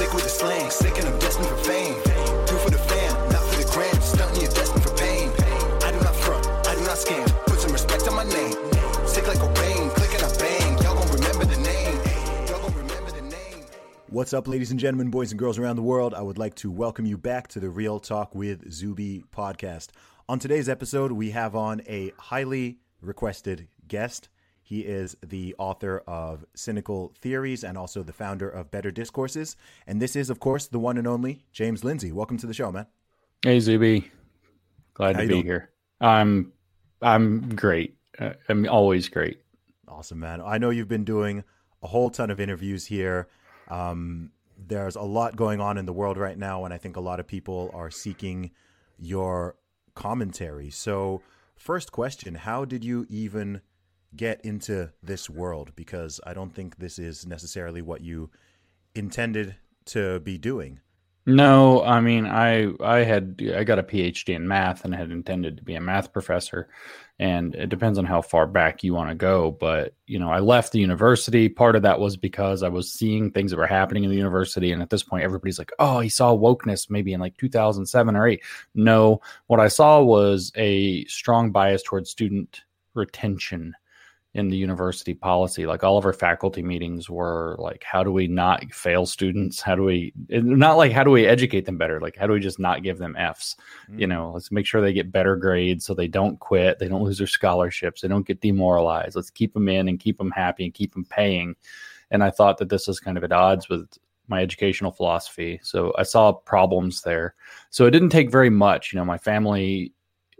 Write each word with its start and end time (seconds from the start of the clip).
Sick 0.00 0.14
with 0.14 0.24
the 0.24 0.30
slang, 0.30 0.70
sick 0.70 0.96
and 0.96 1.08
I'm 1.08 1.18
destined 1.18 1.46
for 1.46 1.56
fame. 1.56 1.94
Do 2.48 2.56
for 2.64 2.70
the 2.70 2.78
fam, 2.88 3.12
not 3.28 3.42
for 3.48 3.56
the 3.60 3.68
gram, 3.70 4.00
stunting 4.00 4.40
you're 4.40 4.50
destined 4.50 4.82
for 4.82 4.94
pain. 4.96 5.28
I 5.84 5.92
do 5.92 6.00
not 6.00 6.16
front, 6.16 6.46
I 6.68 6.74
do 6.74 6.80
not 6.88 6.96
scam, 6.96 7.26
put 7.44 7.60
some 7.60 7.72
respect 7.72 8.08
on 8.08 8.14
my 8.16 8.24
name. 8.24 8.56
Sick 9.06 9.28
like 9.28 9.42
a 9.44 9.50
rain, 9.60 9.90
click 9.90 10.12
and 10.16 10.22
I 10.24 10.30
bang, 10.38 10.78
y'all 10.82 10.96
gon' 10.96 11.12
remember 11.12 11.44
the 11.44 11.60
name. 11.60 11.96
Y'all 12.48 12.62
gon' 12.62 12.74
remember 12.78 13.10
the 13.10 13.20
name. 13.20 13.64
What's 14.08 14.32
up, 14.32 14.48
ladies 14.48 14.70
and 14.70 14.80
gentlemen, 14.80 15.10
boys 15.10 15.32
and 15.32 15.38
girls 15.38 15.58
around 15.58 15.76
the 15.76 15.82
world? 15.82 16.14
I 16.14 16.22
would 16.22 16.38
like 16.38 16.54
to 16.56 16.70
welcome 16.70 17.04
you 17.04 17.18
back 17.18 17.48
to 17.48 17.60
the 17.60 17.68
Real 17.68 18.00
Talk 18.00 18.34
with 18.34 18.72
Zuby 18.72 19.22
podcast. 19.36 19.88
On 20.30 20.38
today's 20.38 20.70
episode, 20.70 21.12
we 21.12 21.32
have 21.32 21.54
on 21.54 21.82
a 21.86 22.12
highly 22.16 22.78
requested 23.02 23.68
guest. 23.86 24.30
He 24.70 24.82
is 24.82 25.16
the 25.20 25.56
author 25.58 26.04
of 26.06 26.44
Cynical 26.54 27.12
Theories 27.20 27.64
and 27.64 27.76
also 27.76 28.04
the 28.04 28.12
founder 28.12 28.48
of 28.48 28.70
Better 28.70 28.92
Discourses. 28.92 29.56
And 29.84 30.00
this 30.00 30.14
is, 30.14 30.30
of 30.30 30.38
course, 30.38 30.68
the 30.68 30.78
one 30.78 30.96
and 30.96 31.08
only 31.08 31.42
James 31.50 31.82
Lindsay. 31.82 32.12
Welcome 32.12 32.36
to 32.36 32.46
the 32.46 32.54
show, 32.54 32.70
man. 32.70 32.86
Hey 33.42 33.58
Zuby, 33.58 34.12
glad 34.94 35.16
How 35.16 35.22
to 35.22 35.26
be 35.26 35.34
doing? 35.34 35.44
here. 35.44 35.70
I'm 36.00 36.52
I'm 37.02 37.56
great. 37.56 37.96
Uh, 38.16 38.34
I'm 38.48 38.68
always 38.68 39.08
great. 39.08 39.40
Awesome, 39.88 40.20
man. 40.20 40.40
I 40.40 40.58
know 40.58 40.70
you've 40.70 40.86
been 40.86 41.04
doing 41.04 41.42
a 41.82 41.88
whole 41.88 42.08
ton 42.08 42.30
of 42.30 42.38
interviews 42.38 42.86
here. 42.86 43.26
Um, 43.66 44.30
there's 44.56 44.94
a 44.94 45.02
lot 45.02 45.34
going 45.34 45.60
on 45.60 45.78
in 45.78 45.86
the 45.86 45.92
world 45.92 46.16
right 46.16 46.38
now, 46.38 46.64
and 46.64 46.72
I 46.72 46.78
think 46.78 46.94
a 46.94 47.00
lot 47.00 47.18
of 47.18 47.26
people 47.26 47.72
are 47.74 47.90
seeking 47.90 48.52
your 49.00 49.56
commentary. 49.96 50.70
So, 50.70 51.22
first 51.56 51.90
question 51.90 52.36
How 52.36 52.64
did 52.64 52.84
you 52.84 53.04
even 53.10 53.62
get 54.16 54.40
into 54.44 54.90
this 55.02 55.30
world? 55.30 55.72
Because 55.76 56.20
I 56.26 56.34
don't 56.34 56.54
think 56.54 56.76
this 56.76 56.98
is 56.98 57.26
necessarily 57.26 57.82
what 57.82 58.00
you 58.00 58.30
intended 58.94 59.56
to 59.86 60.20
be 60.20 60.38
doing. 60.38 60.80
No, 61.26 61.82
I 61.84 62.00
mean 62.00 62.26
I 62.26 62.72
I 62.80 62.98
had 63.04 63.40
I 63.54 63.62
got 63.64 63.78
a 63.78 63.82
PhD 63.82 64.34
in 64.34 64.48
math 64.48 64.84
and 64.84 64.94
had 64.94 65.10
intended 65.10 65.58
to 65.58 65.62
be 65.62 65.74
a 65.74 65.80
math 65.80 66.12
professor, 66.12 66.68
and 67.18 67.54
it 67.54 67.68
depends 67.68 67.98
on 67.98 68.06
how 68.06 68.22
far 68.22 68.46
back 68.46 68.82
you 68.82 68.94
want 68.94 69.10
to 69.10 69.14
go. 69.14 69.50
But 69.50 69.94
you 70.06 70.18
know, 70.18 70.30
I 70.30 70.40
left 70.40 70.72
the 70.72 70.80
university. 70.80 71.48
Part 71.48 71.76
of 71.76 71.82
that 71.82 72.00
was 72.00 72.16
because 72.16 72.62
I 72.62 72.68
was 72.68 72.90
seeing 72.90 73.30
things 73.30 73.50
that 73.50 73.58
were 73.58 73.66
happening 73.66 74.04
in 74.04 74.10
the 74.10 74.16
university, 74.16 74.72
and 74.72 74.80
at 74.80 74.88
this 74.88 75.02
point, 75.02 75.22
everybody's 75.22 75.58
like, 75.58 75.72
"Oh, 75.78 76.00
he 76.00 76.08
saw 76.08 76.34
wokeness 76.34 76.88
maybe 76.88 77.12
in 77.12 77.20
like 77.20 77.36
2007 77.36 78.16
or 78.16 78.26
8." 78.26 78.42
No, 78.74 79.20
what 79.46 79.60
I 79.60 79.68
saw 79.68 80.02
was 80.02 80.50
a 80.56 81.04
strong 81.04 81.52
bias 81.52 81.82
towards 81.82 82.10
student 82.10 82.62
retention 82.94 83.74
in 84.34 84.48
the 84.48 84.56
university 84.56 85.12
policy. 85.12 85.66
Like 85.66 85.82
all 85.82 85.98
of 85.98 86.04
our 86.04 86.12
faculty 86.12 86.62
meetings 86.62 87.10
were 87.10 87.56
like, 87.58 87.82
how 87.82 88.04
do 88.04 88.12
we 88.12 88.28
not 88.28 88.72
fail 88.72 89.04
students? 89.04 89.60
How 89.60 89.74
do 89.74 89.82
we 89.82 90.12
not 90.28 90.76
like 90.76 90.92
how 90.92 91.02
do 91.02 91.10
we 91.10 91.26
educate 91.26 91.66
them 91.66 91.78
better? 91.78 92.00
Like 92.00 92.16
how 92.16 92.26
do 92.28 92.34
we 92.34 92.40
just 92.40 92.60
not 92.60 92.84
give 92.84 92.98
them 92.98 93.16
Fs? 93.16 93.56
You 93.88 94.06
mm. 94.06 94.10
know, 94.10 94.30
let's 94.32 94.52
make 94.52 94.66
sure 94.66 94.80
they 94.80 94.92
get 94.92 95.10
better 95.10 95.34
grades 95.34 95.84
so 95.84 95.94
they 95.94 96.06
don't 96.06 96.38
quit, 96.38 96.78
they 96.78 96.88
don't 96.88 97.02
lose 97.02 97.18
their 97.18 97.26
scholarships, 97.26 98.02
they 98.02 98.08
don't 98.08 98.26
get 98.26 98.40
demoralized. 98.40 99.16
Let's 99.16 99.30
keep 99.30 99.52
them 99.52 99.68
in 99.68 99.88
and 99.88 99.98
keep 99.98 100.16
them 100.18 100.30
happy 100.30 100.64
and 100.64 100.74
keep 100.74 100.92
them 100.94 101.04
paying. 101.04 101.56
And 102.12 102.22
I 102.22 102.30
thought 102.30 102.58
that 102.58 102.68
this 102.68 102.86
was 102.86 103.00
kind 103.00 103.16
of 103.16 103.24
at 103.24 103.32
odds 103.32 103.68
with 103.68 103.88
my 104.28 104.42
educational 104.42 104.92
philosophy. 104.92 105.58
So 105.64 105.92
I 105.98 106.04
saw 106.04 106.32
problems 106.32 107.02
there. 107.02 107.34
So 107.70 107.84
it 107.86 107.90
didn't 107.90 108.10
take 108.10 108.30
very 108.30 108.50
much. 108.50 108.92
You 108.92 109.00
know, 109.00 109.04
my 109.04 109.18
family 109.18 109.92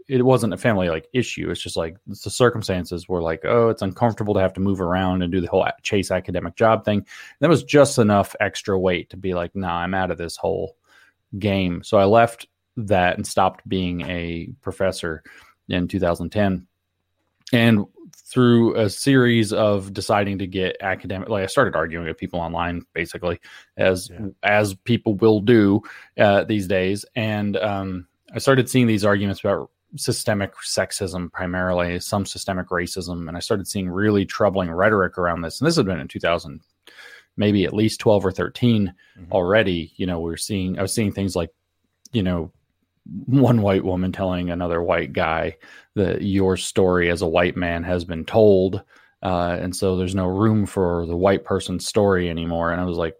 it 0.07 0.23
wasn't 0.23 0.53
a 0.53 0.57
family 0.57 0.89
like 0.89 1.07
issue. 1.13 1.49
It's 1.49 1.61
just 1.61 1.77
like 1.77 1.97
the 2.07 2.15
circumstances 2.15 3.07
were 3.07 3.21
like, 3.21 3.45
oh, 3.45 3.69
it's 3.69 3.81
uncomfortable 3.81 4.33
to 4.33 4.39
have 4.39 4.53
to 4.53 4.59
move 4.59 4.81
around 4.81 5.21
and 5.21 5.31
do 5.31 5.41
the 5.41 5.47
whole 5.47 5.65
chase 5.83 6.11
academic 6.11 6.55
job 6.55 6.83
thing. 6.85 6.99
And 6.99 7.07
that 7.39 7.49
was 7.49 7.63
just 7.63 7.97
enough 7.97 8.35
extra 8.39 8.77
weight 8.77 9.09
to 9.11 9.17
be 9.17 9.33
like, 9.33 9.55
nah, 9.55 9.77
I'm 9.77 9.93
out 9.93 10.11
of 10.11 10.17
this 10.17 10.35
whole 10.37 10.75
game. 11.39 11.83
So 11.83 11.97
I 11.97 12.05
left 12.05 12.47
that 12.77 13.17
and 13.17 13.25
stopped 13.25 13.67
being 13.67 14.01
a 14.01 14.49
professor 14.61 15.23
in 15.69 15.87
2010. 15.87 16.67
And 17.53 17.85
through 18.15 18.75
a 18.75 18.89
series 18.89 19.51
of 19.51 19.93
deciding 19.93 20.37
to 20.39 20.47
get 20.47 20.77
academic, 20.81 21.27
like 21.27 21.43
I 21.43 21.47
started 21.47 21.75
arguing 21.75 22.07
with 22.07 22.17
people 22.17 22.39
online, 22.39 22.85
basically, 22.93 23.39
as 23.77 24.09
Yeah. 24.09 24.27
as 24.43 24.73
people 24.73 25.15
will 25.15 25.41
do 25.41 25.81
uh, 26.17 26.45
these 26.45 26.67
days. 26.67 27.05
And 27.15 27.57
um, 27.57 28.07
I 28.33 28.39
started 28.39 28.69
seeing 28.69 28.87
these 28.87 29.03
arguments 29.03 29.41
about 29.41 29.69
systemic 29.95 30.55
sexism 30.57 31.31
primarily, 31.31 31.99
some 31.99 32.25
systemic 32.25 32.69
racism, 32.69 33.27
and 33.27 33.35
I 33.35 33.39
started 33.39 33.67
seeing 33.67 33.89
really 33.89 34.25
troubling 34.25 34.71
rhetoric 34.71 35.17
around 35.17 35.41
this. 35.41 35.59
And 35.59 35.67
this 35.67 35.75
had 35.75 35.85
been 35.85 35.99
in 35.99 36.07
2000, 36.07 36.61
maybe 37.37 37.65
at 37.65 37.73
least 37.73 37.99
12 37.99 38.25
or 38.25 38.31
13 38.31 38.93
Mhm. 39.19 39.31
already. 39.31 39.93
You 39.95 40.05
know, 40.05 40.19
we 40.19 40.31
are 40.33 40.37
seeing, 40.37 40.79
I 40.79 40.81
was 40.81 40.93
seeing 40.93 41.11
things 41.11 41.35
like, 41.35 41.49
you 42.11 42.23
know, 42.23 42.51
one 43.25 43.61
white 43.61 43.83
woman 43.83 44.11
telling 44.11 44.49
another 44.49 44.81
white 44.81 45.11
guy 45.11 45.57
that 45.95 46.21
your 46.21 46.55
story 46.55 47.09
as 47.09 47.21
a 47.21 47.27
white 47.27 47.57
man 47.57 47.83
has 47.83 48.05
been 48.05 48.25
told. 48.25 48.83
Uh, 49.23 49.57
and 49.59 49.75
so 49.75 49.95
there's 49.97 50.15
no 50.15 50.27
room 50.27 50.65
for 50.65 51.05
the 51.05 51.17
white 51.17 51.43
person's 51.43 51.87
story 51.87 52.29
anymore. 52.29 52.71
And 52.71 52.79
I 52.79 52.85
was 52.85 52.97
like, 52.97 53.15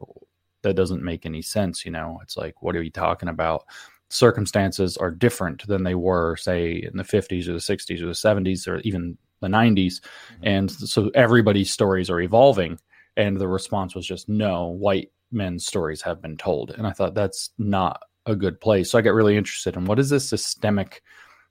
that 0.63 0.75
doesn't 0.75 1.03
make 1.03 1.25
any 1.25 1.41
sense. 1.41 1.83
You 1.85 1.91
know, 1.91 2.19
it's 2.21 2.37
like, 2.37 2.61
what 2.61 2.75
are 2.75 2.83
you 2.83 2.91
talking 2.91 3.29
about? 3.29 3.65
Circumstances 4.11 4.97
are 4.97 5.11
different 5.11 5.65
than 5.67 5.83
they 5.83 5.95
were, 5.95 6.35
say, 6.35 6.73
in 6.73 6.97
the 6.97 7.03
50s 7.03 7.47
or 7.47 7.53
the 7.53 7.59
60s 7.59 8.01
or 8.01 8.07
the 8.07 8.11
70s 8.11 8.67
or 8.67 8.79
even 8.79 9.17
the 9.39 9.47
90s. 9.47 10.01
Mm-hmm. 10.01 10.47
And 10.47 10.71
so 10.71 11.09
everybody's 11.15 11.71
stories 11.71 12.09
are 12.09 12.21
evolving. 12.21 12.79
And 13.17 13.37
the 13.37 13.47
response 13.47 13.95
was 13.95 14.05
just, 14.05 14.29
no, 14.29 14.67
white 14.67 15.11
men's 15.31 15.65
stories 15.65 16.01
have 16.01 16.21
been 16.21 16.37
told. 16.37 16.71
And 16.71 16.85
I 16.85 16.91
thought 16.91 17.13
that's 17.13 17.51
not 17.57 18.03
a 18.25 18.35
good 18.35 18.59
place. 18.61 18.91
So 18.91 18.97
I 18.97 19.01
got 19.01 19.13
really 19.13 19.37
interested 19.37 19.75
in 19.75 19.85
what 19.85 19.99
is 19.99 20.09
this 20.09 20.27
systemic 20.27 21.01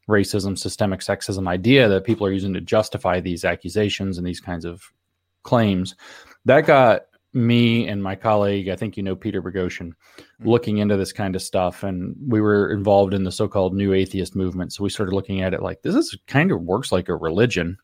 racism, 0.09 0.59
systemic 0.59 1.01
sexism 1.01 1.49
idea 1.49 1.89
that 1.89 2.05
people 2.05 2.27
are 2.27 2.33
using 2.33 2.55
to 2.55 2.61
justify 2.61 3.21
these 3.21 3.45
accusations 3.45 4.19
and 4.19 4.27
these 4.27 4.41
kinds 4.41 4.65
of 4.65 4.83
claims. 5.43 5.95
That 6.45 6.67
got 6.67 7.03
me 7.33 7.87
and 7.87 8.03
my 8.03 8.17
colleague, 8.17 8.69
I 8.69 8.77
think 8.77 8.97
you 8.97 9.03
know 9.03 9.15
Peter 9.15 9.43
Boghossian, 9.43 9.93
looking 10.41 10.79
into 10.79 10.97
this 10.97 11.13
kind 11.13 11.37
of 11.37 11.43
stuff. 11.43 11.83
And 11.83 12.17
we 12.27 12.41
were 12.41 12.73
involved 12.73 13.15
in 13.15 13.25
the 13.25 13.33
so 13.33 13.49
called 13.49 13.75
new 13.75 13.93
atheist 13.93 14.35
movement. 14.35 14.73
So 14.73 14.83
we 14.83 14.91
started 14.91 15.15
looking 15.15 15.43
at 15.43 15.55
it 15.55 15.63
like 15.63 15.83
this 15.83 15.95
is 15.95 16.17
kind 16.27 16.51
of 16.51 16.63
works 16.63 16.93
like 16.93 17.09
a 17.09 17.17
religion. 17.17 17.77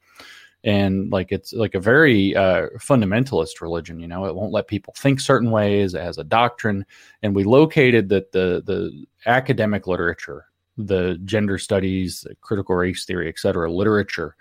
And 0.64 1.12
like 1.12 1.30
it's 1.30 1.52
like 1.52 1.74
a 1.76 1.80
very 1.80 2.34
uh, 2.34 2.66
fundamentalist 2.78 3.60
religion, 3.60 4.00
you 4.00 4.08
know, 4.08 4.24
it 4.24 4.34
won't 4.34 4.52
let 4.52 4.66
people 4.66 4.94
think 4.96 5.20
certain 5.20 5.52
ways. 5.52 5.94
It 5.94 6.02
has 6.02 6.18
a 6.18 6.24
doctrine, 6.24 6.84
and 7.22 7.36
we 7.36 7.44
located 7.44 8.08
that 8.08 8.32
the 8.32 8.62
the 8.66 9.06
academic 9.26 9.86
literature, 9.86 10.46
the 10.76 11.20
gender 11.24 11.58
studies, 11.58 12.26
critical 12.40 12.74
race 12.74 13.04
theory, 13.04 13.28
et 13.28 13.38
cetera, 13.38 13.70
literature 13.70 14.34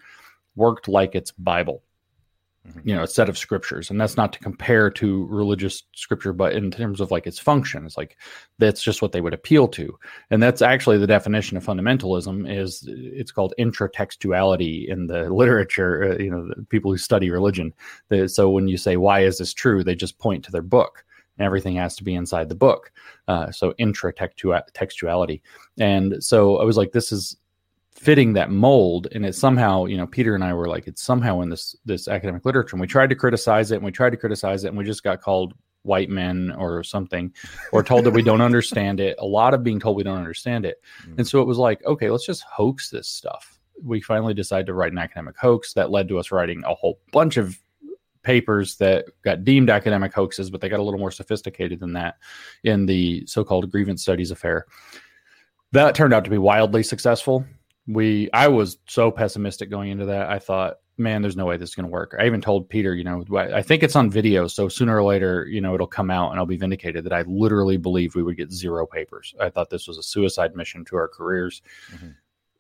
worked 0.56 0.88
like 0.88 1.14
its 1.14 1.32
Bible 1.32 1.84
you 2.84 2.96
know 2.96 3.04
a 3.04 3.08
set 3.08 3.30
of 3.30 3.38
scriptures. 3.38 3.90
And 3.90 4.00
that's 4.00 4.18
not 4.18 4.34
to 4.34 4.40
compare 4.40 4.90
to 4.92 5.26
religious 5.28 5.84
scripture 5.94 6.34
but 6.34 6.54
in 6.54 6.72
terms 6.72 7.02
of 7.02 7.12
like 7.12 7.28
its 7.28 7.40
function 7.40 7.86
it's 7.86 7.98
like 7.98 8.18
that's 8.60 8.82
just 8.82 9.02
what 9.02 9.12
they 9.12 9.22
would 9.22 9.34
appeal 9.34 9.68
to. 9.70 9.98
And 10.32 10.42
that's 10.42 10.62
actually 10.62 10.98
the 10.98 11.08
definition 11.08 11.58
of 11.58 11.66
fundamentalism 11.66 12.50
is 12.52 12.86
it's 12.88 13.32
called 13.32 13.54
intratextuality 13.60 14.88
in 14.88 15.08
the 15.08 15.30
literature 15.34 16.14
uh, 16.14 16.18
you 16.24 16.32
know 16.32 16.48
the 16.48 16.64
people 16.70 16.92
who 16.92 16.98
study 16.98 17.30
religion. 17.30 17.74
So 18.28 18.50
when 18.50 18.68
you 18.68 18.78
say 18.78 18.98
why 18.98 19.22
is 19.22 19.38
this 19.38 19.54
true? 19.54 19.84
they 19.84 19.96
just 19.96 20.20
point 20.20 20.44
to 20.46 20.52
their 20.52 20.62
book. 20.62 21.04
And 21.38 21.46
everything 21.46 21.76
has 21.76 21.98
to 21.98 22.04
be 22.04 22.16
inside 22.16 22.48
the 22.48 22.56
book. 22.56 22.92
Uh, 23.28 23.52
so 23.52 23.74
intratextuality 23.80 25.42
and 25.80 26.24
so 26.24 26.58
i 26.58 26.64
was 26.64 26.78
like 26.78 26.92
this 26.92 27.12
is 27.12 27.38
fitting 27.96 28.34
that 28.34 28.52
mold 28.52 29.08
and 29.14 29.26
it 29.26 29.34
somehow 29.34 29.86
you 29.86 29.96
know 29.96 30.06
peter 30.06 30.36
and 30.36 30.44
i 30.44 30.54
were 30.54 30.68
like 30.68 30.86
it's 30.86 31.02
somehow 31.02 31.40
in 31.40 31.50
this 31.50 31.76
this 31.86 32.08
academic 32.10 32.44
literature 32.46 32.76
and 32.76 32.82
we 32.82 32.88
tried 32.88 33.10
to 33.10 33.16
criticize 33.16 33.72
it 33.72 33.76
and 33.76 33.86
we 33.86 33.92
tried 33.92 34.10
to 34.10 34.18
criticize 34.18 34.66
it 34.66 34.68
and 34.68 34.78
we 34.78 34.84
just 34.84 35.04
got 35.04 35.22
called 35.22 35.54
white 35.84 36.10
men 36.10 36.54
or 36.58 36.84
something 36.84 37.34
or 37.72 37.82
told 37.82 38.04
that 38.04 38.12
we 38.12 38.22
don't 38.22 38.42
understand 38.50 39.00
it 39.00 39.16
a 39.20 39.26
lot 39.26 39.54
of 39.54 39.64
being 39.64 39.80
told 39.80 39.96
we 39.96 40.04
don't 40.04 40.18
understand 40.18 40.66
it 40.66 40.82
mm. 41.08 41.18
and 41.18 41.28
so 41.28 41.42
it 41.42 41.48
was 41.48 41.58
like 41.58 41.84
okay 41.86 42.10
let's 42.10 42.26
just 42.26 42.42
hoax 42.44 42.90
this 42.90 43.08
stuff 43.08 43.60
we 43.82 44.02
finally 44.02 44.34
decided 44.34 44.66
to 44.66 44.74
write 44.74 44.92
an 44.92 44.98
academic 44.98 45.38
hoax 45.38 45.74
that 45.74 45.92
led 45.92 46.08
to 46.08 46.20
us 46.20 46.32
writing 46.32 46.64
a 46.66 46.74
whole 46.74 47.00
bunch 47.12 47.38
of 47.38 47.58
papers 48.26 48.76
that 48.78 49.06
got 49.22 49.46
deemed 49.46 49.70
academic 49.70 50.14
hoaxes, 50.14 50.50
but 50.50 50.60
they 50.60 50.68
got 50.68 50.80
a 50.80 50.84
little 50.84 51.00
more 51.00 51.12
sophisticated 51.12 51.80
than 51.80 51.94
that 51.94 52.16
in 52.64 52.86
the 52.86 53.24
so-called 53.28 53.72
grievance 53.72 54.02
studies 54.02 54.32
affair. 54.32 54.66
That 55.72 55.96
turned 55.96 56.14
out 56.14 56.26
to 56.26 56.30
be 56.30 56.38
wildly 56.38 56.84
successful. 56.84 57.46
We, 57.88 58.30
I 58.34 58.48
was 58.48 58.78
so 58.88 59.12
pessimistic 59.12 59.70
going 59.70 59.92
into 59.92 60.06
that. 60.06 60.30
I 60.30 60.40
thought, 60.40 60.78
man, 60.98 61.22
there's 61.22 61.36
no 61.36 61.46
way 61.46 61.58
this 61.58 61.70
is 61.70 61.76
going 61.76 61.86
to 61.86 61.92
work. 61.92 62.16
I 62.20 62.26
even 62.26 62.42
told 62.42 62.70
Peter, 62.70 62.96
you 62.96 63.04
know, 63.04 63.24
I 63.38 63.62
think 63.62 63.84
it's 63.84 63.96
on 63.96 64.10
video, 64.10 64.48
so 64.48 64.70
sooner 64.70 64.98
or 64.98 65.04
later, 65.04 65.46
you 65.46 65.62
know, 65.62 65.76
it'll 65.76 65.88
come 65.88 66.10
out 66.10 66.32
and 66.32 66.40
I'll 66.40 66.46
be 66.46 66.58
vindicated 66.58 67.04
that 67.04 67.14
I 67.14 67.24
literally 67.24 67.78
believe 67.78 68.16
we 68.16 68.24
would 68.24 68.38
get 68.38 68.52
zero 68.52 68.86
papers. 68.88 69.36
I 69.40 69.50
thought 69.50 69.70
this 69.70 69.88
was 69.88 69.98
a 69.98 70.04
suicide 70.04 70.56
mission 70.56 70.86
to 70.86 70.96
our 70.96 71.08
careers. 71.08 71.62
Mm-hmm 71.94 72.12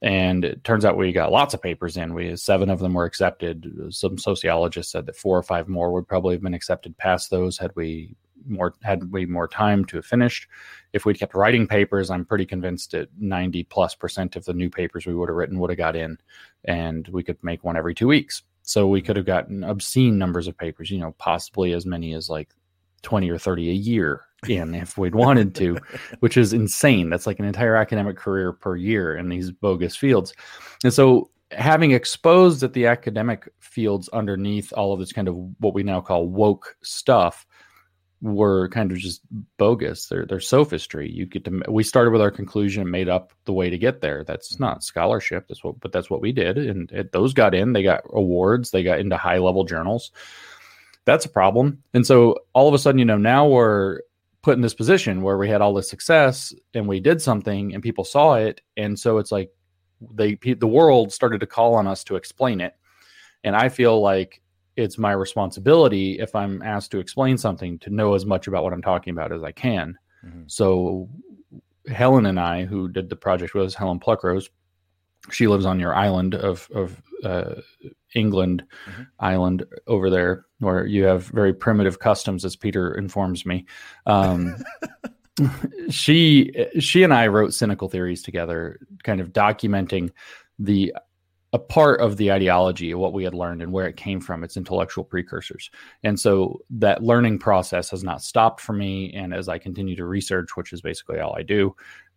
and 0.02 0.46
it 0.46 0.64
turns 0.64 0.86
out 0.86 0.98
we 0.98 1.12
got 1.12 1.32
lots 1.32 1.54
of 1.54 1.62
papers 1.62 1.98
in. 1.98 2.14
We 2.14 2.36
seven 2.36 2.70
of 2.70 2.80
them 2.80 2.94
were 2.94 3.06
accepted. 3.06 3.72
Some 3.90 4.18
sociologists 4.18 4.92
said 4.92 5.06
that 5.06 5.16
four 5.16 5.38
or 5.38 5.44
five 5.44 5.68
more 5.68 5.92
would 5.92 6.08
probably 6.08 6.36
have 6.36 6.44
been 6.44 6.54
accepted 6.54 6.98
past 6.98 7.30
those 7.30 7.58
had 7.58 7.72
we 7.76 8.16
more 8.48 8.74
had 8.84 9.12
we 9.12 9.26
more 9.26 9.48
time 9.48 9.86
to 9.86 9.98
have 9.98 10.06
finished. 10.06 10.48
If 10.94 11.06
we'd 11.06 11.20
kept 11.20 11.36
writing 11.36 11.68
papers, 11.68 12.10
I'm 12.10 12.26
pretty 12.26 12.46
convinced 12.46 12.92
that 12.92 13.10
90 13.20 13.64
plus 13.64 13.96
percent 13.96 14.36
of 14.36 14.46
the 14.46 14.54
new 14.54 14.70
papers 14.70 15.06
we 15.06 15.16
would 15.16 15.30
have 15.30 15.36
written 15.36 15.60
would 15.60 15.70
have 15.70 15.78
got 15.78 15.96
in, 15.96 16.18
and 16.64 17.08
we 17.10 17.24
could 17.24 17.38
make 17.44 17.64
one 17.64 17.78
every 17.78 17.94
two 17.94 18.08
weeks. 18.08 18.44
So 18.66 18.88
we 18.88 19.00
mm-hmm. 19.00 19.06
could 19.06 19.16
have 19.18 19.26
gotten 19.26 19.64
obscene 19.64 20.18
numbers 20.18 20.48
of 20.48 20.58
papers, 20.58 20.90
you 20.90 20.98
know, 20.98 21.16
possibly 21.18 21.74
as 21.74 21.86
many 21.86 22.14
as 22.14 22.30
like 22.30 22.50
20 23.04 23.30
or 23.30 23.38
30 23.38 23.70
a 23.70 23.74
year 23.74 24.22
in 24.48 24.76
if 24.76 24.98
we'd 24.98 25.16
wanted 25.26 25.56
to, 25.56 25.78
which 26.20 26.38
is 26.38 26.54
insane. 26.54 27.10
That's 27.10 27.28
like 27.28 27.40
an 27.40 27.46
entire 27.46 27.76
academic 27.76 28.18
career 28.18 28.52
per 28.52 28.76
year 28.76 29.16
in 29.16 29.30
these 29.30 29.52
bogus 29.52 29.96
fields. 29.96 30.34
And 30.84 30.94
so, 30.94 31.30
having 31.52 31.92
exposed 31.92 32.62
that 32.62 32.74
the 32.74 32.88
academic 32.88 33.48
fields 33.60 34.10
underneath 34.10 34.74
all 34.74 34.94
of 34.94 35.00
this 35.00 35.14
kind 35.14 35.28
of 35.28 35.36
what 35.60 35.76
we 35.76 35.84
now 35.84 36.02
call 36.02 36.28
woke 36.28 36.76
stuff 36.82 37.46
were 38.22 38.70
kind 38.70 38.92
of 38.92 38.98
just 38.98 39.22
bogus. 39.58 40.08
They're 40.08 40.26
they're 40.26 40.40
sophistry. 40.40 41.12
You 41.12 41.26
get 41.26 41.46
to 41.46 41.64
we 41.68 41.84
started 41.84 42.12
with 42.12 42.22
our 42.22 42.32
conclusion 42.32 42.82
and 42.82 42.92
made 42.92 43.10
up 43.10 43.34
the 43.46 43.54
way 43.54 43.70
to 43.70 43.78
get 43.78 44.02
there. 44.02 44.24
That's 44.24 44.54
mm-hmm. 44.54 44.64
not 44.64 44.84
scholarship. 44.84 45.48
That's 45.48 45.64
what 45.64 45.80
but 45.80 45.92
that's 45.92 46.10
what 46.10 46.22
we 46.22 46.32
did. 46.32 46.58
And 46.58 46.92
it, 46.92 47.12
those 47.12 47.34
got 47.34 47.54
in. 47.54 47.74
They 47.74 47.84
got 47.84 48.04
awards. 48.12 48.72
They 48.72 48.84
got 48.84 49.00
into 49.00 49.18
high 49.18 49.38
level 49.38 49.64
journals. 49.64 50.12
That's 51.06 51.26
a 51.26 51.30
problem. 51.30 51.84
And 51.94 52.06
so 52.06 52.40
all 52.54 52.68
of 52.68 52.74
a 52.74 52.80
sudden, 52.80 52.98
you 52.98 53.06
know, 53.06 53.18
now 53.18 53.48
we're 53.48 54.00
put 54.46 54.56
in 54.56 54.62
this 54.62 54.76
position 54.76 55.24
where 55.24 55.38
we 55.38 55.50
had 55.50 55.60
all 55.60 55.74
this 55.74 55.90
success 55.90 56.54
and 56.76 56.88
we 56.88 57.00
did 57.00 57.20
something 57.20 57.74
and 57.74 57.82
people 57.82 58.04
saw 58.04 58.36
it 58.36 58.62
and 58.78 59.00
so 59.00 59.18
it's 59.18 59.32
like 59.32 59.50
they 60.14 60.36
the 60.36 60.68
world 60.68 61.12
started 61.12 61.40
to 61.40 61.48
call 61.48 61.74
on 61.74 61.88
us 61.88 62.04
to 62.04 62.16
explain 62.16 62.62
it 62.62 62.76
and 63.44 63.56
i 63.56 63.70
feel 63.70 64.00
like 64.00 64.44
it's 64.76 64.98
my 64.98 65.12
responsibility 65.12 66.20
if 66.20 66.36
i'm 66.36 66.62
asked 66.62 66.92
to 66.92 67.00
explain 67.00 67.38
something 67.38 67.80
to 67.80 67.90
know 67.90 68.14
as 68.14 68.26
much 68.26 68.48
about 68.48 68.64
what 68.64 68.74
i'm 68.74 68.82
talking 68.82 69.12
about 69.12 69.32
as 69.32 69.44
i 69.44 69.52
can 69.52 69.98
mm-hmm. 70.26 70.42
so 70.48 71.10
helen 71.88 72.26
and 72.26 72.40
i 72.40 72.66
who 72.66 72.88
did 72.88 73.10
the 73.10 73.16
project 73.16 73.54
with 73.54 73.66
us 73.66 73.76
helen 73.76 74.00
pluckrose 74.00 74.50
she 75.32 75.48
lives 75.48 75.66
on 75.66 75.80
your 75.80 75.96
island 75.96 76.36
of 76.36 76.70
of 76.74 77.02
uh, 77.24 77.56
England 78.14 78.64
mm-hmm. 78.90 79.04
island 79.20 79.66
over 79.88 80.10
there, 80.10 80.46
where 80.60 80.86
you 80.86 81.04
have 81.04 81.28
very 81.28 81.54
primitive 81.54 82.00
customs, 82.00 82.46
as 82.46 82.56
Peter 82.56 82.94
informs 82.94 83.46
me. 83.46 83.66
Um, 84.06 84.56
she 85.90 86.52
she 86.80 87.04
and 87.04 87.14
I 87.14 87.28
wrote 87.28 87.54
cynical 87.54 87.90
theories 87.90 88.24
together, 88.24 88.80
kind 89.04 89.20
of 89.20 89.34
documenting 89.34 90.12
the 90.60 90.94
a 91.56 91.60
part 91.60 92.02
of 92.02 92.18
the 92.18 92.34
ideology 92.34 92.92
of 92.92 93.00
what 93.00 93.14
we 93.14 93.24
had 93.24 93.34
learned 93.34 93.62
and 93.62 93.72
where 93.72 93.88
it 93.88 93.96
came 93.96 94.20
from, 94.20 94.44
its 94.44 94.58
intellectual 94.58 95.06
precursors. 95.06 95.72
And 96.04 96.20
so 96.20 96.60
that 96.70 97.02
learning 97.02 97.40
process 97.40 97.90
has 97.92 98.04
not 98.04 98.22
stopped 98.22 98.60
for 98.60 98.74
me. 98.74 99.14
And 99.14 99.34
as 99.34 99.48
I 99.48 99.58
continue 99.58 99.96
to 99.96 100.06
research, 100.06 100.58
which 100.58 100.74
is 100.74 100.82
basically 100.82 101.22
all 101.22 101.34
I 101.34 101.44
do, 101.44 101.74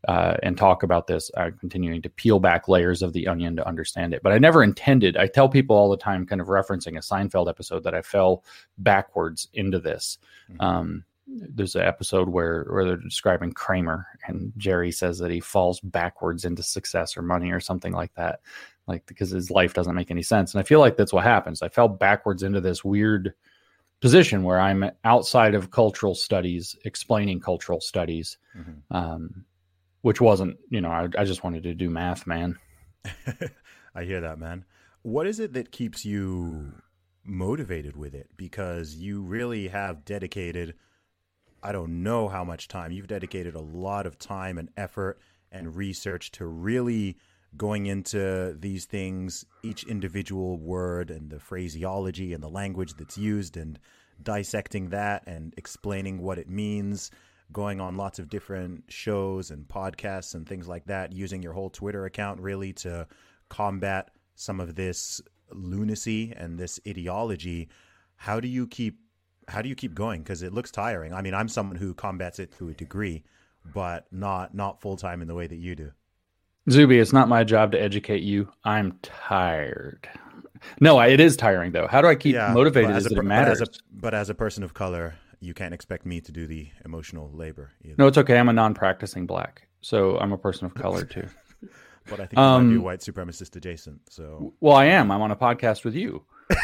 uh, 0.08 0.36
and 0.42 0.56
talk 0.56 0.82
about 0.82 1.06
this. 1.06 1.30
I'm 1.36 1.56
continuing 1.58 2.02
to 2.02 2.10
peel 2.10 2.40
back 2.40 2.66
layers 2.66 3.00
of 3.00 3.12
the 3.12 3.28
onion 3.28 3.54
to 3.56 3.66
understand 3.66 4.12
it. 4.12 4.22
But 4.24 4.32
I 4.32 4.38
never 4.38 4.64
intended, 4.64 5.16
I 5.16 5.28
tell 5.28 5.48
people 5.48 5.76
all 5.76 5.90
the 5.90 5.96
time, 5.96 6.26
kind 6.26 6.40
of 6.40 6.48
referencing 6.48 6.96
a 6.96 7.00
Seinfeld 7.00 7.48
episode, 7.48 7.84
that 7.84 7.94
I 7.94 8.02
fell 8.02 8.44
backwards 8.78 9.48
into 9.54 9.78
this. 9.78 10.18
Mm-hmm. 10.50 10.60
Um, 10.60 11.04
there's 11.28 11.76
an 11.76 11.82
episode 11.82 12.28
where, 12.28 12.64
where 12.70 12.84
they're 12.84 12.96
describing 12.96 13.52
Kramer, 13.52 14.06
and 14.26 14.52
Jerry 14.56 14.90
says 14.90 15.18
that 15.18 15.30
he 15.30 15.40
falls 15.40 15.78
backwards 15.80 16.44
into 16.44 16.62
success 16.62 17.16
or 17.16 17.22
money 17.22 17.52
or 17.52 17.60
something 17.60 17.92
like 17.92 18.14
that, 18.14 18.40
like 18.88 19.06
because 19.06 19.30
his 19.30 19.50
life 19.50 19.74
doesn't 19.74 19.94
make 19.94 20.10
any 20.10 20.22
sense. 20.22 20.54
And 20.54 20.60
I 20.60 20.64
feel 20.64 20.80
like 20.80 20.96
that's 20.96 21.12
what 21.12 21.24
happens. 21.24 21.62
I 21.62 21.68
fell 21.68 21.88
backwards 21.88 22.42
into 22.42 22.60
this 22.60 22.82
weird 22.82 23.34
position 24.00 24.42
where 24.42 24.58
I'm 24.58 24.90
outside 25.04 25.54
of 25.54 25.70
cultural 25.70 26.14
studies, 26.14 26.76
explaining 26.84 27.40
cultural 27.40 27.80
studies. 27.80 28.38
Mm-hmm. 28.56 28.96
Um, 28.96 29.44
which 30.02 30.20
wasn't, 30.20 30.56
you 30.70 30.80
know, 30.80 30.90
I, 30.90 31.08
I 31.18 31.24
just 31.24 31.44
wanted 31.44 31.64
to 31.64 31.74
do 31.74 31.90
math, 31.90 32.26
man. 32.26 32.56
I 33.94 34.04
hear 34.04 34.20
that, 34.20 34.38
man. 34.38 34.64
What 35.02 35.26
is 35.26 35.40
it 35.40 35.52
that 35.54 35.72
keeps 35.72 36.04
you 36.04 36.72
motivated 37.24 37.96
with 37.96 38.14
it? 38.14 38.30
Because 38.36 38.94
you 38.94 39.22
really 39.22 39.68
have 39.68 40.04
dedicated, 40.04 40.74
I 41.62 41.72
don't 41.72 42.02
know 42.02 42.28
how 42.28 42.44
much 42.44 42.68
time, 42.68 42.92
you've 42.92 43.08
dedicated 43.08 43.54
a 43.54 43.60
lot 43.60 44.06
of 44.06 44.18
time 44.18 44.58
and 44.58 44.70
effort 44.76 45.18
and 45.50 45.74
research 45.74 46.30
to 46.32 46.46
really 46.46 47.16
going 47.56 47.86
into 47.86 48.54
these 48.58 48.84
things, 48.84 49.44
each 49.62 49.84
individual 49.84 50.58
word 50.58 51.10
and 51.10 51.30
the 51.30 51.40
phraseology 51.40 52.32
and 52.32 52.42
the 52.42 52.48
language 52.48 52.94
that's 52.94 53.18
used 53.18 53.56
and 53.56 53.78
dissecting 54.22 54.90
that 54.90 55.26
and 55.26 55.54
explaining 55.56 56.20
what 56.20 56.38
it 56.38 56.48
means 56.48 57.10
going 57.52 57.80
on 57.80 57.96
lots 57.96 58.18
of 58.18 58.28
different 58.28 58.84
shows 58.88 59.50
and 59.50 59.66
podcasts 59.68 60.34
and 60.34 60.46
things 60.46 60.68
like 60.68 60.84
that, 60.86 61.12
using 61.12 61.42
your 61.42 61.52
whole 61.52 61.70
Twitter 61.70 62.04
account 62.04 62.40
really 62.40 62.72
to 62.72 63.06
combat 63.48 64.10
some 64.34 64.60
of 64.60 64.74
this 64.74 65.20
lunacy 65.50 66.32
and 66.36 66.58
this 66.58 66.78
ideology. 66.86 67.68
How 68.16 68.40
do 68.40 68.48
you 68.48 68.66
keep 68.66 68.98
how 69.48 69.62
do 69.62 69.68
you 69.70 69.74
keep 69.74 69.94
going? 69.94 70.22
Because 70.22 70.42
it 70.42 70.52
looks 70.52 70.70
tiring. 70.70 71.14
I 71.14 71.22
mean, 71.22 71.32
I'm 71.32 71.48
someone 71.48 71.76
who 71.76 71.94
combats 71.94 72.38
it 72.38 72.52
to 72.58 72.68
a 72.68 72.74
degree, 72.74 73.24
but 73.72 74.06
not 74.12 74.54
not 74.54 74.80
full 74.80 74.96
time 74.96 75.22
in 75.22 75.28
the 75.28 75.34
way 75.34 75.46
that 75.46 75.56
you 75.56 75.74
do. 75.74 75.92
Zuby, 76.70 76.98
it's 76.98 77.12
not 77.12 77.28
my 77.28 77.44
job 77.44 77.72
to 77.72 77.80
educate 77.80 78.22
you. 78.22 78.48
I'm 78.64 78.98
tired. 79.02 80.08
No, 80.80 81.00
it 81.00 81.20
is 81.20 81.36
tiring 81.36 81.72
though. 81.72 81.86
How 81.86 82.02
do 82.02 82.08
I 82.08 82.14
keep 82.14 82.34
yeah, 82.34 82.52
motivated? 82.52 82.90
As 82.90 83.06
a, 83.06 83.16
it 83.16 83.24
matters. 83.24 83.60
But 83.60 83.68
as, 83.68 83.76
a, 83.76 83.80
but 83.92 84.14
as 84.14 84.30
a 84.30 84.34
person 84.34 84.62
of 84.62 84.74
color, 84.74 85.14
you 85.40 85.54
can't 85.54 85.72
expect 85.72 86.04
me 86.04 86.20
to 86.20 86.32
do 86.32 86.46
the 86.46 86.68
emotional 86.84 87.30
labor. 87.32 87.70
Either. 87.84 87.94
No, 87.98 88.06
it's 88.06 88.18
okay. 88.18 88.38
I'm 88.38 88.48
a 88.48 88.52
non-practicing 88.52 89.26
black, 89.26 89.68
so 89.80 90.18
I'm 90.18 90.32
a 90.32 90.38
person 90.38 90.66
of 90.66 90.74
color 90.74 91.04
too. 91.04 91.26
but 92.10 92.20
I 92.20 92.26
think 92.26 92.38
um, 92.38 92.72
you 92.72 92.80
white 92.80 93.00
supremacist 93.00 93.54
adjacent. 93.56 94.00
So, 94.10 94.52
well, 94.60 94.76
I 94.76 94.86
am. 94.86 95.10
I'm 95.10 95.22
on 95.22 95.30
a 95.30 95.36
podcast 95.36 95.84
with 95.84 95.94
you. 95.94 96.24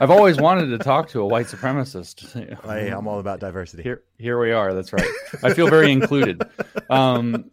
I've 0.00 0.10
always 0.10 0.38
wanted 0.38 0.66
to 0.66 0.78
talk 0.78 1.08
to 1.10 1.20
a 1.20 1.26
white 1.26 1.46
supremacist. 1.46 2.66
I, 2.66 2.88
am 2.88 3.06
all 3.06 3.20
about 3.20 3.38
diversity. 3.38 3.84
Here, 3.84 4.02
here 4.18 4.40
we 4.40 4.50
are. 4.50 4.74
That's 4.74 4.92
right. 4.92 5.06
I 5.44 5.54
feel 5.54 5.68
very 5.68 5.92
included. 5.92 6.42
Um, 6.90 7.52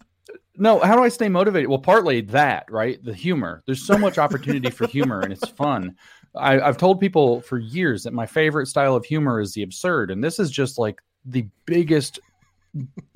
no, 0.60 0.80
how 0.80 0.96
do 0.96 1.04
I 1.04 1.10
stay 1.10 1.30
motivated? 1.30 1.70
Well, 1.70 1.80
partly 1.80 2.22
that, 2.22 2.70
right? 2.70 3.04
The 3.04 3.14
humor. 3.14 3.64
There's 3.66 3.86
so 3.86 3.98
much 3.98 4.18
opportunity 4.18 4.70
for 4.70 4.88
humor, 4.88 5.22
and 5.22 5.32
it's 5.32 5.48
fun. 5.48 5.96
I, 6.36 6.60
I've 6.60 6.78
told 6.78 7.00
people 7.00 7.42
for 7.42 7.58
years 7.58 8.04
that 8.04 8.14
my 8.14 8.26
favorite 8.26 8.68
style 8.68 8.96
of 8.96 9.06
humor 9.06 9.40
is 9.40 9.54
the 9.54 9.64
absurd, 9.64 10.12
and 10.12 10.24
this 10.24 10.38
is 10.38 10.52
just 10.52 10.78
like 10.78 11.02
the 11.26 11.48
biggest. 11.66 12.20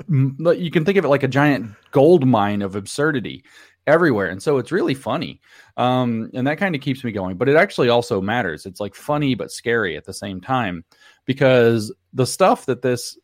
you 0.09 0.71
can 0.71 0.85
think 0.85 0.97
of 0.97 1.05
it 1.05 1.09
like 1.09 1.23
a 1.23 1.27
giant 1.27 1.71
gold 1.91 2.25
mine 2.25 2.61
of 2.61 2.75
absurdity 2.75 3.43
everywhere, 3.85 4.29
and 4.29 4.41
so 4.41 4.57
it's 4.57 4.71
really 4.71 4.93
funny, 4.93 5.41
um, 5.77 6.31
and 6.33 6.47
that 6.47 6.57
kind 6.57 6.75
of 6.75 6.81
keeps 6.81 7.03
me 7.03 7.11
going. 7.11 7.37
But 7.37 7.49
it 7.49 7.57
actually 7.57 7.89
also 7.89 8.21
matters. 8.21 8.65
It's 8.65 8.79
like 8.79 8.95
funny 8.95 9.35
but 9.35 9.51
scary 9.51 9.97
at 9.97 10.05
the 10.05 10.13
same 10.13 10.39
time 10.39 10.85
because 11.25 11.93
the 12.13 12.25
stuff 12.25 12.65
that 12.67 12.81
this, 12.81 13.17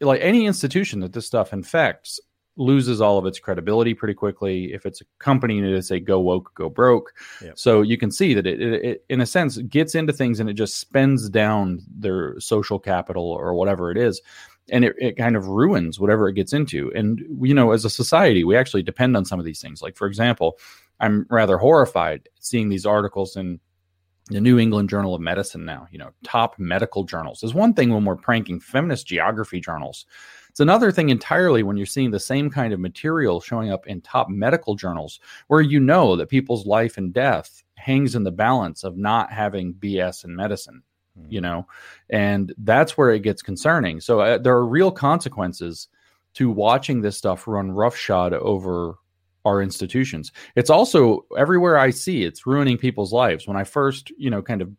like 0.00 0.20
any 0.22 0.46
institution 0.46 1.00
that 1.00 1.12
this 1.12 1.26
stuff 1.26 1.52
infects, 1.52 2.20
loses 2.56 3.00
all 3.00 3.18
of 3.18 3.26
its 3.26 3.38
credibility 3.38 3.94
pretty 3.94 4.14
quickly. 4.14 4.72
If 4.72 4.86
it's 4.86 5.00
a 5.00 5.04
company 5.18 5.60
to 5.60 5.82
say 5.82 6.00
go 6.00 6.20
woke, 6.20 6.54
go 6.54 6.68
broke. 6.68 7.12
Yep. 7.42 7.58
So 7.58 7.82
you 7.82 7.98
can 7.98 8.10
see 8.10 8.34
that 8.34 8.46
it, 8.46 8.60
it, 8.60 8.84
it, 8.84 9.04
in 9.08 9.20
a 9.20 9.26
sense, 9.26 9.58
gets 9.58 9.94
into 9.94 10.12
things 10.12 10.40
and 10.40 10.48
it 10.48 10.54
just 10.54 10.78
spends 10.78 11.28
down 11.28 11.82
their 11.88 12.38
social 12.40 12.78
capital 12.78 13.24
or 13.24 13.54
whatever 13.54 13.90
it 13.90 13.96
is. 13.96 14.20
And 14.70 14.84
it, 14.84 14.94
it 14.98 15.16
kind 15.16 15.36
of 15.36 15.48
ruins 15.48 16.00
whatever 16.00 16.28
it 16.28 16.34
gets 16.34 16.52
into. 16.52 16.90
And, 16.94 17.22
you 17.42 17.54
know, 17.54 17.72
as 17.72 17.84
a 17.84 17.90
society, 17.90 18.44
we 18.44 18.56
actually 18.56 18.82
depend 18.82 19.16
on 19.16 19.24
some 19.24 19.38
of 19.38 19.44
these 19.44 19.60
things. 19.60 19.82
Like, 19.82 19.96
for 19.96 20.06
example, 20.06 20.58
I'm 21.00 21.26
rather 21.28 21.58
horrified 21.58 22.28
seeing 22.38 22.68
these 22.68 22.86
articles 22.86 23.36
in 23.36 23.60
the 24.28 24.40
New 24.40 24.58
England 24.58 24.88
Journal 24.88 25.14
of 25.14 25.20
Medicine 25.20 25.66
now, 25.66 25.86
you 25.90 25.98
know, 25.98 26.12
top 26.22 26.58
medical 26.58 27.04
journals. 27.04 27.40
There's 27.40 27.52
one 27.52 27.74
thing 27.74 27.92
when 27.92 28.06
we're 28.06 28.16
pranking 28.16 28.58
feminist 28.58 29.06
geography 29.06 29.60
journals 29.60 30.06
it's 30.54 30.60
another 30.60 30.92
thing 30.92 31.08
entirely 31.08 31.64
when 31.64 31.76
you're 31.76 31.84
seeing 31.84 32.12
the 32.12 32.20
same 32.20 32.48
kind 32.48 32.72
of 32.72 32.78
material 32.78 33.40
showing 33.40 33.72
up 33.72 33.88
in 33.88 34.00
top 34.00 34.28
medical 34.28 34.76
journals 34.76 35.18
where 35.48 35.60
you 35.60 35.80
know 35.80 36.14
that 36.14 36.28
people's 36.28 36.64
life 36.64 36.96
and 36.96 37.12
death 37.12 37.64
hangs 37.74 38.14
in 38.14 38.22
the 38.22 38.30
balance 38.30 38.84
of 38.84 38.96
not 38.96 39.32
having 39.32 39.74
BS 39.74 40.24
in 40.24 40.36
medicine, 40.36 40.80
Hmm. 41.18 41.26
you 41.28 41.40
know, 41.40 41.66
and 42.10 42.54
that's 42.58 42.96
where 42.96 43.10
it 43.10 43.24
gets 43.24 43.42
concerning. 43.42 43.98
So 44.00 44.20
uh, 44.20 44.38
there 44.38 44.54
are 44.54 44.64
real 44.64 44.92
consequences 44.92 45.88
to 46.34 46.48
watching 46.52 47.00
this 47.00 47.16
stuff 47.16 47.48
run 47.48 47.72
roughshod 47.72 48.32
over 48.32 48.94
our 49.44 49.60
institutions. 49.60 50.30
It's 50.54 50.70
also 50.70 51.26
everywhere 51.36 51.78
I 51.78 51.90
see 51.90 52.22
it's 52.22 52.46
ruining 52.46 52.78
people's 52.78 53.12
lives. 53.12 53.48
When 53.48 53.56
I 53.56 53.64
first, 53.64 54.12
you 54.16 54.30
know, 54.30 54.40
kind 54.40 54.62
of 54.62 54.70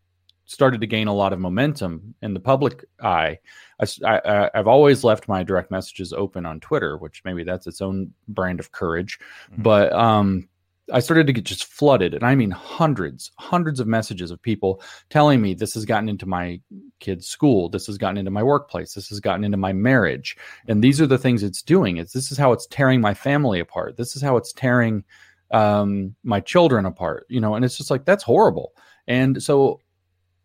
started 0.45 0.81
to 0.81 0.87
gain 0.87 1.07
a 1.07 1.13
lot 1.13 1.33
of 1.33 1.39
momentum 1.39 2.13
in 2.21 2.33
the 2.33 2.39
public 2.39 2.85
eye, 3.01 3.39
I, 3.79 4.49
have 4.53 4.67
always 4.67 5.03
left 5.03 5.27
my 5.27 5.43
direct 5.43 5.71
messages 5.71 6.13
open 6.13 6.45
on 6.45 6.59
Twitter, 6.59 6.97
which 6.97 7.23
maybe 7.25 7.43
that's 7.43 7.67
its 7.67 7.81
own 7.81 8.13
brand 8.27 8.59
of 8.59 8.71
courage. 8.71 9.19
Mm-hmm. 9.51 9.63
But 9.63 9.91
um, 9.93 10.47
I 10.93 10.99
started 10.99 11.27
to 11.27 11.33
get 11.33 11.45
just 11.45 11.65
flooded, 11.65 12.13
and 12.13 12.23
I 12.23 12.35
mean 12.35 12.51
hundreds, 12.51 13.31
hundreds 13.37 13.79
of 13.79 13.87
messages 13.87 14.29
of 14.29 14.41
people 14.41 14.81
telling 15.09 15.41
me 15.41 15.53
this 15.53 15.73
has 15.73 15.83
gotten 15.83 16.07
into 16.07 16.27
my 16.27 16.61
kid's 16.99 17.27
school, 17.27 17.69
this 17.69 17.87
has 17.87 17.97
gotten 17.97 18.17
into 18.17 18.31
my 18.31 18.43
workplace, 18.43 18.93
this 18.93 19.09
has 19.09 19.19
gotten 19.19 19.43
into 19.43 19.57
my 19.57 19.73
marriage, 19.73 20.37
and 20.67 20.83
these 20.83 21.01
are 21.01 21.07
the 21.07 21.17
things 21.17 21.43
it's 21.43 21.61
doing. 21.63 21.97
It's 21.97 22.13
this 22.13 22.31
is 22.31 22.37
how 22.37 22.51
it's 22.51 22.67
tearing 22.67 23.01
my 23.01 23.13
family 23.13 23.59
apart. 23.59 23.97
This 23.97 24.15
is 24.15 24.21
how 24.21 24.37
it's 24.37 24.53
tearing 24.53 25.03
um, 25.51 26.15
my 26.23 26.39
children 26.39 26.85
apart. 26.85 27.25
You 27.29 27.41
know, 27.41 27.55
and 27.55 27.65
it's 27.65 27.77
just 27.77 27.89
like 27.91 28.05
that's 28.05 28.23
horrible. 28.23 28.73
And 29.07 29.41
so 29.41 29.79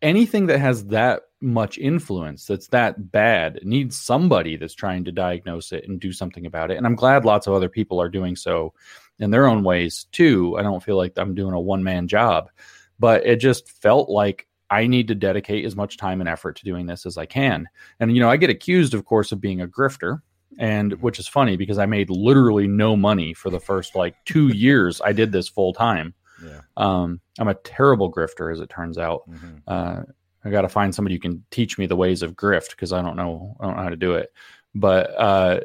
anything 0.02 0.47
that 0.47 0.59
has 0.59 0.87
that 0.87 1.23
much 1.42 1.78
influence 1.78 2.45
that's 2.45 2.69
that 2.69 3.11
bad 3.11 3.59
needs 3.62 3.99
somebody 3.99 4.57
that's 4.57 4.75
trying 4.75 5.04
to 5.04 5.12
diagnose 5.12 5.73
it 5.73 5.88
and 5.88 5.99
do 5.99 6.12
something 6.12 6.45
about 6.45 6.71
it. 6.71 6.76
And 6.76 6.87
i'm 6.87 6.95
glad 6.95 7.25
lots 7.25 7.47
of 7.47 7.54
other 7.54 7.69
people 7.69 8.00
are 8.00 8.11
doing 8.11 8.37
so 8.37 8.75
in 9.19 9.30
their 9.30 9.47
own 9.47 9.62
ways 9.62 10.07
too. 10.12 10.57
I 10.59 10.62
don't 10.62 10.83
feel 10.83 10.97
like 10.97 11.14
i'm 11.16 11.35
doing 11.35 11.54
a 11.54 11.61
one 11.61 11.83
man 11.83 12.09
job 12.09 12.50
but 12.99 13.25
it 13.26 13.37
just 13.37 13.71
felt 13.71 14.11
like 14.11 14.47
i 14.69 14.87
need 14.87 15.09
to 15.09 15.14
dedicate 15.14 15.64
as 15.64 15.75
much 15.76 15.97
time 15.97 16.21
and 16.21 16.28
effort 16.28 16.57
to 16.57 16.64
doing 16.64 16.87
this 16.87 17.07
as 17.07 17.16
i 17.16 17.25
can. 17.26 17.66
And 18.00 18.14
you 18.14 18.21
know 18.21 18.30
i 18.30 18.37
get 18.37 18.50
accused 18.50 18.92
of 18.92 19.07
course 19.07 19.33
of 19.33 19.40
being 19.40 19.62
a 19.62 19.69
grifter 19.69 20.21
and 20.59 20.92
which 21.00 21.19
is 21.19 21.26
funny 21.26 21.57
because 21.57 21.78
i 21.78 21.87
made 21.87 22.11
literally 22.11 22.66
no 22.66 22.97
money 22.97 23.33
for 23.33 23.49
the 23.49 23.61
first 23.61 23.95
like 23.95 24.14
two 24.26 24.49
years 24.49 25.00
i 25.00 25.12
did 25.12 25.33
this 25.33 25.49
full 25.49 25.73
time 25.73 26.12
yeah. 26.45 26.61
Um, 26.77 27.21
I'm 27.39 27.49
a 27.49 27.55
terrible 27.55 28.13
grifter, 28.13 28.53
as 28.53 28.61
it 28.61 28.69
turns 28.69 28.99
out. 28.99 29.29
Mm-hmm. 29.29 29.57
Uh, 29.67 30.03
I 30.45 30.51
got 30.51 30.63
to 30.63 30.69
find 30.69 30.95
somebody 30.95 31.17
who 31.17 31.21
can 31.21 31.45
teach 31.51 31.79
me 31.79 31.87
the 31.87 31.97
ways 31.97 32.23
of 32.23 32.35
grift 32.35 32.71
because 32.71 32.93
I 32.93 33.03
don't 33.03 33.17
know 33.17 33.57
I 33.61 33.67
don't 33.67 33.77
know 33.77 33.83
how 33.83 33.91
to 33.91 33.97
do 33.97 34.15
it. 34.15 34.33
But 34.75 35.11
uh, 35.19 35.61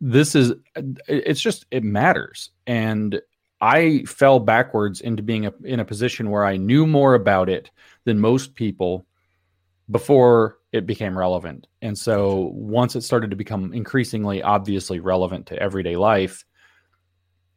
this 0.00 0.34
is 0.34 0.52
it's 1.08 1.40
just 1.40 1.66
it 1.70 1.82
matters, 1.82 2.50
and 2.66 3.20
I 3.60 4.04
fell 4.04 4.38
backwards 4.38 5.00
into 5.00 5.22
being 5.22 5.46
a, 5.46 5.52
in 5.64 5.80
a 5.80 5.84
position 5.84 6.30
where 6.30 6.44
I 6.44 6.56
knew 6.56 6.86
more 6.86 7.14
about 7.14 7.48
it 7.48 7.70
than 8.04 8.20
most 8.20 8.54
people 8.54 9.04
before 9.90 10.58
it 10.72 10.86
became 10.86 11.18
relevant. 11.18 11.66
And 11.82 11.98
so 11.98 12.52
once 12.54 12.94
it 12.94 13.00
started 13.00 13.30
to 13.30 13.36
become 13.36 13.72
increasingly 13.72 14.42
obviously 14.42 15.00
relevant 15.00 15.46
to 15.46 15.58
everyday 15.58 15.96
life, 15.96 16.44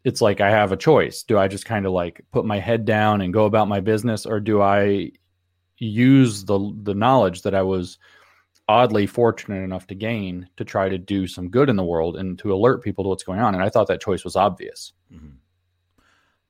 it's 0.04 0.22
like 0.22 0.42
I 0.42 0.50
have 0.50 0.72
a 0.72 0.78
choice. 0.78 1.24
Do 1.24 1.38
I 1.38 1.48
just 1.48 1.66
kind 1.66 1.86
of 1.86 1.92
like 1.92 2.22
put 2.32 2.46
my 2.46 2.60
head 2.60 2.86
down 2.86 3.22
and 3.22 3.34
go 3.34 3.46
about 3.46 3.68
my 3.68 3.80
business, 3.80 4.26
or 4.26 4.40
do 4.40 4.62
I 4.62 5.12
use 5.78 6.46
the 6.46 6.74
the 6.84 6.94
knowledge 6.94 7.42
that 7.44 7.56
I 7.56 7.62
was 7.62 7.98
oddly 8.68 9.06
fortunate 9.06 9.64
enough 9.64 9.88
to 9.88 9.96
gain 9.96 10.48
to 10.56 10.64
try 10.64 10.88
to 10.88 10.98
do 10.98 11.28
some 11.28 11.50
good 11.50 11.70
in 11.70 11.76
the 11.76 11.84
world 11.84 12.16
and 12.16 12.40
to 12.40 12.54
alert 12.54 12.84
people 12.84 13.04
to 13.04 13.10
what's 13.10 13.24
going 13.24 13.40
on? 13.40 13.54
And 13.54 13.64
I 13.64 13.70
thought 13.70 13.88
that 13.88 14.02
choice 14.02 14.24
was 14.24 14.36
obvious. 14.36 14.94
Mm-hmm. 15.14 15.36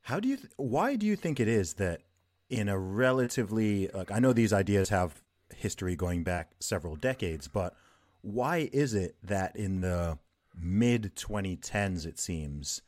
How 0.02 0.20
do 0.20 0.30
you? 0.30 0.38
Th- 0.38 0.54
why 0.58 0.96
do 0.96 1.06
you 1.06 1.16
think 1.16 1.40
it 1.40 1.48
is 1.48 1.74
that 1.76 2.02
in 2.50 2.70
a 2.70 2.78
relatively 2.78 3.88
like 3.90 4.12
I 4.12 4.20
know 4.20 4.34
these 4.34 4.54
ideas 4.54 4.90
have 4.90 5.22
history 5.56 5.96
going 5.96 6.24
back 6.24 6.52
several 6.60 6.96
decades, 6.96 7.48
but 7.48 7.76
why 8.22 8.70
is 8.72 8.94
it 8.94 9.16
that 9.24 9.56
in 9.56 9.82
the 9.82 10.18
mid 10.56 11.16
2010s 11.16 12.06
it 12.06 12.20
seems 12.20 12.82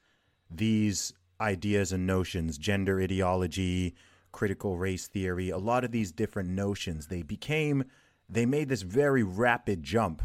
these 0.58 1.14
ideas 1.42 1.92
and 1.92 2.08
notions, 2.08 2.58
gender 2.58 3.02
ideology, 3.02 3.96
critical 4.32 4.78
race 4.78 5.08
theory, 5.08 5.50
a 5.50 5.58
lot 5.58 5.84
of 5.84 5.92
these 5.92 6.12
different 6.12 6.50
notions, 6.50 7.08
they 7.08 7.22
became, 7.22 7.84
they 8.30 8.46
made 8.46 8.70
this 8.70 8.82
very 8.82 9.24
rapid 9.24 9.84
jump 9.84 10.24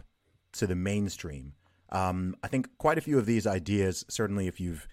to 0.53 0.67
the 0.67 0.75
mainstream. 0.75 1.53
Um, 1.91 2.37
I 2.43 2.49
think 2.49 2.69
quite 2.79 2.99
a 2.99 3.03
few 3.03 3.19
of 3.19 3.27
these 3.27 3.47
ideas, 3.47 4.05
certainly 4.09 4.47
if 4.47 4.61
you've 4.61 4.87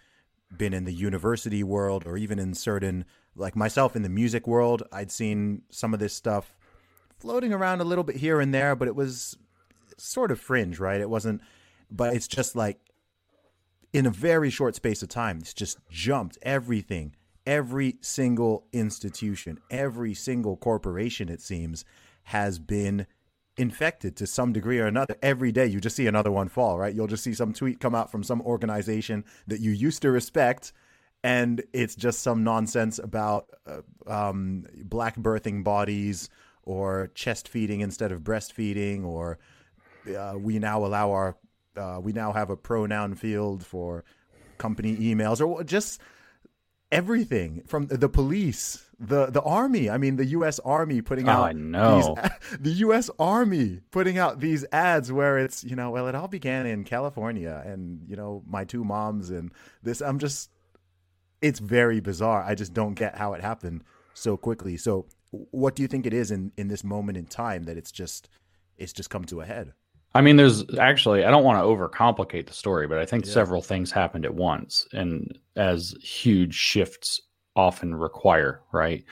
been 0.56 0.74
in 0.74 0.86
the 0.86 0.94
university 0.94 1.63
world 1.63 2.04
or 2.06 2.18
even 2.18 2.39
in 2.39 2.54
certain, 2.54 3.06
like 3.36 3.56
myself 3.56 3.96
in 3.96 4.01
the 4.01 4.10
music 4.10 4.48
world, 4.48 4.84
I'd 4.92 5.12
seen 5.12 5.63
some 5.70 5.94
of 5.94 6.00
this 6.00 6.13
stuff 6.13 6.58
floating 7.18 7.54
around 7.54 7.82
a 7.82 7.86
little 7.86 8.04
bit 8.04 8.18
here 8.18 8.39
and 8.39 8.54
there, 8.54 8.75
but 8.75 8.88
it 8.88 8.96
was 8.96 9.38
sort 9.98 10.32
of 10.32 10.39
fringe, 10.39 10.80
right? 10.80 11.01
It 11.01 11.10
wasn't, 11.10 11.42
but 11.89 12.13
it's 12.13 12.27
just 12.27 12.56
like 12.56 12.80
in 13.95 14.05
a 14.05 14.11
very 14.11 14.49
short 14.49 14.75
space 14.75 15.01
of 15.01 15.07
time, 15.07 15.37
it's 15.37 15.53
just 15.53 15.79
jumped 15.89 16.37
everything, 16.41 17.15
every 17.47 17.95
single 18.01 18.67
institution, 18.73 19.57
every 19.71 20.13
single 20.13 20.57
corporation, 20.57 21.29
it 21.29 21.39
seems, 21.39 21.85
has 22.23 22.59
been 22.59 23.07
infected 23.55 24.17
to 24.17 24.27
some 24.27 24.51
degree 24.51 24.79
or 24.79 24.85
another. 24.85 25.15
Every 25.21 25.53
day, 25.53 25.67
you 25.67 25.79
just 25.79 25.95
see 25.95 26.07
another 26.07 26.29
one 26.29 26.49
fall, 26.49 26.77
right? 26.77 26.93
You'll 26.93 27.07
just 27.07 27.23
see 27.23 27.33
some 27.33 27.53
tweet 27.53 27.79
come 27.79 27.95
out 27.95 28.11
from 28.11 28.21
some 28.21 28.41
organization 28.41 29.23
that 29.47 29.61
you 29.61 29.71
used 29.71 30.01
to 30.01 30.11
respect, 30.11 30.73
and 31.23 31.63
it's 31.71 31.95
just 31.95 32.19
some 32.19 32.43
nonsense 32.43 32.99
about 32.99 33.49
uh, 33.65 33.79
um, 34.11 34.65
black 34.83 35.15
birthing 35.15 35.63
bodies 35.63 36.27
or 36.63 37.11
chest 37.15 37.47
feeding 37.47 37.79
instead 37.79 38.11
of 38.11 38.23
breastfeeding, 38.23 39.05
or 39.05 39.39
uh, 40.13 40.33
we 40.37 40.59
now 40.59 40.83
allow 40.83 41.11
our 41.11 41.37
uh, 41.77 42.00
we 42.01 42.13
now 42.13 42.32
have 42.34 42.50
a 42.50 42.58
pronoun 42.58 43.15
field 43.15 43.65
for 43.65 44.03
company 44.58 44.96
emails 44.98 45.46
or 45.46 45.63
just 45.63 46.00
everything 46.91 47.63
from 47.67 47.88
the 47.88 48.08
police, 48.10 48.86
the 49.00 49.27
the 49.27 49.41
army. 49.41 49.89
I 49.89 49.98
mean, 49.98 50.15
the 50.15 50.25
U.S. 50.27 50.60
Army 50.60 51.01
putting 51.01 51.27
Oh, 51.27 51.32
out 51.32 51.44
I 51.50 51.51
know. 51.53 52.15
these, 52.15 52.58
the 52.60 52.72
U.S. 52.72 53.10
Army 53.20 53.82
putting 53.91 54.17
out 54.17 54.39
these 54.39 54.65
ads 54.72 55.12
where 55.12 55.38
it's 55.38 55.63
you 55.63 55.75
know, 55.75 55.91
well, 55.91 56.08
it 56.08 56.15
all 56.15 56.27
began 56.27 56.65
in 56.65 56.84
California, 56.84 57.62
and 57.65 58.01
you 58.08 58.15
know, 58.15 58.44
my 58.48 58.63
two 58.63 58.84
moms 58.84 59.29
and 59.29 59.51
this. 59.84 60.01
I'm 60.01 60.20
just, 60.20 60.50
it's 61.41 61.60
very 61.60 62.00
bizarre. 62.00 62.44
I 62.44 62.55
just 62.55 62.74
don't 62.74 62.94
get 62.94 63.17
how 63.17 63.34
it 63.34 63.41
happened 63.41 63.84
so 64.13 64.38
quickly. 64.38 64.77
So, 64.77 65.08
what 65.32 65.75
do 65.75 65.82
you 65.82 65.88
think 65.88 66.05
it 66.05 66.13
is 66.13 66.32
in 66.32 66.51
in 66.58 66.67
this 66.67 66.84
moment 66.84 67.17
in 67.17 67.25
time 67.25 67.63
that 67.63 67.77
it's 67.77 67.91
just 67.91 68.29
it's 68.77 68.94
just 68.94 69.10
come 69.10 69.25
to 69.25 69.41
a 69.41 69.46
head? 69.46 69.74
I 70.15 70.22
mean, 70.22 70.38
there's 70.38 70.63
actually, 70.79 71.25
I 71.25 71.29
don't 71.29 71.43
want 71.43 71.60
to 71.60 71.63
overcomplicate 71.63 72.48
the 72.48 72.53
story, 72.53 72.88
but 72.88 73.00
I 73.00 73.05
think 73.05 73.25
Yeah. 73.25 73.34
several 73.34 73.62
things 73.62 73.91
happened 73.91 74.24
at 74.25 74.34
once, 74.34 74.88
and 74.93 75.38
as 75.57 75.93
huge 76.01 76.55
shifts 76.55 77.22
often 77.57 77.93
require, 77.93 78.62
right? 78.72 79.03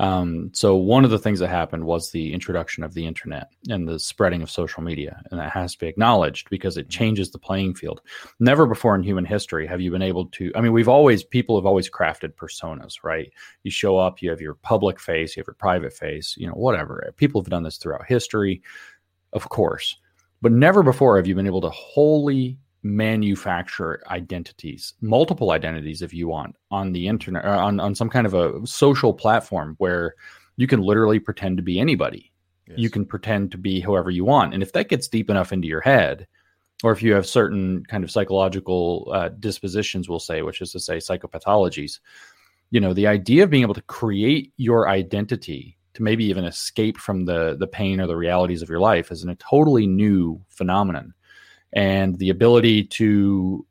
Um, 0.00 0.50
so, 0.52 0.76
one 0.76 1.04
of 1.04 1.10
the 1.10 1.18
things 1.18 1.38
that 1.40 1.48
happened 1.48 1.84
was 1.84 2.10
the 2.10 2.32
introduction 2.34 2.84
of 2.84 2.92
the 2.92 3.06
internet 3.06 3.48
and 3.70 3.88
the 3.88 3.98
spreading 3.98 4.42
of 4.42 4.50
social 4.50 4.82
media, 4.82 5.22
and 5.30 5.40
that 5.40 5.50
has 5.50 5.72
to 5.72 5.78
be 5.78 5.86
acknowledged 5.88 6.50
because 6.50 6.76
it 6.76 6.90
changes 6.90 7.30
the 7.30 7.38
playing 7.38 7.74
field. 7.74 8.02
Never 8.38 8.66
before 8.66 8.94
in 8.94 9.02
human 9.02 9.24
history 9.24 9.66
have 9.66 9.80
you 9.80 9.90
been 9.90 10.02
able 10.02 10.26
to, 10.26 10.52
I 10.54 10.60
mean, 10.60 10.72
we've 10.72 10.88
always, 10.88 11.24
people 11.24 11.56
have 11.58 11.66
always 11.66 11.88
crafted 11.90 12.34
personas, 12.34 13.02
right? 13.02 13.32
You 13.62 13.70
show 13.70 13.96
up, 13.96 14.20
you 14.20 14.28
have 14.28 14.40
your 14.42 14.54
public 14.56 15.00
face, 15.00 15.36
you 15.36 15.40
have 15.40 15.48
your 15.48 15.54
private 15.54 15.94
face, 15.94 16.34
you 16.36 16.46
know, 16.46 16.54
whatever. 16.54 17.12
People 17.16 17.40
have 17.40 17.48
done 17.48 17.62
this 17.62 17.78
throughout 17.78 18.06
history, 18.06 18.62
of 19.32 19.48
course 19.48 19.96
but 20.42 20.52
never 20.52 20.82
before 20.82 21.16
have 21.16 21.26
you 21.26 21.34
been 21.34 21.46
able 21.46 21.60
to 21.60 21.70
wholly 21.70 22.58
manufacture 22.82 24.02
identities, 24.08 24.94
multiple 25.00 25.50
identities, 25.50 26.02
if 26.02 26.14
you 26.14 26.28
want, 26.28 26.56
on 26.70 26.92
the 26.92 27.08
internet, 27.08 27.44
or 27.44 27.50
on, 27.50 27.78
on 27.78 27.94
some 27.94 28.08
kind 28.08 28.26
of 28.26 28.34
a 28.34 28.66
social 28.66 29.12
platform 29.12 29.74
where 29.78 30.14
you 30.56 30.66
can 30.66 30.80
literally 30.80 31.18
pretend 31.18 31.56
to 31.58 31.62
be 31.62 31.78
anybody. 31.78 32.32
You 32.76 32.88
can 32.88 33.04
pretend 33.04 33.50
to 33.52 33.58
be 33.58 33.80
whoever 33.80 34.10
you 34.10 34.24
want. 34.24 34.54
And 34.54 34.62
if 34.62 34.72
that 34.72 34.88
gets 34.88 35.08
deep 35.08 35.28
enough 35.28 35.52
into 35.52 35.66
your 35.66 35.80
head, 35.80 36.28
or 36.84 36.92
if 36.92 37.02
you 37.02 37.12
have 37.14 37.26
certain 37.26 37.84
kind 37.86 38.04
of 38.04 38.10
psychological 38.10 39.10
uh, 39.12 39.28
dispositions, 39.28 40.08
we'll 40.08 40.20
say, 40.20 40.42
which 40.42 40.60
is 40.60 40.72
to 40.72 40.80
say 40.80 40.98
psychopathologies, 40.98 41.98
you 42.70 42.80
know, 42.80 42.94
the 42.94 43.08
idea 43.08 43.42
of 43.42 43.50
being 43.50 43.62
able 43.62 43.74
to 43.74 43.82
create 43.82 44.52
your 44.56 44.88
identity 44.88 45.76
to 45.94 46.02
maybe 46.02 46.24
even 46.24 46.44
escape 46.44 46.98
from 46.98 47.24
the 47.24 47.56
the 47.58 47.66
pain 47.66 48.00
or 48.00 48.06
the 48.06 48.16
realities 48.16 48.62
of 48.62 48.68
your 48.68 48.80
life 48.80 49.10
is 49.10 49.24
a 49.24 49.34
totally 49.36 49.86
new 49.86 50.40
phenomenon. 50.48 51.14
And 51.72 52.18
the 52.18 52.30
ability 52.30 52.84
to 52.84 53.66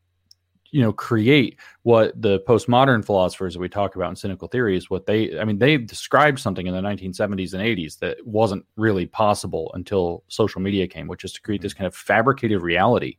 you 0.71 0.81
know 0.81 0.93
create 0.93 1.57
what 1.83 2.19
the 2.21 2.39
postmodern 2.41 3.03
philosophers 3.03 3.53
that 3.53 3.59
we 3.59 3.69
talk 3.69 3.95
about 3.95 4.09
in 4.09 4.15
cynical 4.15 4.47
theories 4.47 4.89
what 4.89 5.05
they 5.05 5.39
i 5.39 5.43
mean 5.43 5.57
they 5.57 5.77
described 5.77 6.39
something 6.39 6.67
in 6.67 6.73
the 6.73 6.81
1970s 6.81 7.53
and 7.53 7.63
80s 7.63 7.97
that 7.99 8.17
wasn't 8.25 8.63
really 8.75 9.05
possible 9.05 9.71
until 9.73 10.23
social 10.27 10.61
media 10.61 10.87
came 10.87 11.07
which 11.07 11.23
is 11.23 11.33
to 11.33 11.41
create 11.41 11.61
this 11.61 11.73
mm-hmm. 11.73 11.83
kind 11.83 11.87
of 11.87 11.95
fabricated 11.95 12.61
reality. 12.61 13.17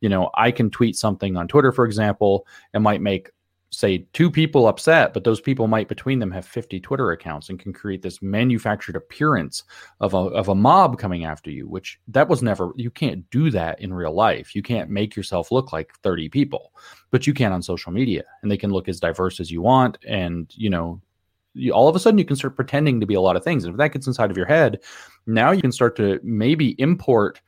You 0.00 0.08
know 0.08 0.30
i 0.34 0.50
can 0.50 0.70
tweet 0.70 0.96
something 0.96 1.36
on 1.36 1.48
twitter 1.48 1.72
for 1.72 1.84
example 1.84 2.46
and 2.74 2.82
might 2.82 3.00
make 3.00 3.30
say 3.72 4.06
two 4.12 4.30
people 4.30 4.68
upset, 4.68 5.14
but 5.14 5.24
those 5.24 5.40
people 5.40 5.66
might 5.66 5.88
between 5.88 6.18
them 6.18 6.30
have 6.30 6.44
50 6.44 6.78
Twitter 6.78 7.10
accounts 7.10 7.48
and 7.48 7.58
can 7.58 7.72
create 7.72 8.02
this 8.02 8.20
manufactured 8.20 8.96
appearance 8.96 9.64
of 10.00 10.12
a, 10.12 10.18
of 10.18 10.48
a 10.48 10.54
mob 10.54 10.98
coming 10.98 11.24
after 11.24 11.50
you, 11.50 11.66
which 11.66 11.98
that 12.08 12.28
was 12.28 12.42
never, 12.42 12.72
you 12.76 12.90
can't 12.90 13.28
do 13.30 13.50
that 13.50 13.80
in 13.80 13.94
real 13.94 14.12
life. 14.12 14.54
You 14.54 14.62
can't 14.62 14.90
make 14.90 15.16
yourself 15.16 15.50
look 15.50 15.72
like 15.72 15.94
30 16.02 16.28
people, 16.28 16.72
but 17.10 17.26
you 17.26 17.32
can 17.32 17.50
on 17.52 17.62
social 17.62 17.92
media 17.92 18.24
and 18.42 18.50
they 18.50 18.58
can 18.58 18.70
look 18.70 18.88
as 18.88 19.00
diverse 19.00 19.40
as 19.40 19.50
you 19.50 19.62
want. 19.62 19.96
And, 20.06 20.52
you 20.54 20.68
know, 20.68 21.00
you, 21.54 21.72
all 21.72 21.88
of 21.88 21.96
a 21.96 21.98
sudden 21.98 22.18
you 22.18 22.26
can 22.26 22.36
start 22.36 22.56
pretending 22.56 23.00
to 23.00 23.06
be 23.06 23.14
a 23.14 23.20
lot 23.20 23.36
of 23.36 23.44
things. 23.44 23.64
And 23.64 23.72
if 23.72 23.78
that 23.78 23.92
gets 23.92 24.06
inside 24.06 24.30
of 24.30 24.36
your 24.36 24.46
head, 24.46 24.80
now 25.26 25.50
you 25.50 25.62
can 25.62 25.72
start 25.72 25.96
to 25.96 26.20
maybe 26.22 26.78
import 26.78 27.40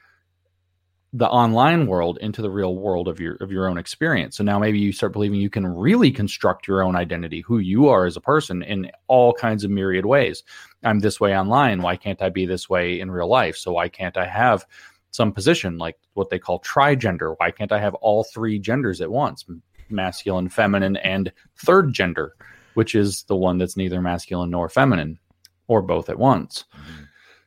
the 1.17 1.29
online 1.29 1.87
world 1.87 2.19
into 2.21 2.43
the 2.43 2.51
real 2.51 2.75
world 2.75 3.07
of 3.07 3.21
your 3.21 3.37
of 3.37 3.53
your 3.53 3.69
own 3.69 3.79
experience. 3.79 4.37
So 4.37 4.43
now 4.43 4.59
maybe 4.59 4.81
you 4.81 4.91
start 4.91 5.13
believing 5.13 5.41
you 5.41 5.49
can 5.49 5.65
really 5.65 6.11
construct 6.11 6.67
your 6.67 6.83
own 6.83 6.97
identity, 6.97 7.41
who 7.41 7.59
you 7.59 7.89
are 7.89 8.05
as 8.05 8.17
a 8.17 8.21
person 8.21 8.65
in 8.65 8.91
all 9.07 9.33
kinds 9.33 9.63
of 9.63 9.71
myriad 9.71 10.07
ways. 10.07 10.43
I'm 10.83 10.99
this 10.99 11.21
way 11.21 11.39
online, 11.39 11.83
why 11.83 11.97
can't 11.97 12.21
I 12.21 12.31
be 12.31 12.47
this 12.47 12.69
way 12.69 12.99
in 12.99 13.13
real 13.13 13.29
life? 13.29 13.57
So 13.57 13.73
why 13.73 13.89
can't 13.89 14.17
I 14.17 14.27
have 14.27 14.67
some 15.13 15.31
position 15.31 15.79
like 15.79 15.97
what 16.15 16.31
they 16.31 16.41
call 16.41 16.61
trigender? 16.61 17.37
Why 17.39 17.53
can't 17.53 17.71
I 17.71 17.79
have 17.79 17.95
all 17.95 18.25
three 18.25 18.59
genders 18.59 19.01
at 19.01 19.13
once? 19.13 19.45
Masculine, 19.89 20.49
feminine, 20.49 20.97
and 20.97 21.33
third 21.65 21.93
gender, 21.93 22.35
which 22.75 22.97
is 22.97 23.23
the 23.25 23.37
one 23.37 23.59
that's 23.59 23.77
neither 23.77 24.03
masculine 24.03 24.51
nor 24.51 24.69
feminine 24.69 25.21
or 25.69 25.81
both 25.81 26.11
at 26.11 26.19
once. 26.19 26.65
Mm-hmm. 26.77 27.05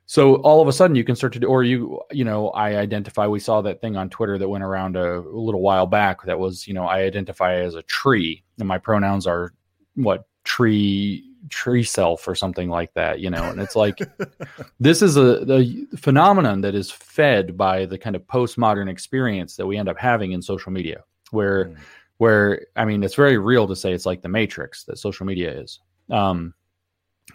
So 0.10 0.36
all 0.36 0.62
of 0.62 0.70
a 0.70 0.74
sudden 0.74 0.96
you 0.96 1.04
can 1.04 1.18
start 1.18 1.34
to 1.34 1.40
do, 1.40 1.48
or 1.48 1.64
you, 1.64 2.00
you 2.12 2.24
know, 2.24 2.50
I 2.52 2.78
identify, 2.78 3.28
we 3.28 3.42
saw 3.42 3.62
that 3.62 3.82
thing 3.82 3.98
on 3.98 4.10
Twitter 4.10 4.38
that 4.38 4.48
went 4.48 4.64
around 4.64 4.96
a, 4.96 5.20
a 5.20 5.20
little 5.20 5.62
while 5.62 5.86
back 5.86 6.24
that 6.24 6.40
was, 6.40 6.66
you 6.66 6.74
know, 6.74 6.86
I 6.86 7.02
identify 7.02 7.56
as 7.56 7.76
a 7.76 7.82
tree 7.84 8.42
and 8.58 8.70
my 8.70 8.78
pronouns 8.78 9.28
are 9.28 9.54
what 9.96 10.26
tree, 10.46 11.26
tree 11.50 11.84
self 11.84 12.26
or 12.26 12.36
something 12.36 12.70
like 12.70 12.94
that, 12.94 13.20
you 13.20 13.30
know, 13.30 13.44
and 13.44 13.60
it's 13.60 13.76
like, 13.76 14.00
this 14.80 15.02
is 15.02 15.18
a, 15.18 15.46
a 15.52 15.98
phenomenon 15.98 16.62
that 16.62 16.74
is 16.74 16.90
fed 16.90 17.58
by 17.58 17.86
the 17.86 17.98
kind 17.98 18.16
of 18.16 18.26
postmodern 18.28 18.90
experience 18.90 19.58
that 19.58 19.68
we 19.68 19.76
end 19.76 19.90
up 19.90 19.98
having 19.98 20.32
in 20.32 20.42
social 20.42 20.72
media 20.72 21.04
where, 21.32 21.66
mm. 21.66 21.78
where, 22.16 22.66
I 22.78 22.86
mean, 22.86 23.04
it's 23.04 23.16
very 23.16 23.38
real 23.38 23.68
to 23.68 23.76
say 23.76 23.92
it's 23.92 24.06
like 24.06 24.22
the 24.22 24.30
matrix 24.30 24.86
that 24.86 25.00
social 25.00 25.26
media 25.26 25.52
is. 25.52 25.82
Um, 26.10 26.54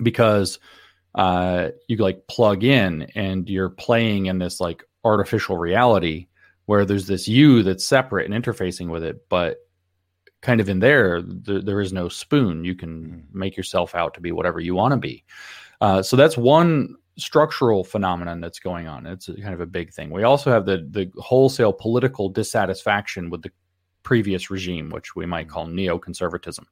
because, 0.02 0.58
uh, 1.14 1.68
you 1.88 1.96
like 1.96 2.26
plug 2.26 2.64
in 2.64 3.02
and 3.14 3.48
you're 3.48 3.70
playing 3.70 4.26
in 4.26 4.38
this 4.38 4.60
like 4.60 4.82
artificial 5.04 5.58
reality 5.58 6.28
where 6.66 6.84
there's 6.84 7.06
this 7.06 7.28
you 7.28 7.62
that's 7.62 7.84
separate 7.84 8.30
and 8.30 8.44
interfacing 8.44 8.88
with 8.88 9.02
it, 9.02 9.28
but 9.28 9.58
kind 10.40 10.60
of 10.60 10.68
in 10.68 10.80
there, 10.80 11.22
th- 11.22 11.64
there 11.64 11.80
is 11.80 11.92
no 11.92 12.08
spoon. 12.08 12.64
You 12.64 12.74
can 12.74 13.04
mm-hmm. 13.04 13.38
make 13.38 13.56
yourself 13.56 13.94
out 13.94 14.14
to 14.14 14.20
be 14.20 14.32
whatever 14.32 14.60
you 14.60 14.74
want 14.74 14.92
to 14.92 14.98
be. 14.98 15.24
Uh, 15.80 16.02
so 16.02 16.16
that's 16.16 16.36
one 16.36 16.96
structural 17.16 17.84
phenomenon 17.84 18.40
that's 18.40 18.58
going 18.58 18.88
on. 18.88 19.06
It's 19.06 19.28
a, 19.28 19.34
kind 19.34 19.54
of 19.54 19.60
a 19.60 19.66
big 19.66 19.92
thing. 19.92 20.10
We 20.10 20.22
also 20.22 20.50
have 20.50 20.64
the 20.64 20.88
the 20.90 21.10
wholesale 21.20 21.72
political 21.72 22.28
dissatisfaction 22.28 23.28
with 23.28 23.42
the 23.42 23.50
previous 24.02 24.50
regime, 24.50 24.90
which 24.90 25.14
we 25.14 25.26
might 25.26 25.46
mm-hmm. 25.46 25.54
call 25.54 25.66
neoconservatism 25.66 26.64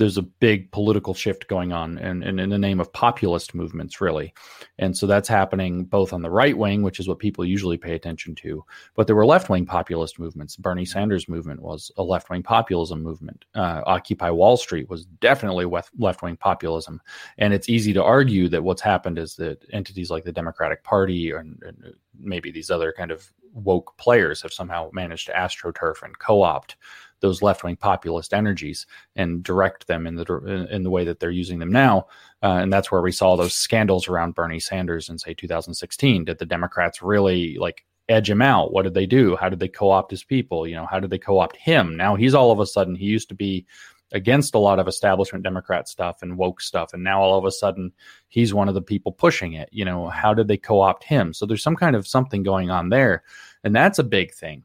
there's 0.00 0.18
a 0.18 0.22
big 0.22 0.70
political 0.72 1.14
shift 1.14 1.46
going 1.46 1.72
on 1.72 1.98
and, 1.98 2.24
in 2.24 2.48
the 2.48 2.58
name 2.58 2.80
of 2.80 2.92
populist 2.92 3.54
movements 3.54 4.00
really. 4.00 4.32
And 4.78 4.96
so 4.96 5.06
that's 5.06 5.28
happening 5.28 5.84
both 5.84 6.12
on 6.12 6.22
the 6.22 6.30
right 6.30 6.56
wing 6.56 6.82
which 6.82 6.98
is 6.98 7.06
what 7.06 7.18
people 7.18 7.44
usually 7.44 7.76
pay 7.76 7.94
attention 7.94 8.34
to 8.36 8.64
but 8.94 9.06
there 9.06 9.16
were 9.16 9.26
left-wing 9.26 9.66
populist 9.66 10.18
movements. 10.18 10.56
Bernie 10.56 10.84
sanders 10.84 11.28
movement 11.28 11.60
was 11.60 11.90
a 11.96 12.02
left-wing 12.02 12.42
populism 12.42 13.02
movement. 13.02 13.44
Uh, 13.54 13.82
occupy 13.86 14.30
wall 14.30 14.56
street 14.56 14.88
was 14.88 15.04
definitely 15.06 15.66
left-wing 15.98 16.36
populism. 16.36 17.00
And 17.38 17.52
it's 17.52 17.68
easy 17.68 17.92
to 17.92 18.02
argue 18.02 18.48
that 18.48 18.62
what's 18.62 18.82
happened 18.82 19.18
is 19.18 19.36
that 19.36 19.64
entities 19.72 20.10
like 20.10 20.24
the 20.24 20.32
democratic 20.32 20.82
party 20.84 21.30
and, 21.30 21.62
and 21.66 21.94
maybe 22.18 22.50
these 22.50 22.70
other 22.70 22.92
kind 22.96 23.10
of 23.10 23.30
woke 23.52 23.96
players 23.96 24.42
have 24.42 24.52
somehow 24.52 24.90
managed 24.92 25.26
to 25.26 25.32
astroturf 25.32 26.02
and 26.02 26.18
co-opt 26.18 26.76
those 27.20 27.42
left 27.42 27.64
wing 27.64 27.76
populist 27.76 28.34
energies 28.34 28.86
and 29.16 29.42
direct 29.42 29.86
them 29.86 30.06
in 30.06 30.16
the 30.16 30.68
in 30.70 30.82
the 30.82 30.90
way 30.90 31.04
that 31.04 31.20
they're 31.20 31.30
using 31.30 31.58
them 31.58 31.70
now. 31.70 32.06
Uh, 32.42 32.58
and 32.62 32.72
that's 32.72 32.90
where 32.90 33.02
we 33.02 33.12
saw 33.12 33.36
those 33.36 33.54
scandals 33.54 34.08
around 34.08 34.34
Bernie 34.34 34.60
Sanders 34.60 35.08
in 35.08 35.18
say 35.18 35.34
2016. 35.34 36.24
Did 36.24 36.38
the 36.38 36.46
Democrats 36.46 37.02
really 37.02 37.56
like 37.58 37.84
edge 38.08 38.28
him 38.28 38.42
out? 38.42 38.72
What 38.72 38.82
did 38.82 38.94
they 38.94 39.06
do? 39.06 39.36
How 39.36 39.48
did 39.48 39.60
they 39.60 39.68
co-opt 39.68 40.10
his 40.10 40.24
people? 40.24 40.66
You 40.66 40.76
know, 40.76 40.86
how 40.86 41.00
did 41.00 41.10
they 41.10 41.18
co-opt 41.18 41.56
him? 41.56 41.96
Now 41.96 42.16
he's 42.16 42.34
all 42.34 42.50
of 42.50 42.60
a 42.60 42.66
sudden 42.66 42.94
he 42.94 43.06
used 43.06 43.28
to 43.28 43.34
be 43.34 43.66
against 44.12 44.56
a 44.56 44.58
lot 44.58 44.80
of 44.80 44.88
establishment 44.88 45.44
Democrat 45.44 45.88
stuff 45.88 46.22
and 46.22 46.36
woke 46.36 46.60
stuff, 46.60 46.92
and 46.92 47.04
now 47.04 47.20
all 47.20 47.38
of 47.38 47.44
a 47.44 47.52
sudden 47.52 47.92
he's 48.28 48.52
one 48.52 48.68
of 48.68 48.74
the 48.74 48.82
people 48.82 49.12
pushing 49.12 49.52
it. 49.52 49.68
You 49.70 49.84
know, 49.84 50.08
how 50.08 50.34
did 50.34 50.48
they 50.48 50.56
co-opt 50.56 51.04
him? 51.04 51.32
So 51.32 51.46
there's 51.46 51.62
some 51.62 51.76
kind 51.76 51.94
of 51.94 52.08
something 52.08 52.42
going 52.42 52.70
on 52.70 52.88
there, 52.88 53.22
and 53.62 53.74
that's 53.74 53.98
a 53.98 54.04
big 54.04 54.32
thing 54.32 54.64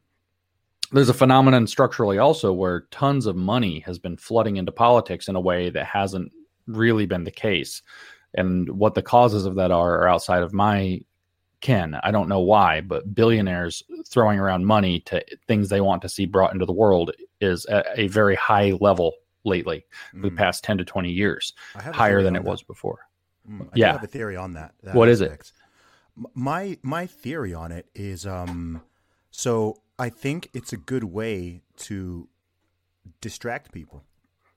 there's 0.96 1.10
a 1.10 1.14
phenomenon 1.14 1.68
structurally 1.68 2.18
also 2.18 2.54
where 2.54 2.82
tons 2.92 3.26
of 3.26 3.36
money 3.36 3.80
has 3.82 4.00
been 4.00 4.18
flooding 4.18 4.58
into 4.58 4.72
politics 4.72 5.28
in 5.28 5.36
a 5.36 5.42
way 5.42 5.70
that 5.70 5.86
hasn't 5.86 6.32
really 6.68 7.06
been 7.06 7.24
the 7.24 7.32
case. 7.32 7.82
And 8.34 8.70
what 8.70 8.96
the 8.96 9.02
causes 9.02 9.46
of 9.46 9.56
that 9.56 9.72
are 9.72 10.02
are 10.02 10.08
outside 10.08 10.44
of 10.44 10.54
my 10.54 11.02
ken. 11.62 11.96
I 12.04 12.12
don't 12.12 12.30
know 12.30 12.42
why, 12.42 12.82
but 12.82 13.16
billionaires 13.16 13.84
throwing 14.08 14.40
around 14.40 14.66
money 14.66 15.00
to 15.02 15.24
things 15.48 15.70
they 15.70 15.82
want 15.82 16.02
to 16.04 16.10
see 16.10 16.26
brought 16.26 16.54
into 16.54 16.66
the 16.66 16.74
world 16.74 17.12
is 17.42 17.66
at 17.66 17.88
a 17.96 18.08
very 18.08 18.36
high 18.36 18.72
level 18.80 19.14
lately 19.44 19.86
mm. 20.14 20.22
the 20.22 20.30
mm. 20.30 20.38
past 20.38 20.64
10 20.64 20.78
to 20.78 20.86
20 20.86 21.12
years, 21.12 21.54
higher 21.76 22.22
than 22.22 22.36
it 22.36 22.44
that. 22.44 22.50
was 22.50 22.62
before. 22.62 23.08
Mm, 23.50 23.70
yeah. 23.76 23.94
have 23.94 24.04
a 24.04 24.08
theory 24.08 24.36
on 24.36 24.54
that. 24.54 24.74
that 24.84 24.96
what 24.96 25.10
aspect. 25.10 25.42
is 25.42 25.50
it? 25.50 26.28
My 26.34 26.78
my 26.82 27.06
theory 27.08 27.54
on 27.54 27.72
it 27.72 27.88
is 27.94 28.26
um 28.26 28.82
so 29.32 29.78
I 29.98 30.10
think 30.10 30.50
it's 30.54 30.74
a 30.74 30.78
good 30.78 31.06
way 31.06 31.62
to 31.78 32.28
distract 33.22 33.72
people. 33.72 34.04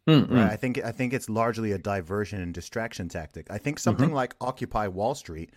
Mm-hmm. 0.06 0.34
Right? 0.34 0.50
I 0.50 0.56
think 0.56 0.82
I 0.82 0.90
think 0.90 1.12
it's 1.12 1.28
largely 1.28 1.72
a 1.72 1.78
diversion 1.78 2.40
and 2.40 2.54
distraction 2.54 3.08
tactic. 3.08 3.46
I 3.50 3.58
think 3.58 3.78
something 3.78 4.06
mm-hmm. 4.06 4.14
like 4.14 4.34
Occupy 4.40 4.88
Wall 4.88 5.14
Street 5.14 5.50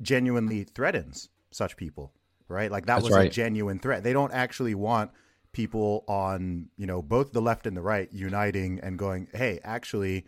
genuinely 0.00 0.64
threatens 0.64 1.28
such 1.50 1.76
people, 1.76 2.12
right? 2.48 2.70
Like 2.70 2.86
that 2.86 2.94
That's 2.94 3.04
was 3.04 3.14
right. 3.14 3.26
a 3.26 3.30
genuine 3.30 3.78
threat. 3.78 4.02
They 4.02 4.14
don't 4.14 4.32
actually 4.32 4.74
want 4.74 5.10
people 5.52 6.04
on, 6.08 6.68
you 6.76 6.86
know, 6.86 7.02
both 7.02 7.32
the 7.32 7.42
left 7.42 7.66
and 7.66 7.76
the 7.76 7.82
right 7.82 8.10
uniting 8.10 8.80
and 8.80 8.98
going, 8.98 9.28
"Hey, 9.34 9.60
actually 9.62 10.24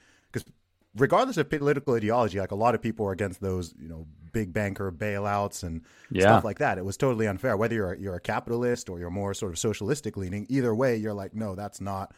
regardless 1.01 1.37
of 1.37 1.49
political 1.49 1.95
ideology, 1.95 2.39
like 2.39 2.51
a 2.51 2.57
lot 2.57 2.75
of 2.75 2.83
people 2.83 3.07
are 3.07 3.13
against 3.13 3.41
those, 3.41 3.75
you 3.81 3.89
know, 3.89 4.07
big 4.33 4.53
banker 4.53 4.93
bailouts 4.93 5.63
and 5.63 5.83
yeah. 6.11 6.23
stuff 6.23 6.45
like 6.45 6.59
that. 6.59 6.79
It 6.79 6.85
was 6.85 6.97
totally 6.97 7.27
unfair. 7.27 7.57
Whether 7.57 7.75
you're 7.75 7.95
you're 7.95 8.15
a 8.15 8.21
capitalist 8.21 8.89
or 8.89 8.99
you're 8.99 9.11
more 9.11 9.35
sort 9.35 9.53
of 9.53 9.59
socialistic 9.59 10.17
leaning, 10.17 10.47
either 10.49 10.75
way, 10.75 10.97
you're 10.97 11.15
like, 11.15 11.35
no, 11.35 11.55
that's 11.55 11.81
not 11.81 12.13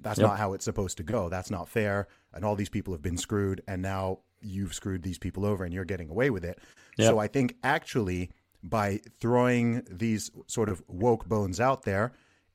that's 0.00 0.18
yep. 0.18 0.28
not 0.28 0.38
how 0.38 0.52
it's 0.52 0.64
supposed 0.64 0.96
to 0.98 1.02
go. 1.02 1.28
That's 1.28 1.50
not 1.50 1.68
fair. 1.68 2.08
And 2.32 2.44
all 2.44 2.56
these 2.56 2.68
people 2.68 2.92
have 2.92 3.02
been 3.02 3.16
screwed, 3.16 3.62
and 3.68 3.80
now 3.80 4.18
you've 4.42 4.74
screwed 4.74 5.02
these 5.02 5.18
people 5.18 5.46
over, 5.46 5.64
and 5.64 5.72
you're 5.72 5.84
getting 5.84 6.10
away 6.10 6.30
with 6.30 6.44
it. 6.44 6.58
Yep. 6.98 7.10
So 7.10 7.18
I 7.18 7.28
think 7.28 7.56
actually 7.62 8.30
by 8.62 9.00
throwing 9.20 9.82
these 9.90 10.30
sort 10.46 10.68
of 10.68 10.82
woke 10.88 11.26
bones 11.26 11.60
out 11.60 11.82
there, 11.82 12.12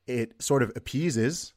it 0.08 0.42
sort 0.42 0.64
of 0.64 0.72
appeases 0.76 1.54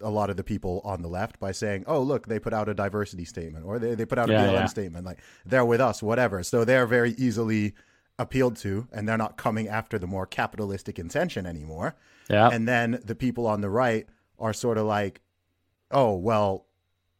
a 0.00 0.10
lot 0.10 0.30
of 0.30 0.36
the 0.36 0.44
people 0.44 0.80
on 0.84 1.02
the 1.02 1.08
left 1.08 1.38
by 1.38 1.52
saying, 1.52 1.84
"Oh, 1.86 2.02
look, 2.02 2.26
they 2.26 2.38
put 2.38 2.52
out 2.52 2.68
a 2.68 2.74
diversity 2.74 3.24
statement, 3.24 3.64
or 3.64 3.78
they 3.78 3.94
they 3.94 4.04
put 4.04 4.18
out 4.18 4.30
a 4.30 4.32
yeah, 4.32 4.46
BLM 4.46 4.52
yeah. 4.52 4.66
statement, 4.66 5.06
like 5.06 5.20
they're 5.44 5.64
with 5.64 5.80
us, 5.80 6.02
whatever." 6.02 6.42
So 6.42 6.64
they're 6.64 6.86
very 6.86 7.12
easily 7.12 7.74
appealed 8.18 8.56
to, 8.56 8.88
and 8.92 9.08
they're 9.08 9.18
not 9.18 9.36
coming 9.36 9.68
after 9.68 9.98
the 9.98 10.06
more 10.06 10.26
capitalistic 10.26 10.98
intention 10.98 11.46
anymore. 11.46 11.96
Yeah. 12.28 12.48
And 12.48 12.68
then 12.68 13.00
the 13.04 13.14
people 13.14 13.46
on 13.46 13.60
the 13.60 13.70
right 13.70 14.06
are 14.38 14.52
sort 14.52 14.78
of 14.78 14.86
like, 14.86 15.20
"Oh, 15.90 16.16
well, 16.16 16.66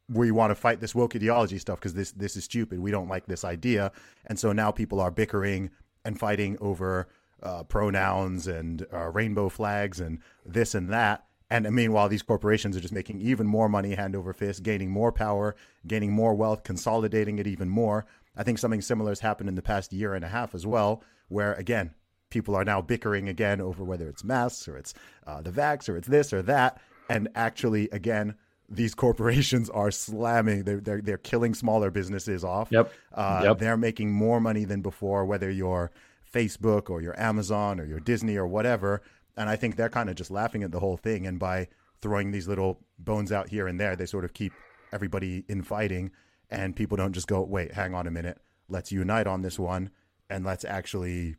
we 0.08 0.30
want 0.30 0.50
to 0.50 0.54
fight 0.54 0.80
this 0.80 0.94
woke 0.94 1.16
ideology 1.16 1.58
stuff 1.58 1.78
because 1.78 1.94
this 1.94 2.12
this 2.12 2.36
is 2.36 2.44
stupid. 2.44 2.80
We 2.80 2.90
don't 2.90 3.08
like 3.08 3.26
this 3.26 3.44
idea." 3.44 3.92
And 4.26 4.38
so 4.38 4.52
now 4.52 4.70
people 4.70 5.00
are 5.00 5.10
bickering 5.10 5.70
and 6.04 6.18
fighting 6.18 6.58
over 6.60 7.08
uh, 7.42 7.64
pronouns 7.64 8.46
and 8.46 8.86
uh, 8.92 9.08
rainbow 9.08 9.48
flags 9.48 10.00
and 10.00 10.20
this 10.46 10.74
and 10.74 10.90
that 10.90 11.26
and 11.52 11.70
meanwhile, 11.70 12.08
these 12.08 12.22
corporations 12.22 12.78
are 12.78 12.80
just 12.80 12.94
making 12.94 13.20
even 13.20 13.46
more 13.46 13.68
money 13.68 13.94
hand 13.94 14.16
over 14.16 14.32
fist, 14.32 14.62
gaining 14.62 14.90
more 14.90 15.12
power, 15.12 15.54
gaining 15.86 16.10
more 16.10 16.34
wealth, 16.34 16.64
consolidating 16.64 17.38
it 17.38 17.46
even 17.46 17.68
more. 17.68 18.06
I 18.34 18.42
think 18.42 18.58
something 18.58 18.80
similar 18.80 19.10
has 19.10 19.20
happened 19.20 19.50
in 19.50 19.54
the 19.54 19.60
past 19.60 19.92
year 19.92 20.14
and 20.14 20.24
a 20.24 20.28
half 20.28 20.54
as 20.54 20.66
well, 20.66 21.04
where 21.28 21.52
again, 21.52 21.90
people 22.30 22.56
are 22.56 22.64
now 22.64 22.80
bickering 22.80 23.28
again 23.28 23.60
over 23.60 23.84
whether 23.84 24.08
it's 24.08 24.24
masks 24.24 24.66
or 24.66 24.78
it's 24.78 24.94
uh, 25.26 25.42
the 25.42 25.50
vax 25.50 25.90
or 25.90 25.98
it's 25.98 26.08
this 26.08 26.32
or 26.32 26.40
that. 26.40 26.80
And 27.10 27.28
actually, 27.34 27.90
again, 27.92 28.34
these 28.70 28.94
corporations 29.04 29.68
are 29.68 29.90
slamming, 29.90 30.64
they're, 30.64 30.80
they're, 30.80 31.02
they're 31.02 31.18
killing 31.18 31.52
smaller 31.52 31.90
businesses 31.90 32.44
off. 32.44 32.68
Yep. 32.72 32.90
Uh, 33.12 33.40
yep. 33.44 33.58
They're 33.58 33.76
making 33.76 34.10
more 34.10 34.40
money 34.40 34.64
than 34.64 34.80
before, 34.80 35.26
whether 35.26 35.50
you're 35.50 35.90
Facebook 36.32 36.88
or 36.88 37.02
your 37.02 37.20
Amazon 37.20 37.78
or 37.78 37.84
your 37.84 38.00
Disney 38.00 38.36
or 38.36 38.46
whatever 38.46 39.02
and 39.36 39.48
I 39.48 39.56
think 39.56 39.76
they're 39.76 39.88
kind 39.88 40.10
of 40.10 40.16
just 40.16 40.30
laughing 40.30 40.62
at 40.62 40.72
the 40.72 40.80
whole 40.80 40.96
thing. 40.96 41.26
And 41.26 41.38
by 41.38 41.68
throwing 42.02 42.32
these 42.32 42.48
little 42.48 42.80
bones 42.98 43.32
out 43.32 43.48
here 43.48 43.68
and 43.68 43.80
there. 43.80 43.96
They 43.96 44.06
sort 44.06 44.24
of 44.24 44.34
keep 44.34 44.52
everybody 44.92 45.44
infighting, 45.48 46.10
and 46.50 46.76
people 46.76 46.96
don't 46.96 47.12
just 47.12 47.28
go, 47.28 47.42
wait, 47.42 47.72
hang 47.72 47.94
on 47.94 48.06
a 48.06 48.10
minute, 48.10 48.38
let's 48.68 48.92
unite 48.92 49.26
on 49.26 49.40
this 49.40 49.58
one, 49.58 49.90
and 50.28 50.44
let's 50.44 50.64
actually, 50.64 51.36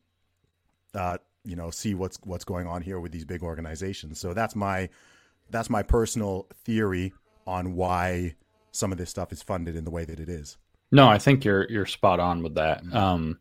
uh, 0.95 1.17
you 1.43 1.55
know, 1.55 1.69
see 1.69 1.93
what's 1.93 2.17
what's 2.23 2.45
going 2.45 2.65
on 2.65 2.81
here 2.81 2.99
with 2.99 3.11
these 3.11 3.25
big 3.25 3.43
organizations. 3.43 4.19
So 4.19 4.33
that's 4.33 4.55
my 4.55 4.89
that's 5.51 5.69
my 5.69 5.83
personal 5.83 6.47
theory 6.63 7.13
on 7.45 7.75
why 7.75 8.35
some 8.71 8.91
of 8.91 8.97
this 8.97 9.09
stuff 9.09 9.31
is 9.31 9.43
funded 9.43 9.75
in 9.75 9.83
the 9.83 9.91
way 9.91 10.05
that 10.05 10.19
it 10.19 10.29
is. 10.29 10.57
No, 10.91 11.09
I 11.09 11.17
think 11.17 11.43
you're 11.43 11.69
you're 11.69 11.85
spot 11.85 12.19
on 12.19 12.41
with 12.41 12.55
that. 12.55 12.81
Um, 12.93 13.39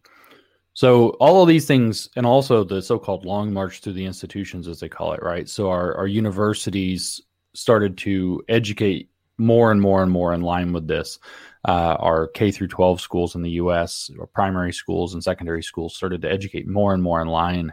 so 0.74 1.10
all 1.20 1.42
of 1.42 1.48
these 1.48 1.66
things, 1.66 2.08
and 2.16 2.24
also 2.24 2.64
the 2.64 2.80
so-called 2.80 3.24
long 3.24 3.52
march 3.52 3.80
through 3.80 3.92
the 3.94 4.06
institutions, 4.06 4.68
as 4.68 4.80
they 4.80 4.88
call 4.88 5.12
it, 5.12 5.22
right? 5.22 5.48
So 5.48 5.70
our 5.70 5.96
our 5.96 6.06
universities 6.06 7.20
started 7.54 7.98
to 7.98 8.42
educate 8.48 9.10
more 9.38 9.70
and 9.70 9.80
more 9.80 10.02
and 10.02 10.10
more 10.10 10.32
in 10.32 10.40
line 10.40 10.72
with 10.72 10.86
this. 10.86 11.18
Uh, 11.68 11.96
our 12.00 12.28
K 12.28 12.50
through 12.50 12.68
12 12.68 13.00
schools 13.00 13.34
in 13.34 13.42
the 13.42 13.50
U.S., 13.50 14.10
primary 14.34 14.72
schools 14.72 15.14
and 15.14 15.22
secondary 15.22 15.62
schools, 15.62 15.94
started 15.94 16.22
to 16.22 16.30
educate 16.30 16.66
more 16.66 16.92
and 16.94 17.02
more 17.02 17.20
in 17.22 17.28
line 17.28 17.72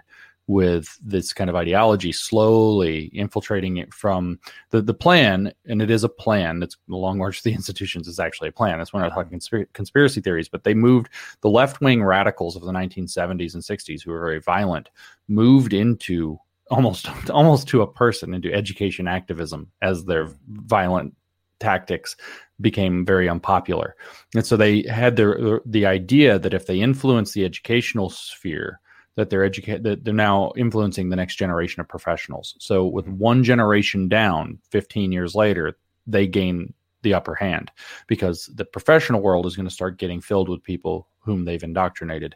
with 0.49 0.97
this 0.99 1.31
kind 1.31 1.47
of 1.47 1.55
ideology 1.55 2.11
slowly 2.11 3.05
infiltrating 3.13 3.77
it 3.77 3.93
from 3.93 4.39
the, 4.71 4.81
the 4.81 4.95
plan 4.95 5.53
and 5.67 5.79
it 5.79 5.91
is 5.91 6.03
a 6.03 6.09
plan 6.09 6.59
that's 6.59 6.75
the 6.87 6.95
long 6.95 7.19
march 7.19 7.37
to 7.37 7.43
the 7.43 7.53
institutions 7.53 8.07
is 8.07 8.19
actually 8.19 8.49
a 8.49 8.51
plan 8.51 8.79
that's 8.79 8.91
when 8.91 9.03
i'm 9.03 9.11
talking 9.11 9.37
conspir- 9.37 9.71
conspiracy 9.73 10.19
theories 10.19 10.49
but 10.49 10.63
they 10.63 10.73
moved 10.73 11.07
the 11.41 11.49
left-wing 11.49 12.03
radicals 12.03 12.55
of 12.55 12.63
the 12.63 12.71
1970s 12.71 13.53
and 13.53 13.61
60s 13.61 14.01
who 14.01 14.09
were 14.09 14.19
very 14.19 14.39
violent 14.39 14.89
moved 15.27 15.71
into 15.71 16.39
almost 16.71 17.07
almost 17.29 17.67
to 17.67 17.83
a 17.83 17.87
person 17.87 18.33
into 18.33 18.51
education 18.51 19.07
activism 19.07 19.69
as 19.83 20.05
their 20.05 20.29
violent 20.47 21.13
tactics 21.59 22.15
became 22.61 23.05
very 23.05 23.27
unpopular. 23.27 23.95
And 24.33 24.45
so 24.45 24.55
they 24.55 24.83
had 24.83 25.15
their 25.17 25.59
the 25.65 25.85
idea 25.85 26.39
that 26.39 26.53
if 26.53 26.67
they 26.67 26.79
influence 26.79 27.33
the 27.33 27.43
educational 27.43 28.09
sphere 28.09 28.79
that 29.19 29.29
they're 29.29 29.43
educate 29.43 29.83
that 29.83 30.05
they're 30.05 30.13
now 30.13 30.53
influencing 30.55 31.09
the 31.09 31.15
next 31.17 31.35
generation 31.35 31.81
of 31.81 31.89
professionals. 31.89 32.55
So 32.59 32.85
with 32.85 33.05
one 33.05 33.43
generation 33.43 34.07
down, 34.07 34.59
15 34.71 35.11
years 35.11 35.35
later, 35.35 35.77
they 36.07 36.25
gain 36.25 36.73
the 37.01 37.13
upper 37.13 37.35
hand 37.35 37.69
because 38.07 38.49
the 38.55 38.63
professional 38.63 39.19
world 39.19 39.45
is 39.45 39.57
going 39.57 39.67
to 39.67 39.73
start 39.73 39.97
getting 39.97 40.21
filled 40.21 40.47
with 40.47 40.63
people 40.63 41.09
whom 41.19 41.43
they've 41.43 41.63
indoctrinated. 41.63 42.33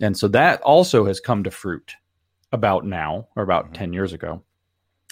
And 0.00 0.16
so 0.16 0.26
that 0.28 0.62
also 0.62 1.04
has 1.04 1.20
come 1.20 1.44
to 1.44 1.50
fruit 1.50 1.96
about 2.50 2.86
now 2.86 3.28
or 3.36 3.42
about 3.42 3.66
mm-hmm. 3.66 3.74
10 3.74 3.92
years 3.92 4.14
ago. 4.14 4.42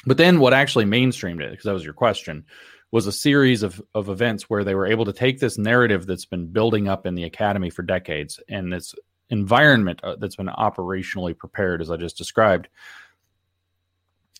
But 0.07 0.17
then 0.17 0.41
what 0.41 0.55
actually 0.55 0.87
mainstreamed 0.87 1.43
it, 1.43 1.51
because 1.51 1.67
that 1.67 1.75
was 1.75 1.85
your 1.85 1.93
question, 1.93 2.47
was 2.93 3.07
a 3.07 3.13
series 3.13 3.63
of, 3.63 3.83
of 3.95 4.09
events 4.09 4.49
where 4.49 4.65
they 4.65 4.75
were 4.75 4.87
able 4.87 5.05
to 5.05 5.13
take 5.13 5.39
this 5.39 5.59
narrative 5.59 6.07
that's 6.07 6.25
been 6.25 6.47
building 6.47 6.89
up 6.89 7.05
in 7.05 7.15
the 7.15 7.25
academy 7.25 7.69
for 7.69 7.83
decades 7.83 8.41
and 8.49 8.73
it's 8.73 8.95
environment 9.31 10.01
uh, 10.03 10.17
that's 10.17 10.37
been 10.37 10.47
operationally 10.47 11.37
prepared, 11.37 11.81
as 11.81 11.91
I 11.91 11.97
just 11.97 12.19
described. 12.19 12.69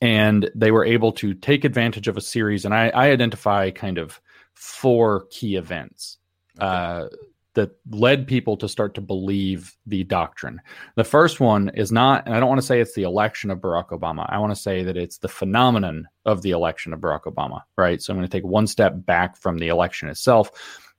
And 0.03 0.51
they 0.55 0.71
were 0.71 0.85
able 0.85 1.13
to 1.13 1.35
take 1.35 1.65
advantage 1.65 2.09
of 2.09 2.17
a 2.17 2.23
series, 2.23 2.65
and 2.65 2.75
I, 2.75 2.89
I 2.89 3.11
identify 3.11 3.71
kind 3.71 3.99
of 3.99 4.21
four 4.55 5.27
key 5.31 5.57
events 5.57 6.19
okay. 6.57 6.67
uh, 6.67 7.09
that 7.55 7.73
led 7.91 8.27
people 8.27 8.57
to 8.57 8.69
start 8.69 8.95
to 8.95 9.01
believe 9.01 9.77
the 9.87 10.05
doctrine. 10.05 10.61
The 10.95 11.05
first 11.05 11.41
one 11.41 11.71
is 11.75 11.91
not, 11.91 12.27
and 12.27 12.35
I 12.35 12.41
don't 12.41 12.49
want 12.49 12.61
to 12.61 12.67
say 12.67 12.81
it's 12.81 12.95
the 12.95 13.03
election 13.03 13.51
of 13.51 13.59
Barack 13.59 13.89
Obama. 13.89 14.25
I 14.29 14.39
want 14.39 14.55
to 14.55 14.61
say 14.61 14.85
that 14.85 14.97
it's 14.97 15.19
the 15.19 15.29
phenomenon 15.29 16.09
of 16.25 16.43
the 16.43 16.53
election 16.53 16.93
of 16.93 17.01
Barack 17.01 17.25
Obama, 17.25 17.63
right? 17.77 18.01
So 18.01 18.13
I'm 18.13 18.19
going 18.19 18.29
to 18.29 18.35
take 18.37 18.45
one 18.45 18.67
step 18.67 18.93
back 18.95 19.37
from 19.37 19.59
the 19.59 19.69
election 19.69 20.09
itself 20.09 20.51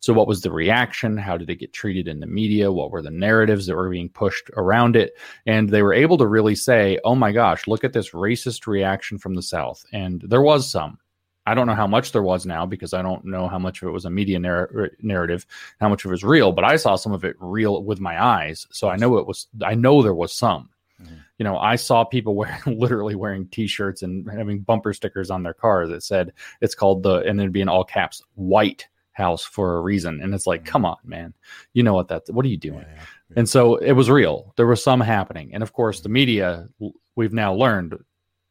so, 0.01 0.13
what 0.13 0.27
was 0.27 0.41
the 0.41 0.51
reaction? 0.51 1.15
How 1.15 1.37
did 1.37 1.49
it 1.51 1.57
get 1.57 1.73
treated 1.73 2.07
in 2.07 2.19
the 2.19 2.25
media? 2.25 2.71
What 2.71 2.89
were 2.89 3.03
the 3.03 3.11
narratives 3.11 3.67
that 3.67 3.75
were 3.75 3.89
being 3.89 4.09
pushed 4.09 4.49
around 4.57 4.95
it? 4.95 5.13
And 5.45 5.69
they 5.69 5.83
were 5.83 5.93
able 5.93 6.17
to 6.17 6.27
really 6.27 6.55
say, 6.55 6.99
oh 7.03 7.13
my 7.13 7.31
gosh, 7.31 7.67
look 7.67 7.83
at 7.83 7.93
this 7.93 8.09
racist 8.09 8.65
reaction 8.65 9.19
from 9.19 9.35
the 9.35 9.43
South. 9.43 9.85
And 9.93 10.19
there 10.25 10.41
was 10.41 10.69
some. 10.69 10.97
I 11.45 11.53
don't 11.53 11.67
know 11.67 11.75
how 11.75 11.87
much 11.87 12.11
there 12.11 12.23
was 12.23 12.47
now 12.47 12.65
because 12.65 12.95
I 12.95 13.03
don't 13.03 13.25
know 13.25 13.47
how 13.47 13.59
much 13.59 13.81
of 13.81 13.89
it 13.89 13.91
was 13.91 14.05
a 14.05 14.09
media 14.09 14.39
narr- 14.39 14.91
narrative, 15.01 15.45
how 15.79 15.89
much 15.89 16.03
of 16.03 16.09
it 16.09 16.13
was 16.13 16.23
real, 16.23 16.51
but 16.51 16.63
I 16.63 16.77
saw 16.77 16.95
some 16.95 17.11
of 17.11 17.23
it 17.23 17.35
real 17.39 17.83
with 17.83 17.99
my 17.99 18.23
eyes. 18.23 18.67
So 18.71 18.89
I 18.89 18.95
know 18.95 19.17
it 19.17 19.27
was, 19.27 19.47
I 19.63 19.75
know 19.75 20.01
there 20.01 20.15
was 20.15 20.33
some. 20.33 20.69
Mm-hmm. 20.99 21.15
You 21.37 21.43
know, 21.43 21.57
I 21.57 21.75
saw 21.75 22.03
people 22.03 22.33
wearing 22.41 22.79
literally 22.79 23.15
wearing 23.15 23.47
t-shirts 23.49 24.01
and 24.01 24.27
having 24.31 24.61
bumper 24.61 24.93
stickers 24.93 25.29
on 25.29 25.43
their 25.43 25.53
car 25.53 25.85
that 25.87 26.01
said 26.01 26.33
it's 26.59 26.75
called 26.75 27.03
the 27.03 27.19
and 27.19 27.39
it'd 27.39 27.53
be 27.53 27.61
in 27.61 27.69
all 27.69 27.83
caps 27.83 28.23
white 28.33 28.87
house 29.13 29.43
for 29.43 29.75
a 29.75 29.81
reason. 29.81 30.21
And 30.21 30.33
it's 30.33 30.47
like, 30.47 30.61
mm-hmm. 30.61 30.71
come 30.71 30.85
on, 30.85 30.97
man, 31.03 31.33
you 31.73 31.83
know 31.83 31.93
what 31.93 32.07
that's 32.07 32.29
what 32.31 32.45
are 32.45 32.49
you 32.49 32.57
doing? 32.57 32.85
Yeah, 32.87 32.95
yeah. 32.95 33.37
And 33.37 33.49
so 33.49 33.75
it 33.75 33.93
was 33.93 34.09
real. 34.09 34.53
There 34.57 34.67
was 34.67 34.83
some 34.83 34.99
happening. 34.99 35.51
And 35.53 35.63
of 35.63 35.73
course, 35.73 36.01
the 36.01 36.07
mm-hmm. 36.07 36.13
media 36.13 36.69
we've 37.15 37.33
now 37.33 37.53
learned 37.53 37.97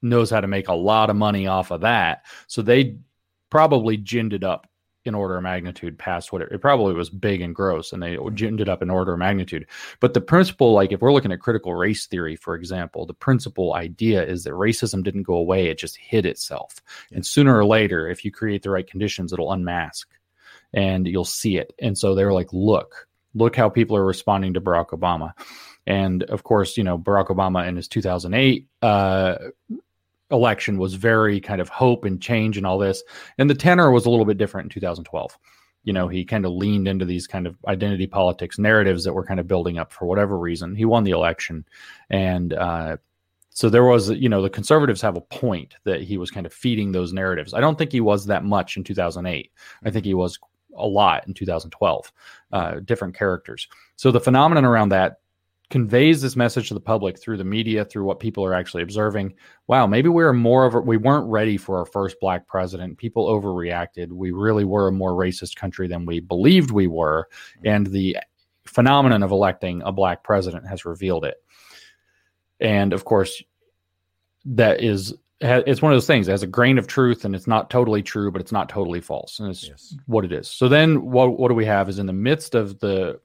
knows 0.02 0.30
how 0.30 0.40
to 0.40 0.46
make 0.46 0.68
a 0.68 0.74
lot 0.74 1.10
of 1.10 1.16
money 1.16 1.46
off 1.46 1.70
of 1.70 1.82
that. 1.82 2.24
So 2.46 2.62
they 2.62 2.98
probably 3.50 3.96
ginned 3.96 4.32
it 4.32 4.44
up 4.44 4.66
in 5.06 5.14
order 5.14 5.36
of 5.36 5.42
magnitude 5.42 5.98
past 5.98 6.30
what 6.30 6.42
it, 6.42 6.52
it, 6.52 6.60
probably 6.60 6.92
was 6.92 7.08
big 7.08 7.40
and 7.40 7.54
gross 7.54 7.92
and 7.92 8.02
they 8.02 8.16
mm-hmm. 8.16 8.34
ginned 8.34 8.60
it 8.60 8.68
up 8.68 8.82
in 8.82 8.90
order 8.90 9.14
of 9.14 9.18
magnitude. 9.18 9.66
But 9.98 10.12
the 10.12 10.20
principle, 10.20 10.72
like 10.72 10.92
if 10.92 11.00
we're 11.00 11.12
looking 11.12 11.32
at 11.32 11.40
critical 11.40 11.74
race 11.74 12.06
theory, 12.06 12.36
for 12.36 12.54
example, 12.54 13.06
the 13.06 13.14
principal 13.14 13.74
idea 13.74 14.22
is 14.22 14.44
that 14.44 14.52
racism 14.52 15.02
didn't 15.02 15.22
go 15.22 15.34
away, 15.34 15.68
it 15.68 15.78
just 15.78 15.96
hid 15.96 16.26
itself. 16.26 16.82
Yeah. 17.10 17.16
And 17.16 17.26
sooner 17.26 17.56
or 17.56 17.64
later, 17.64 18.08
if 18.08 18.24
you 18.24 18.30
create 18.30 18.62
the 18.62 18.70
right 18.70 18.86
conditions, 18.86 19.32
it'll 19.32 19.52
unmask 19.52 20.08
and 20.72 21.06
you'll 21.06 21.24
see 21.24 21.56
it. 21.56 21.72
And 21.78 21.96
so 21.96 22.14
they 22.14 22.24
were 22.24 22.32
like, 22.32 22.52
look, 22.52 23.08
look 23.34 23.56
how 23.56 23.68
people 23.68 23.96
are 23.96 24.04
responding 24.04 24.54
to 24.54 24.60
Barack 24.60 24.88
Obama. 24.88 25.32
And 25.86 26.22
of 26.24 26.42
course, 26.42 26.76
you 26.76 26.84
know, 26.84 26.98
Barack 26.98 27.28
Obama 27.28 27.66
in 27.66 27.76
his 27.76 27.88
2008 27.88 28.66
uh, 28.82 29.36
election 30.30 30.78
was 30.78 30.94
very 30.94 31.40
kind 31.40 31.60
of 31.60 31.68
hope 31.68 32.04
and 32.04 32.20
change 32.20 32.56
and 32.56 32.66
all 32.66 32.78
this. 32.78 33.02
And 33.38 33.48
the 33.48 33.54
tenor 33.54 33.90
was 33.90 34.06
a 34.06 34.10
little 34.10 34.24
bit 34.24 34.38
different 34.38 34.66
in 34.66 34.70
2012. 34.70 35.36
You 35.82 35.92
know, 35.92 36.08
he 36.08 36.24
kind 36.24 36.44
of 36.44 36.52
leaned 36.52 36.86
into 36.86 37.06
these 37.06 37.26
kind 37.26 37.46
of 37.46 37.56
identity 37.66 38.06
politics 38.06 38.58
narratives 38.58 39.04
that 39.04 39.14
were 39.14 39.24
kind 39.24 39.40
of 39.40 39.48
building 39.48 39.78
up 39.78 39.92
for 39.92 40.06
whatever 40.06 40.38
reason. 40.38 40.74
He 40.76 40.84
won 40.84 41.04
the 41.04 41.12
election. 41.12 41.64
And, 42.10 42.52
uh, 42.52 42.98
so 43.52 43.68
there 43.68 43.84
was, 43.84 44.10
you 44.10 44.28
know, 44.28 44.42
the 44.42 44.50
conservatives 44.50 45.00
have 45.02 45.16
a 45.16 45.20
point 45.20 45.74
that 45.84 46.00
he 46.00 46.16
was 46.16 46.30
kind 46.30 46.46
of 46.46 46.52
feeding 46.52 46.92
those 46.92 47.12
narratives. 47.12 47.52
I 47.52 47.60
don't 47.60 47.76
think 47.76 47.90
he 47.90 48.00
was 48.00 48.26
that 48.26 48.44
much 48.44 48.76
in 48.76 48.84
2008. 48.84 49.50
I 49.84 49.90
think 49.90 50.04
he 50.04 50.14
was 50.14 50.38
a 50.76 50.86
lot 50.86 51.26
in 51.26 51.34
2012, 51.34 52.12
uh, 52.52 52.80
different 52.80 53.16
characters. 53.16 53.68
So 53.96 54.10
the 54.10 54.20
phenomenon 54.20 54.64
around 54.64 54.90
that 54.90 55.20
conveys 55.70 56.20
this 56.20 56.34
message 56.34 56.68
to 56.68 56.74
the 56.74 56.80
public 56.80 57.18
through 57.18 57.36
the 57.36 57.44
media, 57.44 57.84
through 57.84 58.04
what 58.04 58.18
people 58.18 58.44
are 58.44 58.54
actually 58.54 58.82
observing. 58.82 59.32
Wow, 59.68 59.86
maybe 59.86 60.08
we 60.08 60.24
are 60.24 60.32
more 60.32 60.66
of 60.66 60.74
a, 60.74 60.80
we 60.80 60.96
weren't 60.96 61.30
ready 61.30 61.56
for 61.56 61.78
our 61.78 61.86
first 61.86 62.16
black 62.20 62.46
president. 62.48 62.98
People 62.98 63.28
overreacted. 63.28 64.08
We 64.08 64.32
really 64.32 64.64
were 64.64 64.88
a 64.88 64.92
more 64.92 65.12
racist 65.12 65.56
country 65.56 65.86
than 65.86 66.06
we 66.06 66.18
believed 66.20 66.72
we 66.72 66.88
were, 66.88 67.28
and 67.64 67.86
the 67.86 68.18
phenomenon 68.66 69.22
of 69.22 69.30
electing 69.30 69.80
a 69.82 69.92
black 69.92 70.24
president 70.24 70.66
has 70.66 70.84
revealed 70.84 71.24
it. 71.24 71.36
And 72.60 72.92
of 72.92 73.04
course, 73.04 73.42
that 74.44 74.82
is 74.82 75.14
it's 75.40 75.80
one 75.80 75.92
of 75.92 75.96
those 75.96 76.06
things. 76.06 76.28
It 76.28 76.32
has 76.32 76.42
a 76.42 76.46
grain 76.46 76.78
of 76.78 76.86
truth 76.86 77.24
and 77.24 77.34
it's 77.34 77.46
not 77.46 77.70
totally 77.70 78.02
true 78.02 78.30
but 78.30 78.40
it's 78.40 78.52
not 78.52 78.68
totally 78.68 79.00
false. 79.00 79.38
And 79.38 79.50
it's 79.50 79.66
yes. 79.66 79.96
what 80.06 80.24
it 80.24 80.32
is. 80.32 80.48
So 80.48 80.68
then 80.68 81.10
what, 81.10 81.38
what 81.38 81.48
do 81.48 81.54
we 81.54 81.64
have 81.64 81.88
is 81.88 81.98
in 81.98 82.06
the 82.06 82.12
midst 82.12 82.54
of 82.54 82.78
the 82.80 83.20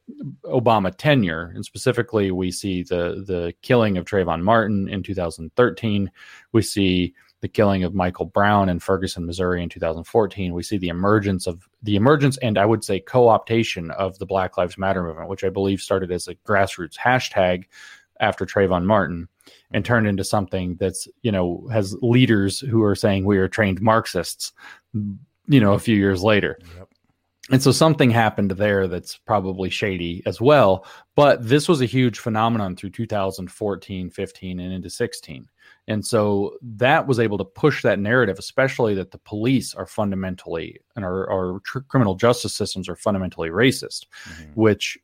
obama 0.46 0.94
tenure 0.96 1.52
and 1.56 1.66
specifically 1.66 2.32
we 2.32 2.52
see 2.52 2.84
the 2.84 3.24
the 3.28 3.54
killing 3.62 3.98
of 3.98 4.06
trayvon 4.06 4.42
martin 4.42 4.88
in 4.88 5.04
2013 5.04 6.12
we 6.52 6.62
see 6.62 7.14
the 7.42 7.48
killing 7.48 7.84
of 7.84 7.94
michael 7.94 8.26
brown 8.26 8.70
in 8.70 8.80
ferguson 8.80 9.26
missouri 9.26 9.62
in 9.62 9.70
2014 9.70 10.54
we 10.54 10.64
see 10.64 10.78
the 10.78 10.90
emergence 10.90 11.48
of 11.48 11.68
the 11.84 11.96
emergence 11.96 12.38
and 12.38 12.58
i 12.58 12.66
would 12.66 12.84
say 12.84 13.00
co-optation 13.00 13.92
of 13.92 14.18
the 14.20 14.26
black 14.26 14.58
lives 14.58 14.78
matter 14.78 15.04
movement 15.04 15.30
which 15.30 15.44
i 15.44 15.50
believe 15.50 15.82
started 15.82 16.12
as 16.12 16.28
a 16.28 16.36
grassroots 16.36 16.98
hashtag 16.98 17.66
after 18.20 18.46
trayvon 18.46 18.86
martin 18.86 19.28
and 19.76 19.84
turned 19.84 20.08
into 20.08 20.24
something 20.24 20.78
that's 20.80 21.06
you 21.22 21.32
know 21.32 21.68
has 21.72 21.98
leaders 22.02 22.62
who 22.62 22.82
are 22.82 22.96
saying 22.96 23.26
we 23.26 23.38
are 23.38 23.50
trained 23.50 23.82
Marxists. 23.82 24.54
You 25.48 25.60
know, 25.60 25.74
a 25.74 25.80
few 25.80 25.96
years 25.96 26.24
later. 26.24 26.58
Yep. 26.78 26.90
And 27.52 27.62
so 27.62 27.72
something 27.72 28.10
happened 28.10 28.50
there 28.52 28.88
that's 28.88 29.18
probably 29.18 29.70
shady 29.70 30.24
as 30.26 30.42
well. 30.42 30.88
But 31.14 31.48
this 31.48 31.68
was 31.68 31.82
a 31.82 31.86
huge 31.86 32.18
phenomenon 32.18 32.76
through 32.76 32.90
2014, 32.90 34.10
15, 34.10 34.60
and 34.60 34.74
into 34.74 34.90
16. 34.90 35.48
And 35.88 36.04
so 36.04 36.58
that 36.64 37.06
was 37.06 37.20
able 37.20 37.38
to 37.38 37.46
push 37.46 37.84
that 37.84 38.00
narrative, 38.00 38.40
especially 38.40 38.96
that 38.96 39.12
the 39.12 39.20
police 39.20 39.76
are 39.76 39.86
fundamentally 39.86 40.80
and 40.96 41.06
our, 41.06 41.30
our 41.30 41.60
tr- 41.60 41.80
criminal 41.82 42.16
justice 42.16 42.56
systems 42.56 42.90
are 42.90 42.96
fundamentally 42.96 43.50
racist, 43.50 44.08
mm-hmm. 44.28 44.52
which 44.56 44.98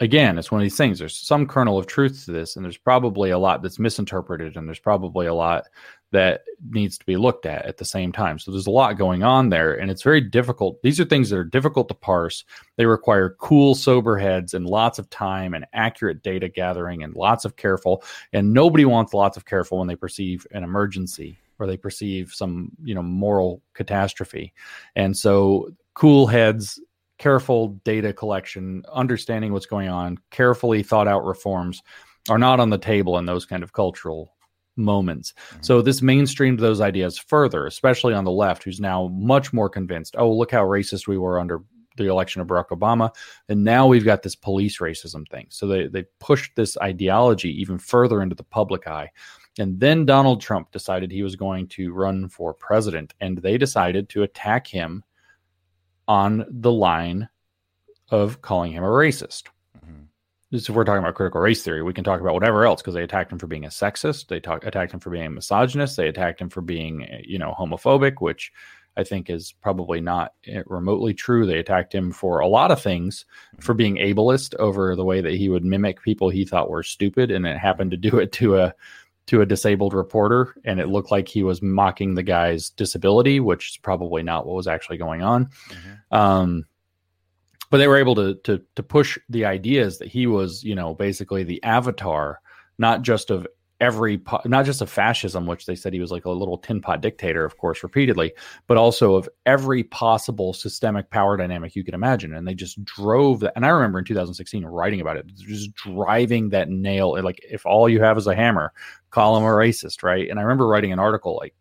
again, 0.00 0.38
it's 0.38 0.50
one 0.50 0.60
of 0.60 0.64
these 0.64 0.76
things. 0.76 0.98
There's 0.98 1.16
some 1.16 1.46
kernel 1.46 1.78
of 1.78 1.86
truth 1.86 2.24
to 2.24 2.32
this, 2.32 2.56
and 2.56 2.64
there's 2.64 2.76
probably 2.76 3.30
a 3.30 3.38
lot 3.38 3.62
that's 3.62 3.78
misinterpreted, 3.78 4.56
and 4.56 4.66
there's 4.66 4.78
probably 4.78 5.26
a 5.26 5.34
lot 5.34 5.64
that 6.10 6.42
needs 6.70 6.98
to 6.98 7.06
be 7.06 7.16
looked 7.16 7.46
at 7.46 7.64
at 7.64 7.78
the 7.78 7.84
same 7.84 8.12
time. 8.12 8.38
So 8.38 8.50
there's 8.50 8.66
a 8.66 8.70
lot 8.70 8.98
going 8.98 9.22
on 9.22 9.48
there, 9.48 9.74
and 9.74 9.90
it's 9.90 10.02
very 10.02 10.20
difficult. 10.20 10.80
These 10.82 11.00
are 11.00 11.04
things 11.04 11.30
that 11.30 11.38
are 11.38 11.44
difficult 11.44 11.88
to 11.88 11.94
parse. 11.94 12.44
They 12.76 12.86
require 12.86 13.36
cool, 13.38 13.74
sober 13.74 14.18
heads 14.18 14.54
and 14.54 14.66
lots 14.66 14.98
of 14.98 15.08
time 15.08 15.54
and 15.54 15.66
accurate 15.72 16.22
data 16.22 16.48
gathering 16.48 17.02
and 17.02 17.14
lots 17.14 17.44
of 17.44 17.56
careful. 17.56 18.04
And 18.32 18.52
nobody 18.52 18.84
wants 18.84 19.14
lots 19.14 19.36
of 19.36 19.46
careful 19.46 19.78
when 19.78 19.88
they 19.88 19.96
perceive 19.96 20.46
an 20.50 20.64
emergency 20.64 21.38
or 21.58 21.66
they 21.66 21.76
perceive 21.76 22.32
some, 22.32 22.72
you 22.82 22.94
know, 22.94 23.02
moral 23.02 23.62
catastrophe. 23.72 24.52
And 24.96 25.16
so 25.16 25.70
cool 25.94 26.26
heads 26.26 26.80
careful 27.22 27.80
data 27.84 28.12
collection, 28.12 28.82
understanding 28.92 29.52
what's 29.52 29.66
going 29.66 29.88
on, 29.88 30.18
carefully 30.32 30.82
thought 30.82 31.06
out 31.06 31.24
reforms 31.24 31.80
are 32.28 32.38
not 32.38 32.58
on 32.58 32.68
the 32.68 32.78
table 32.78 33.16
in 33.16 33.26
those 33.26 33.46
kind 33.46 33.62
of 33.62 33.72
cultural 33.72 34.34
moments. 34.74 35.32
Mm-hmm. 35.32 35.62
So 35.62 35.82
this 35.82 36.00
mainstreamed 36.00 36.58
those 36.58 36.80
ideas 36.80 37.16
further, 37.16 37.66
especially 37.66 38.12
on 38.12 38.24
the 38.24 38.32
left, 38.32 38.64
who's 38.64 38.80
now 38.80 39.06
much 39.12 39.52
more 39.52 39.68
convinced. 39.68 40.16
Oh, 40.18 40.32
look 40.32 40.50
how 40.50 40.64
racist 40.64 41.06
we 41.06 41.16
were 41.16 41.38
under 41.38 41.62
the 41.96 42.08
election 42.08 42.40
of 42.40 42.48
Barack 42.48 42.70
Obama, 42.70 43.14
and 43.48 43.62
now 43.62 43.86
we've 43.86 44.04
got 44.04 44.22
this 44.24 44.34
police 44.34 44.78
racism 44.78 45.28
thing. 45.28 45.46
So 45.50 45.68
they 45.68 45.86
they 45.86 46.04
pushed 46.18 46.56
this 46.56 46.76
ideology 46.78 47.50
even 47.60 47.78
further 47.78 48.20
into 48.22 48.34
the 48.34 48.42
public 48.42 48.88
eye. 48.88 49.10
And 49.60 49.78
then 49.78 50.06
Donald 50.06 50.40
Trump 50.40 50.72
decided 50.72 51.12
he 51.12 51.22
was 51.22 51.36
going 51.36 51.68
to 51.68 51.92
run 51.92 52.28
for 52.28 52.52
president, 52.52 53.14
and 53.20 53.38
they 53.38 53.58
decided 53.58 54.08
to 54.08 54.24
attack 54.24 54.66
him 54.66 55.04
on 56.08 56.44
the 56.48 56.72
line 56.72 57.28
of 58.10 58.42
calling 58.42 58.72
him 58.72 58.84
a 58.84 58.88
racist. 58.88 59.44
Mm-hmm. 59.84 60.04
If 60.50 60.68
we're 60.68 60.84
talking 60.84 61.02
about 61.02 61.14
critical 61.14 61.40
race 61.40 61.62
theory, 61.62 61.82
we 61.82 61.94
can 61.94 62.04
talk 62.04 62.20
about 62.20 62.34
whatever 62.34 62.66
else 62.66 62.82
because 62.82 62.94
they 62.94 63.02
attacked 63.02 63.32
him 63.32 63.38
for 63.38 63.46
being 63.46 63.64
a 63.64 63.68
sexist. 63.68 64.28
They 64.28 64.40
talk, 64.40 64.64
attacked 64.64 64.92
him 64.92 65.00
for 65.00 65.10
being 65.10 65.26
a 65.26 65.30
misogynist. 65.30 65.96
They 65.96 66.08
attacked 66.08 66.40
him 66.40 66.50
for 66.50 66.60
being, 66.60 67.06
you 67.24 67.38
know, 67.38 67.54
homophobic, 67.58 68.20
which 68.20 68.52
I 68.96 69.04
think 69.04 69.30
is 69.30 69.52
probably 69.52 70.00
not 70.00 70.34
eh, 70.46 70.62
remotely 70.66 71.14
true. 71.14 71.46
They 71.46 71.58
attacked 71.58 71.94
him 71.94 72.12
for 72.12 72.40
a 72.40 72.46
lot 72.46 72.70
of 72.70 72.82
things, 72.82 73.24
for 73.60 73.74
being 73.74 73.96
ableist 73.96 74.54
over 74.56 74.94
the 74.94 75.04
way 75.04 75.20
that 75.20 75.34
he 75.34 75.48
would 75.48 75.64
mimic 75.64 76.02
people 76.02 76.28
he 76.28 76.44
thought 76.44 76.70
were 76.70 76.82
stupid, 76.82 77.30
and 77.30 77.46
it 77.46 77.56
happened 77.56 77.90
to 77.92 77.96
do 77.96 78.18
it 78.18 78.32
to 78.32 78.58
a 78.58 78.74
to 79.26 79.40
a 79.40 79.46
disabled 79.46 79.94
reporter 79.94 80.54
and 80.64 80.80
it 80.80 80.88
looked 80.88 81.10
like 81.10 81.28
he 81.28 81.42
was 81.42 81.62
mocking 81.62 82.14
the 82.14 82.22
guy's 82.22 82.70
disability 82.70 83.40
which 83.40 83.70
is 83.70 83.76
probably 83.78 84.22
not 84.22 84.46
what 84.46 84.56
was 84.56 84.66
actually 84.66 84.98
going 84.98 85.22
on 85.22 85.46
mm-hmm. 85.46 86.16
um, 86.16 86.64
but 87.70 87.78
they 87.78 87.88
were 87.88 87.96
able 87.96 88.14
to, 88.14 88.34
to 88.44 88.62
to 88.74 88.82
push 88.82 89.18
the 89.28 89.44
ideas 89.44 89.98
that 89.98 90.08
he 90.08 90.26
was 90.26 90.62
you 90.64 90.74
know 90.74 90.94
basically 90.94 91.42
the 91.44 91.62
avatar 91.62 92.40
not 92.78 93.02
just 93.02 93.30
of 93.30 93.46
every 93.82 94.22
not 94.44 94.64
just 94.64 94.80
of 94.80 94.88
fascism 94.88 95.44
which 95.44 95.66
they 95.66 95.74
said 95.74 95.92
he 95.92 95.98
was 95.98 96.12
like 96.12 96.24
a 96.24 96.30
little 96.30 96.56
tin 96.56 96.80
pot 96.80 97.00
dictator 97.00 97.44
of 97.44 97.58
course 97.58 97.82
repeatedly 97.82 98.32
but 98.68 98.76
also 98.76 99.16
of 99.16 99.28
every 99.44 99.82
possible 99.82 100.52
systemic 100.52 101.10
power 101.10 101.36
dynamic 101.36 101.74
you 101.74 101.82
could 101.82 101.92
imagine 101.92 102.32
and 102.32 102.46
they 102.46 102.54
just 102.54 102.82
drove 102.84 103.40
that 103.40 103.52
and 103.56 103.66
i 103.66 103.68
remember 103.68 103.98
in 103.98 104.04
2016 104.04 104.64
writing 104.64 105.00
about 105.00 105.16
it 105.16 105.26
just 105.34 105.74
driving 105.74 106.48
that 106.48 106.68
nail 106.68 107.20
like 107.24 107.40
if 107.50 107.66
all 107.66 107.88
you 107.88 108.00
have 108.00 108.16
is 108.16 108.28
a 108.28 108.36
hammer 108.36 108.72
call 109.10 109.36
him 109.36 109.42
a 109.42 109.48
racist 109.48 110.04
right 110.04 110.30
and 110.30 110.38
i 110.38 110.42
remember 110.42 110.68
writing 110.68 110.92
an 110.92 111.00
article 111.00 111.36
like 111.36 111.52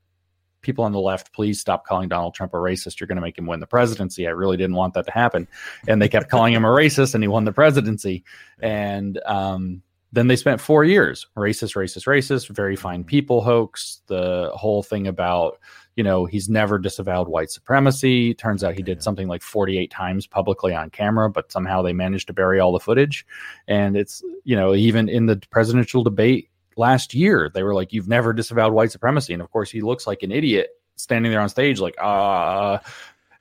people 0.62 0.84
on 0.84 0.92
the 0.92 1.00
left, 1.00 1.34
please 1.34 1.60
stop 1.60 1.88
calling 1.88 2.08
Donald 2.08 2.36
Trump 2.36 2.54
a 2.54 2.58
racist. 2.58 3.00
You're 3.00 3.08
going 3.08 3.16
to 3.16 3.22
make 3.22 3.36
him 3.36 3.48
win 3.48 3.60
the 3.60 3.66
presidency. 3.66 4.28
I 4.28 4.30
really 4.30 4.58
didn't 4.58 4.76
want 4.76 4.94
that 4.94 5.08
to 5.08 5.12
happen. 5.12 5.48
And 5.88 6.00
they 6.00 6.08
kept 6.08 6.30
calling 6.30 6.54
him 6.54 6.64
a 6.64 6.68
racist 6.68 7.16
and 7.16 7.24
he 7.24 7.28
won 7.28 7.46
the 7.46 7.52
presidency. 7.52 8.24
And 8.60 9.20
um, 9.26 9.82
then 10.12 10.28
they 10.28 10.36
spent 10.36 10.60
four 10.60 10.84
years 10.84 11.28
racist, 11.38 11.76
racist, 11.76 12.06
racist, 12.06 12.50
very 12.50 12.76
fine 12.76 13.04
people 13.04 13.42
hoax, 13.42 14.02
the 14.08 14.52
whole 14.54 14.84
thing 14.84 15.08
about, 15.08 15.60
you 15.96 16.04
know, 16.04 16.26
he's 16.26 16.50
never 16.50 16.78
disavowed 16.78 17.28
white 17.28 17.50
supremacy. 17.50 18.34
Turns 18.34 18.64
out 18.64 18.76
he 18.76 18.84
did 18.84 19.02
something 19.02 19.28
like 19.28 19.42
48 19.42 19.90
times 19.90 20.28
publicly 20.28 20.74
on 20.74 20.90
camera, 20.90 21.30
but 21.30 21.52
somehow 21.52 21.82
they 21.82 21.94
managed 21.94 22.28
to 22.28 22.34
bury 22.34 22.60
all 22.60 22.74
the 22.74 22.80
footage. 22.80 23.26
And 23.68 23.96
it's, 23.96 24.24
you 24.44 24.56
know, 24.56 24.74
even 24.74 25.08
in 25.08 25.26
the 25.28 25.42
presidential 25.50 26.04
debate 26.04 26.50
last 26.76 27.14
year, 27.14 27.50
they 27.54 27.64
were 27.64 27.74
like, 27.74 27.94
you've 27.94 28.08
never 28.08 28.34
disavowed 28.34 28.74
white 28.74 28.92
supremacy. 28.92 29.34
And 29.34 29.42
of 29.42 29.52
course, 29.52 29.72
he 29.72 29.82
looks 29.82 30.08
like 30.08 30.24
an 30.24 30.32
idiot 30.32 30.70
standing 30.98 31.32
there 31.32 31.42
on 31.42 31.50
stage, 31.50 31.80
like, 31.80 31.96
ah, 32.00 32.74
uh, 32.74 32.80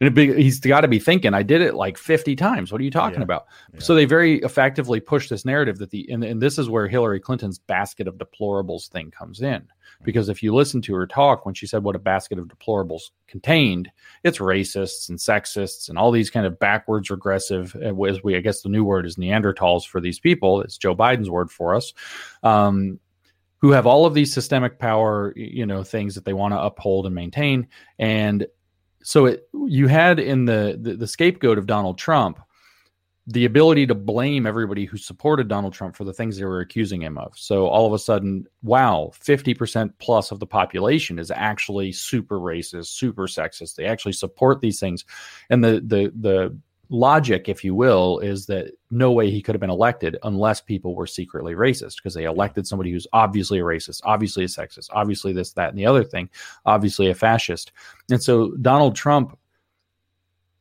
and 0.01 0.15
be, 0.15 0.33
he's 0.33 0.61
got 0.61 0.81
to 0.81 0.89
be 0.89 0.99
thinking, 0.99 1.35
I 1.35 1.43
did 1.43 1.61
it 1.61 1.75
like 1.75 1.99
50 1.99 2.35
times. 2.35 2.73
What 2.73 2.81
are 2.81 2.85
you 2.85 2.91
talking 2.91 3.19
yeah. 3.19 3.25
about? 3.25 3.47
Yeah. 3.75 3.81
So 3.81 3.95
they 3.95 4.07
very 4.07 4.39
effectively 4.39 4.99
push 4.99 5.29
this 5.29 5.45
narrative 5.45 5.79
that 5.79 5.91
the, 5.91 6.11
and, 6.11 6.25
and, 6.25 6.41
this 6.41 6.59
is 6.59 6.71
where 6.71 6.89
Hillary 6.89 7.21
Clinton's 7.21 7.59
basket 7.59 8.09
of 8.09 8.17
deplorables 8.17 8.89
thing 8.89 9.11
comes 9.11 9.43
in. 9.43 9.67
Because 10.03 10.31
if 10.31 10.43
you 10.43 10.55
listen 10.55 10.81
to 10.83 10.95
her 10.95 11.07
talk 11.07 11.45
when 11.45 11.55
she 11.55 11.67
said 11.67 11.85
what 11.85 11.97
a 11.97 11.99
basket 11.99 12.39
of 12.39 12.49
deplorables 12.49 13.11
contained, 13.27 13.91
it's 14.25 14.39
racists 14.39 15.11
and 15.11 15.19
sexists 15.19 15.91
and 15.91 15.99
all 15.99 16.11
these 16.11 16.31
kind 16.31 16.47
of 16.47 16.59
backwards 16.59 17.11
regressive, 17.11 17.77
uh, 17.77 18.03
as 18.05 18.23
we, 18.25 18.37
I 18.37 18.41
guess 18.41 18.63
the 18.63 18.71
new 18.71 18.85
word 18.85 19.05
is 19.05 19.17
Neanderthals 19.17 19.87
for 19.87 20.01
these 20.01 20.19
people. 20.19 20.63
It's 20.63 20.79
Joe 20.79 20.97
Biden's 20.97 21.29
word 21.29 21.51
for 21.51 21.75
us. 21.75 21.93
Um, 22.43 22.99
who 23.59 23.73
have 23.73 23.87
all 23.87 24.07
of 24.07 24.15
these 24.15 24.33
systemic 24.33 24.79
power, 24.79 25.35
you 25.37 25.67
know, 25.67 25.85
things 25.85 26.15
that 26.15 26.25
they 26.25 26.33
want 26.33 26.55
to 26.55 26.59
uphold 26.59 27.05
and 27.05 27.15
maintain. 27.15 27.69
And 27.99 28.47
so 29.03 29.27
it 29.27 29.49
you 29.67 29.87
had 29.87 30.19
in 30.19 30.45
the, 30.45 30.79
the, 30.81 30.97
the 30.97 31.07
scapegoat 31.07 31.59
of 31.59 31.67
Donald 31.67 31.99
Trump 31.99 32.41
the 33.27 33.45
ability 33.45 33.87
to 33.87 33.95
blame 33.95 34.45
everybody 34.45 34.85
who 34.85 34.97
supported 34.97 35.47
Donald 35.47 35.73
Trump 35.73 35.95
for 35.95 36.03
the 36.05 36.13
things 36.13 36.37
they 36.37 36.45
were 36.45 36.61
accusing 36.61 37.01
him 37.01 37.17
of. 37.17 37.33
So 37.37 37.67
all 37.67 37.87
of 37.87 37.93
a 37.93 37.99
sudden, 37.99 38.47
wow, 38.63 39.13
50% 39.15 39.93
plus 40.01 40.33
of 40.33 40.41
the 40.41 40.47
population 40.47 41.19
is 41.19 41.31
actually 41.31 41.93
super 41.93 42.41
racist, 42.41 42.87
super 42.87 43.29
sexist. 43.29 43.77
They 43.77 43.85
actually 43.85 44.15
support 44.15 44.61
these 44.61 44.81
things. 44.81 45.05
And 45.49 45.63
the 45.63 45.81
the 45.81 46.13
the 46.19 46.59
logic, 46.91 47.49
if 47.49 47.65
you 47.65 47.75
will, 47.75 48.19
is 48.19 48.47
that 48.47 48.73
no 48.91 49.13
way 49.13 49.31
he 49.31 49.41
could 49.41 49.55
have 49.55 49.61
been 49.61 49.71
elected 49.71 50.19
unless 50.25 50.61
people 50.61 50.95
were 50.95 51.07
secretly 51.07 51.55
racist 51.55 51.97
because 51.97 52.15
they 52.15 52.25
elected 52.25 52.67
somebody 52.67 52.91
who's 52.91 53.07
obviously 53.13 53.61
a 53.61 53.65
racist, 53.65 54.03
obviously 54.05 54.45
a 54.45 54.49
sexist, 54.49 54.89
obviously 54.93 55.33
this, 55.33 55.53
that, 55.53 55.71
and 55.71 55.79
the 55.79 55.87
other 55.87 56.05
thing, 56.05 56.29
obviously 56.67 57.09
a 57.09 57.15
fascist. 57.15 57.73
And 58.11 58.23
so 58.23 58.51
Donald 58.57 58.97
Trump 58.97 59.39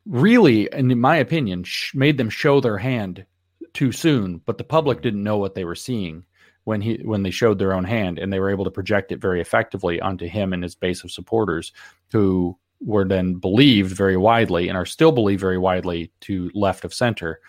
really, 0.05 0.69
in 0.71 0.99
my 0.99 1.17
opinion, 1.17 1.63
sh- 1.63 1.93
made 1.95 2.17
them 2.17 2.29
show 2.29 2.61
their 2.61 2.77
hand 2.77 3.25
too 3.73 3.91
soon, 3.91 4.41
but 4.45 4.57
the 4.57 4.63
public 4.63 5.01
didn't 5.01 5.23
know 5.23 5.37
what 5.37 5.55
they 5.55 5.65
were 5.65 5.75
seeing 5.75 6.25
when 6.63 6.81
he 6.81 6.99
when 7.03 7.23
they 7.23 7.31
showed 7.31 7.57
their 7.57 7.73
own 7.73 7.83
hand 7.83 8.19
and 8.19 8.31
they 8.31 8.39
were 8.39 8.49
able 8.49 8.65
to 8.65 8.71
project 8.71 9.11
it 9.11 9.21
very 9.21 9.41
effectively 9.41 9.99
onto 10.01 10.27
him 10.27 10.53
and 10.53 10.61
his 10.61 10.75
base 10.75 11.03
of 11.03 11.11
supporters 11.11 11.71
who 12.11 12.57
were 12.81 13.05
then 13.05 13.35
believed 13.35 13.95
very 13.95 14.17
widely 14.17 14.67
and 14.67 14.77
are 14.77 14.85
still 14.85 15.11
believed 15.11 15.41
very 15.41 15.57
widely 15.57 16.11
to 16.21 16.49
left 16.53 16.85
of 16.85 16.93
center 16.93 17.39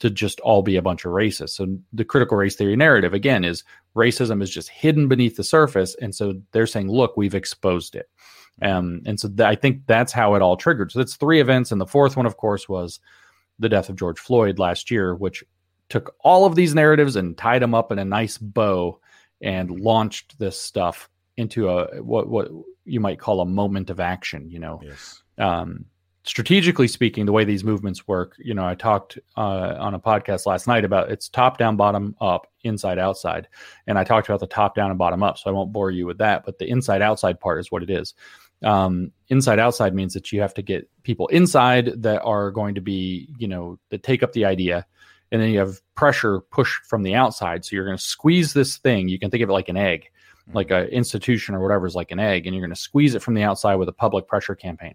to 0.00 0.10
just 0.10 0.40
all 0.40 0.62
be 0.62 0.76
a 0.76 0.82
bunch 0.82 1.04
of 1.04 1.12
racists. 1.12 1.50
So 1.50 1.78
the 1.92 2.04
critical 2.04 2.36
race 2.36 2.56
theory 2.56 2.74
narrative 2.74 3.14
again 3.14 3.44
is 3.44 3.64
racism 3.94 4.42
is 4.42 4.50
just 4.50 4.68
hidden 4.70 5.08
beneath 5.08 5.36
the 5.36 5.44
surface, 5.44 5.94
and 6.00 6.14
so 6.14 6.40
they're 6.52 6.66
saying, 6.66 6.90
"Look, 6.90 7.16
we've 7.16 7.34
exposed 7.34 7.94
it." 7.94 8.08
Um, 8.62 9.02
and 9.06 9.20
so 9.20 9.28
th- 9.28 9.40
I 9.40 9.54
think 9.54 9.86
that's 9.86 10.12
how 10.12 10.34
it 10.34 10.42
all 10.42 10.56
triggered. 10.56 10.90
So 10.92 10.98
that's 10.98 11.16
three 11.16 11.40
events, 11.40 11.70
and 11.70 11.80
the 11.80 11.86
fourth 11.86 12.16
one, 12.16 12.26
of 12.26 12.36
course, 12.36 12.68
was 12.68 12.98
the 13.58 13.68
death 13.68 13.88
of 13.90 13.96
George 13.96 14.18
Floyd 14.18 14.58
last 14.58 14.90
year, 14.90 15.14
which 15.14 15.44
took 15.90 16.14
all 16.20 16.46
of 16.46 16.54
these 16.54 16.74
narratives 16.74 17.16
and 17.16 17.36
tied 17.36 17.62
them 17.62 17.74
up 17.74 17.92
in 17.92 17.98
a 17.98 18.04
nice 18.04 18.38
bow 18.38 18.98
and 19.42 19.80
launched 19.80 20.38
this 20.38 20.58
stuff 20.58 21.10
into 21.36 21.68
a 21.68 22.02
what 22.02 22.28
what 22.28 22.50
you 22.84 23.00
might 23.00 23.18
call 23.18 23.40
a 23.40 23.46
moment 23.46 23.90
of 23.90 24.00
action. 24.00 24.50
You 24.50 24.58
know, 24.58 24.80
yes. 24.82 25.22
um, 25.38 25.84
strategically 26.24 26.88
speaking, 26.88 27.26
the 27.26 27.32
way 27.32 27.44
these 27.44 27.64
movements 27.64 28.06
work. 28.06 28.34
You 28.38 28.54
know, 28.54 28.66
I 28.66 28.74
talked 28.74 29.18
uh, 29.36 29.76
on 29.78 29.94
a 29.94 30.00
podcast 30.00 30.46
last 30.46 30.66
night 30.66 30.84
about 30.84 31.10
it's 31.10 31.28
top 31.28 31.58
down, 31.58 31.76
bottom 31.76 32.14
up, 32.20 32.46
inside 32.62 32.98
outside, 32.98 33.48
and 33.86 33.98
I 33.98 34.04
talked 34.04 34.28
about 34.28 34.40
the 34.40 34.46
top 34.46 34.74
down 34.74 34.90
and 34.90 34.98
bottom 34.98 35.22
up. 35.22 35.38
So 35.38 35.50
I 35.50 35.52
won't 35.52 35.72
bore 35.72 35.90
you 35.90 36.06
with 36.06 36.18
that, 36.18 36.44
but 36.44 36.58
the 36.58 36.68
inside 36.68 37.02
outside 37.02 37.40
part 37.40 37.60
is 37.60 37.70
what 37.70 37.82
it 37.82 37.90
is. 37.90 38.14
Um, 38.62 39.12
inside 39.28 39.58
outside 39.58 39.94
means 39.94 40.12
that 40.12 40.32
you 40.32 40.42
have 40.42 40.52
to 40.54 40.62
get 40.62 40.88
people 41.02 41.28
inside 41.28 42.02
that 42.02 42.20
are 42.22 42.50
going 42.50 42.74
to 42.74 42.82
be, 42.82 43.30
you 43.38 43.48
know, 43.48 43.78
that 43.88 44.02
take 44.02 44.22
up 44.22 44.32
the 44.32 44.44
idea 44.44 44.86
and 45.32 45.40
then 45.40 45.50
you 45.50 45.58
have 45.58 45.80
pressure 45.94 46.40
push 46.40 46.78
from 46.84 47.02
the 47.02 47.14
outside 47.14 47.64
so 47.64 47.74
you're 47.74 47.84
going 47.84 47.96
to 47.96 48.02
squeeze 48.02 48.52
this 48.52 48.78
thing 48.78 49.08
you 49.08 49.18
can 49.18 49.30
think 49.30 49.42
of 49.42 49.50
it 49.50 49.52
like 49.52 49.68
an 49.68 49.76
egg 49.76 50.10
Mm-hmm. 50.50 50.56
like 50.56 50.70
an 50.70 50.88
institution 50.88 51.54
or 51.54 51.60
whatever 51.60 51.86
is 51.86 51.94
like 51.94 52.10
an 52.10 52.18
egg, 52.18 52.46
and 52.46 52.54
you're 52.54 52.64
going 52.64 52.74
to 52.74 52.80
squeeze 52.80 53.14
it 53.14 53.22
from 53.22 53.34
the 53.34 53.42
outside 53.42 53.76
with 53.76 53.88
a 53.88 53.92
public 53.92 54.26
pressure 54.26 54.54
campaign. 54.54 54.94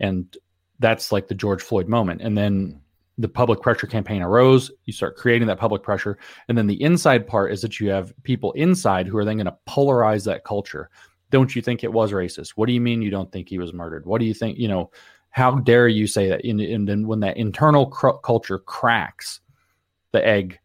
And 0.00 0.36
that's 0.78 1.12
like 1.12 1.28
the 1.28 1.34
George 1.34 1.62
Floyd 1.62 1.88
moment. 1.88 2.20
And 2.20 2.36
then 2.36 2.80
the 3.18 3.28
public 3.28 3.62
pressure 3.62 3.86
campaign 3.86 4.22
arose. 4.22 4.70
You 4.84 4.92
start 4.92 5.16
creating 5.16 5.48
that 5.48 5.58
public 5.58 5.82
pressure. 5.82 6.18
And 6.48 6.58
then 6.58 6.66
the 6.66 6.82
inside 6.82 7.26
part 7.26 7.52
is 7.52 7.62
that 7.62 7.80
you 7.80 7.88
have 7.88 8.12
people 8.24 8.52
inside 8.52 9.06
who 9.06 9.16
are 9.16 9.24
then 9.24 9.38
going 9.38 9.46
to 9.46 9.56
polarize 9.68 10.24
that 10.26 10.44
culture. 10.44 10.90
Don't 11.30 11.56
you 11.56 11.62
think 11.62 11.82
it 11.82 11.92
was 11.92 12.12
racist? 12.12 12.50
What 12.50 12.66
do 12.66 12.72
you 12.72 12.80
mean 12.80 13.02
you 13.02 13.10
don't 13.10 13.32
think 13.32 13.48
he 13.48 13.58
was 13.58 13.72
murdered? 13.72 14.04
What 14.04 14.20
do 14.20 14.26
you 14.26 14.34
think? 14.34 14.58
You 14.58 14.68
know, 14.68 14.90
how 15.30 15.52
dare 15.52 15.88
you 15.88 16.06
say 16.06 16.28
that? 16.28 16.44
And, 16.44 16.60
and 16.60 16.86
then 16.86 17.06
when 17.06 17.20
that 17.20 17.36
internal 17.36 17.86
cr- 17.86 18.18
culture 18.22 18.58
cracks, 18.58 19.40
the 20.12 20.26
egg 20.26 20.58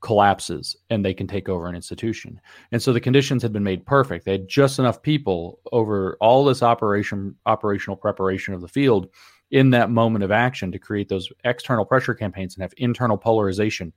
collapses 0.00 0.76
and 0.90 1.04
they 1.04 1.14
can 1.14 1.26
take 1.26 1.48
over 1.48 1.66
an 1.66 1.74
institution. 1.74 2.40
And 2.72 2.82
so 2.82 2.92
the 2.92 3.00
conditions 3.00 3.42
had 3.42 3.52
been 3.52 3.64
made 3.64 3.86
perfect. 3.86 4.24
They 4.24 4.32
had 4.32 4.48
just 4.48 4.78
enough 4.78 5.02
people 5.02 5.60
over 5.72 6.16
all 6.20 6.44
this 6.44 6.62
operation 6.62 7.34
operational 7.46 7.96
preparation 7.96 8.54
of 8.54 8.60
the 8.60 8.68
field 8.68 9.08
in 9.50 9.70
that 9.70 9.90
moment 9.90 10.24
of 10.24 10.30
action 10.30 10.72
to 10.72 10.78
create 10.78 11.08
those 11.08 11.28
external 11.44 11.84
pressure 11.84 12.14
campaigns 12.14 12.54
and 12.54 12.62
have 12.62 12.74
internal 12.76 13.16
polarization 13.16 13.92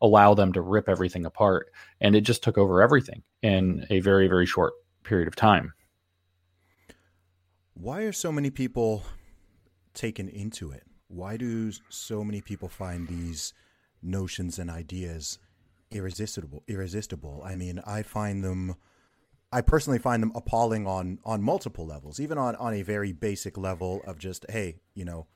allow 0.00 0.32
them 0.32 0.52
to 0.52 0.60
rip 0.60 0.88
everything 0.88 1.26
apart 1.26 1.70
and 2.00 2.14
it 2.14 2.20
just 2.20 2.42
took 2.42 2.56
over 2.56 2.80
everything 2.80 3.22
in 3.42 3.84
a 3.90 4.00
very 4.00 4.28
very 4.28 4.46
short 4.46 4.72
period 5.02 5.26
of 5.26 5.34
time 5.34 5.72
why 7.74 8.02
are 8.02 8.12
so 8.12 8.30
many 8.30 8.48
people 8.48 9.02
taken 9.94 10.28
into 10.28 10.70
it 10.70 10.84
why 11.08 11.36
do 11.36 11.72
so 11.88 12.22
many 12.22 12.40
people 12.40 12.68
find 12.68 13.08
these 13.08 13.52
notions 14.02 14.58
and 14.58 14.70
ideas 14.70 15.38
irresistible 15.90 16.62
irresistible. 16.68 17.42
I 17.44 17.56
mean 17.56 17.80
i 17.86 18.02
find 18.02 18.44
them 18.44 18.76
i 19.52 19.60
personally 19.60 19.98
find 19.98 20.22
them 20.22 20.32
appalling 20.34 20.86
on 20.86 21.18
on 21.24 21.42
multiple 21.42 21.86
levels 21.86 22.20
even 22.20 22.36
on 22.36 22.54
on 22.56 22.74
a 22.74 22.82
very 22.82 23.12
basic 23.12 23.56
level 23.56 24.02
of 24.06 24.18
just 24.18 24.44
hey 24.50 24.76
you 24.94 25.04
know 25.04 25.26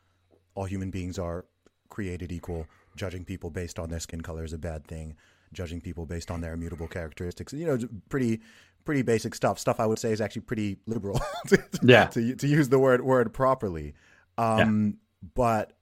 all 0.54 0.64
human 0.64 0.90
beings 0.90 1.18
are 1.18 1.46
created 1.88 2.32
equal. 2.32 2.66
Judging 2.96 3.24
people 3.24 3.50
based 3.50 3.78
on 3.78 3.88
their 3.88 4.00
skin 4.00 4.20
color 4.20 4.44
is 4.44 4.52
a 4.52 4.58
bad 4.58 4.86
thing. 4.86 5.16
Judging 5.52 5.80
people 5.80 6.06
based 6.06 6.30
on 6.30 6.40
their 6.40 6.54
immutable 6.54 6.88
characteristics 6.88 7.52
you 7.52 7.66
know 7.66 7.78
pretty 8.08 8.40
pretty 8.84 9.02
basic 9.02 9.34
stuff. 9.34 9.58
Stuff 9.58 9.80
i 9.80 9.86
would 9.86 9.98
say 9.98 10.12
is 10.12 10.20
actually 10.20 10.42
pretty 10.42 10.78
liberal 10.86 11.20
to, 11.48 11.62
yeah. 11.82 12.06
to, 12.06 12.34
to 12.36 12.46
use 12.46 12.68
the 12.68 12.78
word 12.78 13.02
word 13.02 13.32
properly. 13.32 13.94
Um 14.38 14.98
yeah. 15.22 15.28
but 15.34 15.72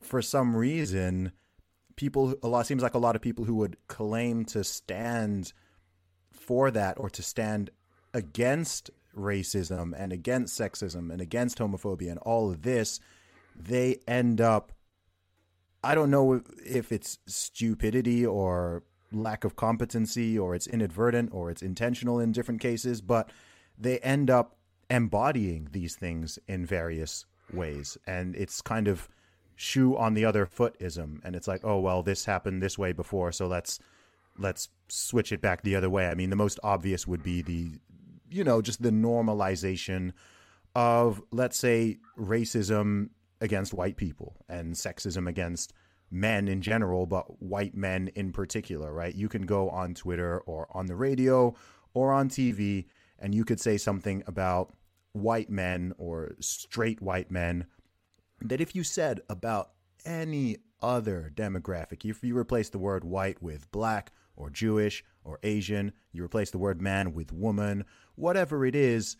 for 0.00 0.22
some 0.22 0.56
reason 0.56 1.32
people 1.96 2.34
a 2.42 2.48
lot 2.48 2.66
seems 2.66 2.82
like 2.82 2.94
a 2.94 2.98
lot 2.98 3.16
of 3.16 3.22
people 3.22 3.44
who 3.44 3.54
would 3.54 3.76
claim 3.88 4.44
to 4.44 4.62
stand 4.62 5.52
for 6.30 6.70
that 6.70 6.98
or 6.98 7.10
to 7.10 7.22
stand 7.22 7.70
against 8.14 8.90
racism 9.16 9.92
and 9.96 10.12
against 10.12 10.58
sexism 10.58 11.10
and 11.10 11.20
against 11.20 11.58
homophobia 11.58 12.10
and 12.10 12.18
all 12.20 12.50
of 12.50 12.62
this 12.62 13.00
they 13.54 13.98
end 14.06 14.40
up 14.40 14.72
i 15.82 15.94
don't 15.94 16.10
know 16.10 16.42
if 16.64 16.92
it's 16.92 17.18
stupidity 17.26 18.24
or 18.24 18.82
lack 19.12 19.44
of 19.44 19.56
competency 19.56 20.38
or 20.38 20.54
it's 20.54 20.66
inadvertent 20.66 21.30
or 21.32 21.50
it's 21.50 21.62
intentional 21.62 22.20
in 22.20 22.32
different 22.32 22.60
cases 22.60 23.00
but 23.00 23.30
they 23.78 23.98
end 24.00 24.28
up 24.30 24.56
embodying 24.90 25.68
these 25.72 25.96
things 25.96 26.38
in 26.46 26.64
various 26.64 27.26
ways. 27.52 27.98
And 28.06 28.34
it's 28.36 28.60
kind 28.60 28.88
of 28.88 29.08
shoe 29.56 29.96
on 29.96 30.14
the 30.14 30.24
other 30.24 30.46
foot 30.46 30.76
ism 30.78 31.20
and 31.24 31.34
it's 31.34 31.48
like 31.48 31.62
oh 31.64 31.80
well 31.80 32.02
this 32.02 32.26
happened 32.26 32.62
this 32.62 32.78
way 32.78 32.92
before 32.92 33.32
so 33.32 33.46
let's 33.46 33.80
let's 34.38 34.68
switch 34.88 35.32
it 35.32 35.40
back 35.40 35.62
the 35.62 35.76
other 35.76 35.90
way. 35.90 36.06
I 36.06 36.14
mean 36.14 36.30
the 36.30 36.36
most 36.36 36.60
obvious 36.62 37.06
would 37.06 37.22
be 37.22 37.42
the 37.42 37.72
you 38.30 38.44
know 38.44 38.62
just 38.62 38.82
the 38.82 38.90
normalization 38.90 40.12
of 40.74 41.22
let's 41.30 41.58
say 41.58 41.98
racism 42.18 43.10
against 43.40 43.74
white 43.74 43.96
people 43.96 44.36
and 44.48 44.74
sexism 44.74 45.28
against 45.28 45.72
men 46.10 46.48
in 46.48 46.62
general 46.62 47.06
but 47.06 47.42
white 47.42 47.74
men 47.74 48.08
in 48.14 48.32
particular 48.32 48.92
right? 48.92 49.14
You 49.14 49.28
can 49.28 49.42
go 49.42 49.70
on 49.70 49.94
twitter 49.94 50.40
or 50.40 50.68
on 50.70 50.86
the 50.86 50.96
radio 50.96 51.54
or 51.94 52.12
on 52.12 52.28
tv 52.28 52.86
and 53.18 53.34
you 53.34 53.44
could 53.44 53.60
say 53.60 53.76
something 53.76 54.22
about 54.26 54.72
white 55.12 55.50
men 55.50 55.94
or 55.98 56.32
straight 56.40 57.00
white 57.00 57.30
men 57.30 57.66
that 58.40 58.60
if 58.60 58.74
you 58.74 58.84
said 58.84 59.20
about 59.28 59.70
any 60.04 60.58
other 60.80 61.32
demographic, 61.34 62.08
if 62.08 62.22
you 62.22 62.36
replace 62.36 62.68
the 62.68 62.78
word 62.78 63.04
white 63.04 63.42
with 63.42 63.70
black 63.72 64.12
or 64.36 64.50
Jewish 64.50 65.04
or 65.24 65.38
Asian, 65.42 65.92
you 66.12 66.24
replace 66.24 66.50
the 66.50 66.58
word 66.58 66.80
man 66.80 67.12
with 67.12 67.32
woman, 67.32 67.84
whatever 68.14 68.64
it 68.64 68.74
is, 68.74 69.16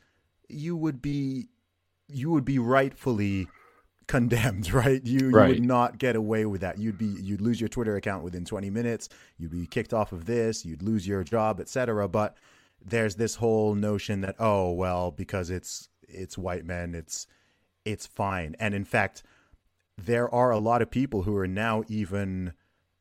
you 0.49 0.77
would 0.77 1.03
be 1.03 1.49
you 2.09 2.31
would 2.31 2.45
be 2.45 2.59
rightfully 2.59 3.49
condemned, 4.07 4.73
right? 4.73 5.05
You, 5.05 5.31
right. 5.31 5.49
you 5.49 5.55
would 5.55 5.65
not 5.65 5.99
get 5.99 6.17
away 6.17 6.47
with 6.47 6.61
that. 6.61 6.79
You'd 6.79 6.99
be 6.99 7.07
you'd 7.07 7.41
lose 7.41 7.61
your 7.61 7.69
Twitter 7.69 7.97
account 7.97 8.23
within 8.23 8.45
20 8.45 8.71
minutes. 8.71 9.09
You'd 9.39 9.51
be 9.51 9.67
kicked 9.67 9.93
off 9.93 10.13
of 10.13 10.27
this. 10.27 10.65
You'd 10.65 10.83
lose 10.83 11.07
your 11.07 11.25
job, 11.25 11.61
etc. 11.61 12.09
But 12.09 12.37
there's 12.85 13.17
this 13.17 13.37
whole 13.37 13.75
notion 13.75 14.21
that 14.21 14.37
oh 14.39 14.73
well, 14.73 15.11
because 15.11 15.51
it's 15.51 15.89
it's 16.09 16.39
white 16.39 16.65
men, 16.65 16.95
it's 16.95 17.27
it's 17.87 18.07
fine. 18.07 18.57
And 18.59 18.75
in 18.75 18.85
fact, 18.85 19.23
there 19.97 20.33
are 20.35 20.51
a 20.51 20.59
lot 20.59 20.83
of 20.83 20.91
people 20.91 21.23
who 21.23 21.35
are 21.37 21.47
now 21.47 21.85
even, 21.89 22.53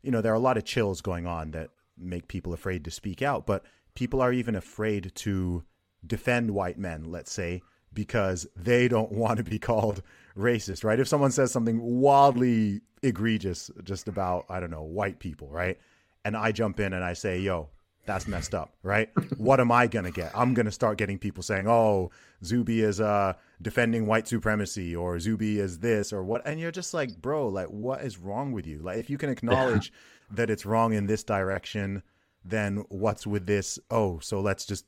you 0.01 0.11
know, 0.11 0.21
there 0.21 0.31
are 0.31 0.35
a 0.35 0.39
lot 0.39 0.57
of 0.57 0.63
chills 0.63 1.01
going 1.01 1.25
on 1.25 1.51
that 1.51 1.71
make 1.97 2.27
people 2.27 2.53
afraid 2.53 2.85
to 2.85 2.91
speak 2.91 3.21
out, 3.21 3.45
but 3.45 3.65
people 3.95 4.21
are 4.21 4.31
even 4.31 4.55
afraid 4.55 5.11
to 5.15 5.63
defend 6.05 6.51
white 6.51 6.77
men, 6.77 7.05
let's 7.05 7.33
say, 7.33 7.61
because 7.93 8.47
they 8.55 8.87
don't 8.87 9.11
want 9.23 9.37
to 9.37 9.43
be 9.43 9.59
called 9.59 10.01
racist, 10.37 10.83
right? 10.83 10.99
If 10.99 11.07
someone 11.07 11.31
says 11.31 11.51
something 11.51 11.81
wildly 11.81 12.81
egregious 13.01 13.71
just 13.83 14.07
about, 14.07 14.45
I 14.49 14.59
don't 14.59 14.71
know, 14.71 14.83
white 14.83 15.19
people, 15.19 15.49
right? 15.49 15.79
And 16.23 16.37
I 16.37 16.51
jump 16.51 16.79
in 16.79 16.93
and 16.93 17.03
I 17.03 17.13
say, 17.13 17.39
yo, 17.39 17.69
that's 18.05 18.27
messed 18.27 18.53
up, 18.53 18.73
right? 18.83 19.09
what 19.37 19.59
am 19.59 19.71
I 19.71 19.87
gonna 19.87 20.11
get? 20.11 20.31
I'm 20.35 20.53
gonna 20.53 20.71
start 20.71 20.97
getting 20.97 21.17
people 21.17 21.43
saying, 21.43 21.67
"Oh, 21.67 22.11
Zuby 22.43 22.81
is 22.81 23.01
uh 23.01 23.33
defending 23.61 24.05
white 24.07 24.27
supremacy," 24.27 24.95
or 24.95 25.19
"Zuby 25.19 25.59
is 25.59 25.79
this," 25.79 26.13
or 26.13 26.23
what, 26.23 26.41
and 26.45 26.59
you're 26.59 26.71
just 26.71 26.93
like, 26.93 27.21
bro, 27.21 27.47
like, 27.47 27.67
what 27.67 28.01
is 28.03 28.17
wrong 28.17 28.51
with 28.51 28.67
you? 28.67 28.79
Like, 28.79 28.97
if 28.97 29.09
you 29.09 29.17
can 29.17 29.29
acknowledge 29.29 29.91
that 30.31 30.49
it's 30.49 30.65
wrong 30.65 30.93
in 30.93 31.07
this 31.07 31.23
direction, 31.23 32.03
then 32.43 32.85
what's 32.89 33.25
with 33.27 33.45
this? 33.45 33.79
Oh, 33.89 34.19
so 34.19 34.41
let's 34.41 34.65
just 34.65 34.85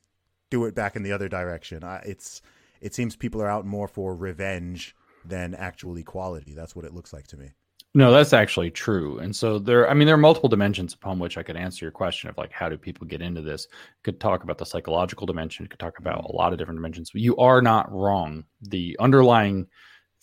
do 0.49 0.65
it 0.65 0.75
back 0.75 0.95
in 0.95 1.03
the 1.03 1.11
other 1.11 1.27
direction. 1.27 1.83
I, 1.83 1.97
it's 2.05 2.41
it 2.81 2.93
seems 2.93 3.15
people 3.15 3.41
are 3.41 3.49
out 3.49 3.65
more 3.65 3.87
for 3.87 4.15
revenge 4.15 4.95
than 5.25 5.55
actual 5.55 5.97
equality. 5.97 6.53
That's 6.53 6.75
what 6.75 6.85
it 6.85 6.93
looks 6.93 7.13
like 7.13 7.27
to 7.27 7.37
me. 7.37 7.51
No, 7.93 8.11
that's 8.11 8.33
actually 8.33 8.69
true. 8.69 9.17
And 9.19 9.35
so 9.35 9.57
there, 9.57 9.89
I 9.89 9.93
mean, 9.93 10.05
there 10.05 10.13
are 10.13 10.19
multiple 10.19 10.49
dimensions 10.49 10.93
upon 10.93 11.17
which 11.17 11.37
I 11.37 11.43
could 11.43 11.55
answer 11.55 11.83
your 11.83 11.91
question 11.91 12.29
of 12.29 12.37
like, 12.37 12.51
how 12.51 12.69
do 12.69 12.77
people 12.77 13.07
get 13.07 13.21
into 13.21 13.41
this? 13.41 13.67
Could 14.03 14.19
talk 14.19 14.43
about 14.43 14.59
the 14.59 14.65
psychological 14.65 15.25
dimension, 15.25 15.65
could 15.65 15.79
talk 15.79 15.97
about 15.97 16.25
a 16.25 16.35
lot 16.35 16.51
of 16.51 16.59
different 16.59 16.77
dimensions. 16.77 17.09
But 17.11 17.21
you 17.21 17.35
are 17.37 17.61
not 17.61 17.91
wrong. 17.91 18.43
The 18.61 18.95
underlying 18.99 19.67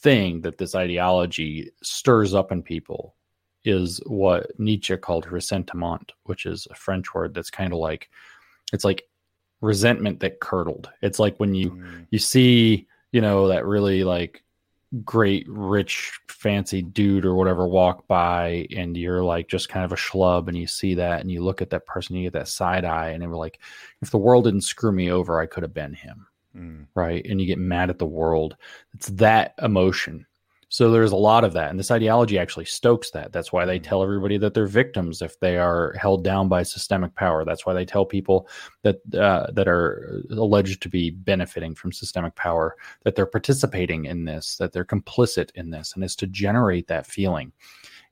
thing 0.00 0.40
that 0.42 0.59
this 0.59 0.74
ideology 0.74 1.70
stirs 1.83 2.35
up 2.35 2.53
in 2.53 2.62
people 2.62 3.16
is 3.64 4.00
what 4.07 4.53
Nietzsche 4.59 4.96
called 4.96 5.27
ressentiment, 5.27 6.12
which 6.24 6.46
is 6.46 6.68
a 6.70 6.74
French 6.74 7.12
word 7.14 7.35
that's 7.35 7.50
kind 7.50 7.72
of 7.72 7.79
like, 7.81 8.09
it's 8.72 8.85
like 8.85 9.03
resentment 9.62 10.20
that 10.20 10.38
curdled. 10.38 10.90
It's 11.03 11.18
like 11.18 11.38
when 11.38 11.55
you, 11.55 11.70
mm. 11.70 12.07
you 12.11 12.18
see, 12.18 12.87
you 13.11 13.20
know, 13.20 13.48
that 13.48 13.66
really 13.66 14.05
like 14.05 14.43
great 15.02 15.46
rich 15.48 16.20
fancy 16.28 16.83
dude 16.83 17.24
or 17.24 17.35
whatever 17.35 17.66
walk 17.66 18.07
by 18.07 18.66
and 18.76 18.96
you're 18.96 19.24
like 19.24 19.48
just 19.48 19.68
kind 19.68 19.85
of 19.85 19.92
a 19.92 19.96
schlub 19.96 20.46
and 20.46 20.57
you 20.57 20.66
see 20.66 20.94
that 20.94 21.20
and 21.20 21.30
you 21.30 21.42
look 21.42 21.62
at 21.62 21.70
that 21.70 21.87
person 21.87 22.14
you 22.14 22.22
get 22.22 22.33
that 22.33 22.48
side 22.48 22.85
eye 22.85 23.09
and 23.09 23.22
they 23.22 23.26
were 23.26 23.37
like 23.37 23.59
if 24.02 24.11
the 24.11 24.18
world 24.18 24.44
didn't 24.44 24.61
screw 24.61 24.92
me 24.92 25.11
over 25.11 25.40
i 25.40 25.46
could 25.46 25.62
have 25.62 25.74
been 25.74 25.94
him. 25.94 26.26
Mm. 26.57 26.87
right? 26.94 27.26
And 27.26 27.40
you 27.40 27.48
get 27.48 27.59
mad 27.59 27.90
at 27.90 27.98
the 27.98 28.07
world. 28.07 28.57
It's 28.94 29.09
that 29.09 29.54
emotion 29.61 30.24
so 30.74 30.90
there's 30.90 31.12
a 31.12 31.16
lot 31.16 31.44
of 31.44 31.52
that. 31.52 31.70
And 31.70 31.78
this 31.78 31.92
ideology 31.92 32.37
actually 32.37 32.64
stokes 32.64 33.12
that. 33.12 33.30
That's 33.30 33.52
why 33.52 33.64
they 33.64 33.78
tell 33.78 34.02
everybody 34.02 34.38
that 34.38 34.54
they're 34.54 34.66
victims 34.66 35.22
if 35.22 35.38
they 35.38 35.56
are 35.56 35.92
held 35.92 36.24
down 36.24 36.48
by 36.48 36.64
systemic 36.64 37.14
power. 37.14 37.44
That's 37.44 37.64
why 37.64 37.74
they 37.74 37.84
tell 37.84 38.04
people 38.04 38.48
that 38.82 38.96
uh, 39.14 39.52
that 39.52 39.68
are 39.68 40.20
alleged 40.32 40.82
to 40.82 40.88
be 40.88 41.10
benefiting 41.10 41.76
from 41.76 41.92
systemic 41.92 42.34
power 42.34 42.74
that 43.04 43.14
they're 43.14 43.24
participating 43.24 44.06
in 44.06 44.24
this, 44.24 44.56
that 44.56 44.72
they're 44.72 44.84
complicit 44.84 45.52
in 45.54 45.70
this, 45.70 45.94
and 45.94 46.02
it's 46.02 46.16
to 46.16 46.26
generate 46.26 46.88
that 46.88 47.06
feeling. 47.06 47.52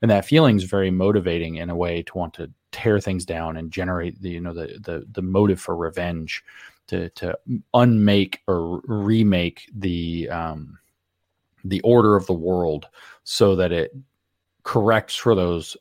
And 0.01 0.09
that 0.09 0.23
feeling 0.23 0.55
is 0.55 0.63
very 0.63 0.89
motivating 0.89 1.55
in 1.55 1.69
a 1.69 1.75
way 1.75 2.01
to 2.01 2.17
want 2.17 2.33
to 2.35 2.49
tear 2.71 3.01
things 3.01 3.25
down 3.25 3.57
and 3.57 3.71
generate 3.71 4.21
the 4.21 4.29
you 4.29 4.39
know 4.39 4.53
the 4.53 4.79
the, 4.81 5.05
the 5.11 5.21
motive 5.21 5.59
for 5.59 5.75
revenge 5.75 6.41
to 6.87 7.09
to 7.09 7.37
unmake 7.73 8.39
or 8.47 8.79
remake 8.85 9.69
the 9.75 10.29
um, 10.29 10.79
the 11.63 11.81
order 11.81 12.15
of 12.15 12.25
the 12.27 12.33
world 12.33 12.87
so 13.23 13.55
that 13.55 13.71
it 13.71 13.95
corrects 14.63 15.15
for 15.15 15.35
those 15.35 15.77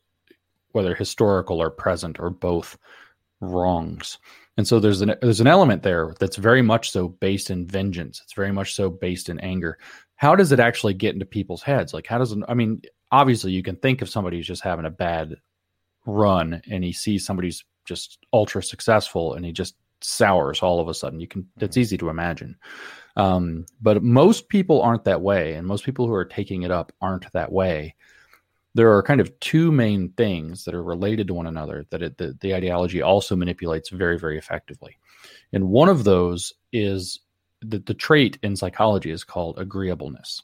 whether 0.72 0.94
historical 0.94 1.60
or 1.60 1.70
present 1.70 2.18
or 2.18 2.30
both 2.30 2.78
wrongs. 3.40 4.18
And 4.56 4.66
so 4.66 4.80
there's 4.80 5.00
an 5.00 5.14
there's 5.20 5.40
an 5.40 5.46
element 5.46 5.82
there 5.82 6.14
that's 6.20 6.36
very 6.36 6.62
much 6.62 6.90
so 6.90 7.08
based 7.08 7.50
in 7.50 7.66
vengeance. 7.66 8.20
It's 8.22 8.34
very 8.34 8.52
much 8.52 8.74
so 8.74 8.90
based 8.90 9.28
in 9.28 9.40
anger. 9.40 9.78
How 10.16 10.36
does 10.36 10.52
it 10.52 10.60
actually 10.60 10.94
get 10.94 11.14
into 11.14 11.26
people's 11.26 11.62
heads? 11.62 11.94
Like 11.94 12.06
how 12.06 12.18
does 12.18 12.32
it 12.32 12.38
i 12.48 12.54
mean 12.54 12.82
obviously 13.10 13.52
you 13.52 13.62
can 13.62 13.76
think 13.76 14.02
if 14.02 14.08
somebody's 14.08 14.46
just 14.46 14.62
having 14.62 14.86
a 14.86 14.90
bad 14.90 15.36
run 16.06 16.60
and 16.70 16.82
he 16.82 16.92
sees 16.92 17.24
somebody's 17.24 17.64
just 17.84 18.18
ultra 18.32 18.62
successful 18.62 19.34
and 19.34 19.44
he 19.44 19.52
just 19.52 19.76
sours 20.02 20.62
all 20.62 20.80
of 20.80 20.88
a 20.88 20.94
sudden 20.94 21.20
you 21.20 21.28
can 21.28 21.46
it's 21.58 21.74
mm-hmm. 21.74 21.80
easy 21.80 21.96
to 21.96 22.08
imagine 22.08 22.56
um, 23.16 23.66
but 23.80 24.02
most 24.02 24.48
people 24.48 24.80
aren't 24.80 25.04
that 25.04 25.20
way, 25.20 25.54
and 25.54 25.66
most 25.66 25.84
people 25.84 26.06
who 26.06 26.14
are 26.14 26.24
taking 26.24 26.62
it 26.62 26.70
up 26.70 26.92
aren't 27.00 27.30
that 27.32 27.52
way. 27.52 27.94
there 28.74 28.90
are 28.96 29.02
kind 29.02 29.20
of 29.20 29.38
two 29.40 29.70
main 29.70 30.08
things 30.16 30.64
that 30.64 30.74
are 30.74 30.82
related 30.82 31.26
to 31.26 31.34
one 31.34 31.46
another 31.46 31.84
that 31.90 32.02
it, 32.02 32.16
the, 32.16 32.36
the 32.40 32.54
ideology 32.54 33.02
also 33.02 33.36
manipulates 33.36 33.90
very, 33.90 34.18
very 34.18 34.38
effectively. 34.38 34.96
And 35.52 35.68
one 35.68 35.90
of 35.90 36.04
those 36.04 36.54
is 36.72 37.20
that 37.60 37.84
the 37.84 37.94
trait 37.94 38.38
in 38.42 38.56
psychology 38.56 39.10
is 39.10 39.24
called 39.24 39.58
agreeableness. 39.58 40.42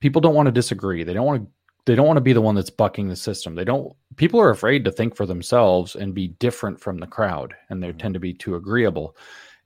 People 0.00 0.20
don't 0.20 0.34
want 0.34 0.46
to 0.46 0.52
disagree. 0.52 1.04
They 1.04 1.14
don't 1.14 1.24
want 1.24 1.42
to 1.42 1.50
they 1.86 1.94
don't 1.94 2.06
want 2.06 2.16
to 2.16 2.22
be 2.22 2.32
the 2.32 2.42
one 2.42 2.56
that's 2.56 2.70
bucking 2.70 3.08
the 3.08 3.16
system. 3.16 3.54
They 3.54 3.64
don't 3.64 3.94
people 4.16 4.40
are 4.40 4.50
afraid 4.50 4.84
to 4.84 4.92
think 4.92 5.16
for 5.16 5.24
themselves 5.24 5.94
and 5.94 6.14
be 6.14 6.28
different 6.28 6.80
from 6.80 6.98
the 6.98 7.06
crowd 7.06 7.54
and 7.70 7.82
they 7.82 7.88
mm-hmm. 7.88 7.98
tend 7.98 8.14
to 8.14 8.20
be 8.20 8.34
too 8.34 8.56
agreeable. 8.56 9.16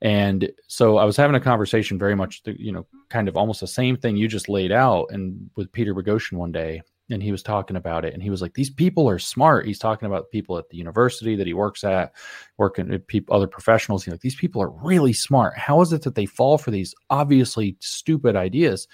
And 0.02 0.50
so 0.66 0.96
I 0.96 1.04
was 1.04 1.16
having 1.16 1.36
a 1.36 1.40
conversation 1.40 1.98
very 1.98 2.14
much, 2.14 2.42
you 2.46 2.72
know, 2.72 2.86
kind 3.10 3.28
of 3.28 3.36
almost 3.36 3.60
the 3.60 3.66
same 3.66 3.96
thing 3.96 4.16
you 4.16 4.28
just 4.28 4.48
laid 4.48 4.72
out 4.72 5.06
and 5.10 5.50
with 5.56 5.72
Peter 5.72 5.94
Boghossian 5.94 6.38
one 6.38 6.52
day 6.52 6.80
and 7.10 7.22
he 7.22 7.32
was 7.32 7.42
talking 7.42 7.76
about 7.76 8.04
it 8.04 8.14
and 8.14 8.22
he 8.22 8.30
was 8.30 8.40
like 8.40 8.54
these 8.54 8.70
people 8.70 9.08
are 9.08 9.18
smart. 9.18 9.66
He's 9.66 9.78
talking 9.78 10.06
about 10.06 10.30
people 10.30 10.58
at 10.58 10.68
the 10.68 10.76
university 10.76 11.36
that 11.36 11.46
he 11.46 11.54
works 11.54 11.84
at 11.84 12.12
working 12.58 12.88
with 12.88 13.06
people 13.06 13.34
other 13.34 13.46
professionals. 13.46 14.04
He's 14.04 14.12
like 14.12 14.20
these 14.20 14.36
people 14.36 14.62
are 14.62 14.70
really 14.70 15.12
smart. 15.12 15.56
How 15.56 15.80
is 15.80 15.92
it 15.92 16.02
that 16.02 16.14
they 16.14 16.26
fall 16.26 16.58
for 16.58 16.70
these 16.70 16.94
obviously 17.08 17.76
stupid 17.80 18.36
ideas 18.36 18.88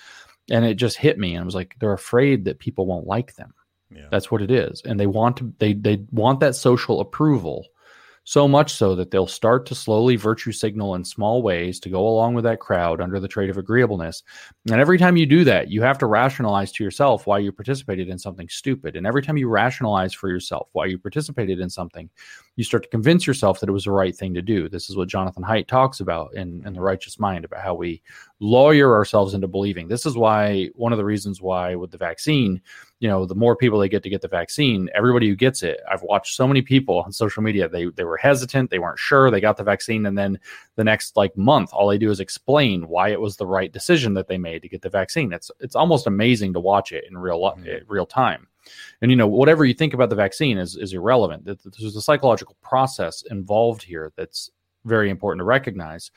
and 0.51 0.65
it 0.65 0.75
just 0.75 0.97
hit 0.97 1.19
me 1.19 1.35
and 1.35 1.43
i 1.43 1.45
was 1.45 1.55
like 1.55 1.77
they're 1.79 1.93
afraid 1.93 2.45
that 2.45 2.59
people 2.59 2.87
won't 2.87 3.07
like 3.07 3.35
them 3.37 3.55
yeah. 3.91 4.07
that's 4.11 4.31
what 4.31 4.43
it 4.43 4.51
is 4.51 4.83
and 4.85 4.99
they 4.99 5.07
want 5.07 5.37
to 5.37 5.53
they 5.59 5.73
they 5.73 6.05
want 6.11 6.41
that 6.41 6.55
social 6.55 7.01
approval 7.01 7.67
so 8.29 8.49
much 8.49 8.75
so 8.75 8.97
that 8.97 9.13
they'll 9.13 9.29
start 9.29 9.65
to 9.67 9.75
slowly 9.75 10.17
virtue 10.17 10.51
signal 10.51 10.97
in 10.97 11.05
small 11.05 11.43
ways 11.43 11.79
to 11.79 11.89
go 11.89 12.09
along 12.09 12.35
with 12.35 12.43
that 12.43 12.59
crowd 12.59 13.01
under 13.01 13.21
the 13.21 13.29
trait 13.29 13.49
of 13.49 13.57
agreeableness. 13.57 14.25
And 14.69 14.81
every 14.81 14.99
time 14.99 15.17
you 15.17 15.27
do 15.27 15.45
that, 15.45 15.71
you 15.71 15.81
have 15.83 15.97
to 15.99 16.07
rationalize 16.07 16.73
to 16.73 16.83
yourself 16.83 17.29
why 17.29 17.39
you 17.39 17.53
participated 17.53 18.09
in 18.09 18.19
something 18.19 18.49
stupid. 18.49 18.97
And 18.97 19.07
every 19.07 19.23
time 19.23 19.37
you 19.37 19.49
rationalize 19.49 20.13
for 20.13 20.29
yourself 20.29 20.69
why 20.73 20.87
you 20.87 20.99
participated 20.99 21.61
in 21.61 21.71
something, 21.71 22.11
you 22.57 22.65
start 22.65 22.83
to 22.83 22.89
convince 22.89 23.29
yourself 23.29 23.61
that 23.61 23.69
it 23.69 23.73
was 23.73 23.85
the 23.85 23.93
right 23.93 24.17
thing 24.17 24.35
to 24.35 24.43
do. 24.43 24.69
This 24.69 24.91
is 24.91 24.97
what 24.97 25.09
Jonathan 25.09 25.45
Haidt 25.45 25.69
talks 25.69 26.01
about 26.01 26.35
in, 26.35 26.67
in 26.67 26.73
The 26.73 26.81
Righteous 26.81 27.21
Mind 27.21 27.45
about 27.45 27.63
how 27.63 27.75
we 27.75 28.03
lawyer 28.41 28.97
ourselves 28.97 29.35
into 29.35 29.47
believing. 29.47 29.87
This 29.87 30.05
is 30.05 30.17
why 30.17 30.71
one 30.75 30.93
of 30.93 30.99
the 30.99 31.05
reasons 31.05 31.41
why 31.41 31.77
with 31.77 31.93
the 31.93 31.99
vaccine, 31.99 32.61
you 32.99 33.09
know, 33.09 33.27
the 33.27 33.35
more 33.35 33.55
people 33.55 33.79
they 33.79 33.89
get 33.89 34.03
to 34.05 34.11
get 34.11 34.23
the 34.23 34.29
vaccine, 34.29 34.89
everybody 34.95 35.29
who 35.29 35.37
gets 35.37 35.63
it. 35.63 35.81
I've 35.91 36.03
watched 36.03 36.35
so 36.35 36.49
many 36.49 36.63
people 36.63 37.03
on 37.03 37.13
social 37.13 37.43
media. 37.43 37.69
They 37.69 37.87
they 37.87 38.05
were 38.05 38.17
hesitant, 38.17 38.71
they 38.71 38.79
weren't 38.79 38.99
sure, 38.99 39.31
they 39.31 39.41
got 39.41 39.59
the 39.59 39.65
vaccine, 39.65 40.07
and 40.07 40.17
then 40.17 40.39
the 40.77 40.85
next 40.85 41.17
like 41.17 41.37
month, 41.37 41.71
all 41.73 41.89
they 41.89 41.99
do 41.99 42.11
is 42.11 42.21
explain 42.21 42.89
why 42.89 43.11
it 43.11 43.21
was 43.21 43.37
the 43.37 43.47
right 43.47 43.73
decision 43.73 44.15
that 44.15 44.29
they 44.29 44.39
made 44.39 44.63
to 44.63 44.69
get 44.69 44.81
the 44.81 44.89
vaccine. 44.89 45.33
It's 45.33 45.51
it's 45.61 45.77
almost 45.77 46.07
amazing 46.07 46.55
to 46.55 46.61
watch 46.61 46.93
it 46.93 47.05
in 47.09 47.19
real 47.19 47.41
mm-hmm. 47.41 47.91
real 47.91 48.07
time. 48.07 48.47
And 49.03 49.11
you 49.11 49.17
know, 49.17 49.29
whatever 49.29 49.65
you 49.65 49.75
think 49.75 49.93
about 49.93 50.09
the 50.09 50.17
vaccine 50.17 50.57
is 50.57 50.77
is 50.77 50.95
irrelevant. 50.95 51.45
There's 51.45 51.97
a 51.97 52.03
psychological 52.03 52.57
process 52.63 53.23
involved 53.31 53.83
here 53.83 54.13
that's 54.17 54.51
very 54.87 55.11
important 55.11 55.41
to 55.41 55.45
recognize. 55.45 56.11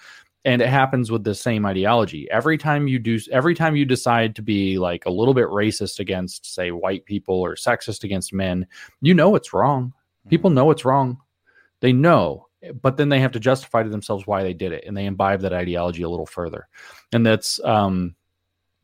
And 0.45 0.61
it 0.61 0.69
happens 0.69 1.11
with 1.11 1.23
the 1.23 1.35
same 1.35 1.65
ideology. 1.65 2.29
Every 2.31 2.57
time 2.57 2.87
you 2.87 2.97
do 2.97 3.19
every 3.31 3.55
time 3.55 3.75
you 3.75 3.85
decide 3.85 4.35
to 4.37 4.41
be 4.41 4.77
like 4.79 5.05
a 5.05 5.11
little 5.11 5.33
bit 5.33 5.47
racist 5.47 5.99
against 5.99 6.53
say 6.53 6.71
white 6.71 7.05
people 7.05 7.35
or 7.35 7.55
sexist 7.55 8.03
against 8.03 8.33
men, 8.33 8.65
you 9.01 9.13
know 9.13 9.35
it's 9.35 9.53
wrong. 9.53 9.93
People 10.29 10.49
know 10.49 10.71
it's 10.71 10.85
wrong. 10.85 11.17
They 11.81 11.91
know 11.91 12.49
but 12.81 12.97
then 12.97 13.09
they 13.09 13.19
have 13.19 13.31
to 13.31 13.39
justify 13.39 13.83
to 13.83 13.89
themselves 13.89 14.27
why 14.27 14.43
they 14.43 14.53
did 14.53 14.71
it 14.71 14.83
and 14.85 14.95
they 14.95 15.05
imbibe 15.05 15.41
that 15.41 15.53
ideology 15.53 16.03
a 16.03 16.09
little 16.09 16.25
further 16.25 16.67
and 17.13 17.25
that's 17.25 17.59
um 17.63 18.15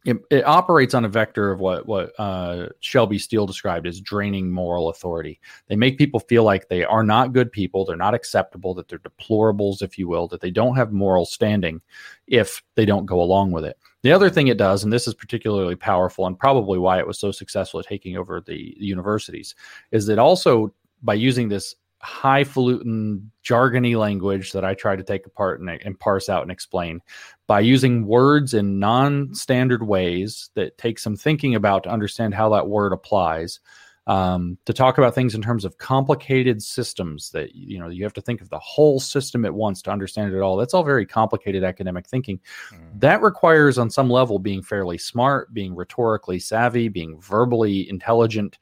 it, 0.06 0.18
it, 0.30 0.46
operates 0.46 0.94
on 0.94 1.04
a 1.04 1.10
vector 1.10 1.52
of 1.52 1.60
what 1.60 1.88
what 1.88 2.14
uh, 2.20 2.68
Shelby 2.80 3.18
Steele 3.18 3.48
described 3.48 3.88
as 3.88 4.00
draining 4.00 4.52
moral 4.52 4.90
authority. 4.90 5.40
They 5.68 5.76
make 5.76 5.98
people 5.98 6.20
feel 6.20 6.44
like 6.44 6.70
they 6.70 6.84
are 6.84 7.04
not 7.04 7.34
good 7.34 7.52
people, 7.52 7.84
they're 7.84 7.96
not 7.96 8.14
acceptable, 8.14 8.74
that 8.76 8.88
they're 8.88 9.00
deplorables, 9.00 9.82
if 9.82 9.98
you 9.98 10.08
will, 10.08 10.28
that 10.28 10.42
they 10.42 10.52
don't 10.52 10.76
have 10.76 10.92
moral 10.92 11.26
standing 11.26 11.82
if 12.28 12.62
they 12.76 12.86
don't 12.86 13.08
go 13.08 13.22
along 13.22 13.52
with 13.52 13.66
it. 13.66 13.78
The 14.04 14.12
other 14.12 14.30
thing 14.30 14.48
it 14.48 14.58
does, 14.58 14.84
and 14.84 14.94
this 14.94 15.08
is 15.08 15.16
particularly 15.16 15.76
powerful, 15.76 16.28
and 16.28 16.38
probably 16.38 16.78
why 16.78 17.00
it 17.00 17.08
was 17.08 17.18
so 17.18 17.32
successful 17.32 17.80
at 17.80 17.88
taking 17.88 18.18
over 18.18 18.40
the, 18.40 18.76
the 18.80 18.86
universities, 18.86 19.56
is 19.92 20.06
that 20.06 20.20
also 20.20 20.72
by 21.02 21.16
using 21.16 21.50
this 21.50 21.76
highfalutin, 22.06 23.32
jargony 23.44 23.98
language 23.98 24.52
that 24.52 24.64
I 24.64 24.74
try 24.74 24.96
to 24.96 25.04
take 25.04 25.26
apart 25.26 25.60
and, 25.60 25.70
and 25.70 26.00
parse 26.00 26.30
out 26.30 26.44
and 26.44 26.52
explain 26.52 27.02
by 27.48 27.60
using 27.60 28.06
words 28.06 28.54
in 28.54 28.80
non-standard 28.80 29.84
ways 29.84 30.50
that 30.54 30.78
take 30.78 31.00
some 31.00 31.16
thinking 31.16 31.56
about 31.56 31.84
to 31.84 31.90
understand 31.90 32.34
how 32.34 32.50
that 32.50 32.68
word 32.68 32.94
applies. 32.94 33.60
Um, 34.08 34.60
to 34.66 34.74
talk 34.74 35.00
about 35.00 35.16
things 35.16 35.34
in 35.34 35.42
terms 35.42 35.66
of 35.66 35.80
complicated 35.80 36.62
systems 36.62 37.32
that 37.32 37.56
you 37.56 37.80
know 37.80 37.90
you 37.90 38.04
have 38.04 38.14
to 38.14 38.22
think 38.22 38.40
of 38.40 38.52
the 38.52 38.60
whole 38.60 39.00
system 39.00 39.46
at 39.46 39.54
once 39.56 39.82
to 39.82 39.90
understand 39.90 40.32
it 40.32 40.42
all 40.42 40.58
that's 40.58 40.76
all 40.76 40.84
very 40.84 41.08
complicated 41.08 41.64
academic 41.64 42.06
thinking 42.06 42.40
mm. 42.70 43.00
that 43.00 43.24
requires 43.24 43.80
on 43.80 43.90
some 43.90 44.08
level 44.08 44.38
being 44.38 44.62
fairly 44.62 45.00
smart 45.00 45.52
being 45.56 45.74
rhetorically 45.74 46.38
savvy 46.38 46.88
being 46.88 47.20
verbally 47.20 47.90
intelligent 47.90 48.60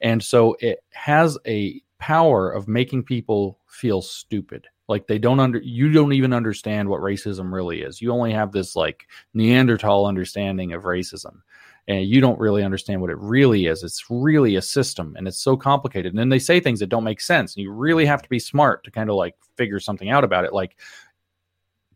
and 0.00 0.22
so 0.22 0.56
it 0.60 0.82
has 0.92 1.36
a 1.46 1.82
power 1.98 2.50
of 2.50 2.68
making 2.68 3.04
people 3.04 3.58
feel 3.66 4.02
stupid. 4.02 4.66
Like 4.88 5.06
they 5.06 5.18
don't 5.18 5.40
under 5.40 5.58
you 5.58 5.92
don't 5.92 6.12
even 6.12 6.32
understand 6.32 6.88
what 6.88 7.02
racism 7.02 7.52
really 7.52 7.82
is. 7.82 8.00
You 8.00 8.12
only 8.12 8.32
have 8.32 8.52
this 8.52 8.74
like 8.74 9.06
neanderthal 9.34 10.06
understanding 10.06 10.72
of 10.72 10.84
racism 10.84 11.40
and 11.86 12.06
you 12.06 12.20
don't 12.20 12.38
really 12.38 12.64
understand 12.64 13.00
what 13.00 13.10
it 13.10 13.18
really 13.18 13.66
is. 13.66 13.82
It's 13.82 14.04
really 14.08 14.56
a 14.56 14.62
system 14.62 15.14
and 15.16 15.28
it's 15.28 15.42
so 15.42 15.56
complicated. 15.56 16.12
And 16.12 16.18
then 16.18 16.30
they 16.30 16.38
say 16.38 16.58
things 16.58 16.80
that 16.80 16.88
don't 16.88 17.04
make 17.04 17.20
sense 17.20 17.54
and 17.54 17.62
you 17.62 17.70
really 17.70 18.06
have 18.06 18.22
to 18.22 18.28
be 18.28 18.38
smart 18.38 18.84
to 18.84 18.90
kind 18.90 19.10
of 19.10 19.16
like 19.16 19.34
figure 19.56 19.80
something 19.80 20.08
out 20.08 20.24
about 20.24 20.44
it. 20.44 20.54
Like 20.54 20.76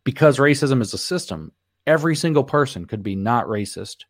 because 0.04 0.38
racism 0.38 0.82
is 0.82 0.92
a 0.92 0.98
system 0.98 1.52
every 1.86 2.14
single 2.14 2.44
person 2.44 2.84
could 2.84 3.02
be 3.02 3.16
not 3.16 3.46
racist 3.46 4.04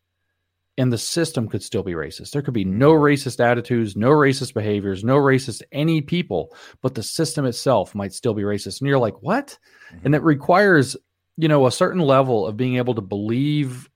and 0.83 0.93
the 0.93 0.99
system 0.99 1.49
could 1.49 1.63
still 1.63 1.85
be 1.85 1.93
racist. 1.93 2.33
There 2.33 2.43
could 2.43 2.55
be 2.55 2.65
no 2.65 2.91
mm-hmm. 2.91 3.05
racist 3.05 3.39
attitudes, 3.39 3.95
no 3.95 4.11
racist 4.11 4.53
behaviors, 4.53 5.05
no 5.05 5.17
racist 5.17 5.63
any 5.71 6.01
people, 6.01 6.57
but 6.81 6.97
the 6.97 7.05
system 7.05 7.45
itself 7.45 7.95
might 7.95 8.13
still 8.13 8.35
be 8.35 8.43
racist. 8.43 8.81
And 8.81 8.89
you're 8.89 8.99
like, 8.99 9.23
what? 9.23 9.57
Mm-hmm. 9.93 10.07
And 10.07 10.15
it 10.17 10.25
requires, 10.25 10.97
you 11.37 11.47
know, 11.47 11.67
a 11.67 11.71
certain 11.71 12.01
level 12.01 12.49
of 12.49 12.57
being 12.57 12.79
able 12.79 12.97
to 12.97 13.01
believe. 13.01 13.89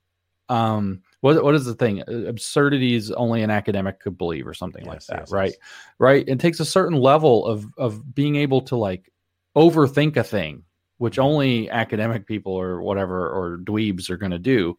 Um, 0.47 1.01
what 1.19 1.43
what 1.43 1.55
is 1.55 1.65
the 1.65 1.75
thing? 1.75 2.03
Absurdities 2.07 3.11
only 3.11 3.41
an 3.41 3.49
academic 3.49 3.99
could 3.99 4.17
believe, 4.17 4.47
or 4.47 4.53
something 4.53 4.85
yes, 4.85 4.93
like 4.93 5.05
that, 5.07 5.19
yes, 5.23 5.31
right? 5.33 5.49
Yes. 5.49 5.57
Right. 5.99 6.23
It 6.25 6.39
takes 6.39 6.61
a 6.61 6.65
certain 6.65 6.97
level 6.97 7.45
of 7.45 7.65
of 7.77 8.15
being 8.15 8.37
able 8.37 8.61
to 8.61 8.77
like 8.77 9.11
overthink 9.57 10.15
a 10.15 10.23
thing, 10.23 10.63
which 10.99 11.15
mm-hmm. 11.15 11.23
only 11.23 11.69
academic 11.69 12.27
people 12.27 12.53
or 12.53 12.81
whatever 12.81 13.29
or 13.29 13.57
dweebs 13.57 14.09
are 14.09 14.15
going 14.15 14.31
to 14.31 14.39
do 14.39 14.77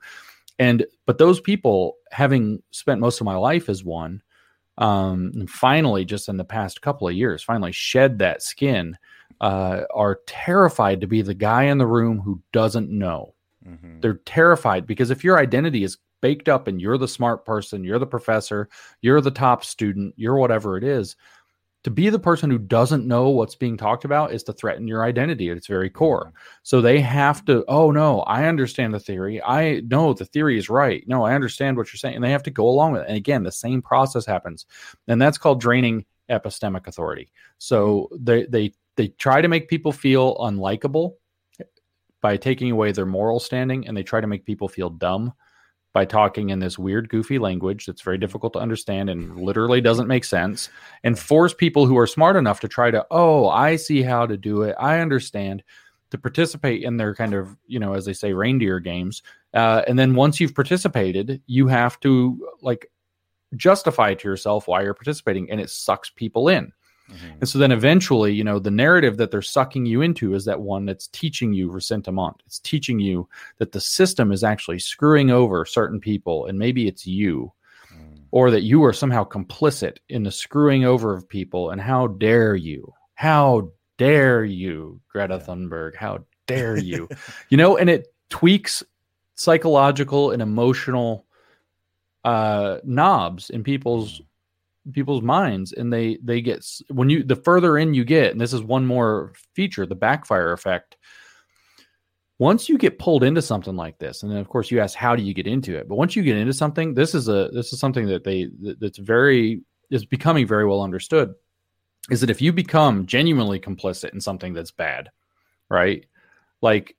and 0.59 0.85
but 1.07 1.19
those 1.19 1.41
people 1.41 1.97
having 2.11 2.63
spent 2.71 3.01
most 3.01 3.21
of 3.21 3.25
my 3.25 3.37
life 3.37 3.69
as 3.69 3.85
one 3.85 4.23
um 4.79 5.47
finally 5.49 6.05
just 6.05 6.29
in 6.29 6.37
the 6.37 6.45
past 6.45 6.83
couple 6.83 7.09
of 7.09 7.15
years 7.15 7.43
finally 7.43 7.73
shed 7.73 8.19
that 8.19 8.43
skin 8.43 8.97
uh 9.41 9.83
are 9.95 10.21
terrified 10.27 11.01
to 11.01 11.07
be 11.07 11.23
the 11.23 11.35
guy 11.35 11.65
in 11.65 11.79
the 11.79 11.87
room 11.87 12.21
who 12.21 12.41
doesn't 12.53 12.91
know 12.91 13.35
mm-hmm. 13.67 14.01
they're 14.01 14.21
terrified 14.25 14.87
because 14.87 15.11
if 15.11 15.25
your 15.25 15.39
identity 15.39 15.83
is 15.83 15.99
baked 16.21 16.49
up 16.49 16.67
and 16.67 16.81
you're 16.81 16.99
the 16.99 17.09
smart 17.09 17.45
person 17.45 17.85
you're 17.85 17.99
the 17.99 18.07
professor 18.07 18.69
you're 19.03 19.21
the 19.21 19.31
top 19.31 19.65
student 19.65 20.13
you're 20.17 20.37
whatever 20.37 20.77
it 20.77 20.85
is 20.85 21.17
to 21.85 21.91
be 21.91 22.11
the 22.11 22.19
person 22.19 22.51
who 22.51 22.59
doesn't 22.59 23.07
know 23.07 23.29
what's 23.29 23.55
being 23.55 23.77
talked 23.77 24.05
about 24.05 24.33
is 24.33 24.43
to 24.45 24.53
threaten 24.53 24.89
your 24.89 25.05
identity 25.05 25.51
at 25.51 25.57
its 25.57 25.69
very 25.69 25.89
core. 25.89 26.27
Mm-hmm. 26.27 26.37
So 26.63 26.81
they 26.81 27.01
have 27.01 27.45
to, 27.47 27.65
oh 27.69 27.91
no, 27.91 28.21
I 28.23 28.47
understand 28.47 28.93
the 28.93 29.01
theory. 29.01 29.43
I 29.43 29.81
know 29.81 30.13
the 30.13 30.25
theory 30.25 30.59
is 30.59 30.69
right. 30.69 31.05
No, 31.07 31.25
I 31.25 31.35
understand 31.35 31.77
what 31.77 31.93
you're 31.93 31.99
saying. 31.99 32.17
And 32.17 32.25
they 32.25 32.33
have 32.33 32.43
to 32.45 32.51
go 32.51 32.69
along 32.69 32.93
with 32.93 33.03
it. 33.03 33.09
And 33.09 33.17
again, 33.17 33.43
the 33.43 33.53
same 33.53 33.81
process 33.81 34.27
happens. 34.27 34.67
And 35.07 35.23
that's 35.23 35.39
called 35.39 35.61
draining 35.61 36.05
epistemic 36.29 36.87
authority. 36.87 37.31
So 37.59 38.09
mm-hmm. 38.13 38.25
they 38.25 38.47
they 38.47 38.73
they 38.97 39.09
try 39.09 39.41
to 39.41 39.49
make 39.49 39.69
people 39.69 39.93
feel 39.93 40.37
unlikable 40.37 41.15
by 42.21 42.37
taking 42.37 42.73
away 42.73 42.91
their 42.91 43.07
moral 43.07 43.39
standing 43.39 43.87
and 43.87 43.97
they 43.97 44.03
try 44.03 44.21
to 44.21 44.27
make 44.27 44.45
people 44.45 44.69
feel 44.69 44.91
dumb 44.91 45.33
by 45.93 46.05
talking 46.05 46.51
in 46.51 46.59
this 46.59 46.79
weird, 46.79 47.09
goofy 47.09 47.39
language 47.39 47.87
that's 47.87 48.03
very 48.03 48.19
difficult 48.19 48.53
to 48.53 48.59
understand 48.59 49.09
and 49.09 49.41
literally 49.41 49.81
doesn't 49.81 50.07
make 50.07 50.25
sense, 50.25 50.69
and 51.03 51.19
force 51.19 51.55
people 51.55 51.87
who 51.87 51.97
are 51.99 52.07
smart 52.07 52.37
enough 52.37 52.61
to 52.61 52.69
try 52.69 52.91
to, 52.91 53.07
oh, 53.11 53.49
I 53.49 53.77
see 53.77 54.03
how 54.03 54.27
to 54.27 54.37
do 54.37 54.63
it. 54.63 54.77
I 54.79 55.01
understand 55.01 55.63
to 56.11 56.19
participate 56.19 56.83
in 56.83 56.97
their 56.97 57.15
kind 57.15 57.35
of, 57.35 57.57
you 57.67 57.79
know, 57.79 57.95
as 57.95 58.05
they 58.05 58.13
say, 58.13 58.33
reindeer 58.33 58.81
games. 58.81 59.23
Uh, 59.55 59.83
and 59.87 59.99
then 59.99 60.15
once 60.15 60.41
you've 60.41 60.55
participated, 60.55 61.43
you 61.47 61.67
have 61.69 61.99
to 62.01 62.49
like 62.63 62.91
justify 63.57 64.15
to 64.15 64.29
yourself 64.29 64.69
why 64.69 64.83
you're 64.83 64.95
participating, 64.95 65.51
and 65.51 65.61
it 65.61 65.71
sucks 65.71 66.11
people 66.11 66.49
in. 66.49 66.73
Mm-hmm. 67.11 67.39
And 67.41 67.49
so 67.49 67.59
then 67.59 67.73
eventually, 67.73 68.33
you 68.35 68.45
know, 68.45 68.59
the 68.59 68.71
narrative 68.71 69.17
that 69.17 69.31
they're 69.31 69.43
sucking 69.43 69.87
you 69.87 70.03
into 70.03 70.35
is 70.35 70.45
that 70.45 70.61
one 70.61 70.85
that's 70.85 71.07
teaching 71.09 71.53
you 71.53 71.71
ressentiment. 71.71 72.43
It's 72.47 72.59
teaching 72.59 72.99
you 73.01 73.29
that 73.59 73.73
the 73.73 73.81
system 73.81 74.31
is 74.33 74.45
actually 74.45 74.79
screwing 74.79 75.31
over 75.31 75.65
certain 75.65 76.01
people 76.01 76.47
and 76.47 76.59
maybe 76.59 76.87
it's 76.87 77.07
you. 77.07 77.53
Mm. 77.95 78.25
or 78.33 78.51
that 78.51 78.63
you 78.63 78.85
are 78.85 78.93
somehow 78.93 79.25
complicit 79.25 79.97
in 80.11 80.23
the 80.23 80.31
screwing 80.31 80.85
over 80.85 81.15
of 81.15 81.27
people. 81.27 81.71
And 81.71 81.81
how 81.81 82.09
dare 82.09 82.55
you? 82.55 82.93
How 83.15 83.71
dare 83.97 84.45
you, 84.45 85.01
Greta 85.09 85.37
Yeah. 85.41 85.47
Thunberg? 85.47 85.97
How 85.97 86.25
dare 86.47 86.77
you? 86.91 87.09
you 87.49 87.57
know, 87.57 87.79
and 87.79 87.89
it 87.89 88.09
tweaks 88.29 88.83
psychological 89.37 90.33
and 90.33 90.43
emotional 90.43 91.25
uh 92.25 92.79
knobs 92.85 93.49
in 93.49 93.63
people's 93.63 94.21
people's 94.93 95.23
minds 95.23 95.73
and 95.73 95.93
they 95.93 96.19
they 96.23 96.41
get 96.41 96.65
when 96.91 97.11
you 97.11 97.23
the 97.23 97.37
further 97.37 97.79
in 97.79 97.95
you 97.95 98.05
get 98.05 98.33
and 98.33 98.41
this 98.41 98.53
is 98.53 98.63
one 98.63 98.87
more 98.87 99.33
feature 99.55 99.87
the 99.87 99.95
backfire 99.95 100.53
effect 100.53 100.97
once 102.39 102.69
you 102.69 102.79
get 102.79 102.99
pulled 102.99 103.25
into 103.25 103.43
something 103.43 103.77
like 103.77 103.99
this 103.99 104.23
and 104.23 104.31
then 104.31 104.39
of 104.39 104.49
course 104.49 104.71
you 104.71 104.81
ask 104.81 104.97
how 104.97 105.17
do 105.17 105.23
you 105.23 105.35
get 105.35 105.47
into 105.47 105.77
it? 105.77 105.89
But 105.89 105.97
once 105.97 106.15
you 106.15 106.23
get 106.23 106.37
into 106.37 106.53
something 106.53 106.95
this 106.95 107.15
is 107.15 107.29
a 107.29 107.51
this 107.53 107.73
is 107.73 107.81
something 107.81 108.07
that 108.07 108.25
they 108.25 108.49
that's 108.79 108.99
very 108.99 109.63
is 109.91 110.05
becoming 110.05 110.47
very 110.47 110.67
well 110.67 110.83
understood 110.83 111.35
is 112.11 112.21
that 112.21 112.31
if 112.31 112.41
you 112.41 112.53
become 112.53 113.07
genuinely 113.07 113.59
complicit 113.59 114.13
in 114.15 114.21
something 114.21 114.55
that's 114.55 114.71
bad 114.71 115.11
right? 115.69 116.07
Like 116.61 116.97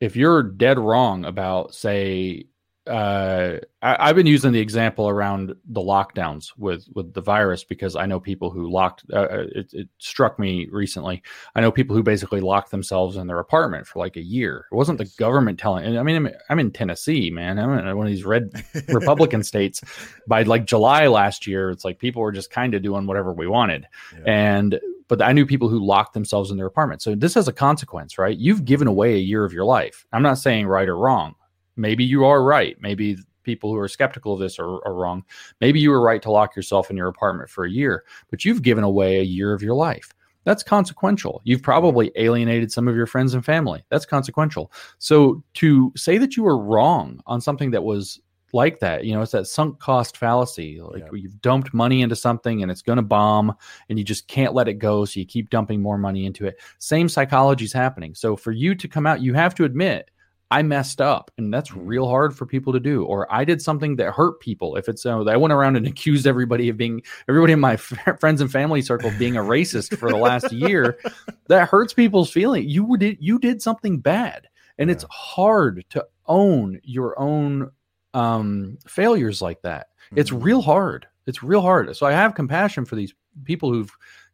if 0.00 0.16
you're 0.16 0.42
dead 0.42 0.78
wrong 0.78 1.24
about 1.24 1.74
say 1.74 2.46
uh, 2.86 3.58
I, 3.80 4.08
I've 4.08 4.16
been 4.16 4.26
using 4.26 4.52
the 4.52 4.60
example 4.60 5.08
around 5.08 5.54
the 5.66 5.80
lockdowns 5.80 6.48
with 6.58 6.86
with 6.94 7.14
the 7.14 7.20
virus 7.20 7.62
because 7.62 7.94
I 7.94 8.06
know 8.06 8.18
people 8.18 8.50
who 8.50 8.70
locked. 8.70 9.04
Uh, 9.12 9.16
uh, 9.18 9.44
it, 9.54 9.72
it 9.72 9.88
struck 9.98 10.38
me 10.38 10.68
recently. 10.70 11.22
I 11.54 11.60
know 11.60 11.70
people 11.70 11.94
who 11.94 12.02
basically 12.02 12.40
locked 12.40 12.70
themselves 12.70 13.16
in 13.16 13.26
their 13.28 13.38
apartment 13.38 13.86
for 13.86 14.00
like 14.00 14.16
a 14.16 14.22
year. 14.22 14.66
It 14.70 14.74
wasn't 14.74 14.98
the 14.98 15.10
government 15.16 15.58
telling. 15.60 15.96
I 15.96 16.02
mean, 16.02 16.16
I'm, 16.16 16.28
I'm 16.50 16.58
in 16.58 16.72
Tennessee, 16.72 17.30
man. 17.30 17.58
I'm 17.58 17.70
in 17.78 17.96
one 17.96 18.06
of 18.06 18.12
these 18.12 18.24
red 18.24 18.50
Republican 18.88 19.42
states. 19.52 19.80
By 20.26 20.42
like 20.42 20.64
July 20.64 21.06
last 21.06 21.46
year, 21.46 21.70
it's 21.70 21.84
like 21.84 21.98
people 21.98 22.22
were 22.22 22.32
just 22.32 22.50
kind 22.50 22.74
of 22.74 22.82
doing 22.82 23.06
whatever 23.06 23.32
we 23.32 23.46
wanted, 23.46 23.86
Yeah. 24.12 24.24
and 24.26 24.80
but 25.08 25.20
I 25.20 25.32
knew 25.32 25.44
people 25.44 25.68
who 25.68 25.84
locked 25.84 26.14
themselves 26.14 26.50
in 26.50 26.56
their 26.56 26.66
apartment. 26.66 27.02
So 27.02 27.14
this 27.14 27.34
has 27.34 27.46
a 27.46 27.52
consequence, 27.52 28.16
right? 28.18 28.36
You've 28.36 28.64
given 28.64 28.88
away 28.88 29.14
a 29.14 29.18
year 29.18 29.44
of 29.44 29.52
your 29.52 29.64
life. 29.66 30.06
I'm 30.12 30.22
not 30.22 30.38
saying 30.38 30.66
right 30.66 30.88
or 30.88 30.96
wrong. 30.96 31.34
Maybe 31.76 32.04
you 32.04 32.24
are 32.24 32.42
right. 32.42 32.76
Maybe 32.80 33.16
people 33.42 33.70
who 33.72 33.78
are 33.78 33.88
skeptical 33.88 34.34
of 34.34 34.40
this 34.40 34.58
are, 34.58 34.84
are 34.86 34.94
wrong. 34.94 35.24
Maybe 35.60 35.80
you 35.80 35.90
were 35.90 36.00
right 36.00 36.22
to 36.22 36.30
lock 36.30 36.54
yourself 36.54 36.90
in 36.90 36.96
your 36.96 37.08
apartment 37.08 37.50
for 37.50 37.64
a 37.64 37.70
year, 37.70 38.04
but 38.30 38.44
you've 38.44 38.62
given 38.62 38.84
away 38.84 39.18
a 39.18 39.24
year 39.24 39.52
of 39.52 39.62
your 39.62 39.74
life. 39.74 40.12
That's 40.44 40.62
consequential. 40.62 41.40
You've 41.44 41.62
probably 41.62 42.10
alienated 42.16 42.72
some 42.72 42.88
of 42.88 42.96
your 42.96 43.06
friends 43.06 43.34
and 43.34 43.44
family. 43.44 43.84
That's 43.90 44.04
consequential. 44.06 44.72
So 44.98 45.42
to 45.54 45.92
say 45.96 46.18
that 46.18 46.36
you 46.36 46.42
were 46.42 46.58
wrong 46.58 47.20
on 47.26 47.40
something 47.40 47.70
that 47.72 47.84
was 47.84 48.20
like 48.52 48.80
that, 48.80 49.04
you 49.04 49.14
know, 49.14 49.22
it's 49.22 49.32
that 49.32 49.46
sunk 49.46 49.78
cost 49.78 50.16
fallacy. 50.16 50.80
Like 50.80 51.04
Yeah. 51.04 51.08
you've 51.18 51.40
dumped 51.40 51.72
money 51.72 52.02
into 52.02 52.16
something 52.16 52.62
and 52.62 52.70
it's 52.70 52.82
going 52.82 52.96
to 52.96 53.02
bomb 53.02 53.54
and 53.88 53.98
you 53.98 54.04
just 54.04 54.28
can't 54.28 54.52
let 54.52 54.68
it 54.68 54.74
go. 54.74 55.04
So 55.04 55.20
you 55.20 55.26
keep 55.26 55.48
dumping 55.48 55.80
more 55.80 55.96
money 55.96 56.26
into 56.26 56.46
it. 56.46 56.56
Same 56.78 57.08
psychology 57.08 57.64
is 57.64 57.72
happening. 57.72 58.14
So 58.14 58.36
for 58.36 58.50
you 58.52 58.74
to 58.74 58.88
come 58.88 59.06
out, 59.06 59.22
you 59.22 59.34
have 59.34 59.54
to 59.54 59.64
admit, 59.64 60.10
I 60.52 60.62
messed 60.62 61.00
up, 61.00 61.30
and 61.38 61.52
that's 61.52 61.74
real 61.74 62.06
hard 62.06 62.36
for 62.36 62.44
people 62.44 62.72
to 62.74 62.80
do. 62.80 63.04
Or 63.04 63.26
I 63.32 63.44
did 63.44 63.62
something 63.62 63.96
that 63.96 64.12
hurt 64.12 64.38
people. 64.40 64.76
If 64.76 64.88
it's 64.88 65.06
uh, 65.06 65.22
I 65.24 65.36
went 65.36 65.52
around 65.52 65.76
and 65.76 65.86
accused 65.92 66.26
everybody 66.26 66.68
of 66.68 66.76
being 66.76 67.02
everybody 67.28 67.54
in 67.54 67.60
my 67.60 67.72
f- 67.82 68.18
friends 68.20 68.40
and 68.40 68.52
family 68.52 68.82
circle 68.82 69.08
of 69.08 69.18
being 69.18 69.36
a 69.36 69.40
racist 69.40 69.96
for 69.96 70.10
the 70.10 70.16
last 70.18 70.52
year, 70.52 70.98
that 71.48 71.68
hurts 71.68 71.94
people's 71.94 72.30
feeling. 72.30 72.68
You 72.68 72.96
did 72.98 73.16
you 73.20 73.38
did 73.38 73.62
something 73.62 73.98
bad, 73.98 74.48
and 74.78 74.90
it's 74.90 75.04
hard 75.10 75.84
to 75.90 76.06
own 76.26 76.80
your 76.84 77.18
own 77.18 77.70
um, 78.14 78.76
failures 78.86 79.40
like 79.40 79.62
that. 79.62 79.88
It's 80.14 80.30
Mhm. 80.30 80.44
real 80.44 80.60
hard. 80.62 81.06
It's 81.26 81.42
real 81.42 81.62
hard. 81.62 81.96
So 81.96 82.04
I 82.04 82.12
have 82.12 82.34
compassion 82.34 82.84
for 82.84 82.94
these 82.96 83.14
people 83.44 83.72
who've 83.72 83.90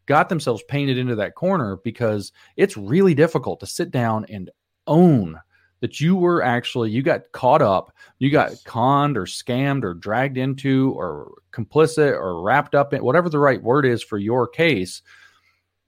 got 0.06 0.28
themselves 0.28 0.62
painted 0.68 0.98
into 0.98 1.14
that 1.16 1.34
corner 1.36 1.76
because 1.84 2.32
it's 2.56 2.76
really 2.76 3.14
difficult 3.14 3.60
to 3.60 3.66
sit 3.66 3.90
down 3.92 4.24
and 4.28 4.50
own 4.88 5.38
that 5.80 6.00
you 6.00 6.16
were 6.16 6.42
actually 6.42 6.90
you 6.90 7.02
got 7.02 7.30
caught 7.32 7.62
up, 7.62 7.92
you 8.18 8.30
got 8.30 8.52
conned 8.64 9.16
or 9.16 9.24
scammed 9.24 9.84
or 9.84 9.94
dragged 9.94 10.36
into 10.36 10.92
or 10.96 11.32
complicit 11.52 12.12
or 12.12 12.42
wrapped 12.42 12.74
up 12.74 12.92
in 12.92 13.02
whatever 13.02 13.28
the 13.28 13.38
right 13.38 13.62
word 13.62 13.86
is 13.86 14.02
for 14.02 14.18
your 14.18 14.46
case, 14.46 15.02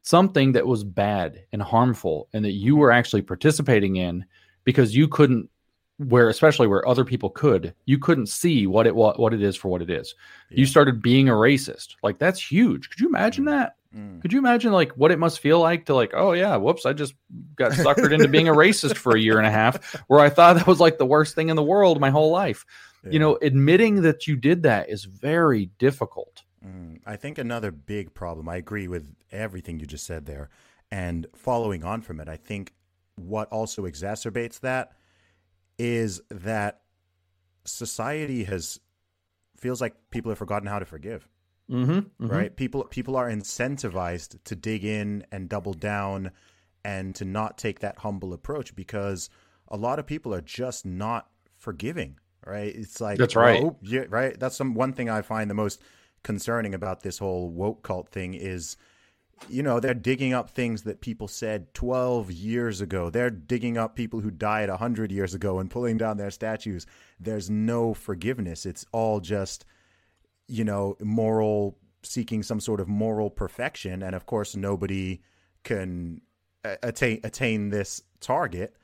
something 0.03 0.53
that 0.53 0.67
was 0.67 0.85
bad 0.85 1.45
and 1.53 1.63
harmful 1.63 2.29
and 2.33 2.45
that 2.45 2.53
you 2.53 2.77
were 2.77 2.93
actually 2.93 3.23
participating 3.23 3.97
in 3.97 4.25
because 4.65 4.95
you 4.95 5.09
couldn't 5.09 5.49
where 6.09 6.29
especially 6.31 6.67
where 6.67 6.87
other 6.89 7.05
people 7.05 7.29
could 7.29 7.75
you 7.85 7.99
couldn't 7.99 8.27
see 8.27 8.67
what 8.67 8.87
it 8.87 8.95
what, 8.95 9.19
what 9.21 9.35
it 9.35 9.43
is 9.43 9.55
for 9.55 9.69
what 9.69 9.83
it 9.83 9.91
is 9.91 10.15
you 10.49 10.65
started 10.65 11.03
being 11.03 11.29
a 11.29 11.33
racist 11.33 11.97
like 12.03 12.19
that's 12.19 12.41
huge 12.51 12.89
could 12.89 13.01
you 13.01 13.09
imagine 13.09 13.45
Mhm. 13.45 13.51
that 13.51 13.77
Mm. 13.95 14.23
could 14.23 14.33
you 14.33 14.39
imagine 14.39 14.71
like 14.73 14.93
what 14.93 15.11
it 15.11 15.19
must 15.19 15.41
feel 15.41 15.59
like 15.59 15.85
to 15.87 15.95
like 15.97 16.13
oh 16.15 16.31
yeah 16.31 16.55
whoops 16.57 16.87
i 16.87 16.93
just 16.93 17.15
got 17.57 17.73
suckered 17.73 18.13
into 18.13 18.29
being 18.29 18.47
a 18.47 18.53
racist 18.53 18.97
for 18.97 19.17
a 19.17 19.21
year 19.21 19.37
and 19.37 19.47
a 19.49 19.51
half 19.51 19.95
where 20.07 20.21
i 20.21 20.29
thought 20.31 20.55
that 20.55 20.67
was 20.69 20.79
like 20.79 20.97
the 20.99 21.05
worst 21.05 21.35
thing 21.35 21.49
in 21.49 21.57
the 21.57 21.63
world 21.63 22.01
my 22.01 22.09
whole 22.11 22.31
life 22.31 22.65
Yeah. 23.05 23.11
you 23.11 23.19
know 23.19 23.37
admitting 23.43 24.03
that 24.03 24.29
you 24.29 24.37
did 24.37 24.63
that 24.63 24.89
is 24.89 25.05
very 25.05 25.67
difficult 25.79 26.45
Mm, 26.65 27.01
I 27.07 27.17
think 27.17 27.39
another 27.39 27.71
big 27.71 28.13
problem, 28.13 28.47
I 28.49 28.57
agree 28.57 28.87
with 28.87 29.15
everything 29.33 29.81
you 29.81 29.87
just 29.87 30.05
said 30.05 30.27
there. 30.27 30.51
And 30.91 31.27
following 31.35 31.83
on 31.85 32.03
from 32.03 32.21
it, 32.21 32.29
I 32.29 32.37
think 32.37 32.75
what 33.17 33.49
also 33.49 33.85
exacerbates 33.87 34.61
that 34.61 34.93
is 35.81 36.21
that 36.31 36.83
society 37.65 38.45
has 38.45 38.79
feels 39.57 39.81
like 39.81 39.95
people 40.11 40.31
have 40.31 40.39
forgotten 40.39 40.69
how 40.69 40.79
to 40.79 40.85
forgive, 40.85 41.27
mm-hmm, 41.71 42.27
right? 42.27 42.55
People 42.55 42.85
people 42.85 43.17
are 43.17 43.31
incentivized 43.31 44.39
to 44.45 44.55
dig 44.55 44.85
in 44.85 45.25
and 45.33 45.49
double 45.49 45.73
down 45.73 46.33
and 46.85 47.15
to 47.15 47.25
not 47.25 47.57
take 47.57 47.81
that 47.81 47.99
humble 47.99 48.35
approach 48.35 48.77
because 48.77 49.31
a 49.69 49.77
lot 49.79 49.99
of 49.99 50.07
people 50.07 50.35
are 50.35 50.43
just 50.43 50.85
not 50.85 51.31
forgiving, 51.57 52.19
right? 52.47 52.75
It's 52.75 53.01
like 53.01 53.17
That's 53.17 53.35
right. 53.35 53.63
well, 53.63 53.79
yeah, 53.81 54.05
right. 54.11 54.39
That's 54.39 54.57
some 54.57 54.75
one 54.75 54.93
thing 54.93 55.09
I 55.09 55.23
find 55.23 55.49
the 55.49 55.55
most 55.55 55.81
concerning 56.23 56.75
about 56.75 57.03
this 57.03 57.17
whole 57.17 57.49
woke 57.49 57.83
cult 57.83 58.11
thing 58.11 58.35
is 58.35 58.77
you 59.49 59.63
know 59.63 59.81
they're 59.81 59.95
digging 59.95 60.33
up 60.33 60.51
things 60.51 60.83
that 60.83 61.01
people 61.01 61.29
said 61.29 61.73
12 61.75 62.31
years 62.31 62.81
ago. 62.81 63.11
They're 63.11 63.31
digging 63.31 63.79
up 63.79 63.97
people 63.97 64.21
who 64.21 64.31
died 64.31 64.69
100 64.69 65.11
years 65.11 65.35
ago 65.35 65.59
and 65.59 65.71
pulling 65.71 65.99
down 65.99 66.17
their 66.17 66.31
statues. 66.31 66.87
There's 67.19 67.49
no 67.49 67.95
forgiveness. 67.95 68.67
It's 68.67 68.85
all 68.93 69.21
just 69.21 69.65
you 70.49 70.65
know 70.65 70.97
moral 71.01 71.79
seeking 72.03 72.43
some 72.43 72.61
sort 72.61 72.81
of 72.81 72.89
moral 72.89 73.31
perfection. 73.31 74.03
And 74.03 74.15
of 74.15 74.27
course 74.27 74.57
nobody 74.57 75.23
can 75.65 76.21
uh, 76.65 76.77
attain 76.83 77.21
attain 77.25 77.71
this 77.71 78.03
target. 78.21 78.77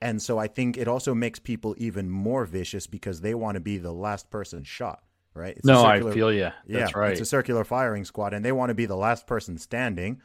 And 0.00 0.20
so 0.20 0.38
i 0.38 0.46
think 0.46 0.76
it 0.76 0.86
also 0.86 1.14
makes 1.14 1.38
people 1.38 1.74
even 1.78 2.10
more 2.10 2.44
vicious 2.44 2.86
because 2.86 3.20
they 3.20 3.34
want 3.34 3.54
to 3.54 3.60
be 3.60 3.78
the 3.78 3.92
last 3.92 4.30
person 4.30 4.62
shot 4.62 5.02
right 5.34 5.56
It's 5.56 5.68
a 5.68 5.72
no 5.72 5.82
circular- 5.82 6.10
i 6.10 6.14
feel 6.14 6.32
you 6.32 6.38
yeah, 6.40 6.52
that's 6.66 6.94
right 6.94 7.12
It's 7.12 7.20
a 7.20 7.24
circular 7.24 7.64
firing 7.64 8.04
squad, 8.04 8.32
and 8.34 8.44
they 8.44 8.52
want 8.52 8.70
to 8.70 8.74
be 8.74 8.86
the 8.86 8.96
last 8.96 9.26
person 9.26 9.58
standing. 9.58 10.20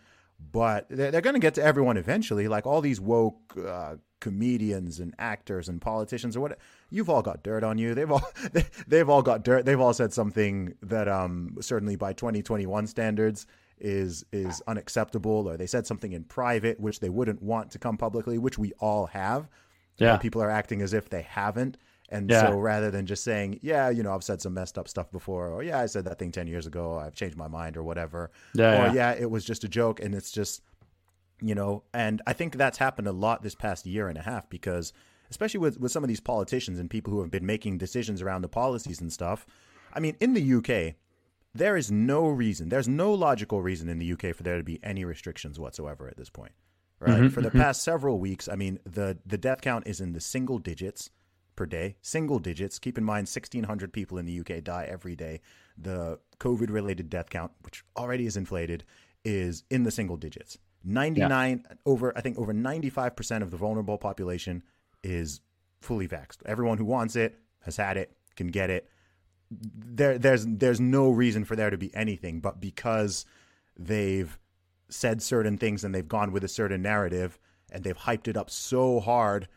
But 0.52 0.86
they're, 0.90 1.12
they're 1.12 1.20
going 1.22 1.34
to 1.34 1.40
get 1.42 1.56
to 1.56 1.64
everyone 1.64 1.98
eventually. 1.98 2.48
Like 2.48 2.66
all 2.66 2.80
these 2.80 3.02
woke 3.02 3.58
uh, 3.58 3.96
comedians 4.22 5.00
and 5.00 5.14
actors 5.20 5.68
and 5.68 5.82
politicians 5.82 6.38
or 6.38 6.42
what. 6.42 6.58
You've 6.90 7.10
all 7.10 7.22
got 7.22 7.44
dirt 7.44 7.64
on 7.64 7.78
you. 7.78 7.94
They've 7.94 8.10
all 8.12 8.24
they, 8.54 8.66
they've 8.88 9.10
all 9.10 9.22
got 9.22 9.44
dirt. 9.44 9.66
They've 9.66 9.80
all 9.80 9.94
said 9.94 10.14
something 10.14 10.76
that 10.84 11.08
um 11.10 11.58
certainly 11.60 11.96
by 11.98 12.14
2021 12.14 12.88
standards 12.88 13.48
is 13.80 14.26
is 14.32 14.62
unacceptable, 14.68 15.48
or 15.48 15.58
they 15.58 15.68
said 15.68 15.86
something 15.86 16.12
in 16.14 16.24
private 16.24 16.80
which 16.80 17.00
they 17.02 17.10
wouldn't 17.10 17.42
want 17.42 17.72
to 17.72 17.80
come 17.80 17.98
publicly, 17.98 18.38
which 18.38 18.58
we 18.58 18.72
all 18.80 19.08
have. 19.08 19.50
Yeah. 19.98 20.16
People 20.18 20.42
are 20.42 20.50
acting 20.50 20.82
as 20.82 20.94
if 20.94 21.10
they 21.10 21.24
haven't. 21.24 21.78
And 22.12 22.30
Yeah. 22.30 22.42
so 22.50 22.58
rather 22.60 22.90
than 22.92 23.06
just 23.06 23.24
saying, 23.24 23.60
yeah, 23.62 23.90
you 23.90 24.02
know, 24.04 24.14
I've 24.16 24.24
said 24.24 24.42
some 24.42 24.54
messed 24.56 24.78
up 24.78 24.88
stuff 24.88 25.12
before, 25.12 25.50
or 25.50 25.62
yeah, 25.64 25.80
I 25.80 25.86
said 25.86 26.06
that 26.06 26.18
thing 26.20 26.32
10 26.32 26.48
years 26.48 26.66
ago, 26.66 26.98
I've 26.98 27.14
changed 27.14 27.38
my 27.38 27.48
mind 27.48 27.78
or 27.78 27.84
whatever. 27.84 28.32
Yeah, 28.54 28.72
or 28.74 28.88
yeah. 28.88 28.94
yeah, 28.94 29.12
it 29.14 29.30
was 29.30 29.46
just 29.46 29.64
a 29.64 29.70
joke. 29.70 30.00
And 30.00 30.16
it's 30.16 30.32
just, 30.32 30.62
you 31.42 31.54
know, 31.56 31.84
and 31.94 32.22
I 32.26 32.34
think 32.34 32.56
that's 32.58 32.80
happened 32.80 33.08
a 33.08 33.12
lot 33.12 33.44
this 33.44 33.56
past 33.56 33.86
year 33.86 34.08
and 34.10 34.18
a 34.18 34.22
half 34.24 34.50
because, 34.50 34.92
especially 35.30 35.60
with, 35.60 35.80
with 35.80 35.92
some 35.92 36.04
of 36.04 36.08
these 36.08 36.20
politicians 36.20 36.80
and 36.80 36.90
people 36.90 37.14
who 37.14 37.22
have 37.22 37.30
been 37.32 37.46
making 37.46 37.78
decisions 37.78 38.22
around 38.22 38.42
the 38.42 38.50
policies 38.50 39.00
and 39.02 39.14
stuff. 39.14 39.46
I 39.94 40.00
mean, 40.00 40.16
in 40.20 40.34
the 40.34 40.54
UK, 40.56 40.96
there 41.54 41.78
is 41.78 41.92
no 41.92 42.28
reason, 42.28 42.70
there's 42.70 42.88
no 42.88 43.14
logical 43.14 43.62
reason 43.62 43.88
in 43.90 44.00
the 44.00 44.12
UK 44.14 44.36
for 44.36 44.44
there 44.44 44.58
to 44.58 44.64
be 44.64 44.80
any 44.84 45.06
restrictions 45.06 45.60
whatsoever 45.60 46.08
at 46.08 46.18
this 46.18 46.30
point. 46.30 46.52
Right. 47.00 47.22
Mhm, 47.22 47.32
for 47.32 47.42
the 47.42 47.50
past 47.52 47.82
several 47.84 48.20
weeks, 48.20 48.50
I 48.50 48.56
mean, 48.56 48.80
the, 48.84 49.18
the 49.26 49.38
death 49.38 49.62
count 49.62 49.88
is 49.88 50.02
in 50.02 50.12
the 50.14 50.20
single 50.20 50.58
digits 50.60 51.10
per 51.60 51.66
day, 51.66 51.98
single 52.02 52.40
digits. 52.40 52.80
Keep 52.80 52.98
in 52.98 53.04
mind, 53.04 53.28
1,600 53.28 53.92
people 53.92 54.18
in 54.18 54.26
the 54.26 54.40
UK 54.40 54.64
die 54.64 54.88
every 54.90 55.14
day. 55.14 55.42
The 55.78 56.18
COVID 56.40 56.72
related 56.72 57.10
death 57.10 57.30
count, 57.30 57.52
which 57.64 57.84
already 57.98 58.26
is 58.26 58.38
inflated, 58.38 58.86
is 59.26 59.66
in 59.70 59.84
the 59.84 59.92
single 59.92 60.16
digits. 60.16 60.58
99 60.86 61.66
over, 61.86 62.18
I 62.18 62.22
think 62.22 62.38
over 62.38 62.54
95% 62.54 63.42
of 63.42 63.52
the 63.52 63.58
vulnerable 63.58 63.98
population 63.98 64.64
is 65.04 65.42
fully 65.82 66.08
vaxxed. 66.08 66.38
Everyone 66.46 66.78
who 66.78 66.86
wants 66.86 67.18
it 67.18 67.38
has 67.64 67.76
had 67.76 67.98
it, 67.98 68.16
can 68.38 68.48
get 68.48 68.70
it. 68.70 68.90
there 69.52 70.18
there's 70.18 70.46
there's 70.46 70.80
no 70.80 71.10
reason 71.10 71.44
for 71.44 71.58
there 71.58 71.70
to 71.70 71.78
be 71.78 71.94
anything, 71.94 72.40
but 72.40 72.62
because 72.62 73.26
they've 73.78 74.40
said 74.88 75.22
certain 75.22 75.58
things 75.58 75.84
and 75.84 75.94
they've 75.94 76.08
gone 76.08 76.32
with 76.32 76.46
a 76.46 76.48
certain 76.48 76.82
narrative 76.82 77.38
and 77.70 77.84
they've 77.84 77.98
hyped 77.98 78.30
it 78.30 78.38
up 78.38 78.50
so 78.50 79.02
hard, 79.02 79.50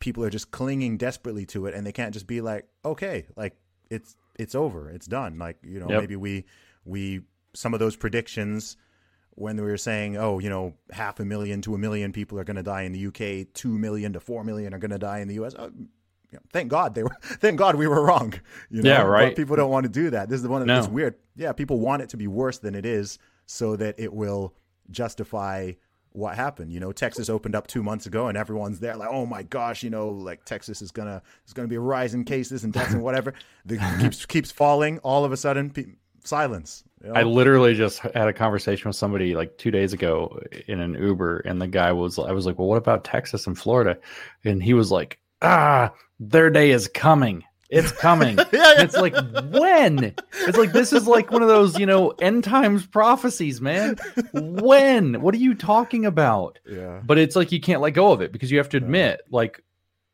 people 0.00 0.24
are 0.24 0.30
just 0.30 0.50
clinging 0.50 0.96
desperately 0.96 1.46
to 1.46 1.66
it 1.66 1.74
and 1.74 1.86
they 1.86 1.92
can't 1.92 2.12
just 2.12 2.26
be 2.26 2.40
like, 2.40 2.66
okay, 2.84 3.26
like 3.36 3.56
it's 3.90 4.16
it's 4.38 4.54
over, 4.54 4.90
it's 4.90 5.06
done. 5.06 5.38
Like 5.38 5.58
you 5.62 5.78
know, 5.80 5.88
Yep. 5.88 6.00
maybe 6.00 6.16
we 6.16 6.44
we 6.84 7.20
some 7.54 7.74
of 7.74 7.80
those 7.80 7.96
predictions 7.96 8.76
when 9.36 9.56
we 9.56 9.62
were 9.62 9.76
saying, 9.76 10.16
oh, 10.16 10.38
you 10.38 10.50
know, 10.50 10.74
half 10.90 11.20
a 11.20 11.24
million 11.24 11.62
to 11.62 11.74
a 11.74 11.78
million 11.78 12.12
people 12.12 12.38
are 12.38 12.44
going 12.44 12.56
to 12.56 12.62
die 12.62 12.82
in 12.82 12.92
the 12.92 13.06
UK, 13.06 13.46
two 13.54 13.78
million 13.78 14.12
to 14.12 14.20
four 14.20 14.42
million 14.44 14.74
are 14.74 14.78
going 14.78 14.90
to 14.90 14.98
die 14.98 15.20
in 15.20 15.28
the 15.28 15.34
US. 15.34 15.54
Oh, 15.58 15.64
uh, 15.64 15.70
you 16.32 16.36
know, 16.36 16.40
thank 16.52 16.68
God 16.70 16.94
they 16.94 17.02
were. 17.02 17.16
Thank 17.40 17.58
God 17.58 17.74
we 17.74 17.88
were 17.88 18.04
wrong. 18.04 18.32
You 18.70 18.82
know? 18.82 18.88
Yeah, 18.90 19.02
right. 19.02 19.30
But 19.30 19.36
people 19.36 19.56
don't 19.56 19.70
want 19.70 19.82
to 19.82 19.90
do 19.90 20.10
that. 20.10 20.28
This 20.28 20.36
is 20.36 20.42
the 20.44 20.48
one 20.48 20.64
No. 20.64 20.74
that's 20.76 20.86
weird. 20.86 21.16
Yeah, 21.34 21.52
people 21.52 21.80
want 21.80 22.02
it 22.02 22.08
to 22.10 22.16
be 22.16 22.28
worse 22.28 22.58
than 22.58 22.76
it 22.76 22.86
is, 22.86 23.18
so 23.46 23.74
that 23.74 23.98
it 23.98 24.12
will 24.12 24.54
justify 24.92 25.72
what 26.12 26.34
happened. 26.36 26.72
You 26.72 26.80
know, 26.80 26.92
Texas 26.92 27.28
opened 27.28 27.54
up 27.54 27.66
two 27.66 27.82
months 27.82 28.06
ago, 28.06 28.28
and 28.28 28.36
everyone's 28.36 28.80
there 28.80 28.96
like, 28.96 29.08
oh 29.10 29.26
my 29.26 29.42
gosh, 29.42 29.82
you 29.82 29.90
know, 29.90 30.08
like 30.08 30.44
Texas 30.44 30.82
is 30.82 30.90
gonna 30.90 31.22
there's 31.44 31.52
gonna 31.52 31.68
be 31.68 31.76
a 31.76 31.80
rise 31.80 32.14
in 32.14 32.24
cases 32.24 32.64
and 32.64 32.72
deaths 32.72 32.92
and 32.92 33.02
whatever. 33.02 33.34
The 33.66 33.76
keeps 34.00 34.24
keeps 34.24 34.50
falling. 34.50 34.98
All 35.00 35.24
of 35.24 35.32
a 35.32 35.36
sudden, 35.36 35.68
pe- 35.70 35.84
silence. 36.24 36.82
you 37.04 37.12
know? 37.12 37.14
I 37.14 37.24
literally 37.24 37.74
just 37.74 37.98
had 37.98 38.26
a 38.28 38.32
conversation 38.32 38.88
with 38.88 38.96
somebody 38.96 39.34
like 39.34 39.58
two 39.58 39.70
days 39.70 39.92
ago 39.92 40.40
in 40.66 40.80
an 40.80 40.94
Uber, 40.94 41.40
and 41.40 41.60
the 41.60 41.66
guy 41.66 41.92
was, 41.92 42.18
I 42.18 42.32
was 42.32 42.46
like, 42.46 42.58
well, 42.58 42.68
what 42.68 42.78
about 42.78 43.04
Texas 43.04 43.46
and 43.46 43.58
Florida? 43.58 43.98
And 44.44 44.62
he 44.62 44.72
was 44.74 44.90
like, 44.90 45.18
ah, 45.42 45.92
their 46.18 46.50
day 46.50 46.70
is 46.70 46.88
coming. 46.88 47.44
It's 47.70 47.92
coming. 47.92 48.38
And 48.52 48.82
it's 48.82 48.96
like, 48.96 49.14
when? 49.50 50.14
It's 50.46 50.58
like, 50.58 50.72
this 50.72 50.92
is 50.92 51.06
like 51.06 51.30
one 51.30 51.42
of 51.42 51.48
those, 51.48 51.78
you 51.78 51.86
know, 51.86 52.10
end 52.20 52.44
times 52.44 52.86
prophecies, 52.86 53.60
man. 53.60 53.96
When? 54.32 55.20
What 55.22 55.34
are 55.34 55.38
you 55.38 55.54
talking 55.54 56.04
about? 56.04 56.58
yeah. 56.66 57.00
But 57.04 57.18
it's 57.18 57.36
like, 57.36 57.52
you 57.52 57.60
can't 57.60 57.80
let 57.80 57.92
go 57.92 58.12
of 58.12 58.20
it 58.20 58.32
because 58.32 58.50
you 58.50 58.58
have 58.58 58.68
to 58.70 58.76
admit, 58.76 59.22
like, 59.30 59.62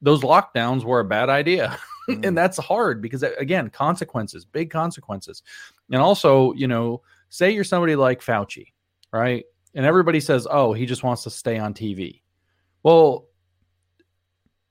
those 0.02 0.20
lockdowns 0.20 0.84
were 0.84 1.00
a 1.00 1.04
bad 1.04 1.28
idea. 1.28 1.78
Mm. 2.08 2.24
and 2.24 2.38
that's 2.38 2.56
hard 2.56 3.02
because 3.02 3.24
again 3.24 3.68
consequences 3.68 4.44
big 4.44 4.70
consequences 4.70 5.42
and 5.90 6.00
also 6.00 6.52
you 6.52 6.68
know 6.68 7.02
say 7.30 7.50
you're 7.50 7.64
somebody 7.64 7.96
like 7.96 8.20
fauci 8.20 8.66
right 9.12 9.44
and 9.74 9.84
everybody 9.84 10.20
says 10.20 10.46
oh 10.48 10.72
he 10.72 10.86
just 10.86 11.02
wants 11.02 11.24
to 11.24 11.30
stay 11.30 11.58
on 11.58 11.74
tv 11.74 12.20
well 12.84 13.25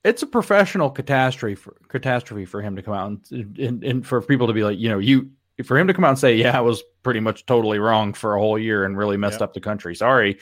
it's 0.06 0.22
a 0.22 0.26
professional 0.26 0.88
catastrophe 0.90 1.54
for 1.54 1.76
catastrophe 1.88 2.44
for 2.44 2.62
him 2.62 2.76
to 2.76 2.82
come 2.82 2.94
out 2.94 3.10
and, 3.30 3.58
and, 3.58 3.84
and 3.84 4.06
for 4.06 4.22
people 4.22 4.46
to 4.46 4.52
be 4.52 4.62
like 4.62 4.78
you 4.78 4.88
know 4.88 4.98
you 4.98 5.30
for 5.64 5.78
him 5.78 5.86
to 5.86 5.94
come 5.94 6.04
out 6.04 6.10
and 6.10 6.18
say 6.18 6.34
yeah 6.36 6.56
i 6.56 6.60
was 6.60 6.82
pretty 7.02 7.20
much 7.20 7.44
totally 7.46 7.78
wrong 7.78 8.12
for 8.12 8.36
a 8.36 8.40
whole 8.40 8.58
year 8.58 8.84
and 8.84 8.96
really 8.96 9.16
messed 9.16 9.40
Yeah. 9.40 9.44
up 9.44 9.54
the 9.54 9.60
country 9.60 9.94
sorry 9.94 10.38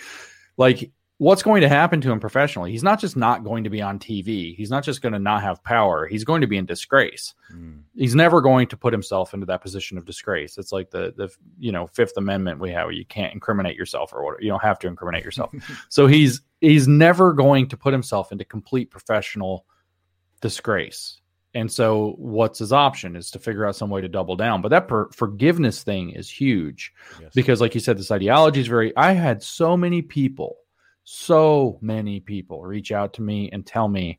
like 0.56 0.90
what's 1.18 1.44
going 1.44 1.60
to 1.60 1.68
happen 1.68 2.00
to 2.00 2.10
him 2.10 2.18
professionally? 2.18 2.72
He's 2.72 2.82
not 2.82 3.00
just 3.00 3.16
not 3.16 3.44
going 3.44 3.64
to 3.64 3.70
be 3.70 3.80
on 3.80 3.98
tv 4.00 4.56
he's 4.56 4.70
not 4.70 4.82
just 4.82 5.00
going 5.00 5.12
to 5.12 5.18
not 5.18 5.42
have 5.42 5.62
power. 5.62 6.06
He's 6.06 6.24
going 6.24 6.40
to 6.40 6.46
be 6.46 6.56
in 6.56 6.66
disgrace. 6.66 7.34
Mm. 7.54 7.82
he's 7.94 8.14
never 8.16 8.40
going 8.40 8.66
to 8.68 8.76
put 8.76 8.92
himself 8.92 9.32
into 9.32 9.46
that 9.46 9.62
position 9.62 9.96
of 9.96 10.04
disgrace. 10.04 10.58
It's 10.58 10.72
like 10.72 10.90
the 10.90 11.14
the 11.16 11.28
you 11.58 11.70
know 11.72 11.86
fifth 11.86 12.16
amendment 12.16 12.58
we 12.60 12.70
have 12.72 12.92
you 12.92 13.04
can't 13.06 13.32
incriminate 13.32 13.76
yourself 13.76 14.12
or 14.12 14.24
whatever 14.24 14.42
you 14.42 14.48
don't 14.48 14.62
have 14.62 14.78
to 14.80 14.88
incriminate 14.88 15.24
yourself. 15.24 15.52
So 15.88 16.06
he's 16.06 16.40
he's 16.60 16.88
never 16.88 17.32
going 17.32 17.68
to 17.68 17.76
put 17.76 17.92
himself 17.92 18.32
into 18.32 18.44
complete 18.44 18.90
professional 18.90 19.66
disgrace. 20.40 21.20
And 21.56 21.70
so 21.70 22.14
what's 22.18 22.58
his 22.58 22.72
option 22.72 23.14
is 23.14 23.30
to 23.30 23.38
figure 23.38 23.64
out 23.64 23.76
some 23.76 23.88
way 23.88 24.00
to 24.00 24.08
double 24.08 24.34
down. 24.34 24.60
But 24.60 24.70
that 24.70 24.88
per- 24.88 25.08
forgiveness 25.12 25.84
thing 25.84 26.10
is 26.10 26.28
huge 26.28 26.92
Yes. 27.20 27.30
because 27.34 27.60
like 27.60 27.74
you 27.74 27.80
said 27.80 27.96
this 27.98 28.10
ideology 28.10 28.60
is 28.60 28.66
very 28.66 28.94
i 28.96 29.12
had 29.12 29.40
so 29.42 29.76
many 29.76 30.02
people 30.02 30.56
so 31.04 31.78
many 31.80 32.18
people 32.20 32.62
reach 32.62 32.90
out 32.90 33.12
to 33.14 33.22
me 33.22 33.50
and 33.52 33.66
tell 33.66 33.88
me 33.88 34.18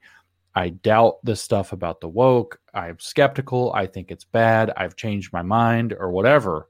i 0.54 0.70
doubt 0.70 1.18
this 1.24 1.42
stuff 1.42 1.74
about 1.74 2.00
the 2.00 2.08
woke. 2.08 2.60
I'm 2.74 3.00
skeptical. 3.00 3.74
I 3.74 3.88
think 3.88 4.12
it's 4.12 4.24
bad. 4.26 4.72
I've 4.78 4.96
changed 4.96 5.34
my 5.34 5.42
mind 5.42 5.94
or 5.98 6.12
whatever. 6.12 6.70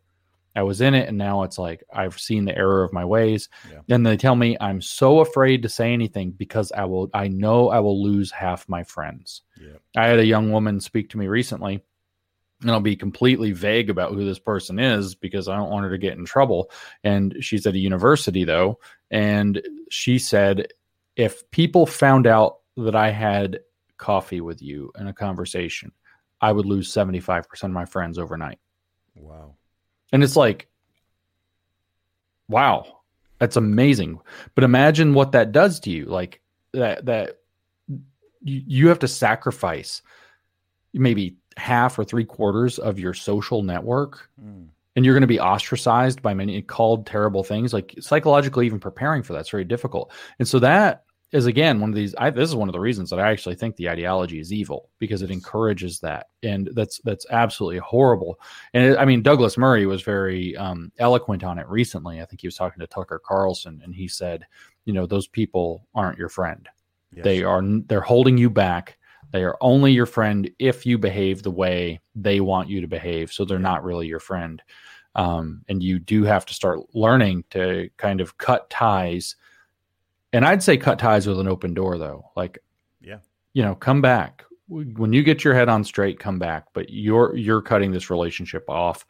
I 0.55 0.63
was 0.63 0.79
in 0.81 0.93
it 0.93 1.09
and 1.09 1.17
now 1.17 1.43
it's 1.43 1.57
like 1.57 1.83
i've 1.93 2.17
seen 2.17 2.45
the 2.45 2.57
error 2.57 2.83
of 2.83 2.93
my 2.93 3.03
ways. 3.03 3.49
Yeah. 3.69 3.81
and 3.93 4.05
they 4.05 4.15
tell 4.17 4.35
me 4.35 4.55
i'm 4.61 4.81
so 4.81 5.19
afraid 5.19 5.61
to 5.63 5.69
say 5.69 5.91
anything 5.91 6.31
because 6.31 6.71
i 6.71 6.85
will 6.85 7.09
i 7.13 7.27
know 7.27 7.69
i 7.69 7.79
will 7.79 8.01
lose 8.01 8.31
half 8.31 8.67
my 8.69 8.83
friends. 8.83 9.41
Yeah. 9.59 9.77
I 9.97 10.07
had 10.07 10.19
a 10.19 10.25
young 10.25 10.51
woman 10.51 10.79
speak 10.79 11.09
to 11.09 11.17
me 11.17 11.27
recently, 11.27 11.83
and 12.65 12.71
I'll 12.71 12.79
be 12.79 12.95
completely 12.95 13.51
vague 13.51 13.91
about 13.91 14.13
who 14.13 14.25
this 14.25 14.39
person 14.39 14.79
is 14.79 15.13
because 15.13 15.47
I 15.47 15.55
don't 15.55 15.69
want 15.69 15.83
her 15.85 15.91
to 15.91 15.99
get 15.99 16.17
in 16.17 16.25
trouble. 16.25 16.71
And 17.03 17.37
she's 17.39 17.67
at 17.67 17.75
a 17.75 17.77
university, 17.77 18.43
though. 18.43 18.79
And 19.11 19.61
she 19.91 20.17
said, 20.17 20.73
if 21.15 21.47
people 21.51 21.85
found 21.85 22.25
out 22.25 22.61
that 22.77 22.95
I 22.95 23.11
had 23.11 23.59
coffee 23.97 24.41
with 24.41 24.63
you 24.63 24.91
in 24.97 25.05
a 25.05 25.13
conversation, 25.13 25.91
I 26.41 26.51
would 26.51 26.65
lose 26.65 26.91
75% 26.91 27.45
of 27.65 27.69
my 27.69 27.85
friends 27.85 28.17
overnight. 28.17 28.57
Wow. 29.13 29.53
And 30.11 30.23
it's 30.23 30.35
like, 30.35 30.67
wow, 32.47 33.01
that's 33.37 33.57
amazing. 33.57 34.19
But 34.55 34.63
imagine 34.63 35.13
what 35.13 35.33
that 35.33 35.51
does 35.51 35.79
to 35.81 35.91
you. 35.91 36.05
Like 36.05 36.41
that, 36.73 37.05
that 37.05 37.41
you, 37.87 38.63
you 38.65 38.87
have 38.87 38.99
to 38.99 39.07
sacrifice 39.07 40.01
maybe 40.95 41.37
half 41.57 41.97
or 41.97 42.03
three 42.03 42.25
quarters 42.25 42.79
of 42.79 42.99
your 42.99 43.13
social 43.13 43.63
network 43.63 44.29
Mm. 44.43 44.67
and 44.95 45.05
you're 45.05 45.13
going 45.13 45.21
to 45.21 45.27
be 45.27 45.39
ostracized 45.39 46.21
by 46.21 46.33
many 46.33 46.61
called 46.61 47.05
terrible 47.05 47.43
things 47.43 47.73
like 47.73 47.95
psychologically 47.99 48.65
even 48.65 48.79
preparing 48.79 49.23
for 49.23 49.33
that's 49.33 49.49
very 49.49 49.63
difficult. 49.63 50.11
And 50.39 50.47
so 50.47 50.59
that 50.59 51.03
is 51.31 51.47
again 51.47 51.79
one 51.81 51.89
of 51.89 51.95
these 51.95 52.13
I, 52.17 52.29
this 52.29 52.49
is 52.49 52.55
one 52.55 52.69
of 52.69 52.73
the 52.73 52.79
reasons 52.79 53.09
that 53.09 53.19
i 53.19 53.31
actually 53.31 53.55
think 53.55 53.75
the 53.75 53.89
ideology 53.89 54.39
is 54.39 54.53
evil 54.53 54.89
because 54.99 55.21
it 55.23 55.31
encourages 55.31 55.99
that 56.01 56.27
and 56.43 56.69
that's 56.73 56.99
that's 57.03 57.25
absolutely 57.29 57.79
horrible. 57.79 58.39
And 58.73 58.83
it, 58.83 58.97
i 58.99 59.05
mean 59.05 59.23
douglas 59.23 59.57
murray 59.57 59.85
was 59.85 60.01
very 60.03 60.55
um, 60.55 60.91
eloquent 60.99 61.43
on 61.43 61.57
it 61.57 61.67
recently. 61.67 62.21
I 62.21 62.25
think 62.25 62.41
he 62.41 62.47
was 62.47 62.55
talking 62.55 62.79
to 62.79 62.87
tucker 62.87 63.19
carlson 63.25 63.81
and 63.83 63.93
he 63.95 64.07
said 64.07 64.45
you 64.85 64.93
know 64.93 65.05
those 65.07 65.27
people 65.27 65.87
aren't 65.95 66.19
your 66.19 66.29
friend. 66.29 66.69
Yes. 67.13 67.23
they 67.23 67.43
are 67.43 67.61
they're 67.87 68.01
holding 68.01 68.37
you 68.37 68.49
back 68.49 68.97
they 69.35 69.43
are 69.43 69.57
only 69.59 69.91
your 69.91 70.05
friend 70.05 70.49
if 70.59 70.85
you 70.85 70.97
behave 70.97 71.43
the 71.43 71.51
way 71.51 71.99
they 72.15 72.39
want 72.39 72.69
you 72.69 72.79
to 72.79 72.87
behave 72.87 73.31
so 73.33 73.43
they're 73.43 73.59
not 73.59 73.83
really 73.83 74.07
your 74.07 74.19
friend. 74.19 74.61
Um, 75.15 75.61
and 75.67 75.83
you 75.83 75.99
do 75.99 76.23
have 76.23 76.45
to 76.45 76.53
start 76.53 76.79
learning 76.93 77.43
to 77.51 77.89
kind 77.97 78.21
of 78.21 78.37
cut 78.37 78.69
ties. 78.69 79.35
And 80.33 80.45
i'd 80.45 80.63
say 80.63 80.77
cut 80.77 80.99
ties 80.99 81.27
with 81.27 81.39
an 81.39 81.47
open 81.47 81.73
door 81.73 81.97
though. 81.97 82.31
Like 82.35 82.59
Yeah. 83.01 83.19
you 83.53 83.61
know 83.63 83.75
come 83.75 84.01
back. 84.01 84.43
When 84.67 85.13
you 85.13 85.21
get 85.21 85.43
your 85.43 85.53
head 85.53 85.69
on 85.69 85.83
straight 85.83 86.17
come 86.19 86.39
back. 86.39 86.65
But 86.73 86.89
you're 86.89 87.35
you're 87.35 87.61
cutting 87.61 87.91
this 87.91 88.09
relationship 88.09 88.69
off 88.69 89.05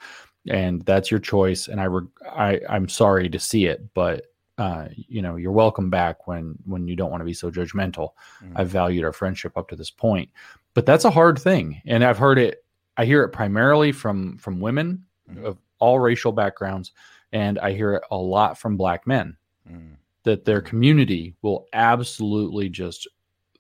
and 0.48 0.82
that's 0.86 1.10
your 1.10 1.20
choice 1.20 1.68
and 1.68 1.82
i 1.82 1.86
reg- 1.86 2.06
i 2.30 2.60
i'm 2.70 2.88
sorry 2.88 3.28
to 3.30 3.40
see 3.40 3.66
it 3.66 3.82
but 3.96 4.26
uh, 4.58 4.88
you 4.96 5.22
know 5.22 5.36
you're 5.36 5.52
welcome 5.52 5.90
back 5.90 6.28
when 6.28 6.56
when 6.66 6.88
you 6.88 6.96
don't 6.96 7.12
want 7.12 7.22
to 7.22 7.26
be 7.26 7.34
so 7.34 7.52
judgmental 7.52 8.10
Mhm. 8.44 8.54
i've 8.56 8.70
valued 8.70 9.04
our 9.04 9.12
friendship 9.12 9.58
up 9.58 9.68
to 9.70 9.76
this 9.76 9.92
point 9.92 10.30
but 10.74 10.86
that's 10.86 11.04
a 11.06 11.10
hard 11.12 11.38
thing 11.38 11.82
and 11.86 12.04
i've 12.04 12.18
heard 12.18 12.38
it 12.40 12.64
i 12.98 13.04
hear 13.06 13.24
it 13.24 13.30
primarily 13.30 13.92
from 13.92 14.38
from 14.38 14.60
women 14.62 15.04
Mhm. 15.30 15.44
of 15.44 15.58
all 15.80 16.00
racial 16.00 16.32
backgrounds 16.32 16.94
and 17.34 17.60
i 17.60 17.72
hear 17.74 17.96
it 17.96 18.04
a 18.12 18.18
lot 18.18 18.58
from 18.58 18.78
black 18.78 19.06
men 19.06 19.36
Mm. 19.70 19.96
that 20.24 20.46
their 20.46 20.62
community 20.62 21.36
will 21.42 21.66
absolutely 21.74 22.70
just 22.70 23.08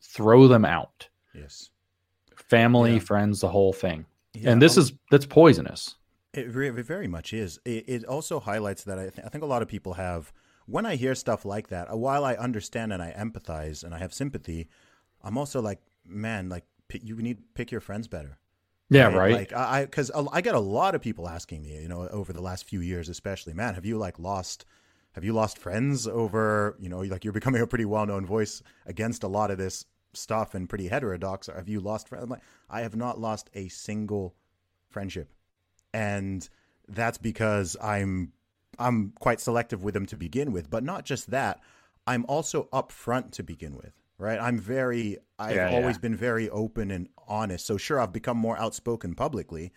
throw 0.02 0.48
them 0.48 0.64
out 0.64 1.10
Yes. 1.34 1.72
family 2.36 2.94
Yeah. 2.94 3.00
friends 3.00 3.42
the 3.42 3.50
whole 3.50 3.74
thing 3.74 4.06
Yeah, 4.34 4.52
and 4.52 4.62
this 4.62 4.78
um, 4.78 4.82
is 4.84 4.94
that's 5.12 5.26
poisonous 5.26 5.96
it 6.34 6.48
very 6.50 7.08
much 7.08 7.32
is. 7.32 7.60
It, 7.64 7.86
it 7.88 8.04
also 8.04 8.42
highlights 8.42 8.84
that 8.84 9.00
I, 9.00 9.04
th- 9.10 9.26
I 9.26 9.30
think 9.30 9.42
a 9.42 9.48
lot 9.48 9.62
of 9.62 9.70
people 9.70 9.94
have, 9.94 10.34
when 10.66 10.86
I 10.86 10.96
hear 10.96 11.16
stuff 11.16 11.46
like 11.46 11.70
that, 11.70 11.92
uh, 11.92 11.98
while 11.98 12.26
I 12.26 12.36
understand 12.36 12.94
and 12.94 13.02
I 13.02 13.14
empathize 13.18 13.84
and 13.84 13.94
I 13.94 14.00
have 14.00 14.14
sympathy, 14.14 14.68
I'm 15.24 15.38
also 15.38 15.62
like, 15.62 15.80
man, 16.06 16.50
like, 16.50 16.66
p- 16.88 17.02
you 17.04 17.16
need 17.18 17.38
to 17.38 17.44
pick 17.54 17.72
your 17.72 17.82
friends 17.82 18.08
better. 18.08 18.38
yeah 18.90 19.08
right 19.08 19.32
Like, 19.32 19.54
I, 19.54 19.86
because 19.86 20.12
I, 20.12 20.26
I 20.32 20.42
get 20.42 20.56
a 20.56 20.60
lot 20.60 20.96
of 20.96 21.02
people 21.02 21.28
asking 21.28 21.64
me, 21.64 21.82
you 21.82 21.88
know, 21.88 22.08
over 22.08 22.34
the 22.34 22.42
last 22.42 22.66
few 22.66 22.82
years, 22.82 23.10
especially, 23.10 23.54
man, 23.54 23.76
have 23.76 23.86
you 23.86 23.98
like 23.98 24.20
lost, 24.20 24.66
have 25.14 25.24
you 25.24 25.34
lost 25.34 25.58
friends 25.58 26.08
over, 26.08 26.76
you 26.80 26.90
know, 26.90 27.00
like 27.00 27.24
you're 27.24 27.34
becoming 27.34 27.62
a 27.62 27.68
pretty 27.68 27.86
well 27.86 28.06
known 28.06 28.26
voice 28.26 28.62
against 28.86 29.24
a 29.24 29.28
lot 29.28 29.52
of 29.52 29.58
this 29.58 29.86
stuff 30.14 30.56
and 30.56 30.70
pretty 30.70 30.88
heterodox. 30.88 31.48
Have 31.48 31.68
you 31.68 31.80
lost 31.80 32.08
friends? 32.08 32.30
Like, 32.30 32.42
I 32.70 32.82
have 32.82 32.96
not 32.96 33.20
lost 33.20 33.50
a 33.54 33.68
single 33.68 34.36
friendship 34.90 35.32
and 35.96 36.48
that's 36.90 37.18
because 37.18 37.78
I'm 37.82 38.34
I'm 38.80 39.14
quite 39.20 39.40
selective 39.42 39.84
with 39.84 39.94
them 39.94 40.06
to 40.08 40.16
begin 40.18 40.52
with. 40.52 40.70
But 40.70 40.84
not 40.84 41.06
just 41.06 41.32
that, 41.32 41.60
I'm 42.08 42.26
also 42.28 42.68
upfront 42.72 43.32
to 43.32 43.44
begin 43.44 43.76
with. 43.76 43.94
Right? 44.18 44.40
I'm 44.40 44.58
very 44.60 45.18
I've 45.38 45.56
Yeah, 45.56 45.70
yeah. 45.72 45.76
always 45.76 45.98
been 45.98 46.16
very 46.16 46.50
open 46.50 46.90
and 46.90 47.10
honest. 47.28 47.66
So 47.66 47.76
sure, 47.78 48.00
I've 48.00 48.14
become 48.14 48.38
more 48.38 48.58
outspoken 48.58 49.14
publicly, 49.16 49.72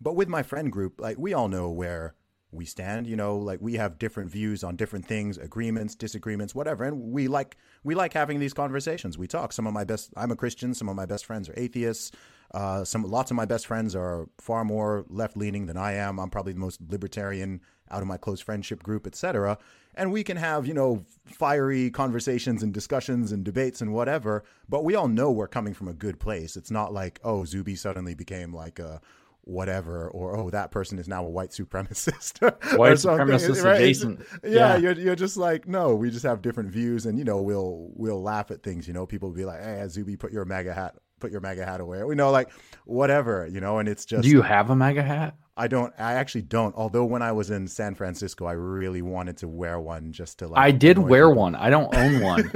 But 0.00 0.14
with 0.14 0.28
my 0.28 0.42
friend 0.42 0.70
group, 0.72 1.00
like 1.00 1.18
we 1.18 1.34
all 1.34 1.48
know 1.48 1.68
where 1.70 2.14
we 2.52 2.64
stand, 2.64 3.06
you 3.06 3.16
know, 3.16 3.36
like 3.36 3.60
we 3.60 3.74
have 3.74 3.98
different 3.98 4.30
views 4.30 4.64
on 4.64 4.74
different 4.76 5.06
things, 5.06 5.38
agreements, 5.38 5.94
disagreements, 5.94 6.54
whatever. 6.54 6.84
And 6.84 7.12
we 7.12 7.28
like 7.28 7.56
we 7.84 7.94
like 7.94 8.12
having 8.12 8.40
these 8.40 8.54
conversations. 8.54 9.18
We 9.18 9.26
talk. 9.26 9.52
Some 9.52 9.66
of 9.66 9.72
my 9.72 9.84
best 9.84 10.10
I'm 10.16 10.30
a 10.30 10.36
Christian, 10.36 10.72
some 10.74 10.88
of 10.88 10.96
my 10.96 11.06
best 11.06 11.26
friends 11.26 11.48
are 11.48 11.54
atheists. 11.56 12.12
Uh, 12.52 12.84
some 12.84 13.02
lots 13.04 13.30
of 13.30 13.36
my 13.36 13.44
best 13.44 13.66
friends 13.66 13.94
are 13.94 14.26
far 14.38 14.64
more 14.64 15.04
left 15.08 15.36
leaning 15.36 15.66
than 15.66 15.76
I 15.76 15.92
am. 15.94 16.18
I'm 16.18 16.30
probably 16.30 16.52
the 16.52 16.58
most 16.60 16.80
libertarian 16.88 17.60
out 17.90 18.02
of 18.02 18.08
my 18.08 18.16
close 18.16 18.40
friendship 18.40 18.82
group, 18.82 19.06
etc. 19.06 19.58
And 19.94 20.12
we 20.12 20.22
can 20.22 20.36
have, 20.36 20.66
you 20.66 20.74
know, 20.74 21.04
fiery 21.26 21.90
conversations 21.90 22.62
and 22.62 22.72
discussions 22.72 23.32
and 23.32 23.44
debates 23.44 23.80
and 23.80 23.92
whatever, 23.92 24.44
but 24.68 24.84
we 24.84 24.94
all 24.94 25.08
know 25.08 25.30
we're 25.30 25.48
coming 25.48 25.74
from 25.74 25.88
a 25.88 25.92
good 25.92 26.20
place. 26.20 26.56
It's 26.56 26.70
not 26.70 26.92
like, 26.92 27.20
oh, 27.24 27.44
Zuby 27.44 27.74
suddenly 27.76 28.14
became 28.14 28.54
like 28.54 28.78
a 28.78 29.00
whatever, 29.42 30.08
or 30.08 30.36
oh, 30.36 30.50
that 30.50 30.70
person 30.70 30.98
is 30.98 31.08
now 31.08 31.24
a 31.24 31.28
white 31.28 31.50
supremacist. 31.50 32.40
white 32.78 32.92
supremacist 32.92 33.64
right? 33.64 33.76
adjacent. 33.76 34.20
Yeah, 34.44 34.50
yeah, 34.50 34.76
You're, 34.76 34.92
you're 34.92 35.16
just 35.16 35.36
like, 35.36 35.66
no, 35.66 35.94
we 35.94 36.10
just 36.10 36.24
have 36.24 36.42
different 36.42 36.70
views, 36.70 37.06
and 37.06 37.18
you 37.18 37.24
know, 37.24 37.42
we'll 37.42 37.90
we'll 37.94 38.22
laugh 38.22 38.50
at 38.50 38.62
things. 38.62 38.86
You 38.86 38.94
know, 38.94 39.06
people 39.06 39.28
will 39.28 39.36
be 39.36 39.44
like, 39.44 39.62
hey, 39.62 39.84
Zuby, 39.88 40.16
put 40.16 40.32
your 40.32 40.44
MAGA 40.44 40.72
hat, 40.72 40.96
put 41.18 41.30
your 41.30 41.40
MAGA 41.40 41.64
hat 41.64 41.80
away. 41.80 42.02
We 42.04 42.14
know, 42.14 42.30
like, 42.30 42.50
whatever, 42.84 43.48
you 43.50 43.60
know, 43.60 43.78
and 43.78 43.88
it's 43.88 44.04
just. 44.04 44.22
Do 44.22 44.28
you 44.28 44.42
have 44.42 44.70
a 44.70 44.76
MAGA 44.76 45.02
hat? 45.02 45.36
I 45.60 45.68
don't. 45.68 45.92
I 45.98 46.14
actually 46.14 46.42
don't. 46.42 46.74
Although 46.74 47.04
when 47.04 47.20
I 47.20 47.32
was 47.32 47.50
in 47.50 47.68
San 47.68 47.94
Francisco, 47.94 48.46
I 48.46 48.52
really 48.52 49.02
wanted 49.02 49.36
to 49.38 49.48
wear 49.48 49.78
one 49.78 50.10
just 50.10 50.38
to 50.38 50.48
like. 50.48 50.58
I 50.58 50.70
did 50.70 50.96
wear 50.96 51.28
people. 51.28 51.34
one. 51.42 51.54
I 51.54 51.68
don't 51.68 51.94
own 51.94 52.20
one. 52.22 52.50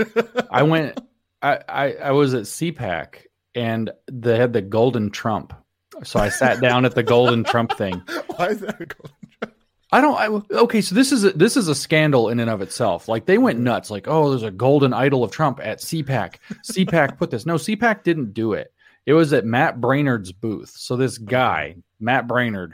I 0.50 0.62
went. 0.64 0.98
I, 1.42 1.60
I 1.68 1.92
I 1.92 2.10
was 2.12 2.32
at 2.32 2.44
CPAC 2.44 3.26
and 3.54 3.90
they 4.10 4.38
had 4.38 4.54
the 4.54 4.62
golden 4.62 5.10
Trump. 5.10 5.52
So 6.02 6.18
I 6.18 6.30
sat 6.30 6.62
down 6.62 6.86
at 6.86 6.94
the 6.94 7.02
golden 7.02 7.44
Trump 7.44 7.76
thing. 7.76 8.00
Why 8.36 8.48
is 8.48 8.60
that 8.60 8.80
a 8.80 8.86
golden 8.86 9.28
Trump? 9.38 9.54
I 9.92 10.00
don't. 10.00 10.16
I, 10.18 10.56
okay, 10.62 10.80
so 10.80 10.94
this 10.94 11.12
is 11.12 11.24
a, 11.24 11.32
this 11.32 11.58
is 11.58 11.68
a 11.68 11.74
scandal 11.74 12.30
in 12.30 12.40
and 12.40 12.48
of 12.48 12.62
itself. 12.62 13.06
Like 13.06 13.26
they 13.26 13.36
went 13.36 13.58
nuts. 13.60 13.90
Like, 13.90 14.08
oh, 14.08 14.30
there's 14.30 14.42
a 14.44 14.50
golden 14.50 14.94
idol 14.94 15.22
of 15.22 15.30
Trump 15.30 15.60
at 15.62 15.80
CPAC. 15.80 16.36
CPAC 16.64 17.18
put 17.18 17.30
this. 17.30 17.44
No, 17.44 17.56
CPAC 17.56 18.02
didn't 18.02 18.32
do 18.32 18.54
it. 18.54 18.72
It 19.04 19.12
was 19.12 19.34
at 19.34 19.44
Matt 19.44 19.78
Braynard's 19.78 20.32
booth. 20.32 20.70
So 20.70 20.96
this 20.96 21.18
guy, 21.18 21.76
Matt 22.00 22.26
Braynard, 22.26 22.70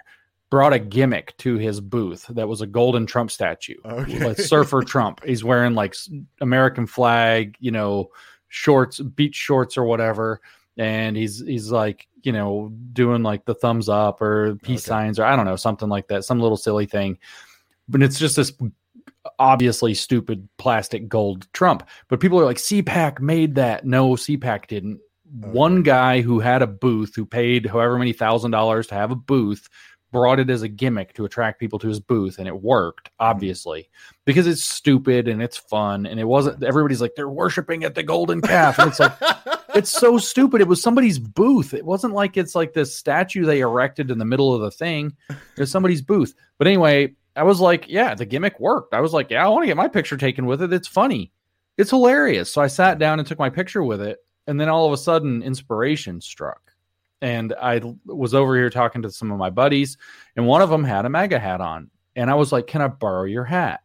brought 0.51 0.73
a 0.73 0.79
gimmick 0.79 1.37
to 1.39 1.57
his 1.57 1.81
booth 1.81 2.27
that 2.29 2.49
was 2.49 2.61
a 2.61 2.67
golden 2.67 3.07
Trump 3.07 3.31
statue, 3.31 3.77
okay. 3.85 4.25
like 4.25 4.39
Surfer 4.39 4.83
Trump. 4.87 5.25
He's 5.25 5.45
wearing 5.45 5.75
like 5.75 5.95
American 6.41 6.87
flag, 6.87 7.57
you 7.61 7.71
know, 7.71 8.11
shorts, 8.49 9.01
beach 9.01 9.37
shorts 9.37 9.79
or 9.79 9.85
whatever, 9.85 10.41
and 10.77 11.17
he's 11.17 11.41
he's 11.41 11.71
like 11.71 12.09
you 12.23 12.33
know 12.33 12.73
doing 12.93 13.23
like 13.23 13.45
the 13.45 13.55
thumbs 13.55 13.89
up 13.89 14.21
or 14.21 14.57
peace 14.63 14.83
okay. 14.83 14.89
signs 14.89 15.19
or 15.19 15.25
I 15.25 15.37
don't 15.37 15.47
know 15.47 15.57
something 15.57 15.89
like 15.89 16.09
that, 16.09 16.25
some 16.25 16.41
little 16.41 16.57
silly 16.57 16.87
thing. 16.87 17.19
But 17.89 18.03
it's 18.03 18.19
just 18.19 18.37
this 18.37 18.53
obviously 19.39 19.95
stupid 19.95 20.49
plastic 20.59 21.09
gold 21.09 21.47
Trump. 21.53 21.87
But 22.09 22.21
people 22.21 22.41
are 22.41 22.45
like, 22.45 22.57
CPAC 22.57 23.21
made 23.21 23.55
that. 23.57 23.85
No, 23.85 24.11
CPAC 24.11 24.67
didn't. 24.67 25.01
Okay. 25.43 25.51
One 25.51 25.83
guy 25.83 26.23
who 26.23 26.41
had 26.41 26.61
a 26.61 26.67
booth 26.67 27.15
who 27.15 27.25
paid 27.25 27.67
however 27.67 27.99
many 27.99 28.13
thousand 28.13 28.51
dollars 28.51 28.89
to 28.89 28.97
have 28.97 29.13
a 29.13 29.17
booth 29.17 29.69
brought 30.11 30.41
it 30.41 30.51
as 30.51 30.63
a 30.63 30.69
gimmick 30.69 31.13
to 31.15 31.25
attract 31.25 31.61
people 31.61 31.79
to 31.79 31.89
his 31.89 32.01
booth 32.01 32.39
and 32.39 32.49
it 32.49 32.63
worked 32.63 33.11
obviously 33.21 33.89
because 34.25 34.47
it's 34.47 34.65
stupid 34.65 35.29
and 35.29 35.43
it's 35.43 35.57
fun 35.57 36.07
and 36.07 36.19
it 36.19 36.25
wasn't 36.25 36.63
everybody's 36.63 37.01
like 37.01 37.15
they're 37.15 37.29
worshiping 37.29 37.85
at 37.85 37.95
the 37.95 38.03
golden 38.03 38.41
calf. 38.41 38.79
And 38.79 38.91
it's 38.91 39.01
like 39.01 39.13
it's 39.75 39.91
so 39.91 40.19
stupid. 40.19 40.61
It 40.61 40.69
was 40.69 40.83
somebody's 40.83 41.19
booth. 41.19 41.75
It 41.75 41.85
wasn't 41.85 42.15
like 42.15 42.37
it's 42.37 42.55
like 42.55 42.73
this 42.73 42.95
statue 42.95 43.45
they 43.45 43.61
erected 43.61 44.11
in 44.11 44.19
the 44.19 44.25
middle 44.25 44.55
of 44.55 44.61
the 44.61 44.71
thing. 44.71 45.17
It's 45.57 45.71
somebody's 45.71 46.03
booth. 46.03 46.35
But 46.59 46.67
anyway 46.67 47.15
i 47.37 47.45
was 47.45 47.61
like 47.61 47.87
yeah 47.89 48.15
the 48.15 48.27
gimmick 48.27 48.59
worked. 48.59 48.95
I 48.95 49.01
was 49.01 49.13
like 49.13 49.31
yeah 49.31 49.45
i 49.45 49.49
want 49.49 49.63
to 49.63 49.67
get 49.67 49.77
my 49.77 49.89
picture 49.89 50.17
taken 50.17 50.47
with 50.47 50.63
it. 50.63 50.73
It's 50.73 50.89
funny. 50.89 51.33
It's 51.79 51.91
hilarious. 51.91 52.53
So 52.53 52.61
i 52.61 52.67
sat 52.67 52.99
down 52.99 53.19
and 53.19 53.29
took 53.29 53.39
my 53.39 53.51
picture 53.51 53.83
with 53.83 54.01
it 54.01 54.19
and 54.47 54.61
then 54.61 54.69
all 54.69 54.87
of 54.87 54.93
a 54.93 54.97
sudden 54.97 55.43
inspiration 55.43 56.21
struck 56.21 56.70
and 57.21 57.55
I 57.61 57.81
was 58.07 58.35
over 58.35 58.57
here 58.57 58.71
talking 58.71 59.03
to 59.03 59.11
some 59.11 59.31
of 59.31 59.39
my 59.39 59.51
buddies, 59.51 59.99
and 60.37 60.47
one 60.47 60.63
of 60.63 60.71
them 60.71 60.85
had 60.85 61.05
a 61.05 61.11
MAGA 61.11 61.39
hat 61.39 61.61
on, 61.61 61.91
and 62.17 62.31
I 62.31 62.35
was 62.35 62.53
like, 62.53 62.67
"Can 62.67 62.83
I 62.83 62.89
borrow 62.89 63.25
your 63.25 63.45
hat?" 63.45 63.81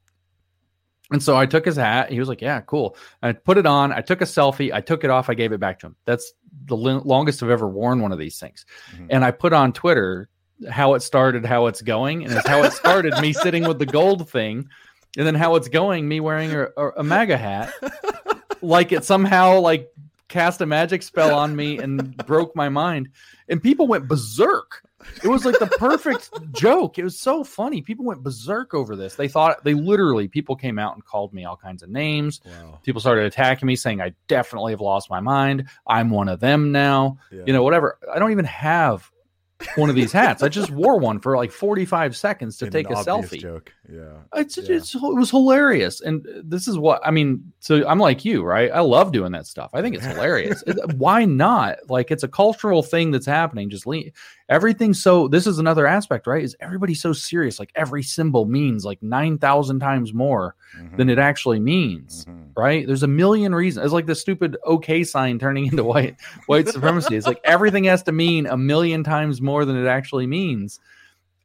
And 1.12 1.22
so 1.22 1.38
I 1.38 1.46
took 1.46 1.66
his 1.66 1.76
hat. 1.76 2.12
He 2.12 2.20
was 2.20 2.28
like, 2.28 2.42
"Yeah, 2.42 2.62
cool." 2.62 2.98
I 3.22 3.34
put 3.34 3.58
it 3.58 3.66
on. 3.66 3.92
I 3.92 4.02
took 4.02 4.22
a 4.22 4.26
selfie. 4.26 4.74
I 4.74 4.82
took 4.82 5.04
it 5.04 5.10
off. 5.10 5.30
I 5.30 5.34
gave 5.34 5.52
it 5.52 5.60
back 5.60 5.80
to 5.80 5.88
him. 5.88 5.96
That's 6.06 6.34
the 6.66 6.78
longest 6.78 7.44
I've 7.44 7.50
ever 7.50 7.68
worn 7.68 8.02
one 8.02 8.12
of 8.12 8.18
these 8.18 8.40
things. 8.40 8.66
Mm-hmm. 8.94 9.08
And 9.10 9.26
I 9.26 9.32
put 9.32 9.54
on 9.54 9.74
Twitter 9.74 10.30
how 10.70 10.94
it 10.94 11.02
started, 11.02 11.46
how 11.46 11.68
it's 11.68 11.82
going, 11.82 12.24
and 12.24 12.34
it's 12.34 12.48
how 12.48 12.64
it 12.64 12.74
started. 12.74 13.14
me 13.20 13.34
sitting 13.34 13.68
with 13.68 13.80
the 13.80 13.86
gold 13.86 14.30
thing, 14.30 14.70
and 15.18 15.28
then 15.28 15.36
how 15.36 15.56
it's 15.56 15.68
going. 15.68 16.08
Me 16.08 16.20
wearing 16.20 16.52
a, 16.52 16.68
a 16.98 17.04
MAGA 17.04 17.38
hat, 17.38 17.74
like 18.62 18.92
it 18.92 19.04
somehow 19.04 19.60
like 19.60 19.92
cast 20.28 20.62
a 20.62 20.66
magic 20.66 21.04
spell 21.04 21.38
on 21.38 21.56
me 21.56 21.78
and 21.78 22.16
broke 22.26 22.56
my 22.56 22.70
mind. 22.70 23.10
And 23.50 23.62
people 23.62 23.88
went 23.88 24.08
berserk. 24.08 24.82
It 25.24 25.28
was 25.28 25.46
like 25.46 25.60
the 25.60 25.68
perfect 25.68 26.32
joke. 26.52 26.98
It 26.98 27.04
was 27.04 27.20
so 27.20 27.44
funny. 27.44 27.82
People 27.82 28.06
went 28.06 28.24
berserk 28.24 28.74
over 28.74 28.96
this. 28.96 29.16
They 29.16 29.28
thought 29.28 29.64
they 29.64 29.76
literally 29.76 30.28
people 30.28 30.56
came 30.56 30.80
out 30.80 30.96
and 30.96 31.06
called 31.06 31.32
me 31.32 31.46
all 31.46 31.56
kinds 31.56 31.84
of 31.84 31.90
names. 31.90 32.42
Wow. 32.44 32.80
People 32.84 33.02
started 33.02 33.26
attacking 33.26 33.68
me, 33.68 33.76
saying 33.76 34.02
I 34.02 34.14
definitely 34.28 34.74
have 34.74 34.82
lost 34.82 35.10
my 35.12 35.20
mind. 35.20 35.68
I'm 35.86 36.10
one 36.10 36.28
of 36.28 36.40
them 36.40 36.72
now. 36.72 37.20
Yeah. 37.32 37.44
You 37.46 37.54
know, 37.54 37.62
whatever. 37.62 38.00
I 38.12 38.18
don't 38.18 38.32
even 38.32 38.46
have 38.46 39.12
one 39.76 39.90
of 39.90 39.96
these 39.96 40.12
hats. 40.12 40.44
I 40.44 40.50
just 40.50 40.70
wore 40.70 40.98
one 40.98 41.20
for 41.20 41.38
like 41.38 41.52
45 41.52 42.16
seconds 42.16 42.58
to 42.58 42.66
In 42.66 42.72
take 42.72 42.90
a 42.90 42.94
selfie. 42.94 43.40
Joke. 43.40 43.72
Yeah. 43.92 44.18
It's, 44.34 44.58
yeah. 44.58 44.76
it's, 44.76 44.94
it 44.94 45.02
was 45.02 45.32
hilarious. 45.32 46.02
And 46.02 46.26
this 46.44 46.68
is 46.68 46.78
what 46.78 47.02
I 47.06 47.12
mean. 47.12 47.54
So 47.60 47.88
I'm 47.88 48.00
like 48.00 48.26
you, 48.26 48.44
right? 48.44 48.70
I 48.72 48.82
love 48.82 49.12
doing 49.12 49.32
that 49.32 49.48
stuff. 49.48 49.72
I 49.74 49.82
think 49.82 49.96
it's 49.96 50.06
hilarious. 50.06 50.64
Why 50.96 51.26
not? 51.26 51.78
Like 51.90 52.12
it's 52.12 52.24
a 52.24 52.28
cultural 52.28 52.84
thing 52.84 53.12
that's 53.12 53.26
happening. 53.26 53.70
Just 53.70 53.88
lean 53.88 54.12
everything's 54.50 55.02
so 55.02 55.28
this 55.28 55.48
is 55.48 55.60
another 55.60 55.88
aspect, 55.88 56.28
right? 56.28 56.44
Is 56.44 56.56
everybody 56.60 56.94
so 56.94 57.14
serious? 57.14 57.60
Like 57.60 57.72
every 57.76 58.04
symbol 58.04 58.46
means 58.46 58.86
like 58.86 59.02
9,000 59.02 59.80
times 59.80 60.14
more 60.14 60.56
mm-hmm. 60.78 60.96
than 60.98 61.10
it 61.10 61.20
actually 61.20 61.60
means, 61.60 62.26
mm-hmm. 62.26 62.60
right? 62.60 62.86
There's 62.86 63.04
a 63.04 63.08
million 63.08 63.56
reasons. 63.56 63.86
It's 63.86 63.94
like 63.94 64.06
the 64.06 64.16
stupid 64.16 64.58
okay 64.66 65.04
sign 65.04 65.40
turning 65.40 65.66
into 65.68 65.84
white 65.84 66.18
white 66.48 66.68
supremacy. 66.68 67.16
It's 67.16 67.28
like 67.28 67.42
everything 67.44 67.86
has 67.86 68.04
to 68.04 68.12
mean 68.12 68.46
a 68.46 68.58
million 68.58 69.04
times 69.04 69.42
more 69.42 69.66
than 69.66 69.78
it 69.78 69.88
actually 69.88 70.28
means. 70.28 70.80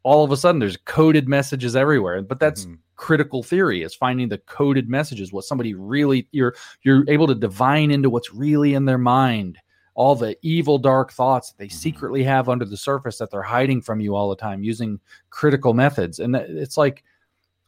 All 0.02 0.24
of 0.24 0.32
a 0.32 0.36
sudden 0.36 0.60
there's 0.60 0.78
coded 0.78 1.28
messages 1.28 1.76
everywhere. 1.76 2.22
But 2.22 2.40
that's 2.40 2.64
mm-hmm. 2.64 2.74
critical 2.96 3.42
theory 3.42 3.82
is 3.82 3.94
finding 3.94 4.28
the 4.28 4.38
coded 4.38 4.88
messages, 4.88 5.32
what 5.32 5.44
somebody 5.44 5.74
really 5.74 6.28
you're 6.32 6.54
you're 6.82 7.04
able 7.08 7.26
to 7.28 7.34
divine 7.34 7.90
into 7.90 8.10
what's 8.10 8.34
really 8.34 8.74
in 8.74 8.84
their 8.84 8.98
mind 8.98 9.58
all 9.94 10.14
the 10.14 10.36
evil 10.42 10.78
dark 10.78 11.12
thoughts 11.12 11.50
that 11.50 11.58
they 11.58 11.66
mm-hmm. 11.66 11.76
secretly 11.76 12.22
have 12.22 12.48
under 12.48 12.64
the 12.64 12.76
surface 12.76 13.18
that 13.18 13.30
they're 13.30 13.42
hiding 13.42 13.80
from 13.80 14.00
you 14.00 14.14
all 14.14 14.30
the 14.30 14.36
time 14.36 14.62
using 14.62 15.00
critical 15.30 15.74
methods. 15.74 16.18
And 16.18 16.34
it's 16.36 16.76
like 16.76 17.04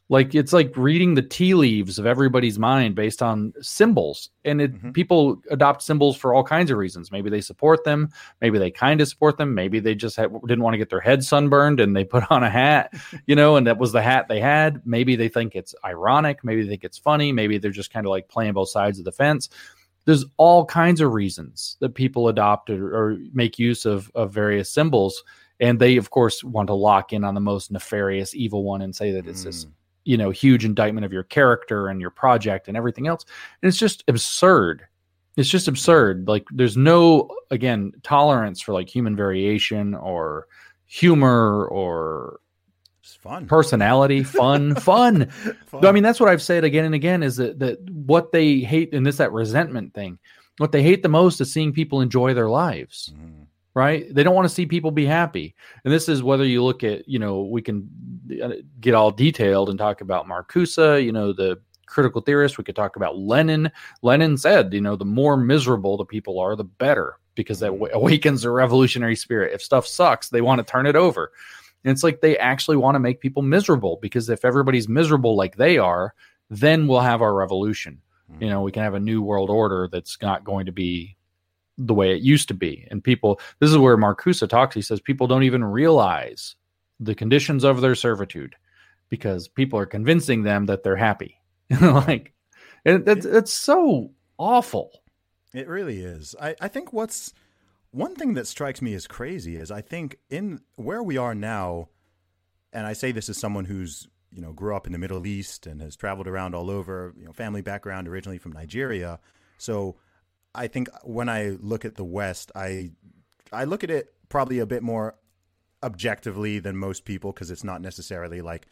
like 0.09 0.35
it's 0.35 0.53
like 0.53 0.75
reading 0.75 1.15
the 1.15 1.21
tea 1.21 1.53
leaves 1.53 1.97
of 1.97 2.05
everybody's 2.05 2.59
mind 2.59 2.93
based 2.93 3.23
on 3.23 3.53
symbols. 3.61 4.29
And 4.43 4.61
it, 4.61 4.73
mm-hmm. 4.73 4.91
people 4.91 5.41
adopt 5.49 5.81
symbols 5.81 6.17
for 6.17 6.33
all 6.33 6.43
kinds 6.43 6.69
of 6.71 6.77
reasons. 6.77 7.11
Maybe 7.11 7.29
they 7.29 7.39
support 7.41 7.83
them. 7.83 8.09
Maybe 8.41 8.59
they 8.59 8.69
kind 8.69 8.99
of 8.99 9.07
support 9.07 9.37
them. 9.37 9.55
Maybe 9.55 9.79
they 9.79 9.95
just 9.95 10.17
had, 10.17 10.29
didn't 10.41 10.61
want 10.61 10.73
to 10.73 10.77
get 10.77 10.89
their 10.89 10.99
head 10.99 11.23
sunburned 11.23 11.79
and 11.79 11.95
they 11.95 12.03
put 12.15 12.29
on 12.29 12.43
a 12.43 12.49
hat 12.49 12.93
you 13.27 13.35
know 13.35 13.55
and 13.55 13.65
that 13.65 13.77
was 13.77 13.91
the 13.91 14.01
hat 14.01 14.27
they 14.27 14.39
had. 14.39 14.81
Maybe 14.85 15.15
they 15.15 15.29
think 15.29 15.55
it's 15.55 15.73
ironic. 15.85 16.43
Maybe 16.43 16.63
they 16.63 16.69
think 16.69 16.83
it's 16.83 16.97
funny. 16.97 17.31
Maybe 17.31 17.57
they're 17.57 17.71
just 17.71 17.91
kind 17.91 18.05
of 18.05 18.09
like 18.09 18.27
playing 18.27 18.53
both 18.53 18.69
sides 18.69 18.99
of 18.99 19.05
the 19.05 19.11
fence 19.11 19.49
there's 20.05 20.25
all 20.37 20.65
kinds 20.65 21.01
of 21.01 21.13
reasons 21.13 21.77
that 21.79 21.95
people 21.95 22.27
adopt 22.27 22.69
or, 22.69 22.95
or 22.95 23.17
make 23.33 23.57
use 23.57 23.85
of, 23.85 24.11
of 24.15 24.33
various 24.33 24.69
symbols. 24.69 25.23
And 25.59 25.79
they 25.79 25.97
of 25.97 26.09
course 26.09 26.43
want 26.43 26.67
to 26.67 26.73
lock 26.73 27.13
in 27.13 27.23
on 27.23 27.35
the 27.35 27.41
most 27.41 27.71
nefarious 27.71 28.35
evil 28.35 28.63
one 28.63 28.81
and 28.81 28.95
say 28.95 29.11
that 29.11 29.27
it's 29.27 29.41
mm. 29.41 29.45
this 29.45 29.67
you 30.05 30.17
know 30.17 30.29
huge 30.29 30.65
indictment 30.65 31.05
of 31.05 31.13
your 31.13 31.23
character 31.23 31.87
and 31.87 32.01
your 32.01 32.09
project 32.09 32.67
and 32.67 32.75
everything 32.75 33.07
else. 33.07 33.23
And 33.61 33.69
it's 33.69 33.77
just 33.77 34.03
absurd. 34.07 34.85
It's 35.37 35.49
just 35.49 35.67
absurd. 35.67 36.27
Like 36.27 36.45
there's 36.51 36.75
no 36.77 37.29
again 37.49 37.93
tolerance 38.03 38.61
for 38.61 38.73
like 38.73 38.89
human 38.89 39.15
variation 39.15 39.93
or 39.95 40.47
humor 40.85 41.65
or 41.67 42.39
it's 43.03 43.15
fun. 43.15 43.45
Personality, 43.47 44.23
fun, 44.23 44.75
fun. 44.79 45.29
fun. 45.65 45.85
I 45.85 45.91
mean, 45.91 46.03
that's 46.03 46.21
what 46.21 46.29
I've 46.29 46.41
said 46.41 46.63
again 46.63 46.85
and 46.85 46.95
again 46.95 47.21
is 47.21 47.35
that, 47.35 47.59
that 47.59 47.81
what 47.89 48.31
they 48.31 48.59
hate, 48.59 48.93
and 48.93 49.05
this 49.05 49.17
that 49.17 49.33
resentment 49.33 49.93
thing, 49.93 50.17
what 50.57 50.71
they 50.71 50.81
hate 50.81 51.03
the 51.03 51.09
most 51.09 51.41
is 51.41 51.51
seeing 51.51 51.73
people 51.73 51.99
enjoy 51.99 52.33
their 52.33 52.49
lives. 52.49 53.13
Mm. 53.17 53.47
Right? 53.75 54.05
They 54.13 54.21
don't 54.23 54.35
want 54.35 54.47
to 54.47 54.53
see 54.53 54.67
people 54.67 54.91
be 54.91 55.05
happy. 55.05 55.55
And 55.83 55.91
this 55.91 56.07
is 56.07 56.21
whether 56.21 56.45
you 56.45 56.63
look 56.63 56.83
at, 56.83 57.09
you 57.09 57.17
know, 57.17 57.41
we 57.41 57.59
can 57.59 57.89
uh, 58.41 58.51
get 58.79 58.93
all 58.93 59.09
detailed 59.09 59.69
and 59.69 59.79
talk 59.79 60.01
about 60.01 60.27
Marcuse, 60.27 61.03
you 61.03 61.11
know, 61.11 61.33
the 61.33 61.59
critical 61.87 62.21
theorist. 62.21 62.59
We 62.59 62.63
could 62.63 62.75
talk 62.75 62.97
about 62.97 63.17
Lenin. 63.17 63.71
Lenin 64.03 64.37
said, 64.37 64.73
you 64.73 64.81
know, 64.81 64.95
the 64.95 65.05
more 65.05 65.37
miserable 65.37 65.97
the 65.97 66.05
people 66.05 66.39
are, 66.39 66.55
the 66.55 66.63
better 66.63 67.17
because 67.33 67.59
that 67.61 67.71
mm-hmm. 67.71 67.95
awakens 67.95 68.43
their 68.43 68.51
revolutionary 68.51 69.15
spirit. 69.15 69.53
If 69.53 69.63
stuff 69.63 69.87
sucks, 69.87 70.29
they 70.29 70.41
want 70.41 70.59
to 70.59 70.71
turn 70.71 70.85
it 70.85 70.95
over 70.95 71.31
And 71.83 71.91
it's 71.91 72.03
like 72.03 72.21
they 72.21 72.37
actually 72.37 72.77
want 72.77 72.95
to 72.95 72.99
make 72.99 73.19
people 73.19 73.41
miserable 73.41 73.99
because 74.01 74.29
if 74.29 74.45
everybody's 74.45 74.87
miserable 74.87 75.35
like 75.35 75.57
they 75.57 75.77
are, 75.77 76.13
then 76.49 76.87
we'll 76.87 77.01
have 77.01 77.21
our 77.21 77.33
revolution. 77.33 78.01
Hmm. 78.31 78.43
You 78.43 78.49
know, 78.49 78.61
we 78.61 78.71
can 78.71 78.83
have 78.83 78.93
a 78.93 78.99
new 78.99 79.21
world 79.21 79.49
order 79.49 79.89
that's 79.91 80.17
not 80.21 80.43
going 80.43 80.65
to 80.65 80.71
be 80.71 81.17
the 81.77 81.93
way 81.93 82.15
it 82.15 82.21
used 82.21 82.47
to 82.49 82.53
be. 82.53 82.87
And 82.91 83.03
people, 83.03 83.39
this 83.59 83.69
is 83.69 83.77
where 83.77 83.97
Marcuse 83.97 84.47
talks. 84.47 84.75
He 84.75 84.81
says 84.81 85.01
people 85.01 85.27
don't 85.27 85.43
even 85.43 85.63
realize 85.63 86.55
the 86.99 87.15
conditions 87.15 87.63
of 87.63 87.81
their 87.81 87.95
servitude 87.95 88.55
because 89.09 89.47
people 89.47 89.79
are 89.79 89.85
convincing 89.85 90.43
them 90.43 90.67
that 90.67 90.83
they're 90.83 90.95
happy. 90.95 91.39
like, 91.81 92.33
it, 92.85 93.07
it's, 93.07 93.25
it's 93.25 93.53
so 93.53 94.11
awful. 94.37 94.91
It 95.53 95.67
really 95.67 95.99
is. 96.01 96.35
I, 96.41 96.55
I 96.61 96.67
think 96.67 96.93
what's 96.93 97.33
one 97.93 98.15
thing 98.15 98.33
that 98.33 98.47
strikes 98.47 98.81
me 98.81 98.95
as 98.95 99.05
crazy 99.05 99.55
is 99.55 99.69
I 99.69 99.81
think 99.81 100.17
in 100.29 100.61
where 100.75 101.03
we 101.03 101.15
are 101.15 101.35
now, 101.35 101.89
and 102.73 102.87
I 102.87 102.93
say 102.93 103.11
this 103.11 103.29
as 103.29 103.37
someone 103.37 103.65
who's 103.65 104.07
you 104.31 104.41
know 104.41 104.51
grew 104.51 104.75
up 104.75 104.87
in 104.87 104.93
the 104.93 104.99
Middle 104.99 105.27
East 105.27 105.67
and 105.67 105.79
has 105.79 105.95
traveled 105.95 106.27
around 106.27 106.55
all 106.55 106.71
over, 106.71 107.13
you 107.15 107.25
know, 107.25 107.31
family 107.31 107.61
background 107.61 108.07
originally 108.07 108.39
from 108.39 108.51
Nigeria. 108.51 109.19
So 109.59 109.95
I 110.55 110.67
think 110.67 110.89
when 111.03 111.29
I 111.29 111.55
look 111.61 111.85
at 111.85 111.95
the 111.95 112.03
West, 112.03 112.51
I 112.55 112.91
I 113.51 113.65
look 113.65 113.83
at 113.83 113.91
it 113.91 114.11
probably 114.27 114.57
a 114.57 114.65
bit 114.65 114.81
more 114.81 115.15
objectively 115.83 116.57
than 116.57 116.75
most 116.75 117.05
people 117.05 117.31
because 117.31 117.51
it's 117.51 117.63
not 117.63 117.79
necessarily 117.79 118.41
like 118.41 118.65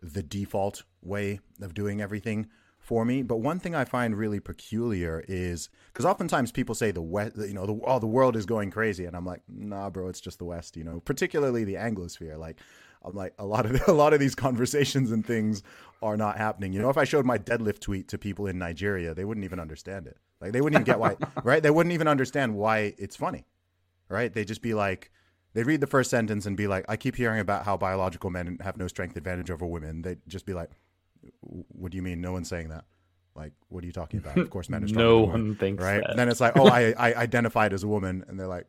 the 0.00 0.22
default 0.22 0.84
way 1.02 1.40
of 1.60 1.74
doing 1.74 2.00
everything 2.00 2.46
for 2.88 3.04
me. 3.04 3.20
But 3.22 3.36
one 3.36 3.60
thing 3.60 3.74
I 3.74 3.84
find 3.84 4.16
really 4.16 4.40
peculiar 4.40 5.22
is 5.28 5.68
because 5.92 6.06
oftentimes 6.06 6.50
people 6.52 6.74
say 6.74 6.90
the 6.90 7.02
West, 7.02 7.36
you 7.36 7.52
know, 7.52 7.66
the, 7.66 7.78
oh, 7.84 7.98
the 7.98 8.06
world 8.06 8.34
is 8.34 8.46
going 8.46 8.70
crazy, 8.70 9.04
and 9.04 9.14
I'm 9.14 9.26
like, 9.26 9.42
nah, 9.46 9.90
bro, 9.90 10.08
it's 10.08 10.22
just 10.22 10.38
the 10.38 10.46
West, 10.46 10.74
you 10.74 10.84
know, 10.84 11.00
particularly 11.00 11.64
the 11.64 11.74
Anglosphere. 11.74 12.38
Like, 12.38 12.56
I'm 13.02 13.14
like 13.14 13.34
a 13.38 13.44
lot 13.44 13.66
of 13.66 13.86
a 13.88 13.92
lot 13.92 14.14
of 14.14 14.20
these 14.20 14.34
conversations 14.34 15.12
and 15.12 15.24
things 15.24 15.62
are 16.00 16.16
not 16.16 16.38
happening. 16.38 16.72
You 16.72 16.80
know, 16.80 16.88
if 16.88 16.96
I 16.96 17.04
showed 17.04 17.26
my 17.26 17.36
deadlift 17.36 17.80
tweet 17.80 18.08
to 18.08 18.16
people 18.16 18.46
in 18.46 18.58
Nigeria, 18.58 19.12
they 19.12 19.26
wouldn't 19.26 19.44
even 19.44 19.60
understand 19.60 20.06
it. 20.06 20.16
Like, 20.40 20.52
they 20.52 20.62
wouldn't 20.62 20.80
even 20.80 20.90
get 20.90 20.98
why, 20.98 21.16
right? 21.44 21.62
They 21.62 21.70
wouldn't 21.70 21.92
even 21.92 22.08
understand 22.08 22.54
why 22.54 22.94
it's 22.96 23.16
funny, 23.16 23.44
right? 24.08 24.32
They'd 24.32 24.48
just 24.48 24.62
be 24.62 24.72
like. 24.72 25.12
They'd 25.54 25.66
read 25.66 25.80
the 25.80 25.86
first 25.86 26.10
sentence 26.10 26.44
and 26.44 26.56
be 26.58 26.68
like, 26.68 26.84
I 26.88 26.96
keep 26.96 27.16
hearing 27.16 27.40
about 27.40 27.64
how 27.64 27.76
biological 27.78 28.28
men 28.28 28.58
have 28.60 28.76
no 28.76 28.86
strength 28.86 29.16
advantage 29.16 29.50
over 29.50 29.66
women. 29.66 30.02
They'd 30.02 30.20
just 30.28 30.44
be 30.44 30.52
like, 30.52 30.70
what 31.40 31.92
do 31.92 31.96
you 31.96 32.02
mean? 32.02 32.20
No 32.20 32.32
one's 32.32 32.48
saying 32.48 32.68
that. 32.68 32.84
Like, 33.34 33.52
what 33.68 33.84
are 33.84 33.86
you 33.86 33.92
talking 33.92 34.18
about? 34.18 34.36
Of 34.36 34.50
course, 34.50 34.68
men 34.68 34.82
are 34.82 34.86
no 34.88 35.20
one 35.20 35.54
thinks 35.54 35.82
right? 35.82 36.02
that. 36.04 36.16
Then 36.16 36.28
it's 36.28 36.40
like, 36.40 36.56
oh, 36.56 36.66
I, 36.66 36.92
I 36.98 37.14
identified 37.14 37.72
as 37.72 37.84
a 37.84 37.88
woman, 37.88 38.24
and 38.28 38.38
they're 38.38 38.48
like, 38.48 38.66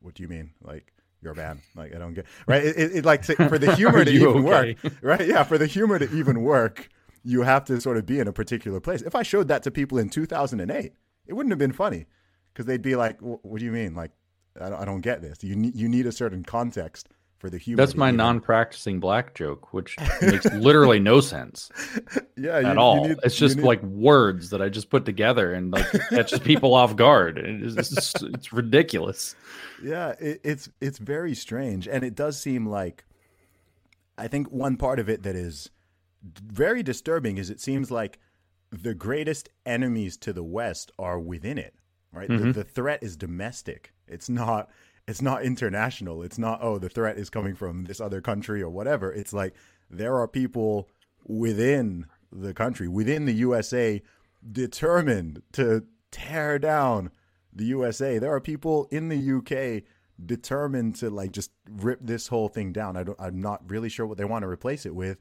what 0.00 0.14
do 0.14 0.22
you 0.22 0.28
mean? 0.28 0.52
Like, 0.62 0.92
you're 1.20 1.32
a 1.32 1.36
man. 1.36 1.60
Like, 1.74 1.94
I 1.94 1.98
don't 1.98 2.14
get 2.14 2.26
right. 2.46 2.62
It, 2.62 2.76
it, 2.76 2.96
it 2.96 3.04
like 3.04 3.22
to, 3.22 3.48
for 3.48 3.58
the 3.58 3.74
humor 3.76 4.04
to 4.04 4.10
even 4.10 4.28
okay? 4.28 4.76
work, 4.82 4.94
right? 5.02 5.26
Yeah, 5.26 5.42
for 5.42 5.58
the 5.58 5.66
humor 5.66 5.98
to 5.98 6.10
even 6.16 6.42
work, 6.42 6.88
you 7.24 7.42
have 7.42 7.64
to 7.64 7.80
sort 7.80 7.96
of 7.96 8.06
be 8.06 8.20
in 8.20 8.28
a 8.28 8.32
particular 8.32 8.80
place. 8.80 9.02
If 9.02 9.14
I 9.14 9.22
showed 9.22 9.48
that 9.48 9.62
to 9.64 9.70
people 9.70 9.98
in 9.98 10.10
2008, 10.10 10.92
it 11.26 11.32
wouldn't 11.32 11.50
have 11.50 11.58
been 11.58 11.72
funny 11.72 12.06
because 12.52 12.66
they'd 12.66 12.82
be 12.82 12.94
like, 12.94 13.18
what 13.20 13.58
do 13.58 13.64
you 13.64 13.72
mean? 13.72 13.94
Like, 13.94 14.12
I 14.60 14.68
don't, 14.68 14.80
I 14.82 14.84
don't 14.84 15.00
get 15.00 15.22
this. 15.22 15.42
You 15.42 15.56
need 15.56 15.74
you 15.74 15.88
need 15.88 16.06
a 16.06 16.12
certain 16.12 16.44
context 16.44 17.08
for 17.44 17.50
the 17.50 17.58
humor. 17.58 17.76
That's 17.76 17.94
my 17.94 18.10
non-practicing 18.10 19.00
black 19.00 19.34
joke, 19.34 19.74
which 19.74 19.98
makes 20.22 20.46
literally 20.46 20.98
no 20.98 21.20
sense 21.20 21.70
yeah 22.38 22.58
you- 22.58 22.66
at 22.66 22.78
all. 22.78 23.06
need- 23.06 23.18
it's 23.22 23.36
just 23.36 23.56
need- 23.58 23.66
like 23.66 23.82
words 23.82 24.48
that 24.48 24.62
I 24.62 24.70
just 24.70 24.88
put 24.88 25.04
together 25.04 25.52
and 25.52 25.70
like 25.70 25.84
catches 26.08 26.38
people 26.50 26.74
off 26.74 26.96
guard. 26.96 27.36
It's, 27.36 27.90
just- 27.90 28.22
it's 28.22 28.50
ridiculous. 28.50 29.36
Yeah, 29.82 30.14
it, 30.18 30.40
it's 30.42 30.70
it's 30.80 30.96
very 30.96 31.34
strange, 31.34 31.86
and 31.86 32.02
it 32.02 32.14
does 32.14 32.40
seem 32.40 32.64
like 32.64 33.04
I 34.16 34.26
think 34.26 34.50
one 34.50 34.78
part 34.78 34.98
of 34.98 35.10
it 35.10 35.22
that 35.24 35.36
is 35.36 35.68
very 36.22 36.82
disturbing 36.82 37.36
is 37.36 37.50
it 37.50 37.60
seems 37.60 37.90
like 37.90 38.18
the 38.72 38.94
greatest 38.94 39.50
enemies 39.66 40.16
to 40.16 40.32
the 40.32 40.42
West 40.42 40.92
are 40.98 41.20
within 41.20 41.58
it. 41.58 41.74
Right, 42.10 42.28
the, 42.28 42.34
mm-hmm. 42.36 42.52
the 42.52 42.64
threat 42.64 43.02
is 43.02 43.18
domestic. 43.18 43.92
It's 44.08 44.30
not. 44.30 44.70
It's 45.06 45.22
not 45.22 45.42
international. 45.42 46.22
It's 46.22 46.38
not. 46.38 46.60
Oh, 46.62 46.78
the 46.78 46.88
threat 46.88 47.18
is 47.18 47.30
coming 47.30 47.54
from 47.54 47.84
this 47.84 48.00
other 48.00 48.20
country 48.20 48.62
or 48.62 48.70
whatever. 48.70 49.12
It's 49.12 49.32
like 49.32 49.54
there 49.90 50.16
are 50.16 50.26
people 50.28 50.88
within 51.26 52.06
the 52.32 52.54
country, 52.54 52.88
within 52.88 53.26
the 53.26 53.34
USA, 53.34 54.02
determined 54.50 55.42
to 55.52 55.84
tear 56.10 56.58
down 56.58 57.10
the 57.52 57.64
USA. 57.66 58.18
There 58.18 58.32
are 58.32 58.40
people 58.40 58.88
in 58.90 59.08
the 59.08 59.32
UK 59.38 59.84
determined 60.24 60.96
to 60.96 61.10
like 61.10 61.32
just 61.32 61.50
rip 61.68 61.98
this 62.00 62.28
whole 62.28 62.48
thing 62.48 62.72
down. 62.72 62.96
I 62.96 63.02
don't 63.02 63.20
I'm 63.20 63.40
not 63.40 63.68
really 63.68 63.88
sure 63.88 64.06
what 64.06 64.16
they 64.18 64.24
want 64.24 64.42
to 64.42 64.48
replace 64.48 64.86
it 64.86 64.94
with, 64.94 65.18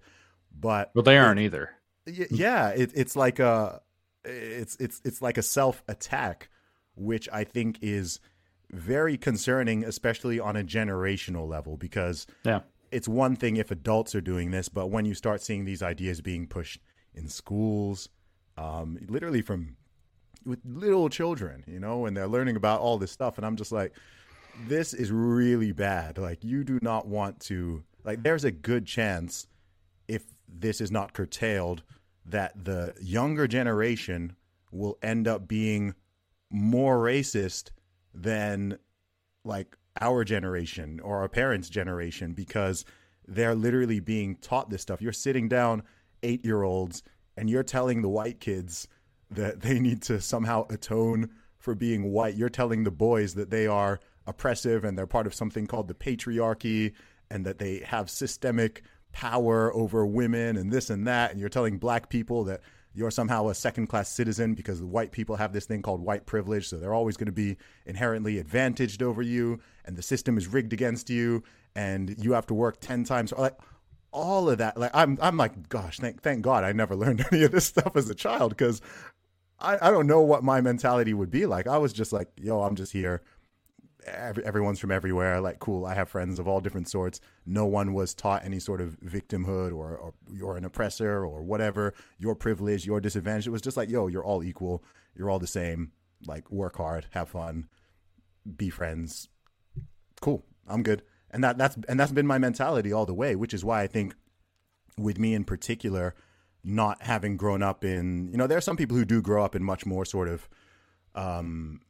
but 0.58 0.92
But 0.94 1.06
they 1.06 1.18
aren't 1.18 1.40
either. 1.40 1.72
yeah, 2.06 2.70
it, 2.70 2.92
it's 2.96 3.16
like 3.16 3.40
a 3.40 3.82
it's 4.26 4.76
it's 4.78 5.02
it's 5.04 5.22
like 5.22 5.38
a 5.38 5.44
self 5.44 5.84
attack, 5.88 6.50
which 6.96 7.28
I 7.32 7.44
think 7.44 7.80
is 7.82 8.20
very 8.74 9.18
concerning, 9.18 9.84
especially 9.84 10.40
on 10.40 10.56
a 10.56 10.64
generational 10.64 11.48
level, 11.48 11.78
because 11.78 12.26
Yeah. 12.44 12.62
it's 12.92 13.08
one 13.08 13.36
thing 13.36 13.58
if 13.58 13.72
adults 13.72 14.16
are 14.16 14.22
doing 14.22 14.52
this, 14.52 14.68
but 14.70 14.88
when 14.88 15.06
you 15.06 15.14
start 15.14 15.42
seeing 15.42 15.66
these 15.66 15.82
ideas 15.84 16.22
being 16.22 16.48
pushed 16.48 16.82
in 17.14 17.28
schools, 17.28 18.10
um, 18.58 18.98
literally 19.08 19.42
from 19.42 19.78
with 20.46 20.60
little 20.66 21.08
children, 21.08 21.64
you 21.68 21.80
know, 21.80 22.06
and 22.06 22.18
they're 22.18 22.28
learning 22.28 22.56
about 22.58 22.82
all 22.82 22.98
this 22.98 23.12
stuff, 23.12 23.38
and 23.38 23.46
I'm 23.46 23.56
just 23.56 23.72
like, 23.72 23.94
this 24.68 24.94
is 24.94 25.10
really 25.12 25.72
bad. 25.72 26.18
Like, 26.18 26.44
you 26.44 26.64
do 26.66 26.80
not 26.82 27.08
want 27.08 27.40
to 27.42 27.84
like. 28.04 28.24
There's 28.24 28.44
a 28.44 28.52
good 28.52 28.86
chance 28.86 29.48
if 30.08 30.26
this 30.48 30.82
is 30.82 30.92
not 30.92 31.14
curtailed 31.14 31.82
that 32.26 32.66
the 32.66 32.94
younger 33.02 33.48
generation 33.48 34.36
will 34.72 34.98
end 35.02 35.28
up 35.28 35.48
being 35.48 35.94
more 36.52 36.98
racist 36.98 37.72
than 38.14 38.78
like 39.44 39.76
our 40.02 40.24
generation 40.24 41.00
or 41.00 41.20
our 41.20 41.30
parents' 41.30 41.70
generation 41.70 42.34
because 42.34 42.86
they're 43.28 43.56
literally 43.56 44.00
being 44.00 44.36
taught 44.38 44.70
this 44.70 44.82
stuff. 44.82 45.02
You're 45.02 45.14
sitting 45.14 45.48
down 45.48 45.84
eight 46.24 46.44
year 46.46 46.64
olds 46.64 47.04
and 47.38 47.50
you're 47.50 47.64
telling 47.64 48.02
the 48.02 48.10
white 48.10 48.40
kids 48.40 48.88
that 49.32 49.62
they 49.62 49.80
need 49.80 50.02
to 50.04 50.22
somehow 50.22 50.66
atone 50.70 51.30
for 51.58 51.76
being 51.76 52.12
white. 52.12 52.36
You're 52.36 52.50
telling 52.50 52.84
the 52.84 52.92
boys 52.92 53.36
that 53.36 53.50
they 53.50 53.68
are 53.68 54.00
oppressive 54.28 54.84
and 54.84 54.98
they're 54.98 55.08
part 55.08 55.28
of 55.28 55.34
something 55.34 55.68
called 55.68 55.88
the 55.88 55.94
patriarchy 55.94 56.94
and 57.30 57.46
that 57.46 57.60
they 57.60 57.80
have 57.80 58.10
systemic 58.10 58.84
power 59.12 59.74
over 59.74 60.06
women 60.06 60.58
and 60.58 60.72
this 60.72 60.90
and 60.90 61.08
that. 61.08 61.32
And 61.32 61.40
you're 61.40 61.50
telling 61.50 61.78
black 61.78 62.10
people 62.10 62.44
that 62.46 62.62
you're 62.94 63.12
somehow 63.12 63.50
a 63.50 63.56
second 63.56 63.88
class 63.88 64.10
citizen 64.10 64.54
because 64.54 64.80
the 64.80 64.86
white 64.86 65.12
people 65.12 65.36
have 65.36 65.52
this 65.54 65.66
thing 65.66 65.82
called 65.82 66.02
white 66.02 66.26
privilege. 66.26 66.68
So 66.70 66.78
they're 66.78 66.94
always 66.94 67.18
going 67.18 67.28
to 67.28 67.32
be 67.32 67.58
inherently 67.86 68.38
advantaged 68.38 69.02
over 69.02 69.22
you 69.22 69.60
and 69.86 69.96
the 69.96 70.04
system 70.04 70.38
is 70.38 70.48
rigged 70.48 70.74
against 70.74 71.10
you 71.10 71.44
and 71.76 72.16
you 72.18 72.34
have 72.34 72.46
to 72.48 72.54
work 72.54 72.80
10 72.80 73.04
times. 73.04 73.34
Like, 73.36 73.58
all 74.14 74.48
of 74.48 74.60
that 74.60 74.78
like 74.78 74.92
i'm 74.94 75.18
i'm 75.22 75.38
like 75.38 75.70
gosh 75.70 75.98
thank 75.98 76.22
thank 76.22 76.44
god 76.44 76.64
i 76.64 76.72
never 76.72 76.96
learned 77.04 77.26
any 77.32 77.44
of 77.44 77.52
this 77.52 77.66
stuff 77.66 77.96
as 77.96 78.08
a 78.10 78.16
child 78.16 78.52
because 78.52 78.80
I, 79.60 79.88
I 79.88 79.92
don't 79.92 80.08
know 80.08 80.22
what 80.22 80.44
my 80.44 80.62
mentality 80.62 81.16
would 81.16 81.32
be 81.32 81.48
like 81.48 81.66
i 81.66 81.80
was 81.80 81.92
just 81.92 82.14
like 82.14 82.30
yo 82.40 82.62
i'm 82.62 82.76
just 82.76 82.94
here 82.94 83.24
Every, 84.06 84.44
everyone's 84.46 84.80
from 84.80 84.92
everywhere 84.92 85.40
like 85.40 85.60
cool 85.60 85.86
i 85.86 85.94
have 85.94 86.10
friends 86.10 86.40
of 86.40 86.48
all 86.48 86.60
different 86.60 86.90
sorts. 86.90 87.22
No 87.46 87.66
one 87.66 87.94
was 87.94 88.14
taught 88.14 88.46
any 88.46 88.60
sort 88.60 88.82
of 88.82 88.98
victimhood 89.02 89.72
or, 89.72 89.98
or 89.98 90.14
you're 90.32 90.58
an 90.58 90.66
oppressor 90.66 91.24
or 91.24 91.42
whatever 91.42 91.94
your 92.18 92.36
privilege 92.36 92.86
your 92.86 93.00
disadvantage 93.00 93.48
it 93.48 93.52
was 93.52 93.62
just 93.62 93.78
like 93.78 93.90
yo 93.90 94.08
you're 94.08 94.24
all 94.24 94.44
equal 94.44 94.84
you're 95.16 95.30
all 95.30 95.40
the 95.40 95.48
same 95.48 95.92
like 96.26 96.50
work 96.52 96.78
hard 96.78 97.08
have 97.12 97.30
fun 97.30 97.68
be 98.58 98.70
friends. 98.70 99.30
Cool 100.22 100.44
i'm 100.68 100.84
good. 100.84 101.04
And 101.32 101.44
that 101.44 101.58
that's 101.58 101.78
and 101.88 102.00
that's 102.00 102.12
been 102.12 102.28
my 102.28 102.38
mentality 102.38 102.92
all 102.94 103.06
the 103.06 103.14
way 103.14 103.36
which 103.36 103.54
is 103.54 103.64
why 103.66 103.82
i 103.82 103.88
think 103.88 104.16
with 104.98 105.18
me 105.18 105.34
in 105.34 105.44
particular 105.44 106.14
not 106.64 107.02
having 107.02 107.36
grown 107.38 107.62
up 107.62 107.84
in 107.84 108.30
you 108.32 108.38
know 108.38 108.48
there 108.48 108.58
are 108.58 108.62
some 108.62 108.78
people 108.78 108.96
who 108.96 109.06
do 109.06 109.22
grow 109.22 109.44
up 109.44 109.56
in 109.56 109.64
much 109.64 109.86
more 109.86 110.06
sort 110.06 110.30
of 110.30 110.48
um 111.16 111.82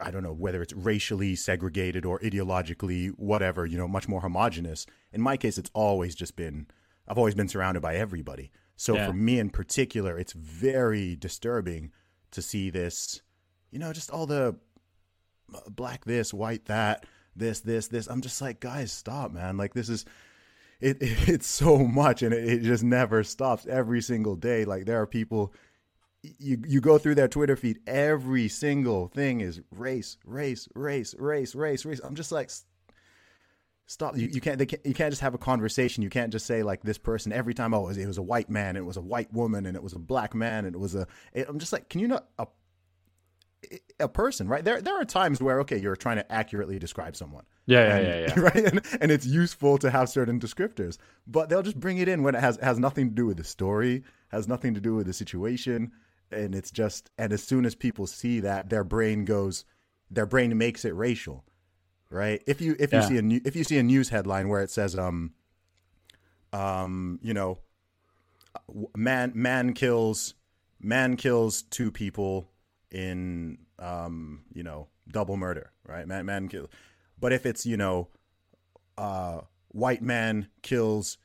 i 0.00 0.10
don't 0.10 0.22
know 0.22 0.32
whether 0.32 0.62
it's 0.62 0.72
racially 0.72 1.34
segregated 1.34 2.04
or 2.04 2.18
ideologically 2.20 3.08
whatever 3.16 3.64
you 3.66 3.76
know 3.78 3.88
much 3.88 4.08
more 4.08 4.20
homogenous 4.20 4.86
in 5.12 5.20
my 5.20 5.36
case 5.36 5.58
it's 5.58 5.70
always 5.74 6.14
just 6.14 6.36
been 6.36 6.66
i've 7.08 7.18
always 7.18 7.34
been 7.34 7.48
surrounded 7.48 7.80
by 7.80 7.94
everybody 7.94 8.50
so 8.76 8.94
Yeah. 8.94 9.06
for 9.08 9.12
me 9.12 9.38
in 9.38 9.50
particular 9.50 10.18
it's 10.18 10.32
very 10.32 11.16
disturbing 11.16 11.92
to 12.32 12.42
see 12.42 12.70
this 12.70 13.22
you 13.70 13.78
know 13.78 13.92
just 13.92 14.10
all 14.10 14.26
the 14.26 14.56
uh, 15.54 15.58
black 15.68 16.04
this, 16.04 16.32
white 16.32 16.64
that, 16.66 17.04
this, 17.36 17.60
this, 17.60 17.88
this. 17.88 18.06
I'm 18.06 18.22
just 18.22 18.40
like, 18.40 18.60
guys, 18.60 18.92
stop, 18.92 19.30
man. 19.30 19.56
Like 19.58 19.74
this 19.74 19.88
is 19.90 20.04
it, 20.80 21.02
it 21.02 21.28
it's 21.28 21.46
so 21.46 21.78
much 21.78 22.22
and 22.22 22.32
it, 22.32 22.44
it 22.44 22.62
just 22.62 22.82
never 22.82 23.22
stops 23.22 23.66
every 23.66 24.00
single 24.00 24.36
day. 24.36 24.64
Like 24.64 24.86
there 24.86 25.00
are 25.00 25.06
people 25.06 25.52
you 26.38 26.62
you 26.66 26.80
go 26.80 26.98
through 26.98 27.16
their 27.16 27.28
Twitter 27.28 27.56
feed, 27.56 27.80
every 27.86 28.48
single 28.48 29.08
thing 29.08 29.40
is 29.40 29.60
race, 29.70 30.16
race, 30.24 30.68
race, 30.74 31.14
race, 31.18 31.54
race, 31.54 31.84
race. 31.84 32.00
I'm 32.02 32.14
just 32.14 32.32
like 32.32 32.50
stop. 33.86 34.16
You, 34.16 34.28
you 34.28 34.40
can't, 34.40 34.58
they 34.58 34.66
can't. 34.66 34.84
You 34.84 34.94
can't 34.94 35.12
just 35.12 35.22
have 35.22 35.34
a 35.34 35.38
conversation. 35.38 36.02
You 36.02 36.10
can't 36.10 36.32
just 36.32 36.46
say 36.46 36.62
like 36.62 36.82
this 36.82 36.98
person 36.98 37.32
every 37.32 37.54
time. 37.54 37.74
Oh, 37.74 37.88
it 37.88 38.06
was, 38.06 38.18
a 38.18 38.22
white 38.22 38.50
man. 38.50 38.76
It 38.76 38.84
was 38.84 38.96
a 38.96 39.02
white 39.02 39.32
woman, 39.32 39.66
and 39.66 39.76
it 39.76 39.82
was 39.82 39.92
a 39.92 39.98
black 39.98 40.34
man, 40.34 40.64
and 40.64 40.74
it 40.74 40.78
was 40.78 40.94
a. 40.94 41.06
It, 41.32 41.48
I'm 41.48 41.58
just 41.58 41.72
like, 41.72 41.88
can 41.88 42.00
you 42.00 42.08
not 42.08 42.26
a, 42.38 42.46
a 44.00 44.08
person, 44.08 44.48
right? 44.48 44.64
There, 44.64 44.80
there 44.80 44.98
are 45.00 45.04
times 45.04 45.40
where 45.40 45.60
okay, 45.60 45.78
you're 45.78 45.96
trying 45.96 46.16
to 46.16 46.32
accurately 46.32 46.78
describe 46.78 47.16
someone. 47.16 47.44
Yeah, 47.66 47.86
yeah, 47.86 47.96
and, 47.96 48.06
yeah, 48.06 48.34
yeah. 48.36 48.40
Right, 48.40 48.72
and, 48.72 48.98
and 49.00 49.10
it's 49.10 49.26
useful 49.26 49.78
to 49.78 49.90
have 49.90 50.08
certain 50.08 50.38
descriptors, 50.38 50.98
but 51.26 51.48
they'll 51.48 51.62
just 51.62 51.80
bring 51.80 51.98
it 51.98 52.08
in 52.08 52.22
when 52.22 52.34
it 52.34 52.40
has 52.40 52.58
has 52.62 52.78
nothing 52.78 53.08
to 53.08 53.14
do 53.14 53.26
with 53.26 53.36
the 53.36 53.44
story, 53.44 54.04
has 54.28 54.48
nothing 54.48 54.74
to 54.74 54.80
do 54.80 54.94
with 54.94 55.06
the 55.06 55.12
situation, 55.12 55.92
and 56.34 56.54
it's 56.54 56.70
just. 56.70 57.10
And 57.18 57.32
as 57.32 57.42
soon 57.42 57.64
as 57.64 57.74
people 57.74 58.06
see 58.06 58.40
that, 58.40 58.68
their 58.70 58.84
brain 58.84 59.24
goes, 59.24 59.64
their 60.10 60.26
brain 60.26 60.56
makes 60.58 60.84
it 60.84 60.94
racial, 60.94 61.44
right? 62.10 62.42
If 62.46 62.60
you 62.60 62.76
if 62.78 62.92
you 62.92 63.02
see 63.02 63.18
a 63.18 63.22
new, 63.22 63.40
if 63.44 63.56
you 63.56 63.64
see 63.64 63.78
a 63.78 63.82
news 63.82 64.08
headline 64.08 64.48
where 64.48 64.62
it 64.62 64.70
says 64.70 64.96
um, 64.98 65.32
um, 66.52 67.18
you 67.22 67.34
know, 67.34 67.58
man 68.96 69.32
man 69.34 69.72
kills 69.72 70.34
man 70.80 71.16
kills 71.16 71.62
two 71.62 71.90
people 71.90 72.50
in 72.90 73.58
um, 73.78 74.44
you 74.52 74.62
know, 74.62 74.88
double 75.08 75.36
murder, 75.36 75.72
right? 75.86 76.06
Man 76.06 76.26
man 76.26 76.48
kill. 76.48 76.70
But 77.18 77.32
if 77.32 77.46
it's, 77.46 77.66
you 77.66 77.76
know, 77.76 78.08
uh 78.96 79.40
white 79.68 80.02
man 80.02 80.46
kills 80.62 81.18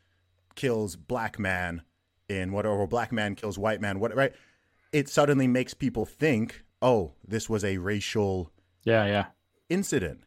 kills 0.55 0.95
black 0.95 1.37
man 1.37 1.83
in 2.27 2.51
whatever 2.51 2.87
black 2.87 3.11
man 3.11 3.35
kills 3.35 3.57
white 3.57 3.79
man, 3.81 3.99
what 3.99 4.15
right? 4.15 4.33
It 4.91 5.09
suddenly 5.09 5.47
makes 5.47 5.73
people 5.73 6.05
think, 6.05 6.63
"Oh, 6.81 7.13
this 7.27 7.49
was 7.49 7.63
a 7.63 7.77
racial 7.77 8.51
Yeah, 8.83 9.05
yeah. 9.05 9.25
incident." 9.69 10.21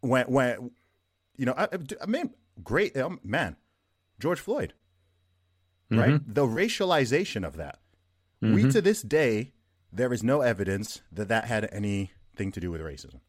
When 0.00 0.26
when 0.26 0.70
you 1.36 1.46
know, 1.46 1.54
I, 1.56 1.68
I 2.02 2.06
mean, 2.06 2.30
great 2.62 2.96
um, 2.96 3.20
man, 3.22 3.56
George 4.18 4.40
Floyd, 4.40 4.74
right? 5.90 6.20
The 6.26 6.46
racialization 6.46 7.46
of 7.46 7.56
that. 7.56 7.78
We 8.40 8.70
to 8.70 8.80
this 8.82 9.02
day, 9.02 9.52
there 9.92 10.12
is 10.12 10.22
no 10.22 10.40
evidence 10.40 11.00
that 11.10 11.28
that 11.28 11.46
had 11.46 11.68
anything 11.72 12.52
to 12.52 12.60
do 12.60 12.70
with 12.70 12.80
racism. 12.80 13.20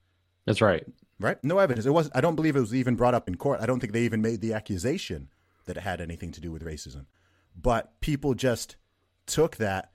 That's 0.45 0.62
right. 0.62 0.86
Right? 1.20 1.43
No 1.43 1.58
evidence. 1.60 1.86
It 1.86 1.91
was. 1.91 2.10
I 2.14 2.22
don't 2.22 2.36
believe 2.36 2.55
it 2.55 2.60
was 2.60 2.76
even 2.76 2.95
brought 2.95 3.16
up 3.16 3.28
in 3.28 3.36
court. 3.36 3.60
I 3.62 3.66
don't 3.66 3.80
think 3.80 3.93
they 3.93 4.03
even 4.03 4.22
made 4.22 4.41
the 4.41 4.53
accusation 4.53 5.30
that 5.66 5.78
it 5.78 5.82
had 5.82 6.01
anything 6.01 6.32
to 6.34 6.41
do 6.41 6.51
with 6.51 6.64
racism. 6.64 7.05
But 7.60 7.99
people 8.01 8.34
just 8.36 8.76
took 9.26 9.58
that 9.58 9.91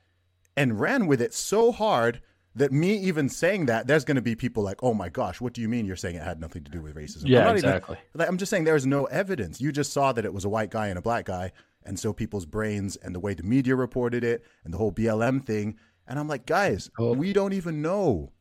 and 0.56 0.78
ran 0.80 1.06
with 1.06 1.20
it 1.22 1.32
so 1.34 1.72
hard 1.72 2.20
that 2.54 2.70
me 2.70 2.94
even 2.98 3.28
saying 3.30 3.64
that, 3.66 3.86
there's 3.86 4.04
going 4.04 4.16
to 4.16 4.20
be 4.22 4.34
people 4.34 4.62
like, 4.62 4.82
"Oh 4.82 4.92
my 4.92 5.08
gosh, 5.08 5.40
what 5.40 5.54
do 5.54 5.60
you 5.62 5.68
mean 5.68 5.86
you're 5.86 5.96
saying 5.96 6.16
it 6.16 6.22
had 6.22 6.38
nothing 6.40 6.64
to 6.64 6.70
do 6.70 6.82
with 6.82 6.94
racism?" 6.94 7.22
Yeah, 7.26 7.40
I'm 7.40 7.44
not 7.46 7.56
even- 7.58 7.70
exactly. 7.70 7.96
like, 8.14 8.28
I'm 8.28 8.36
just 8.36 8.50
saying 8.50 8.64
there's 8.64 8.84
no 8.86 9.04
evidence. 9.06 9.60
You 9.60 9.72
just 9.72 9.92
saw 9.92 10.12
that 10.12 10.24
it 10.26 10.34
was 10.34 10.44
a 10.44 10.50
white 10.50 10.70
guy 10.70 10.88
and 10.88 10.98
a 10.98 11.02
black 11.02 11.24
guy, 11.24 11.52
and 11.84 11.98
so 11.98 12.12
people's 12.12 12.44
brains 12.44 12.96
and 12.96 13.14
the 13.14 13.20
way 13.20 13.32
the 13.34 13.42
media 13.42 13.74
reported 13.74 14.22
it 14.22 14.44
and 14.64 14.74
the 14.74 14.78
whole 14.78 14.92
BLM 14.92 15.44
thing. 15.46 15.78
And 16.06 16.18
I'm 16.18 16.28
like, 16.28 16.44
guys, 16.46 16.90
Oh. 16.98 17.14
we 17.14 17.32
don't 17.32 17.54
even 17.54 17.80
know. 17.80 18.32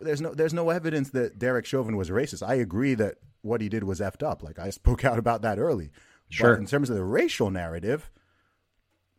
There's 0.00 0.20
no 0.22 0.32
there's 0.34 0.54
no 0.54 0.70
evidence 0.70 1.10
that 1.10 1.38
Derek 1.38 1.66
Chauvin 1.66 1.96
was 1.96 2.08
racist. 2.10 2.46
I 2.46 2.54
agree 2.54 2.94
that 2.94 3.16
what 3.42 3.60
he 3.60 3.68
did 3.68 3.84
was 3.84 4.00
effed 4.00 4.22
up. 4.26 4.42
Like 4.42 4.58
I 4.58 4.70
spoke 4.70 5.04
out 5.04 5.18
about 5.18 5.42
that 5.42 5.58
early. 5.58 5.90
Sure. 6.30 6.54
But 6.54 6.60
in 6.60 6.66
terms 6.66 6.88
of 6.90 6.96
the 6.96 7.04
racial 7.04 7.50
narrative, 7.50 8.10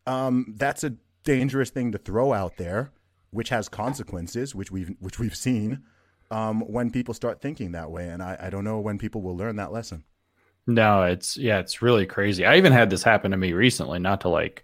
um, 0.05 0.53
that's 0.57 0.83
a 0.83 0.93
dangerous 1.27 1.69
thing 1.69 1.91
to 1.91 1.97
throw 1.97 2.31
out 2.31 2.55
there, 2.55 2.91
which 3.31 3.49
has 3.49 3.67
consequences, 3.67 4.55
which 4.55 4.71
we've 4.71 4.95
which 4.99 5.19
we've 5.19 5.35
seen 5.35 5.83
um, 6.31 6.61
when 6.61 6.89
people 6.89 7.13
start 7.13 7.41
thinking 7.41 7.73
that 7.73 7.91
way. 7.91 8.07
And 8.07 8.23
I, 8.23 8.37
I 8.39 8.49
don't 8.49 8.63
know 8.63 8.79
when 8.79 8.97
people 8.97 9.21
will 9.21 9.35
learn 9.35 9.57
that 9.57 9.73
lesson. 9.73 10.05
No, 10.65 11.03
it's 11.03 11.35
yeah, 11.37 11.59
it's 11.59 11.81
really 11.81 12.05
crazy. 12.05 12.45
I 12.45 12.55
even 12.55 12.71
had 12.71 12.89
this 12.89 13.03
happen 13.03 13.31
to 13.31 13.37
me 13.37 13.51
recently, 13.51 13.99
not 13.99 14.21
to 14.21 14.29
like 14.29 14.63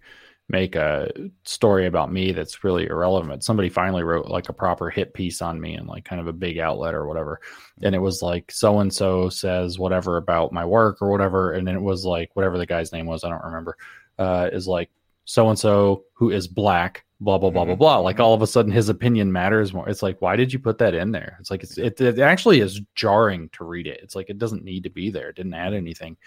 make 0.49 0.75
a 0.75 1.09
story 1.43 1.85
about 1.85 2.11
me 2.11 2.31
that's 2.31 2.63
really 2.63 2.85
irrelevant. 2.85 3.43
Somebody 3.43 3.69
finally 3.69 4.03
wrote 4.03 4.27
like 4.27 4.49
a 4.49 4.53
proper 4.53 4.89
hit 4.89 5.13
piece 5.13 5.41
on 5.41 5.59
me 5.59 5.75
and 5.75 5.87
like 5.87 6.05
kind 6.05 6.21
of 6.21 6.27
a 6.27 6.33
big 6.33 6.59
outlet 6.59 6.93
or 6.93 7.07
whatever. 7.07 7.41
And 7.81 7.95
it 7.95 7.99
was 7.99 8.21
like 8.21 8.51
so 8.51 8.79
and 8.79 8.93
so 8.93 9.29
says 9.29 9.79
whatever 9.79 10.17
about 10.17 10.51
my 10.53 10.65
work 10.65 11.01
or 11.01 11.09
whatever. 11.09 11.53
And 11.53 11.67
then 11.67 11.75
it 11.75 11.81
was 11.81 12.05
like 12.05 12.29
whatever 12.35 12.57
the 12.57 12.65
guy's 12.65 12.91
name 12.91 13.05
was, 13.05 13.23
I 13.23 13.29
don't 13.29 13.43
remember, 13.43 13.77
uh, 14.17 14.49
is 14.51 14.67
like 14.67 14.89
so 15.25 15.49
and 15.49 15.57
so 15.57 16.03
who 16.13 16.29
is 16.29 16.47
black, 16.47 17.05
blah 17.19 17.37
blah 17.37 17.49
blah 17.49 17.65
blah 17.65 17.75
blah. 17.75 17.97
Like 17.97 18.19
all 18.19 18.33
of 18.33 18.41
a 18.41 18.47
sudden 18.47 18.71
his 18.71 18.89
opinion 18.89 19.31
matters 19.31 19.73
more. 19.73 19.87
It's 19.87 20.03
like, 20.03 20.21
why 20.21 20.35
did 20.35 20.51
you 20.51 20.59
put 20.59 20.77
that 20.79 20.93
in 20.93 21.11
there? 21.11 21.37
It's 21.39 21.51
like 21.51 21.63
it's 21.63 21.77
it, 21.77 21.99
it 22.01 22.19
actually 22.19 22.59
is 22.59 22.81
jarring 22.95 23.49
to 23.53 23.63
read 23.63 23.87
it. 23.87 23.99
It's 24.03 24.15
like 24.15 24.29
it 24.29 24.37
doesn't 24.37 24.63
need 24.63 24.83
to 24.83 24.89
be 24.89 25.09
there. 25.09 25.29
It 25.29 25.35
didn't 25.35 25.53
add 25.53 25.73
anything. 25.73 26.17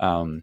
Um 0.00 0.42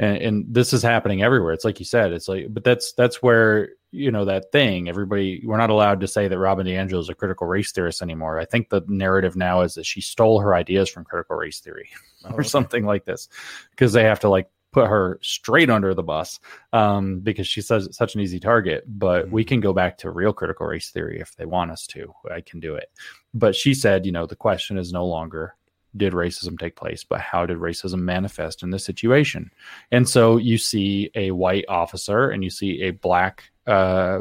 and, 0.00 0.16
and 0.18 0.54
this 0.54 0.72
is 0.72 0.82
happening 0.82 1.22
everywhere. 1.22 1.52
It's 1.52 1.64
like 1.64 1.80
you 1.80 1.84
said, 1.84 2.12
it's 2.12 2.28
like 2.28 2.46
but 2.50 2.64
that's 2.64 2.92
that's 2.92 3.22
where 3.22 3.70
you 3.90 4.10
know 4.10 4.26
that 4.26 4.52
thing 4.52 4.86
everybody 4.86 5.40
we're 5.46 5.56
not 5.56 5.70
allowed 5.70 5.98
to 5.98 6.06
say 6.06 6.28
that 6.28 6.38
robin 6.38 6.66
DiAngelo 6.66 7.00
is 7.00 7.08
a 7.08 7.14
critical 7.14 7.46
race 7.46 7.72
theorist 7.72 8.02
anymore 8.02 8.38
i 8.38 8.44
think 8.44 8.68
the 8.68 8.82
narrative 8.86 9.34
now 9.34 9.62
is 9.62 9.72
that 9.72 9.86
she 9.86 10.02
stole 10.02 10.38
her 10.40 10.54
ideas 10.54 10.90
from 10.90 11.04
critical 11.04 11.36
race 11.36 11.60
theory 11.60 11.88
Oh, 12.24 12.32
or 12.32 12.42
something 12.42 12.84
like 12.84 13.04
this 13.04 13.28
because 13.70 13.92
they 13.92 14.02
have 14.02 14.18
to 14.20 14.28
like 14.28 14.50
put 14.78 14.88
her 14.88 15.18
straight 15.22 15.70
under 15.70 15.92
the 15.94 16.02
bus 16.02 16.38
um, 16.72 17.20
because 17.20 17.46
she's 17.46 17.66
such, 17.66 17.90
such 17.90 18.14
an 18.14 18.20
easy 18.20 18.38
target. 18.38 18.84
But 18.86 19.30
we 19.30 19.44
can 19.44 19.60
go 19.60 19.72
back 19.72 19.98
to 19.98 20.10
real 20.10 20.32
critical 20.32 20.66
race 20.66 20.90
theory 20.90 21.20
if 21.20 21.34
they 21.36 21.46
want 21.46 21.70
us 21.70 21.86
to. 21.88 22.12
I 22.30 22.40
can 22.40 22.60
do 22.60 22.74
it. 22.74 22.90
But 23.34 23.56
she 23.56 23.74
said, 23.74 24.06
you 24.06 24.12
know, 24.12 24.26
the 24.26 24.36
question 24.36 24.78
is 24.78 24.92
no 24.92 25.06
longer 25.06 25.54
did 25.96 26.12
racism 26.12 26.58
take 26.58 26.76
place, 26.76 27.02
but 27.02 27.20
how 27.20 27.46
did 27.46 27.58
racism 27.58 28.00
manifest 28.00 28.62
in 28.62 28.70
this 28.70 28.84
situation? 28.84 29.50
And 29.90 30.08
so 30.08 30.36
you 30.36 30.58
see 30.58 31.10
a 31.14 31.32
white 31.32 31.64
officer 31.68 32.30
and 32.30 32.44
you 32.44 32.50
see 32.50 32.82
a 32.82 32.90
black 32.90 33.44
uh, 33.66 34.20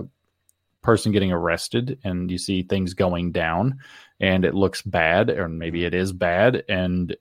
person 0.82 1.12
getting 1.12 1.34
arrested, 1.34 1.99
and 2.05 2.32
you 2.32 2.38
see 2.38 2.64
things 2.64 2.93
going 2.93 3.34
down, 3.34 3.78
and 4.22 4.45
it 4.45 4.55
looks 4.55 4.82
bad, 4.82 5.30
or 5.30 5.49
maybe 5.49 5.84
it 5.84 5.93
is 5.93 6.14
bad, 6.14 6.64
and 6.70 7.16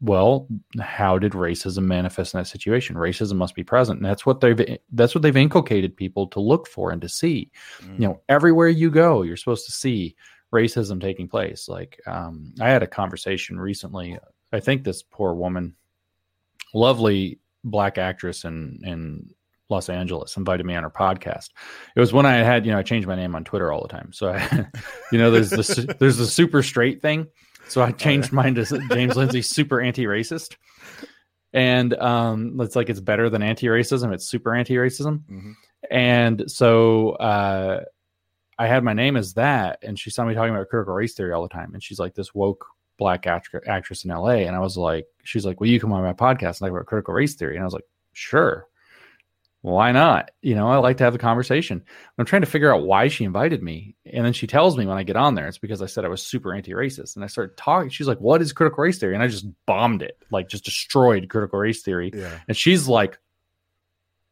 well 0.00 0.48
how 0.80 1.18
did 1.18 1.32
racism 1.32 1.84
manifest 1.84 2.34
in 2.34 2.40
that 2.40 2.46
situation? 2.46 2.96
Racism 2.96 3.36
must 3.36 3.54
be 3.54 3.64
present. 3.64 3.98
And 3.98 4.06
that's 4.08 4.24
what 4.24 4.40
they've 4.40 4.78
that's 4.92 5.14
what 5.14 5.22
they've 5.22 5.36
inculcated 5.36 5.96
people 5.96 6.26
to 6.28 6.40
look 6.40 6.66
for 6.66 6.90
and 6.90 7.02
to 7.02 7.08
see. 7.08 7.50
You 7.98 8.08
know 8.08 8.20
everywhere 8.28 8.68
you 8.68 8.90
go 8.90 9.22
you're 9.22 9.36
supposed 9.36 9.66
to 9.66 9.72
see 9.72 10.16
racism 10.52 11.00
taking 11.00 11.28
place. 11.28 11.68
Like 11.68 12.00
um, 12.06 12.54
i 12.60 12.68
had 12.68 12.82
a 12.82 12.86
conversation 12.86 13.58
recently. 13.60 14.18
I 14.52 14.60
think 14.60 14.84
this 14.84 15.02
poor 15.02 15.34
woman 15.34 15.76
lovely 16.72 17.38
black 17.64 17.98
actress 17.98 18.44
in 18.44 18.80
in 18.84 19.28
los 19.68 19.88
angeles 19.88 20.36
invited 20.36 20.64
me 20.64 20.74
on 20.74 20.82
her 20.82 20.90
podcast. 20.90 21.50
It 21.94 22.00
was 22.00 22.12
when 22.12 22.24
i 22.24 22.36
had 22.36 22.64
you 22.64 22.72
know 22.72 22.78
i 22.78 22.82
changed 22.82 23.06
my 23.06 23.16
name 23.16 23.34
on 23.34 23.44
twitter 23.44 23.70
all 23.70 23.82
the 23.82 23.88
time. 23.88 24.12
So 24.12 24.30
i 24.32 24.66
you 25.12 25.18
know 25.18 25.30
there's 25.30 25.50
this 25.50 25.76
there's 25.98 26.16
the 26.16 26.26
super 26.26 26.62
straight 26.62 27.02
thing 27.02 27.26
so 27.70 27.80
I 27.82 27.92
changed 27.92 28.32
mine 28.32 28.54
to 28.56 28.64
James 28.92 29.16
Lindsay 29.16 29.42
super 29.42 29.80
anti-racist. 29.80 30.56
And 31.52 31.94
um 31.94 32.60
it's 32.60 32.76
like 32.76 32.88
it's 32.90 33.00
better 33.00 33.28
than 33.30 33.42
anti-racism, 33.42 34.12
it's 34.12 34.26
super 34.26 34.54
anti-racism. 34.54 35.20
Mhm. 35.30 35.54
And 35.90 36.50
so 36.50 37.10
uh 37.12 37.84
I 38.58 38.66
had 38.66 38.84
my 38.84 38.92
name 38.92 39.16
as 39.16 39.34
that 39.34 39.78
and 39.82 39.98
she 39.98 40.10
saw 40.10 40.24
me 40.24 40.34
talking 40.34 40.54
about 40.54 40.68
critical 40.68 40.94
race 40.94 41.14
theory 41.14 41.32
all 41.32 41.42
the 41.42 41.48
time 41.48 41.72
and 41.72 41.82
she's 41.82 41.98
like 41.98 42.14
this 42.14 42.34
woke 42.34 42.66
black 42.98 43.26
act- 43.26 43.54
actress 43.66 44.04
in 44.04 44.10
LA 44.10 44.44
and 44.46 44.54
I 44.54 44.58
was 44.60 44.76
like 44.76 45.06
she's 45.24 45.46
like, 45.46 45.58
"Will 45.60 45.68
you 45.68 45.80
come 45.80 45.92
on 45.92 46.02
my 46.02 46.12
podcast 46.12 46.46
and 46.48 46.58
talk 46.58 46.70
about 46.70 46.86
critical 46.86 47.14
race 47.14 47.34
theory?" 47.34 47.54
And 47.56 47.62
I 47.62 47.64
was 47.64 47.72
like, 47.74 47.88
"Sure." 48.12 48.66
Why 49.62 49.92
not? 49.92 50.30
You 50.40 50.54
know, 50.54 50.68
I 50.68 50.76
like 50.78 50.96
to 50.98 51.04
have 51.04 51.14
a 51.14 51.18
conversation. 51.18 51.82
I'm 52.16 52.24
trying 52.24 52.42
to 52.42 52.46
figure 52.46 52.74
out 52.74 52.82
why 52.86 53.08
she 53.08 53.24
invited 53.24 53.62
me. 53.62 53.94
And 54.10 54.24
then 54.24 54.32
she 54.32 54.46
tells 54.46 54.76
me 54.78 54.86
when 54.86 54.96
I 54.96 55.02
get 55.02 55.16
on 55.16 55.34
there, 55.34 55.48
it's 55.48 55.58
because 55.58 55.82
I 55.82 55.86
said 55.86 56.04
I 56.04 56.08
was 56.08 56.22
super 56.26 56.54
anti 56.54 56.72
racist. 56.72 57.16
And 57.16 57.24
I 57.24 57.28
started 57.28 57.56
talking. 57.58 57.90
She's 57.90 58.06
like, 58.08 58.20
What 58.20 58.40
is 58.40 58.52
critical 58.54 58.82
race 58.82 58.98
theory? 58.98 59.14
And 59.14 59.22
I 59.22 59.28
just 59.28 59.46
bombed 59.66 60.00
it, 60.02 60.16
like 60.30 60.48
just 60.48 60.64
destroyed 60.64 61.28
critical 61.28 61.58
race 61.58 61.82
theory. 61.82 62.10
Yeah. 62.14 62.38
And 62.48 62.56
she's 62.56 62.88
like, 62.88 63.18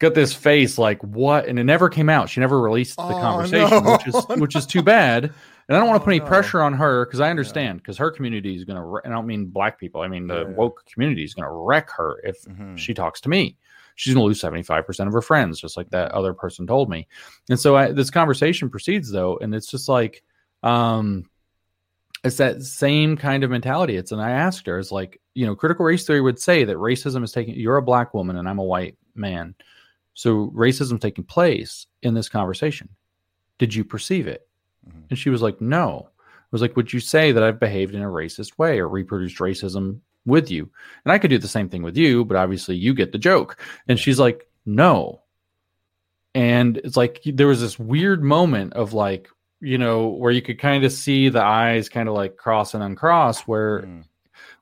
Got 0.00 0.14
this 0.14 0.32
face, 0.32 0.78
like 0.78 1.02
what? 1.02 1.46
And 1.48 1.58
it 1.58 1.64
never 1.64 1.88
came 1.88 2.08
out. 2.08 2.30
She 2.30 2.38
never 2.40 2.60
released 2.60 2.96
the 2.96 3.02
Oh, 3.02 3.20
conversation, 3.20 3.82
no. 3.84 3.92
which 3.92 4.06
is 4.06 4.24
which 4.40 4.56
is 4.56 4.64
too 4.64 4.82
bad. 4.82 5.24
And 5.24 5.76
I 5.76 5.80
don't 5.80 5.88
want 5.88 5.98
to 5.98 6.02
Oh, 6.02 6.04
put 6.04 6.10
any 6.12 6.20
no. 6.20 6.26
pressure 6.26 6.62
on 6.62 6.72
her 6.74 7.04
because 7.04 7.18
I 7.20 7.28
understand 7.30 7.78
because 7.78 7.98
her 7.98 8.10
community 8.12 8.54
is 8.56 8.64
going 8.64 8.80
to. 8.80 9.00
And 9.04 9.12
I 9.12 9.16
don't 9.16 9.26
mean 9.26 9.46
black 9.46 9.78
people. 9.80 10.00
I 10.00 10.06
mean 10.08 10.28
the 10.28 10.36
Yeah, 10.36 10.48
yeah. 10.50 10.54
woke 10.54 10.84
community 10.86 11.24
is 11.24 11.34
going 11.34 11.46
to 11.46 11.52
wreck 11.52 11.90
her 11.96 12.20
if 12.22 12.40
Mhm. 12.44 12.78
she 12.78 12.94
talks 12.94 13.20
to 13.22 13.28
me. 13.28 13.56
She's 13.98 14.14
going 14.14 14.22
to 14.22 14.28
lose 14.28 14.40
75% 14.40 15.08
of 15.08 15.12
her 15.12 15.20
friends, 15.20 15.60
just 15.60 15.76
like 15.76 15.90
that 15.90 16.12
other 16.12 16.32
person 16.32 16.68
told 16.68 16.88
me. 16.88 17.08
And 17.50 17.58
so 17.58 17.74
I, 17.74 17.90
this 17.90 18.10
conversation 18.10 18.70
proceeds, 18.70 19.10
though, 19.10 19.38
and 19.38 19.52
it's 19.52 19.68
just 19.68 19.88
like, 19.88 20.22
um, 20.62 21.28
it's 22.22 22.36
that 22.36 22.62
same 22.62 23.16
kind 23.16 23.42
of 23.42 23.50
mentality. 23.50 23.96
It's, 23.96 24.12
and 24.12 24.20
I 24.20 24.30
asked 24.30 24.68
her, 24.68 24.78
it's 24.78 24.92
like, 24.92 25.20
you 25.34 25.46
know, 25.46 25.56
critical 25.56 25.84
race 25.84 26.06
theory 26.06 26.20
would 26.20 26.38
say 26.38 26.62
that 26.62 26.76
racism 26.76 27.24
is 27.24 27.32
taking, 27.32 27.56
you're 27.56 27.76
a 27.76 27.82
black 27.82 28.14
woman 28.14 28.36
and 28.36 28.48
I'm 28.48 28.60
a 28.60 28.64
white 28.64 28.96
man. 29.16 29.56
So 30.14 30.52
racism 30.54 31.00
taking 31.00 31.24
place 31.24 31.88
in 32.04 32.14
this 32.14 32.28
conversation. 32.28 32.90
Did 33.58 33.74
you 33.74 33.82
perceive 33.84 34.28
it? 34.28 34.46
Mhm. 34.88 35.06
And 35.10 35.18
she 35.18 35.30
was 35.30 35.42
like, 35.42 35.60
no. 35.60 36.08
I 36.08 36.46
was 36.52 36.62
like, 36.62 36.76
would 36.76 36.92
you 36.92 37.00
say 37.00 37.32
that 37.32 37.42
I've 37.42 37.58
behaved 37.58 37.96
in 37.96 38.02
a 38.02 38.06
racist 38.06 38.58
way 38.58 38.78
or 38.78 38.88
reproduced 38.88 39.38
racism 39.38 39.98
with 40.28 40.50
you. 40.50 40.70
And 41.04 41.12
I 41.12 41.18
could 41.18 41.30
do 41.30 41.38
the 41.38 41.48
same 41.48 41.68
thing 41.68 41.82
with 41.82 41.96
you, 41.96 42.24
but 42.24 42.36
obviously 42.36 42.76
you 42.76 42.94
get 42.94 43.10
the 43.12 43.18
joke. 43.18 43.60
And 43.88 43.98
she's 43.98 44.18
like, 44.20 44.46
no. 44.64 45.22
And 46.34 46.76
it's 46.78 46.96
like 46.96 47.20
there 47.24 47.46
was 47.46 47.60
this 47.60 47.78
weird 47.78 48.22
moment 48.22 48.74
of 48.74 48.92
like, 48.92 49.28
you 49.60 49.78
know, 49.78 50.08
where 50.08 50.30
you 50.30 50.42
could 50.42 50.58
kind 50.60 50.84
of 50.84 50.92
see 50.92 51.28
the 51.30 51.42
eyes 51.42 51.88
kind 51.88 52.08
of 52.08 52.14
like 52.14 52.36
cross 52.36 52.74
and 52.74 52.82
uncross 52.82 53.40
where 53.42 53.80
Mm. 53.82 54.04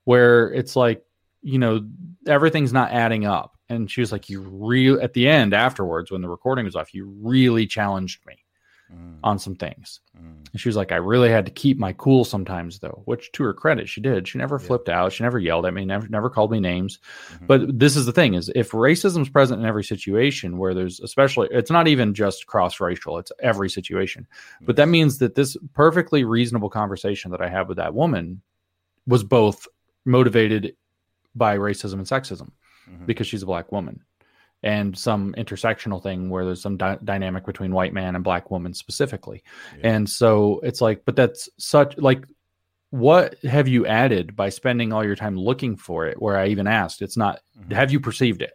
where 0.04 0.52
it's 0.52 0.76
like, 0.76 1.04
you 1.42 1.58
know, 1.58 1.86
everything's 2.26 2.72
not 2.72 2.92
adding 2.92 3.26
up. 3.26 3.58
And 3.68 3.90
she 3.90 4.00
was 4.00 4.12
like, 4.12 4.30
You 4.30 4.40
real 4.40 5.00
at 5.02 5.12
the 5.12 5.28
end 5.28 5.52
afterwards 5.52 6.10
when 6.10 6.22
the 6.22 6.28
recording 6.28 6.64
was 6.64 6.76
off, 6.76 6.94
you 6.94 7.12
really 7.20 7.66
challenged 7.66 8.24
me 8.26 8.36
Mm, 8.92 9.18
on 9.24 9.36
some 9.36 9.56
things. 9.56 9.98
mm, 10.16 10.46
And 10.52 10.60
she 10.60 10.68
was 10.68 10.76
like, 10.76 10.92
I 10.92 10.96
really 10.96 11.28
had 11.28 11.44
to 11.46 11.50
keep 11.50 11.76
my 11.76 11.92
cool 11.94 12.24
sometimes, 12.24 12.78
though, 12.78 13.02
which 13.06 13.32
to 13.32 13.42
her 13.42 13.52
credit, 13.52 13.88
she 13.88 14.00
did. 14.00 14.28
She 14.28 14.38
never 14.38 14.60
Yeah. 14.60 14.66
flipped 14.68 14.88
out. 14.88 15.12
She 15.12 15.24
never 15.24 15.40
yelled 15.40 15.66
at 15.66 15.74
me, 15.74 15.84
never, 15.84 16.06
never 16.08 16.30
called 16.30 16.52
me 16.52 16.60
names. 16.60 17.00
Mhm. 17.32 17.46
But 17.48 17.78
this 17.80 17.96
is 17.96 18.06
the 18.06 18.12
thing 18.12 18.34
is 18.34 18.48
if 18.54 18.70
racism 18.70 19.22
is 19.22 19.28
present 19.28 19.60
in 19.60 19.66
every 19.66 19.82
situation 19.82 20.56
where 20.56 20.72
there's 20.72 21.00
especially, 21.00 21.48
it's 21.50 21.70
not 21.70 21.88
even 21.88 22.14
just 22.14 22.46
cross 22.46 22.78
racial, 22.80 23.18
it's 23.18 23.32
every 23.40 23.68
situation. 23.68 24.24
But 24.62 24.76
that 24.76 24.88
means 24.88 25.18
that 25.18 25.34
this 25.34 25.56
perfectly 25.74 26.22
reasonable 26.22 26.70
conversation 26.70 27.32
that 27.32 27.40
I 27.42 27.48
had 27.48 27.66
with 27.66 27.78
that 27.78 27.92
woman 27.92 28.40
was 29.08 29.24
both 29.24 29.66
motivated 30.04 30.76
by 31.34 31.58
racism 31.58 31.94
and 31.94 32.06
sexism 32.06 32.50
Mhm. 32.88 33.06
because 33.06 33.26
she's 33.26 33.42
a 33.42 33.46
black 33.46 33.72
woman 33.72 34.00
and 34.62 34.96
some 34.96 35.34
intersectional 35.36 36.02
thing 36.02 36.30
where 36.30 36.44
there's 36.44 36.62
some 36.62 36.76
dy- 36.76 36.98
dynamic 37.04 37.44
between 37.46 37.72
white 37.72 37.92
man 37.92 38.14
and 38.14 38.24
black 38.24 38.50
woman 38.50 38.72
specifically. 38.74 39.42
Yeah. 39.78 39.90
and 39.94 40.08
so 40.10 40.60
it's 40.62 40.80
like 40.80 41.04
but 41.04 41.16
that's 41.16 41.48
such 41.58 41.96
like 41.98 42.24
what 42.90 43.36
have 43.44 43.68
you 43.68 43.86
added 43.86 44.34
by 44.36 44.48
spending 44.48 44.92
all 44.92 45.04
your 45.04 45.16
time 45.16 45.36
looking 45.36 45.76
for 45.76 46.06
it? 46.06 46.20
Where 46.20 46.38
i 46.38 46.46
even 46.48 46.66
asked 46.66 47.02
it's 47.02 47.16
not 47.16 47.40
Mhm. 47.60 47.72
have 47.72 47.90
you 47.92 48.00
perceived 48.00 48.42
it? 48.42 48.52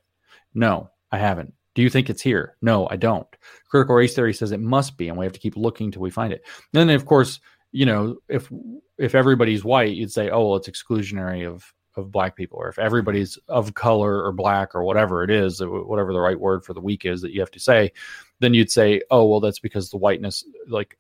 No 0.53 0.89
i 1.11 1.17
haven't. 1.17 1.53
Do 1.75 1.81
you 1.81 1.89
think 1.89 2.09
it's 2.09 2.21
here? 2.21 2.55
No 2.61 2.87
i 2.89 2.95
don't. 2.97 3.27
Critical 3.69 3.95
race 3.95 4.15
theory 4.15 4.33
says 4.33 4.51
it 4.51 4.59
must 4.59 4.97
be 4.97 5.07
and 5.09 5.17
we 5.17 5.25
have 5.25 5.33
to 5.33 5.39
keep 5.39 5.55
looking 5.55 5.91
till 5.91 6.01
we 6.01 6.09
find 6.09 6.33
it. 6.33 6.43
And 6.73 6.89
then 6.89 6.95
of 6.95 7.05
course 7.05 7.39
you 7.71 7.85
know 7.85 8.17
if 8.27 8.51
if 8.97 9.15
everybody's 9.15 9.63
white 9.63 9.95
you'd 9.95 10.11
say 10.11 10.29
oh 10.29 10.47
well 10.49 10.55
it's 10.57 10.67
exclusionary 10.69 11.47
of 11.47 11.71
of 11.95 12.11
black 12.11 12.35
people 12.35 12.57
or 12.57 12.69
if 12.69 12.79
everybody's 12.79 13.37
of 13.47 13.73
color 13.73 14.23
or 14.23 14.31
black 14.31 14.73
or 14.75 14.83
whatever 14.83 15.23
it 15.23 15.29
is 15.29 15.61
whatever 15.61 16.13
the 16.13 16.19
right 16.19 16.39
word 16.39 16.63
for 16.63 16.73
the 16.73 16.79
week 16.79 17.05
is 17.05 17.21
that 17.21 17.31
you 17.31 17.39
have 17.41 17.51
to 17.51 17.59
say 17.59 17.91
then 18.39 18.53
you'd 18.53 18.71
say 18.71 19.01
oh 19.11 19.25
well 19.25 19.39
that's 19.41 19.59
because 19.59 19.89
the 19.89 19.97
whiteness 19.97 20.45
like 20.67 20.97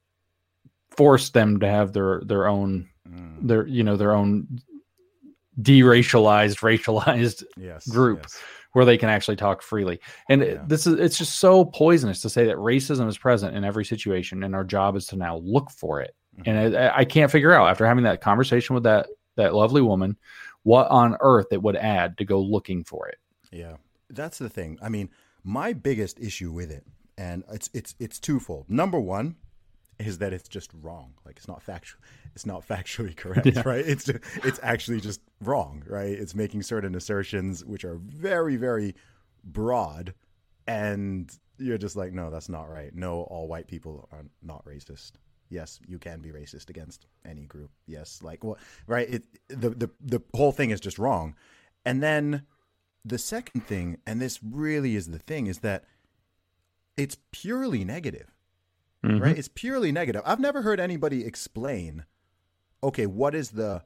forced 0.97 1.33
them 1.33 1.59
to 1.59 1.67
have 1.67 1.93
their 1.93 2.21
their 2.25 2.47
own 2.47 2.87
Mm, 3.09 3.47
their 3.47 3.65
you 3.65 3.83
know 3.83 3.97
their 3.97 4.13
own 4.13 4.47
deracialized 5.59 6.59
racialized 6.59 7.43
yes. 7.57 7.87
group. 7.87 8.19
yes. 8.23 8.39
where 8.73 8.85
they 8.85 8.97
can 8.97 9.09
actually 9.09 9.35
talk 9.35 9.61
freely 9.61 9.99
and 10.29 10.41
Yeah. 10.41 10.63
this 10.67 10.87
is 10.87 10.97
it's 10.99 11.17
just 11.17 11.39
so 11.39 11.65
poisonous 11.65 12.21
to 12.21 12.29
say 12.29 12.45
that 12.45 12.55
racism 12.57 13.07
is 13.09 13.17
present 13.17 13.55
in 13.55 13.63
every 13.65 13.83
situation 13.83 14.43
and 14.43 14.55
our 14.55 14.63
job 14.63 14.95
is 14.95 15.07
to 15.07 15.17
now 15.17 15.37
look 15.37 15.69
for 15.71 15.99
it 15.99 16.15
Mhm. 16.39 16.43
and 16.45 16.77
I, 16.77 16.99
I 16.99 17.05
can't 17.05 17.29
figure 17.31 17.51
out 17.51 17.67
after 17.69 17.85
having 17.85 18.05
that 18.05 18.21
conversation 18.21 18.75
with 18.75 18.83
that 18.83 19.07
that 19.35 19.53
lovely 19.55 19.81
woman 19.81 20.15
what 20.63 20.87
on 20.89 21.17
earth 21.21 21.47
it 21.51 21.61
would 21.61 21.75
add 21.75 22.17
to 22.17 22.25
go 22.25 22.39
looking 22.39 22.83
for 22.83 23.07
it 23.07 23.17
Yeah, 23.51 23.77
that's 24.09 24.37
the 24.37 24.49
thing. 24.49 24.77
I 24.81 24.89
mean, 24.89 25.09
my 25.43 25.73
biggest 25.73 26.19
issue 26.19 26.51
with 26.51 26.69
it, 26.71 26.85
and 27.17 27.43
it's 27.51 27.69
it's 27.73 27.95
it's 27.99 28.19
twofold. 28.19 28.69
Number 28.69 28.99
one 28.99 29.35
is 29.99 30.17
that 30.19 30.33
it's 30.33 30.47
just 30.49 30.71
wrong. 30.81 31.13
Like 31.25 31.37
it's 31.37 31.47
not 31.47 31.61
factual. 31.61 31.99
It's 32.35 32.45
not 32.45 32.67
factually 32.67 33.15
correct, 33.23 33.45
Yeah. 33.47 33.63
right? 33.65 33.85
It's 33.85 34.07
it's 34.09 34.59
actually 34.63 34.99
just 35.01 35.21
wrong, 35.41 35.83
right? 35.87 36.09
It's 36.11 36.35
making 36.35 36.61
certain 36.63 36.95
assertions 36.95 37.63
which 37.65 37.83
are 37.85 37.97
very 37.97 38.55
very 38.55 38.95
broad, 39.43 40.13
and 40.67 41.31
you're 41.57 41.77
just 41.77 41.95
like, 41.95 42.13
no, 42.13 42.29
that's 42.31 42.49
not 42.49 42.69
right. 42.69 42.93
No, 42.95 43.21
all 43.23 43.47
white 43.47 43.67
people 43.67 44.07
are 44.11 44.25
not 44.41 44.65
racist. 44.65 45.13
Yes, 45.51 45.79
you 45.85 45.99
can 45.99 46.21
be 46.21 46.31
racist 46.31 46.69
against 46.69 47.05
any 47.25 47.45
group. 47.45 47.69
Yes, 47.85 48.21
like 48.23 48.43
what, 48.43 48.57
right? 48.87 49.07
It 49.09 49.23
the 49.49 49.69
the 49.71 49.89
the 49.99 50.21
whole 50.33 50.53
thing 50.53 50.71
is 50.71 50.79
just 50.79 50.97
wrong, 50.97 51.35
and 51.85 52.01
then 52.01 52.43
the 53.03 53.17
second 53.17 53.67
thing, 53.67 53.97
and 54.07 54.21
this 54.21 54.39
really 54.41 54.95
is 54.95 55.07
the 55.07 55.19
thing, 55.19 55.47
is 55.47 55.59
that 55.59 55.83
it's 56.97 57.17
purely 57.31 57.83
negative, 57.83 58.31
Mhm. 59.03 59.21
right? 59.21 59.37
It's 59.37 59.49
purely 59.49 59.91
negative. 59.91 60.21
I've 60.25 60.39
never 60.39 60.61
heard 60.61 60.79
anybody 60.79 61.25
explain, 61.25 62.05
okay, 62.83 63.05
what 63.05 63.35
is 63.35 63.51
the 63.51 63.83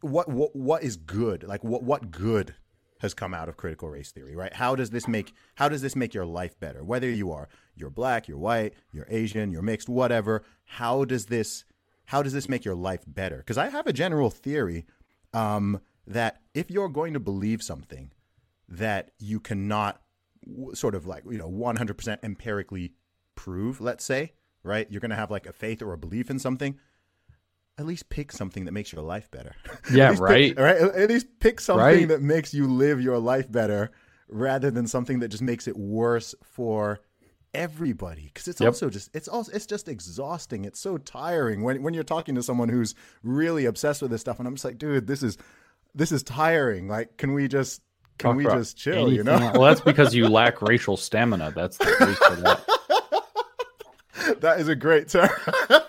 what 0.00 0.28
what 0.28 0.54
what 0.54 0.82
is 0.82 0.96
good? 0.96 1.42
Like 1.42 1.64
what 1.64 1.82
what 1.84 2.10
good 2.10 2.54
has 3.00 3.14
come 3.14 3.32
out 3.32 3.48
of 3.48 3.56
critical 3.56 3.88
race 3.88 4.10
theory, 4.10 4.34
right? 4.36 4.52
How 4.52 4.74
does 4.74 4.90
this 4.90 5.08
make 5.08 5.32
how 5.54 5.68
does 5.70 5.80
this 5.82 5.96
make 5.96 6.12
your 6.12 6.26
life 6.26 6.58
better? 6.60 6.84
Whether 6.84 7.08
you 7.08 7.32
are 7.32 7.48
you're 7.80 7.90
black, 7.90 8.28
you're 8.28 8.38
white, 8.38 8.74
you're 8.92 9.06
Asian, 9.08 9.50
you're 9.50 9.62
mixed, 9.62 9.88
whatever, 9.88 10.42
how 10.64 11.04
does 11.04 11.26
this 11.26 11.64
how 12.06 12.22
does 12.22 12.32
this 12.32 12.48
make 12.48 12.64
your 12.64 12.74
life 12.74 13.04
better? 13.06 13.36
Because 13.38 13.58
I 13.58 13.68
have 13.68 13.86
a 13.86 13.92
general 13.92 14.30
theory 14.30 14.86
um, 15.34 15.80
that 16.06 16.40
if 16.54 16.70
you're 16.70 16.88
going 16.88 17.12
to 17.12 17.20
believe 17.20 17.62
something 17.62 18.12
that 18.68 19.10
you 19.18 19.40
cannot 19.40 20.00
w- 20.46 20.74
sort 20.74 20.94
of 20.94 21.06
like 21.06 21.24
you 21.30 21.36
know 21.38 21.50
100% 21.50 22.18
empirically 22.22 22.92
prove 23.34 23.80
let's 23.80 24.04
say 24.04 24.32
right 24.62 24.86
you're 24.90 25.00
going 25.00 25.10
to 25.10 25.16
have 25.16 25.30
like 25.30 25.46
a 25.46 25.52
faith 25.52 25.80
or 25.82 25.92
a 25.92 25.98
belief 25.98 26.28
in 26.30 26.38
something 26.38 26.78
at 27.78 27.86
least 27.86 28.08
pick 28.08 28.32
something 28.32 28.64
that 28.64 28.72
makes 28.72 28.92
your 28.92 29.02
life 29.02 29.30
better 29.30 29.54
Yeah, 29.92 30.10
least 30.10 30.22
pick- 30.22 30.58
right. 30.58 30.58
right 30.58 30.76
At- 30.76 30.94
at 30.96 31.08
least 31.08 31.26
pick 31.40 31.60
something 31.60 31.82
Right. 31.84 32.08
that 32.08 32.22
makes 32.22 32.52
you 32.52 32.66
live 32.66 33.00
your 33.00 33.18
life 33.18 33.50
better 33.50 33.90
rather 34.28 34.70
than 34.70 34.86
something 34.86 35.20
that 35.20 35.28
just 35.28 35.42
makes 35.42 35.68
it 35.68 35.76
worse 35.76 36.34
for 36.42 37.00
everybody 37.54 38.30
because 38.32 38.46
it's 38.48 38.60
Yep. 38.60 38.68
also 38.68 38.90
just 38.90 39.10
it's 39.14 39.28
also 39.28 39.50
it's 39.52 39.66
just 39.66 39.88
exhausting. 39.88 40.64
It's 40.64 40.78
so 40.80 40.98
tiring 40.98 41.62
when 41.62 41.82
when 41.82 41.94
you're 41.94 42.04
talking 42.04 42.34
to 42.34 42.42
someone 42.42 42.68
who's 42.68 42.94
really 43.22 43.64
obsessed 43.64 44.02
with 44.02 44.10
this 44.10 44.20
stuff 44.20 44.38
and 44.38 44.46
i'm 44.46 44.54
just 44.54 44.64
like 44.64 44.78
dude 44.78 45.06
this 45.06 45.22
is 45.22 45.38
this 45.94 46.12
is 46.12 46.22
tiring. 46.22 46.88
Like 46.88 47.16
can 47.16 47.32
we 47.32 47.48
just 47.48 47.80
can 48.18 48.30
Talk 48.30 48.36
we 48.36 48.44
just 48.44 48.76
chill 48.76 49.12
you 49.12 49.22
know? 49.24 49.38
well 49.54 49.62
that's 49.62 49.80
because 49.92 50.14
you 50.14 50.28
lack 50.28 50.60
racial 50.62 50.96
stamina. 50.96 51.52
That's 51.54 51.76
the 51.78 51.84
case 51.84 52.18
for 52.18 52.36
that. 52.42 52.64
that 54.40 54.60
is 54.60 54.68
a 54.68 54.76
great 54.76 55.08
term. 55.08 55.30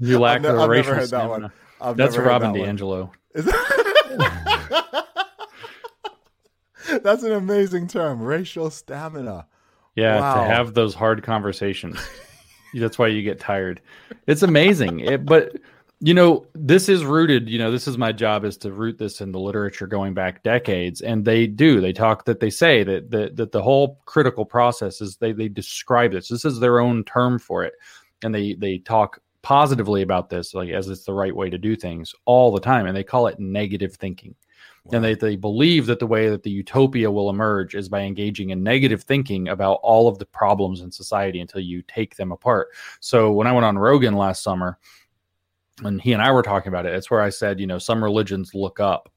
You 0.00 0.20
lack 0.20 0.42
ne- 0.42 0.48
the 0.48 0.54
I've 0.54 0.58
never 0.60 0.70
racial 0.70 0.94
heard 0.94 1.08
that 1.10 1.28
one. 1.28 1.40
stamina. 1.40 1.52
I've 1.80 1.96
that's 1.96 2.14
never 2.14 2.28
robin 2.28 2.52
that 2.52 2.58
DiAngelo. 2.60 3.10
Is 3.34 3.44
that- 3.46 5.04
that's 7.02 7.22
an 7.22 7.32
amazing 7.32 7.88
term 7.88 8.22
racial 8.22 8.70
stamina 8.70 9.46
Yeah, 9.94 10.20
Wow. 10.20 10.34
to 10.34 10.40
have 10.48 10.74
those 10.74 10.94
hard 10.94 11.22
conversations. 11.22 11.98
That's 12.74 12.98
why 12.98 13.08
you 13.08 13.22
get 13.22 13.40
tired. 13.40 13.80
It's 14.26 14.42
amazing. 14.42 15.00
It, 15.00 15.24
but 15.24 15.56
you 16.00 16.14
know, 16.14 16.46
this 16.54 16.88
is 16.88 17.04
rooted, 17.04 17.48
you 17.48 17.58
know, 17.58 17.72
this 17.72 17.88
is 17.88 17.98
my 17.98 18.12
job 18.12 18.44
is 18.44 18.56
to 18.58 18.70
root 18.72 18.98
this 18.98 19.20
in 19.20 19.32
the 19.32 19.40
literature 19.40 19.86
going 19.88 20.14
back 20.14 20.44
decades. 20.44 21.00
And 21.00 21.24
they 21.24 21.48
do. 21.48 21.80
They 21.80 21.92
talk 21.92 22.24
that 22.26 22.38
they 22.38 22.50
say 22.50 22.84
that 22.84 23.10
that, 23.10 23.36
that 23.36 23.50
the 23.52 23.62
whole 23.62 24.00
critical 24.04 24.44
process 24.44 25.00
is 25.00 25.16
they 25.16 25.32
they 25.32 25.48
describe 25.48 26.12
this. 26.12 26.28
This 26.28 26.44
is 26.44 26.60
their 26.60 26.78
own 26.78 27.02
term 27.04 27.38
for 27.38 27.64
it. 27.64 27.74
And 28.22 28.32
they 28.34 28.54
they 28.54 28.78
talk 28.78 29.20
positively 29.42 30.02
about 30.02 30.28
this, 30.30 30.54
like 30.54 30.68
as 30.70 30.88
it's 30.88 31.04
the 31.04 31.14
right 31.14 31.34
way 31.34 31.50
to 31.50 31.58
do 31.58 31.74
things 31.74 32.14
all 32.26 32.52
the 32.52 32.60
time. 32.60 32.86
And 32.86 32.96
they 32.96 33.04
call 33.04 33.26
it 33.26 33.40
negative 33.40 33.94
thinking 33.96 34.36
and 34.92 35.04
they, 35.04 35.14
they 35.14 35.36
believe 35.36 35.86
that 35.86 35.98
the 35.98 36.06
way 36.06 36.28
that 36.30 36.42
the 36.42 36.50
utopia 36.50 37.10
will 37.10 37.30
emerge 37.30 37.74
is 37.74 37.88
by 37.88 38.00
engaging 38.00 38.50
in 38.50 38.62
negative 38.62 39.02
thinking 39.02 39.48
about 39.48 39.80
all 39.82 40.08
of 40.08 40.18
the 40.18 40.26
problems 40.26 40.80
in 40.80 40.90
society 40.90 41.40
until 41.40 41.60
you 41.60 41.82
take 41.82 42.16
them 42.16 42.32
apart. 42.32 42.68
So 43.00 43.32
when 43.32 43.46
I 43.46 43.52
went 43.52 43.66
on 43.66 43.78
Rogan 43.78 44.16
last 44.16 44.42
summer, 44.42 44.78
and 45.84 46.00
he 46.00 46.12
and 46.12 46.22
I 46.22 46.32
were 46.32 46.42
talking 46.42 46.68
about 46.68 46.86
it, 46.86 46.94
it's 46.94 47.10
where 47.10 47.20
I 47.20 47.28
said, 47.28 47.60
you 47.60 47.66
know, 47.66 47.78
some 47.78 48.02
religions 48.02 48.54
look 48.54 48.80
up, 48.80 49.10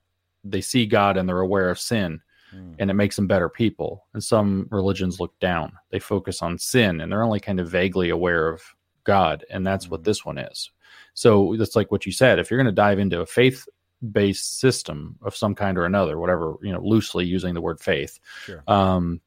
they 0.43 0.61
see 0.61 0.85
God 0.85 1.17
and 1.17 1.27
they're 1.27 1.39
aware 1.39 1.69
of 1.69 1.79
sin, 1.79 2.21
Mm. 2.53 2.75
and 2.79 2.91
it 2.91 2.95
makes 2.95 3.15
them 3.15 3.27
better 3.27 3.47
people. 3.47 4.05
And 4.13 4.21
some 4.21 4.67
religions 4.71 5.21
look 5.21 5.39
down, 5.39 5.71
they 5.89 5.99
focus 5.99 6.41
on 6.41 6.57
sin, 6.57 6.99
and 6.99 7.09
they're 7.09 7.23
only 7.23 7.39
kind 7.39 7.61
of 7.61 7.69
vaguely 7.69 8.09
aware 8.09 8.49
of 8.49 8.61
God, 9.05 9.45
and 9.49 9.65
that's 9.65 9.89
what 9.89 10.01
Mhm. 10.01 10.03
this 10.03 10.25
one 10.25 10.38
is. 10.38 10.69
So 11.13 11.55
that's 11.57 11.77
like 11.77 11.91
what 11.91 12.05
you 12.05 12.11
said. 12.11 12.39
If 12.39 12.51
you're 12.51 12.57
going 12.57 12.65
to 12.65 12.71
dive 12.73 12.99
into 12.99 13.21
a 13.21 13.25
faith 13.25 13.67
based 14.11 14.60
system 14.60 15.18
of 15.22 15.36
some 15.36 15.53
kind 15.56 15.78
or 15.78 15.86
another, 15.86 16.18
whatever, 16.18 16.56
you 16.61 16.72
know, 16.72 16.82
loosely 16.82 17.26
using 17.26 17.53
the 17.53 17.61
word 17.61 17.80
faith, 17.80 18.19
sure. 18.45 18.64
Um, 18.68 19.22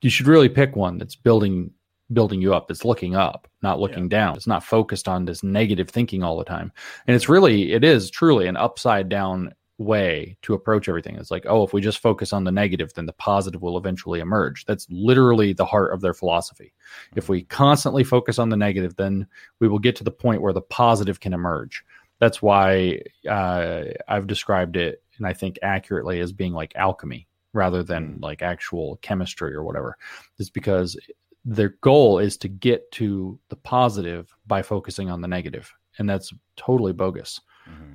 you 0.00 0.10
should 0.10 0.26
really 0.28 0.48
pick 0.48 0.76
one 0.76 0.98
that's 0.98 1.16
building 1.16 1.72
building 2.12 2.40
you 2.40 2.54
up 2.54 2.68
that's 2.68 2.86
looking 2.86 3.14
up 3.14 3.46
not 3.60 3.78
looking 3.80 4.04
Yeah. 4.04 4.08
down 4.18 4.36
it's 4.36 4.46
not 4.46 4.64
focused 4.64 5.08
on 5.08 5.26
this 5.26 5.42
negative 5.42 5.90
thinking 5.90 6.22
all 6.22 6.38
the 6.38 6.44
time. 6.44 6.72
And 7.06 7.14
it's 7.14 7.28
really 7.28 7.72
it 7.72 7.84
is 7.84 8.10
truly 8.10 8.46
an 8.46 8.56
upside 8.56 9.10
down 9.10 9.52
way 9.76 10.36
to 10.42 10.54
approach 10.54 10.88
everything. 10.88 11.16
It's 11.16 11.30
like 11.30 11.44
oh 11.46 11.64
if 11.64 11.74
we 11.74 11.82
just 11.82 11.98
focus 11.98 12.32
on 12.32 12.44
the 12.44 12.50
negative 12.50 12.94
then 12.94 13.04
the 13.04 13.12
positive 13.12 13.60
will 13.60 13.76
eventually 13.76 14.20
emerge. 14.20 14.64
That's 14.64 14.86
literally 14.88 15.52
the 15.52 15.66
heart 15.66 15.92
of 15.92 16.00
their 16.00 16.14
philosophy. 16.14 16.72
If 17.14 17.28
we 17.28 17.42
constantly 17.42 18.04
focus 18.04 18.38
on 18.38 18.48
the 18.48 18.56
negative 18.56 18.96
then 18.96 19.26
we 19.60 19.68
will 19.68 19.78
get 19.78 19.94
to 19.96 20.04
the 20.04 20.10
point 20.10 20.40
where 20.40 20.54
the 20.54 20.62
positive 20.62 21.20
can 21.20 21.34
emerge 21.34 21.84
that's 22.18 22.42
why 22.42 23.00
uh, 23.28 23.82
i've 24.08 24.26
described 24.26 24.76
it 24.76 25.02
and 25.18 25.26
I 25.26 25.32
think 25.32 25.58
accurately 25.62 26.20
as 26.20 26.32
being 26.32 26.54
like 26.54 26.72
alchemy 26.76 27.26
rather 27.52 27.82
than 27.82 28.18
like 28.20 28.42
actual 28.42 28.96
chemistry 29.02 29.54
or 29.54 29.64
whatever. 29.64 29.96
Is 30.38 30.48
because 30.48 30.96
their 31.44 31.70
goal 31.80 32.18
is 32.18 32.36
to 32.38 32.48
get 32.48 32.90
to 32.92 33.38
the 33.48 33.56
positive 33.56 34.34
by 34.46 34.62
focusing 34.62 35.10
on 35.10 35.20
the 35.20 35.28
negative, 35.28 35.72
and 35.98 36.08
that's 36.08 36.32
totally 36.56 36.92
bogus. 36.92 37.40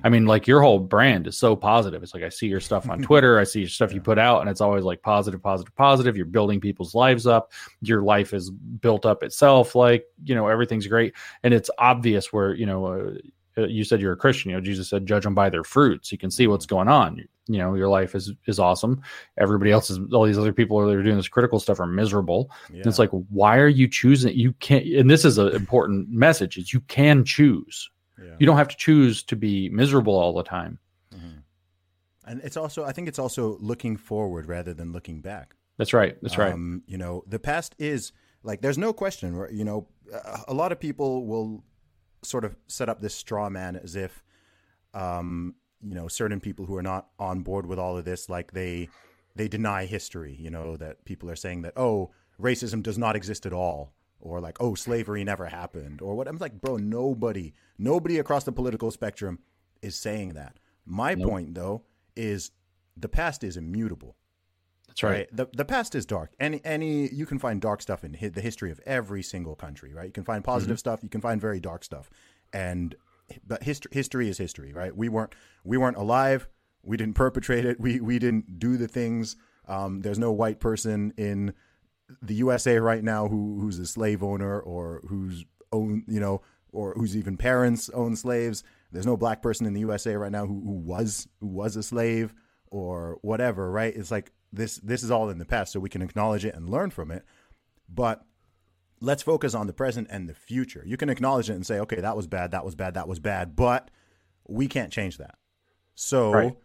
I 0.04 0.08
mean, 0.08 0.24
like 0.24 0.46
your 0.46 0.60
whole 0.62 0.78
brand 0.78 1.26
is 1.26 1.36
so 1.36 1.56
positive. 1.56 2.00
It's 2.04 2.14
like 2.14 2.22
I 2.22 2.28
see 2.28 2.46
your 2.46 2.60
stuff 2.60 2.88
on 2.88 3.02
Twitter, 3.02 3.40
I 3.40 3.44
see 3.44 3.58
your 3.58 3.68
stuff 3.68 3.92
you 3.92 4.00
put 4.00 4.20
out, 4.20 4.40
and 4.40 4.48
it's 4.48 4.60
always 4.60 4.84
like 4.84 5.02
positive, 5.02 5.42
positive, 5.42 5.74
positive. 5.74 6.16
You're 6.16 6.26
building 6.26 6.60
people's 6.60 6.94
lives 6.94 7.26
up. 7.26 7.52
Your 7.80 8.02
life 8.02 8.32
is 8.32 8.50
built 8.50 9.04
up 9.04 9.24
itself. 9.24 9.74
Like 9.74 10.04
you 10.22 10.36
know, 10.36 10.46
everything's 10.46 10.86
great, 10.86 11.14
and 11.42 11.52
it's 11.52 11.70
obvious 11.78 12.32
where 12.32 12.54
you 12.54 12.66
know. 12.66 12.86
Uh, 12.86 13.14
Uh, 13.56 13.66
you 13.66 13.84
said 13.84 14.00
you're 14.00 14.12
a 14.12 14.16
Christian. 14.16 14.50
You 14.50 14.56
know, 14.56 14.62
Jesus 14.62 14.88
said, 14.88 15.06
"Judge 15.06 15.24
them 15.24 15.34
by 15.34 15.50
their 15.50 15.64
fruits." 15.64 16.10
You 16.10 16.18
can 16.18 16.30
see 16.30 16.46
what's 16.46 16.66
mm-hmm. 16.66 16.76
going 16.76 16.88
on. 16.88 17.24
You 17.46 17.58
know, 17.58 17.74
your 17.74 17.88
life 17.88 18.14
is 18.14 18.32
is 18.46 18.58
awesome. 18.58 19.02
Everybody 19.38 19.70
else 19.70 19.90
is. 19.90 19.98
All 20.12 20.24
these 20.24 20.38
other 20.38 20.52
people 20.52 20.84
that 20.84 20.94
are 20.94 21.02
doing 21.02 21.16
this 21.16 21.28
critical 21.28 21.60
stuff 21.60 21.80
are 21.80 21.86
miserable. 21.86 22.50
Yeah. 22.70 22.78
And 22.78 22.86
it's 22.86 22.98
like, 22.98 23.10
why 23.10 23.58
are 23.58 23.68
you 23.68 23.86
choosing? 23.86 24.34
You 24.34 24.52
can't. 24.54 24.86
And 24.86 25.10
this 25.10 25.24
is 25.24 25.38
an 25.38 25.54
important 25.54 26.08
message: 26.10 26.56
is 26.56 26.72
you 26.72 26.80
can 26.80 27.24
choose. 27.24 27.90
Yeah. 28.18 28.36
You 28.38 28.46
don't 28.46 28.56
have 28.56 28.68
to 28.68 28.76
choose 28.76 29.22
to 29.24 29.36
be 29.36 29.68
miserable 29.68 30.14
all 30.14 30.32
the 30.32 30.44
time. 30.44 30.78
Mm-hmm. 31.14 31.38
And 32.26 32.40
it's 32.42 32.56
also, 32.56 32.84
I 32.84 32.92
think 32.92 33.08
it's 33.08 33.18
also 33.18 33.58
looking 33.60 33.96
forward 33.96 34.46
rather 34.46 34.72
than 34.72 34.92
looking 34.92 35.20
back. 35.20 35.56
That's 35.76 35.92
right. 35.92 36.16
That's 36.22 36.38
right. 36.38 36.52
Um, 36.52 36.82
you 36.86 36.96
know, 36.96 37.24
the 37.26 37.38
past 37.38 37.74
is 37.78 38.12
like 38.42 38.60
there's 38.62 38.78
no 38.78 38.92
question. 38.92 39.46
You 39.52 39.64
know, 39.64 39.88
a 40.46 40.54
lot 40.54 40.70
of 40.70 40.78
people 40.78 41.26
will 41.26 41.64
sort 42.24 42.44
of 42.44 42.56
set 42.66 42.88
up 42.88 43.00
this 43.00 43.14
straw 43.14 43.48
man 43.48 43.76
as 43.76 43.96
if, 43.96 44.22
um, 44.92 45.54
you 45.82 45.94
know, 45.94 46.08
certain 46.08 46.40
people 46.40 46.66
who 46.66 46.76
are 46.76 46.82
not 46.82 47.08
on 47.18 47.42
board 47.42 47.66
with 47.66 47.78
all 47.78 47.96
of 47.96 48.04
this, 48.04 48.28
like 48.28 48.52
they 48.52 48.88
they 49.36 49.48
deny 49.48 49.84
history. 49.84 50.36
You 50.38 50.50
know, 50.50 50.76
that 50.76 51.04
people 51.04 51.30
are 51.30 51.36
saying 51.36 51.62
that 51.62 51.74
oh, 51.76 52.10
racism 52.40 52.82
does 52.82 52.98
not 52.98 53.16
exist 53.16 53.46
at 53.46 53.52
all, 53.52 53.94
or 54.20 54.40
like 54.40 54.60
oh, 54.60 54.74
slavery 54.74 55.24
never 55.24 55.46
happened, 55.46 56.00
or 56.00 56.14
what. 56.14 56.28
I'm 56.28 56.38
like, 56.38 56.60
bro, 56.60 56.76
nobody, 56.76 57.52
nobody 57.78 58.18
across 58.18 58.44
the 58.44 58.52
political 58.52 58.90
spectrum 58.90 59.38
is 59.82 59.96
saying 59.96 60.34
that. 60.34 60.58
My 60.86 61.14
point 61.14 61.54
though 61.54 61.82
is 62.16 62.50
the 62.96 63.08
past 63.08 63.42
is 63.42 63.56
immutable 63.56 64.16
That's 64.94 65.02
right. 65.02 65.36
The 65.36 65.48
the 65.52 65.64
past 65.64 65.94
is 65.94 66.06
dark. 66.06 66.32
Any 66.38 66.60
any 66.64 67.08
you 67.08 67.26
can 67.26 67.38
find 67.38 67.60
dark 67.60 67.82
stuff 67.82 68.04
in 68.04 68.14
hi- 68.14 68.28
the 68.28 68.40
history 68.40 68.70
of 68.70 68.80
every 68.86 69.22
single 69.22 69.56
country, 69.56 69.92
right? 69.92 70.06
You 70.06 70.12
can 70.12 70.24
find 70.24 70.44
positive 70.44 70.78
stuff, 70.78 71.00
you 71.02 71.08
can 71.08 71.20
find 71.20 71.40
very 71.40 71.58
dark 71.60 71.82
stuff. 71.84 72.10
And 72.52 72.94
but 73.46 73.64
history 73.64 73.90
history 73.92 74.28
is 74.28 74.38
history, 74.38 74.72
right? 74.72 74.96
We 74.96 75.08
weren't 75.08 75.34
we 75.64 75.76
weren't 75.78 75.96
alive. 75.96 76.48
We 76.84 76.96
didn't 76.96 77.16
perpetrate 77.16 77.64
it. 77.64 77.80
We 77.80 78.00
we 78.00 78.18
didn't 78.20 78.58
do 78.60 78.76
the 78.76 78.86
things. 78.86 79.36
Um, 79.66 80.02
there's 80.02 80.18
no 80.18 80.30
white 80.30 80.60
person 80.60 81.12
in 81.16 81.54
the 82.22 82.34
USA 82.34 82.78
right 82.78 83.02
now 83.02 83.26
who 83.26 83.58
who's 83.60 83.78
a 83.80 83.86
slave 83.86 84.22
owner 84.22 84.60
or 84.60 85.02
who's 85.08 85.44
own 85.72 86.04
you 86.06 86.20
know 86.20 86.42
or 86.70 86.94
whose 86.94 87.16
even 87.16 87.36
parents 87.36 87.88
own 87.90 88.14
slaves. 88.14 88.62
There's 88.92 89.06
no 89.06 89.16
black 89.16 89.42
person 89.42 89.66
in 89.66 89.74
the 89.74 89.80
USA 89.80 90.14
right 90.14 90.30
now 90.30 90.46
who, 90.46 90.60
who 90.64 90.72
was 90.72 91.26
who 91.40 91.48
was 91.48 91.74
a 91.74 91.82
slave 91.82 92.32
or 92.74 93.18
whatever, 93.22 93.70
right? 93.70 93.94
It's 93.94 94.10
like 94.10 94.32
this 94.52 94.78
this 94.78 95.04
is 95.04 95.10
all 95.10 95.30
in 95.30 95.38
the 95.38 95.44
past, 95.44 95.72
so 95.72 95.78
we 95.78 95.88
can 95.88 96.02
acknowledge 96.02 96.44
it 96.44 96.56
and 96.56 96.68
learn 96.68 96.90
from 96.90 97.12
it. 97.12 97.24
But 97.88 98.24
let's 99.00 99.22
focus 99.22 99.54
on 99.54 99.68
the 99.68 99.72
present 99.72 100.08
and 100.10 100.28
the 100.28 100.34
future. 100.34 100.82
You 100.84 100.96
can 100.96 101.08
acknowledge 101.08 101.48
it 101.48 101.54
and 101.54 101.64
say, 101.64 101.78
okay, 101.80 102.00
that 102.00 102.16
was 102.16 102.26
bad, 102.26 102.50
that 102.50 102.64
was 102.64 102.74
bad, 102.74 102.94
that 102.94 103.06
was 103.06 103.20
bad, 103.20 103.54
but 103.54 103.90
we 104.48 104.66
can't 104.66 104.92
change 104.92 105.18
that. 105.18 105.36
So 105.94 106.32
Right. 106.32 106.56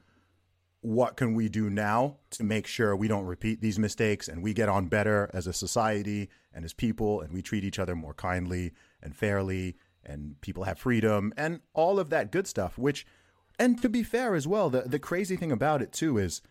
what 0.81 1.15
can 1.15 1.35
we 1.35 1.47
do 1.47 1.69
now 1.69 2.17
to 2.31 2.43
make 2.43 2.65
sure 2.65 2.95
we 2.95 3.07
don't 3.07 3.25
repeat 3.25 3.61
these 3.61 3.77
mistakes 3.77 4.27
and 4.27 4.41
we 4.41 4.53
get 4.53 4.67
on 4.69 4.87
better 4.87 5.29
as 5.33 5.45
a 5.45 5.53
society 5.53 6.29
and 6.53 6.65
as 6.65 6.73
people 6.73 7.21
and 7.21 7.33
we 7.33 7.43
treat 7.43 7.63
each 7.63 7.77
other 7.77 7.95
more 7.95 8.15
kindly 8.15 8.71
and 9.03 9.15
fairly 9.15 9.75
and 10.03 10.39
people 10.41 10.63
have 10.63 10.79
freedom 10.79 11.33
and 11.37 11.59
all 11.73 11.99
of 11.99 12.09
that 12.09 12.31
good 12.31 12.47
stuff 12.47 12.77
which 12.77 13.05
and 13.59 13.81
to 13.81 13.89
be 13.89 14.01
fair 14.01 14.33
as 14.33 14.47
well 14.47 14.69
the 14.69 14.81
the 14.81 14.99
crazy 14.99 15.35
thing 15.35 15.51
about 15.51 15.81
it 15.81 15.91
too 15.91 16.17
is 16.17 16.41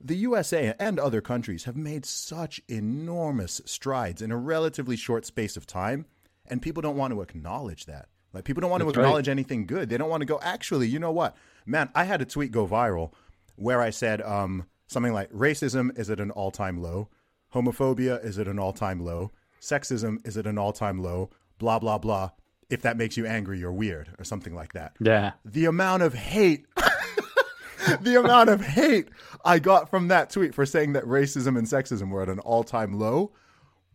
the 0.00 0.16
USA 0.16 0.74
and 0.78 0.98
other 0.98 1.20
countries 1.20 1.64
have 1.64 1.76
made 1.76 2.06
such 2.06 2.60
enormous 2.68 3.60
strides 3.66 4.22
in 4.22 4.32
a 4.32 4.36
relatively 4.36 4.96
short 4.96 5.26
space 5.26 5.56
of 5.56 5.66
time, 5.66 6.06
and 6.46 6.62
people 6.62 6.80
don't 6.80 6.96
want 6.96 7.12
to 7.12 7.20
acknowledge 7.20 7.84
that. 7.84 8.08
Like 8.32 8.44
people 8.44 8.62
don't 8.62 8.70
want 8.70 8.82
That's 8.82 8.94
to 8.94 9.00
right. 9.00 9.06
acknowledge 9.06 9.28
anything 9.28 9.66
good. 9.66 9.90
They 9.90 9.98
don't 9.98 10.08
want 10.08 10.22
to 10.22 10.26
go. 10.26 10.40
Actually, 10.42 10.88
you 10.88 10.98
know 10.98 11.12
what, 11.12 11.36
man? 11.66 11.90
I 11.94 12.04
had 12.04 12.22
a 12.22 12.24
tweet 12.24 12.50
go 12.50 12.66
viral 12.66 13.12
where 13.56 13.82
I 13.82 13.90
said 13.90 14.22
um, 14.22 14.66
something 14.86 15.12
like, 15.12 15.30
"Racism 15.32 15.96
is 15.98 16.08
at 16.08 16.20
an 16.20 16.30
all-time 16.30 16.80
low, 16.80 17.08
homophobia 17.54 18.24
is 18.24 18.38
at 18.38 18.48
an 18.48 18.58
all-time 18.58 19.00
low, 19.00 19.32
sexism 19.60 20.26
is 20.26 20.38
at 20.38 20.46
an 20.46 20.56
all-time 20.56 21.02
low, 21.02 21.30
blah 21.58 21.78
blah 21.78 21.98
blah." 21.98 22.30
If 22.70 22.82
that 22.82 22.96
makes 22.96 23.16
you 23.16 23.26
angry, 23.26 23.58
you're 23.58 23.72
weird, 23.72 24.10
or 24.18 24.24
something 24.24 24.54
like 24.54 24.72
that 24.74 24.92
Yeah. 25.00 25.32
the 25.44 25.64
amount 25.66 26.02
of 26.02 26.14
hate 26.14 26.66
the 28.00 28.18
amount 28.18 28.50
of 28.50 28.60
hate 28.60 29.08
I 29.44 29.58
got 29.58 29.88
from 29.90 30.08
that 30.08 30.30
tweet 30.30 30.54
for 30.54 30.66
saying 30.66 30.92
that 30.94 31.04
racism 31.04 31.56
and 31.58 31.66
sexism 31.66 32.10
were 32.10 32.22
at 32.22 32.28
an 32.28 32.38
all-time 32.40 32.98
low. 32.98 33.32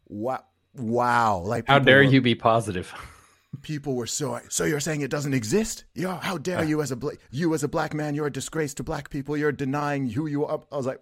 Wow. 0.07 0.43
Wow. 0.75 1.39
Like 1.39 1.67
How 1.67 1.79
dare 1.79 1.97
were- 1.97 2.03
you 2.03 2.21
be 2.21 2.35
positive? 2.35 2.93
people 3.61 3.95
were 3.95 4.05
so 4.07 4.39
so 4.49 4.65
you're 4.65 4.79
saying 4.81 5.01
it 5.01 5.09
doesn't 5.11 5.33
exist? 5.33 5.85
Yeah, 5.93 6.19
how 6.19 6.37
dare 6.37 6.63
you 6.65 6.81
as 6.81 6.91
a 6.91 6.95
bla- 6.95 7.13
you 7.31 7.53
as 7.53 7.63
a 7.63 7.67
black 7.69 7.93
man, 7.93 8.13
you're 8.13 8.27
a 8.27 8.31
disgrace 8.31 8.73
to 8.75 8.83
black 8.83 9.09
people. 9.09 9.37
You're 9.37 9.51
denying 9.53 10.09
who 10.09 10.27
you 10.27 10.45
are. 10.45 10.59
I 10.71 10.75
was 10.77 10.85
like 10.85 10.99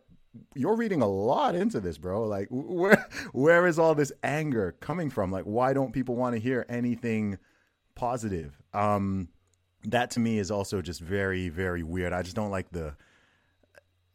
you're 0.55 0.75
reading 0.75 1.01
a 1.01 1.07
lot 1.07 1.53
into 1.55 1.79
this, 1.79 1.97
bro. 1.97 2.23
Like 2.25 2.47
where 2.51 3.07
where 3.31 3.65
is 3.65 3.79
all 3.79 3.95
this 3.95 4.11
anger 4.23 4.75
coming 4.81 5.09
from? 5.09 5.31
Like 5.31 5.45
why 5.45 5.73
don't 5.73 5.93
people 5.93 6.15
want 6.15 6.35
to 6.35 6.39
hear 6.39 6.65
anything 6.69 7.37
positive? 7.95 8.61
Um 8.73 9.29
that 9.85 10.11
to 10.11 10.19
me 10.19 10.39
is 10.39 10.49
also 10.51 10.81
just 10.81 11.01
very 11.01 11.49
very 11.49 11.83
weird. 11.83 12.13
I 12.13 12.21
just 12.21 12.35
don't 12.35 12.51
like 12.51 12.71
the 12.71 12.95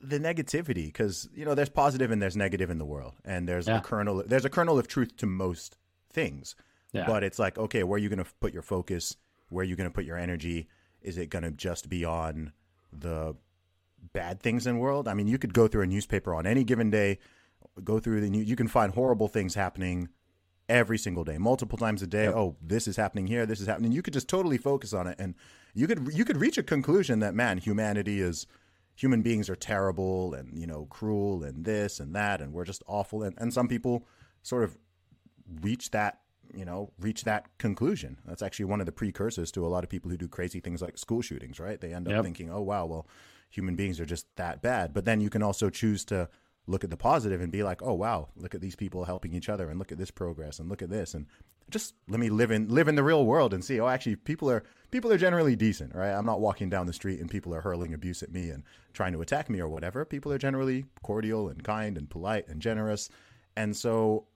the 0.00 0.18
negativity 0.20 0.86
because 0.86 1.28
you 1.34 1.44
know 1.44 1.54
there's 1.54 1.68
positive 1.68 2.10
and 2.10 2.22
there's 2.22 2.36
negative 2.36 2.70
in 2.70 2.78
the 2.78 2.84
world, 2.84 3.14
and 3.24 3.48
there's 3.48 3.66
Yeah. 3.66 3.78
a 3.78 3.80
kernel 3.80 4.22
there's 4.26 4.44
a 4.44 4.50
kernel 4.50 4.78
of 4.78 4.86
truth 4.88 5.16
to 5.18 5.26
most 5.26 5.76
things. 6.12 6.54
Yeah. 6.92 7.04
But 7.06 7.22
it's 7.22 7.38
like, 7.38 7.58
okay, 7.58 7.82
where 7.82 7.96
are 7.96 7.98
you 7.98 8.08
going 8.08 8.24
to 8.24 8.30
put 8.40 8.52
your 8.54 8.62
focus? 8.62 9.16
Where 9.50 9.62
are 9.62 9.66
you 9.66 9.76
going 9.76 9.90
to 9.90 9.94
put 9.94 10.04
your 10.06 10.16
energy? 10.16 10.68
Is 11.02 11.18
it 11.18 11.28
going 11.28 11.42
to 11.42 11.50
just 11.50 11.88
be 11.90 12.04
on 12.04 12.52
the 12.92 13.34
bad 14.14 14.40
things 14.40 14.66
in 14.66 14.76
the 14.76 14.80
world? 14.80 15.06
I 15.06 15.12
mean, 15.14 15.26
you 15.26 15.36
could 15.36 15.52
go 15.52 15.68
through 15.68 15.82
a 15.82 15.86
newspaper 15.86 16.32
on 16.34 16.46
any 16.46 16.64
given 16.64 16.88
day, 16.90 17.18
go 17.84 17.98
through 18.00 18.22
the 18.22 18.30
news. 18.30 18.48
You 18.48 18.56
can 18.56 18.68
find 18.68 18.94
horrible 18.94 19.28
things 19.28 19.54
happening 19.54 20.08
every 20.68 20.98
single 20.98 21.24
day, 21.24 21.38
multiple 21.38 21.78
times 21.78 22.02
a 22.02 22.06
day. 22.06 22.26
Oh, 22.28 22.56
this 22.62 22.86
is 22.86 22.96
happening 22.96 23.26
here. 23.26 23.46
This 23.46 23.60
is 23.60 23.66
happening. 23.66 23.92
You 23.92 24.02
could 24.02 24.12
just 24.14 24.28
totally 24.28 24.58
focus 24.58 24.92
on 24.92 25.06
it, 25.06 25.16
and 25.18 25.34
you 25.74 25.86
could 25.86 26.10
you 26.12 26.24
could 26.24 26.36
reach 26.36 26.58
a 26.58 26.62
conclusion 26.62 27.20
that 27.20 27.34
man, 27.34 27.58
humanity 27.58 28.20
is 28.20 28.46
human 28.94 29.22
beings 29.22 29.48
are 29.48 29.54
terrible 29.56 30.34
and 30.34 30.58
you 30.58 30.66
know 30.66 30.86
cruel 30.90 31.42
and 31.44 31.64
this 31.64 32.00
and 32.00 32.14
that, 32.14 32.40
and 32.40 32.52
we're 32.52 32.64
just 32.64 32.82
awful. 32.86 33.22
And, 33.22 33.34
and 33.38 33.52
some 33.52 33.68
people 33.68 34.06
sort 34.42 34.64
of 34.64 34.76
reach 35.62 35.90
that 35.92 36.20
you 36.54 36.64
know 36.64 36.90
reach 36.98 37.24
that 37.24 37.46
conclusion. 37.58 38.18
That's 38.26 38.42
actually 38.42 38.66
one 38.66 38.80
of 38.80 38.86
the 38.86 38.92
precursors 38.92 39.50
to 39.52 39.66
a 39.66 39.68
lot 39.68 39.84
of 39.84 39.90
people 39.90 40.10
who 40.10 40.16
do 40.16 40.28
crazy 40.28 40.60
things 40.60 40.82
like 40.82 40.98
school 40.98 41.22
shootings. 41.22 41.58
Right? 41.60 41.80
They 41.80 41.92
end 41.94 42.08
up 42.08 42.12
Yep. 42.12 42.24
thinking, 42.24 42.50
oh 42.50 42.60
wow, 42.62 42.86
well, 42.86 43.06
human 43.50 43.76
beings 43.76 43.98
are 44.00 44.06
just 44.06 44.26
that 44.36 44.60
bad. 44.62 44.92
But 44.92 45.04
then 45.04 45.20
you 45.20 45.30
can 45.30 45.42
also 45.42 45.70
choose 45.70 46.04
to 46.06 46.28
look 46.68 46.84
at 46.84 46.90
the 46.90 46.96
positive 46.96 47.40
and 47.40 47.50
be 47.50 47.62
like, 47.64 47.82
oh 47.82 47.94
wow, 47.94 48.28
look 48.36 48.54
at 48.54 48.60
these 48.60 48.76
people 48.76 49.04
helping 49.04 49.32
each 49.32 49.48
other, 49.48 49.68
and 49.68 49.78
look 49.78 49.90
at 49.90 49.98
this 49.98 50.10
progress, 50.10 50.58
and 50.60 50.68
look 50.68 50.82
at 50.82 50.90
this, 50.90 51.14
and 51.14 51.26
just 51.70 51.94
let 52.08 52.18
me 52.20 52.30
live 52.30 52.50
in 52.50 52.68
live 52.68 52.88
in 52.88 52.94
the 52.94 53.02
real 53.02 53.26
world 53.26 53.52
and 53.52 53.64
see. 53.64 53.78
Oh, 53.80 53.88
actually, 53.88 54.16
people 54.16 54.50
are 54.50 54.62
people 54.90 55.12
are 55.12 55.18
generally 55.18 55.56
decent, 55.56 55.94
right? 55.94 56.12
I'm 56.12 56.24
not 56.26 56.40
walking 56.40 56.70
down 56.70 56.86
the 56.86 56.92
street 56.94 57.20
and 57.20 57.28
people 57.30 57.54
are 57.54 57.60
hurling 57.60 57.92
abuse 57.92 58.22
at 58.22 58.30
me 58.32 58.48
and 58.50 58.62
trying 58.94 59.12
to 59.12 59.20
attack 59.20 59.50
me 59.50 59.60
or 59.60 59.68
whatever. 59.68 60.04
People 60.04 60.32
are 60.32 60.38
generally 60.38 60.86
cordial 61.02 61.48
and 61.48 61.62
kind 61.64 61.98
and 61.98 62.08
polite 62.08 62.48
and 62.48 62.62
generous, 62.62 63.10
and 63.56 63.76
so 63.76 64.26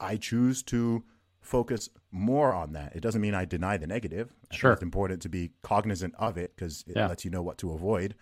I 0.00 0.16
choose 0.16 0.62
to 0.64 1.04
focus 1.40 1.88
more 2.10 2.52
on 2.52 2.72
that. 2.74 2.94
It 2.94 3.00
doesn't 3.00 3.20
mean 3.22 3.34
I 3.34 3.44
deny 3.46 3.76
the 3.78 3.86
negative. 3.86 4.32
I 4.52 4.56
Sure. 4.56 4.72
it's 4.72 4.82
important 4.82 5.22
to 5.22 5.28
be 5.30 5.52
cognizant 5.62 6.14
of 6.18 6.36
it 6.36 6.52
because 6.54 6.84
it 6.86 6.96
Yeah. 6.96 7.08
lets 7.08 7.24
you 7.24 7.30
know 7.30 7.42
what 7.42 7.56
to 7.58 7.72
avoid, 7.72 8.14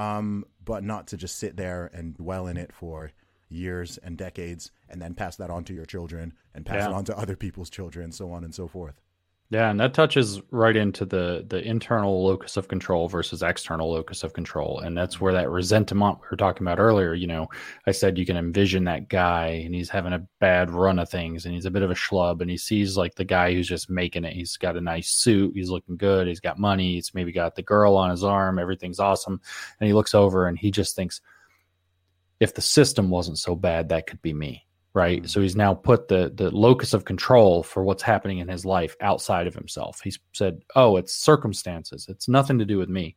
um, 0.00 0.46
but 0.64 0.82
not 0.82 1.08
to 1.08 1.16
just 1.18 1.38
sit 1.38 1.56
there 1.56 1.90
and 1.92 2.16
dwell 2.16 2.46
in 2.46 2.56
it 2.56 2.72
for 2.72 3.12
years 3.50 3.98
and 3.98 4.16
decades 4.16 4.70
and 4.88 5.02
then 5.02 5.12
pass 5.12 5.36
that 5.36 5.50
on 5.50 5.62
to 5.64 5.74
your 5.74 5.84
children 5.84 6.32
and 6.54 6.64
pass 6.64 6.86
it 6.86 6.92
on 6.92 7.04
to 7.04 7.18
other 7.18 7.36
people's 7.36 7.68
children, 7.68 8.10
so 8.10 8.32
on 8.32 8.42
and 8.42 8.54
so 8.54 8.66
forth. 8.66 8.98
Yeah, 9.52 9.68
and 9.68 9.80
that 9.80 9.94
touches 9.94 10.40
right 10.52 10.76
into 10.76 11.04
the 11.04 11.44
the 11.48 11.60
internal 11.60 12.24
locus 12.24 12.56
of 12.56 12.68
control 12.68 13.08
versus 13.08 13.42
external 13.42 13.90
locus 13.90 14.22
of 14.22 14.32
control, 14.32 14.78
and 14.78 14.96
that's 14.96 15.20
where 15.20 15.32
that 15.32 15.50
resentment 15.50 16.18
we 16.20 16.28
were 16.30 16.36
talking 16.36 16.64
about 16.64 16.78
earlier. 16.78 17.14
You 17.14 17.26
know, 17.26 17.48
I 17.84 17.90
said 17.90 18.16
you 18.16 18.24
can 18.24 18.36
envision 18.36 18.84
that 18.84 19.08
guy, 19.08 19.46
and 19.64 19.74
he's 19.74 19.88
having 19.88 20.12
a 20.12 20.24
bad 20.38 20.70
run 20.70 21.00
of 21.00 21.08
things, 21.10 21.46
and 21.46 21.54
he's 21.54 21.64
a 21.64 21.70
bit 21.70 21.82
of 21.82 21.90
a 21.90 21.94
schlub, 21.94 22.42
and 22.42 22.48
he 22.50 22.56
sees 22.56 22.96
like 22.96 23.16
the 23.16 23.24
guy 23.24 23.52
who's 23.52 23.66
just 23.66 23.90
making 23.90 24.24
it. 24.24 24.34
He's 24.34 24.56
got 24.56 24.76
a 24.76 24.80
nice 24.80 25.08
suit, 25.08 25.54
he's 25.56 25.68
looking 25.68 25.96
good, 25.96 26.28
he's 26.28 26.38
got 26.38 26.60
money, 26.60 26.94
he's 26.94 27.12
maybe 27.12 27.32
got 27.32 27.56
the 27.56 27.62
girl 27.62 27.96
on 27.96 28.10
his 28.10 28.22
arm, 28.22 28.60
everything's 28.60 29.00
awesome, 29.00 29.40
and 29.80 29.86
he 29.88 29.92
looks 29.92 30.14
over 30.14 30.46
and 30.46 30.56
he 30.56 30.70
just 30.70 30.94
thinks, 30.94 31.20
if 32.38 32.54
the 32.54 32.62
system 32.62 33.10
wasn't 33.10 33.38
so 33.38 33.56
bad, 33.56 33.88
that 33.88 34.06
could 34.06 34.22
be 34.22 34.32
me 34.32 34.64
right? 34.94 35.18
Mm-hmm. 35.18 35.26
So 35.26 35.40
he's 35.40 35.56
now 35.56 35.74
put 35.74 36.08
the 36.08 36.32
the 36.34 36.50
locus 36.50 36.94
of 36.94 37.04
control 37.04 37.62
for 37.62 37.84
what's 37.84 38.02
happening 38.02 38.38
in 38.38 38.48
his 38.48 38.64
life 38.64 38.96
outside 39.00 39.46
of 39.46 39.54
himself. 39.54 40.00
He's 40.02 40.18
said, 40.32 40.62
"Oh, 40.74 40.96
it's 40.96 41.14
circumstances. 41.14 42.06
It's 42.08 42.28
nothing 42.28 42.58
to 42.58 42.64
do 42.64 42.78
with 42.78 42.88
me." 42.88 43.16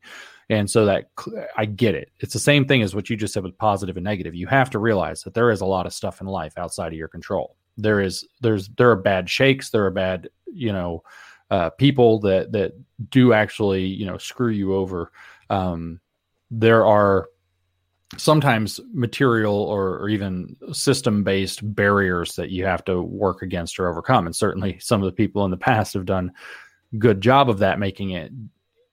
And 0.49 0.69
so 0.69 0.85
that 0.85 1.09
I 1.55 1.65
get 1.65 1.95
it. 1.95 2.11
It's 2.19 2.33
the 2.33 2.39
same 2.39 2.65
thing 2.65 2.81
as 2.81 2.93
what 2.93 3.09
you 3.09 3.15
just 3.15 3.33
said 3.33 3.43
with 3.43 3.57
positive 3.57 3.97
and 3.97 4.03
negative. 4.03 4.35
You 4.35 4.47
have 4.47 4.69
to 4.71 4.79
realize 4.79 5.23
that 5.23 5.33
there 5.33 5.51
is 5.51 5.61
a 5.61 5.65
lot 5.65 5.85
of 5.85 5.93
stuff 5.93 6.21
in 6.21 6.27
life 6.27 6.57
outside 6.57 6.91
of 6.91 6.97
your 6.97 7.07
control. 7.07 7.55
There 7.77 8.01
is 8.01 8.27
there's 8.41 8.69
there 8.69 8.91
are 8.91 8.95
bad 8.95 9.29
shakes, 9.29 9.69
there 9.69 9.85
are 9.85 9.91
bad, 9.91 10.29
you 10.45 10.71
know, 10.71 11.03
uh, 11.49 11.69
people 11.71 12.19
that 12.19 12.51
that 12.51 12.73
do 13.09 13.33
actually, 13.33 13.85
you 13.85 14.05
know, 14.05 14.17
screw 14.17 14.49
you 14.49 14.75
over. 14.75 15.11
Um, 15.49 15.99
there 16.51 16.85
are 16.85 17.29
sometimes 18.17 18.79
material 18.93 19.55
or, 19.55 19.99
or 19.99 20.09
even 20.09 20.55
system 20.71 21.23
based 21.23 21.59
barriers 21.75 22.35
that 22.35 22.49
you 22.49 22.65
have 22.65 22.83
to 22.85 23.01
work 23.01 23.41
against 23.41 23.79
or 23.79 23.89
overcome. 23.89 24.25
And 24.25 24.35
certainly 24.35 24.77
some 24.79 25.01
of 25.01 25.05
the 25.05 25.11
people 25.11 25.45
in 25.45 25.51
the 25.51 25.57
past 25.57 25.93
have 25.93 26.05
done 26.05 26.31
good 26.97 27.21
job 27.21 27.49
of 27.49 27.59
that, 27.59 27.79
making 27.79 28.11
it 28.11 28.31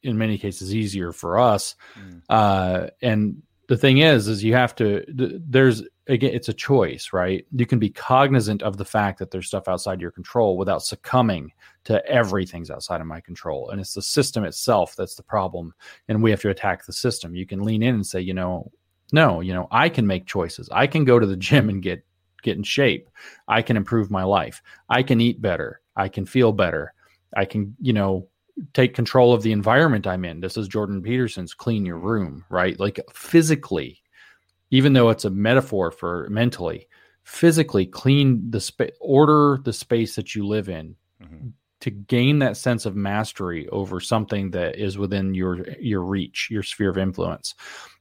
in 0.02 0.18
many 0.18 0.38
cases 0.38 0.74
easier 0.74 1.12
for 1.12 1.38
us. 1.38 1.74
Mm. 1.98 2.22
Uh, 2.28 2.86
and 3.02 3.42
the 3.68 3.76
thing 3.76 3.98
is, 3.98 4.26
is 4.26 4.42
you 4.42 4.54
have 4.54 4.74
to, 4.76 5.04
there's, 5.08 5.82
again, 6.08 6.32
it's 6.34 6.48
a 6.48 6.54
choice, 6.54 7.10
right? 7.12 7.46
You 7.52 7.66
can 7.66 7.78
be 7.78 7.90
cognizant 7.90 8.62
of 8.62 8.78
the 8.78 8.84
fact 8.84 9.18
that 9.20 9.30
there's 9.30 9.46
stuff 9.46 9.68
outside 9.68 10.00
your 10.00 10.10
control 10.10 10.56
without 10.56 10.82
succumbing 10.82 11.52
to 11.84 12.04
everything's 12.06 12.70
outside 12.70 13.00
of 13.00 13.06
my 13.06 13.20
control. 13.20 13.70
And 13.70 13.80
it's 13.80 13.94
the 13.94 14.02
system 14.02 14.44
itself 14.44 14.96
that's 14.96 15.14
the 15.14 15.22
problem. 15.22 15.72
And 16.08 16.20
we 16.20 16.30
have 16.30 16.40
to 16.40 16.50
attack 16.50 16.84
the 16.84 16.92
system. 16.92 17.36
You 17.36 17.46
can 17.46 17.62
lean 17.62 17.82
in 17.82 17.94
and 17.94 18.06
say, 18.06 18.20
you 18.20 18.34
know, 18.34 18.72
no, 19.12 19.40
you 19.40 19.52
know, 19.52 19.68
I 19.70 19.88
can 19.88 20.06
make 20.06 20.26
choices. 20.26 20.68
I 20.70 20.86
can 20.86 21.04
go 21.04 21.18
to 21.18 21.26
the 21.26 21.36
gym 21.48 21.68
and 21.68 21.82
get 21.82 22.04
get 22.42 22.56
in 22.56 22.62
shape. 22.62 23.08
I 23.48 23.62
can 23.62 23.76
improve 23.76 24.10
my 24.10 24.24
life. 24.24 24.62
I 24.88 25.02
can 25.02 25.20
eat 25.20 25.42
better. 25.42 25.80
I 25.96 26.08
can 26.08 26.24
feel 26.24 26.52
better. 26.52 26.94
I 27.36 27.44
can, 27.44 27.76
you 27.80 27.92
know, 27.92 28.28
take 28.72 28.94
control 28.94 29.34
of 29.34 29.42
the 29.42 29.52
environment 29.52 30.06
I'm 30.06 30.24
in. 30.24 30.40
This 30.40 30.56
is 30.56 30.66
Jordan 30.66 31.02
Peterson's 31.02 31.52
clean 31.52 31.84
your 31.84 31.98
room, 31.98 32.44
right? 32.48 32.80
Like 32.80 32.98
physically, 33.12 34.02
even 34.70 34.94
though 34.94 35.10
it's 35.10 35.26
a 35.26 35.30
metaphor 35.30 35.90
for 35.90 36.28
mentally, 36.30 36.88
physically 37.24 37.84
clean 37.84 38.50
the 38.50 38.60
space, 38.60 38.92
order 39.00 39.58
the 39.62 39.72
space 39.72 40.16
that 40.16 40.34
you 40.34 40.46
live 40.46 40.68
in. 40.68 40.96
Mm-hmm 41.22 41.48
to 41.80 41.90
gain 41.90 42.38
that 42.38 42.56
sense 42.56 42.84
of 42.84 42.94
mastery 42.94 43.68
over 43.70 44.00
something 44.00 44.50
that 44.50 44.76
is 44.76 44.98
within 44.98 45.34
your 45.34 45.66
your 45.80 46.02
reach 46.02 46.48
your 46.50 46.62
sphere 46.62 46.90
of 46.90 46.98
influence. 46.98 47.54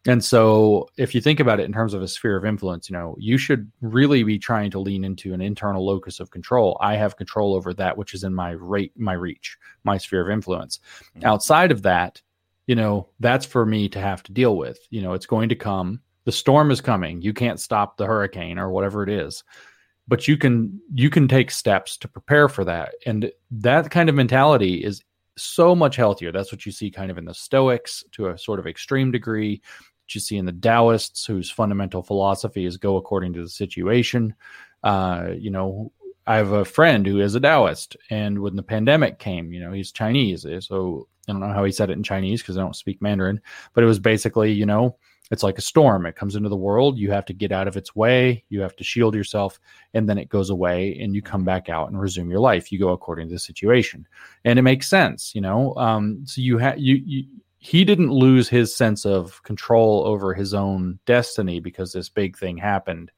And 0.05 0.23
so 0.23 0.89
if 0.97 1.13
you 1.13 1.21
think 1.21 1.39
about 1.39 1.59
it 1.59 1.65
in 1.65 1.73
terms 1.73 1.93
of 1.93 2.01
a 2.01 2.07
sphere 2.07 2.37
of 2.37 2.45
influence 2.45 2.89
you 2.89 2.93
know 2.93 3.15
you 3.17 3.37
should 3.37 3.71
really 3.81 4.23
be 4.23 4.37
trying 4.37 4.71
to 4.71 4.79
lean 4.79 5.03
into 5.03 5.33
an 5.33 5.41
internal 5.41 5.85
locus 5.85 6.19
of 6.19 6.31
control. 6.31 6.77
I 6.81 6.95
have 6.95 7.17
control 7.17 7.55
over 7.55 7.73
that 7.75 7.97
which 7.97 8.13
is 8.13 8.23
in 8.23 8.33
my 8.33 8.51
rate 8.51 8.93
my 8.95 9.13
reach 9.13 9.57
my 9.83 9.97
sphere 9.97 10.21
of 10.21 10.29
influence. 10.29 10.79
Mm-hmm. 11.15 11.25
outside 11.25 11.71
of 11.71 11.81
that 11.83 12.21
you 12.67 12.75
know 12.75 13.07
that's 13.19 13.45
for 13.45 13.65
me 13.65 13.89
to 13.89 13.99
have 13.99 14.23
to 14.23 14.33
deal 14.33 14.57
with. 14.57 14.79
You 14.89 15.01
know 15.01 15.13
it's 15.13 15.25
going 15.25 15.49
to 15.49 15.55
come. 15.55 16.01
The 16.25 16.31
storm 16.33 16.69
is 16.69 16.81
coming. 16.81 17.21
You 17.21 17.33
can't 17.33 17.59
stop 17.59 17.97
the 17.97 18.05
hurricane 18.05 18.59
or 18.59 18.69
whatever 18.69 19.03
it 19.03 19.09
is 19.09 19.43
but 20.09 20.27
you 20.27 20.35
can 20.37 20.81
you 20.93 21.09
can 21.09 21.27
take 21.27 21.51
steps 21.51 21.95
to 21.97 22.07
prepare 22.07 22.49
for 22.49 22.65
that. 22.65 22.95
And 23.05 23.31
that 23.51 23.91
kind 23.91 24.09
of 24.09 24.15
mentality 24.15 24.83
is 24.83 25.03
so 25.37 25.75
much 25.75 25.95
healthier. 25.95 26.31
That's 26.31 26.51
what 26.51 26.65
you 26.65 26.71
see 26.71 26.89
kind 26.89 27.11
of 27.11 27.17
in 27.17 27.25
the 27.25 27.33
stoics 27.33 28.03
to 28.13 28.29
a 28.29 28.37
sort 28.37 28.59
of 28.59 28.67
extreme 28.67 29.11
degree. 29.11 29.61
That 30.07 30.15
you 30.15 30.19
see 30.19 30.37
in 30.37 30.45
the 30.45 30.51
taoists 30.51 31.27
whose 31.27 31.51
fundamental 31.51 32.01
philosophy 32.01 32.65
is 32.65 32.77
go 32.77 32.97
according 32.97 33.33
to 33.33 33.43
the 33.43 33.49
situation. 33.49 34.33
Uh, 34.83 35.31
you 35.37 35.51
know 35.51 35.91
i 36.25 36.37
have 36.37 36.51
a 36.51 36.63
friend 36.63 37.05
who 37.05 37.19
is 37.19 37.35
a 37.35 37.39
taoist 37.39 37.97
and 38.09 38.39
when 38.39 38.55
the 38.55 38.63
pandemic 38.63 39.19
came 39.19 39.51
you 39.51 39.59
know 39.59 39.73
he's 39.73 39.91
chinese. 39.91 40.45
So 40.61 41.07
i 41.27 41.33
don't 41.33 41.41
know 41.41 41.51
how 41.51 41.65
he 41.65 41.71
said 41.71 41.89
it 41.89 41.97
in 41.97 42.03
chinese 42.03 42.41
because 42.41 42.57
i 42.57 42.61
don't 42.61 42.75
speak 42.75 43.01
mandarin 43.01 43.41
but 43.73 43.83
it 43.83 43.87
was 43.87 43.99
basically 43.99 44.53
you 44.53 44.65
know 44.65 44.95
it's 45.31 45.43
like 45.43 45.57
a 45.57 45.61
storm. 45.61 46.05
It 46.05 46.15
comes 46.15 46.35
into 46.35 46.49
the 46.49 46.55
world. 46.55 46.97
You 46.97 47.11
have 47.11 47.25
to 47.25 47.33
get 47.33 47.51
out 47.51 47.67
of 47.67 47.77
its 47.77 47.95
way. 47.95 48.43
You 48.49 48.61
have 48.61 48.75
to 48.77 48.83
shield 48.83 49.13
yourself, 49.13 49.59
and 49.93 50.09
then 50.09 50.17
it 50.17 50.29
goes 50.29 50.49
away, 50.49 50.97
and 50.99 51.13
you 51.13 51.21
come 51.21 51.43
back 51.43 51.69
out 51.69 51.89
and 51.89 51.99
resume 51.99 52.29
your 52.29 52.39
life. 52.39 52.71
You 52.71 52.79
go 52.79 52.89
according 52.89 53.27
to 53.27 53.35
the 53.35 53.39
situation, 53.39 54.07
and 54.43 54.57
it 54.57 54.63
makes 54.63 54.89
sense, 54.89 55.33
you 55.35 55.41
know. 55.41 55.75
Um, 55.75 56.21
so 56.25 56.41
you 56.41 56.57
have 56.57 56.79
you, 56.79 57.01
you 57.05 57.25
he 57.59 57.83
didn't 57.83 58.11
lose 58.11 58.49
his 58.49 58.75
sense 58.75 59.05
of 59.05 59.43
control 59.43 60.03
over 60.05 60.33
his 60.33 60.53
own 60.53 60.97
destiny 61.05 61.59
because 61.59 61.91
this 61.91 62.09
big 62.09 62.37
thing 62.37 62.57
happened. 62.57 63.11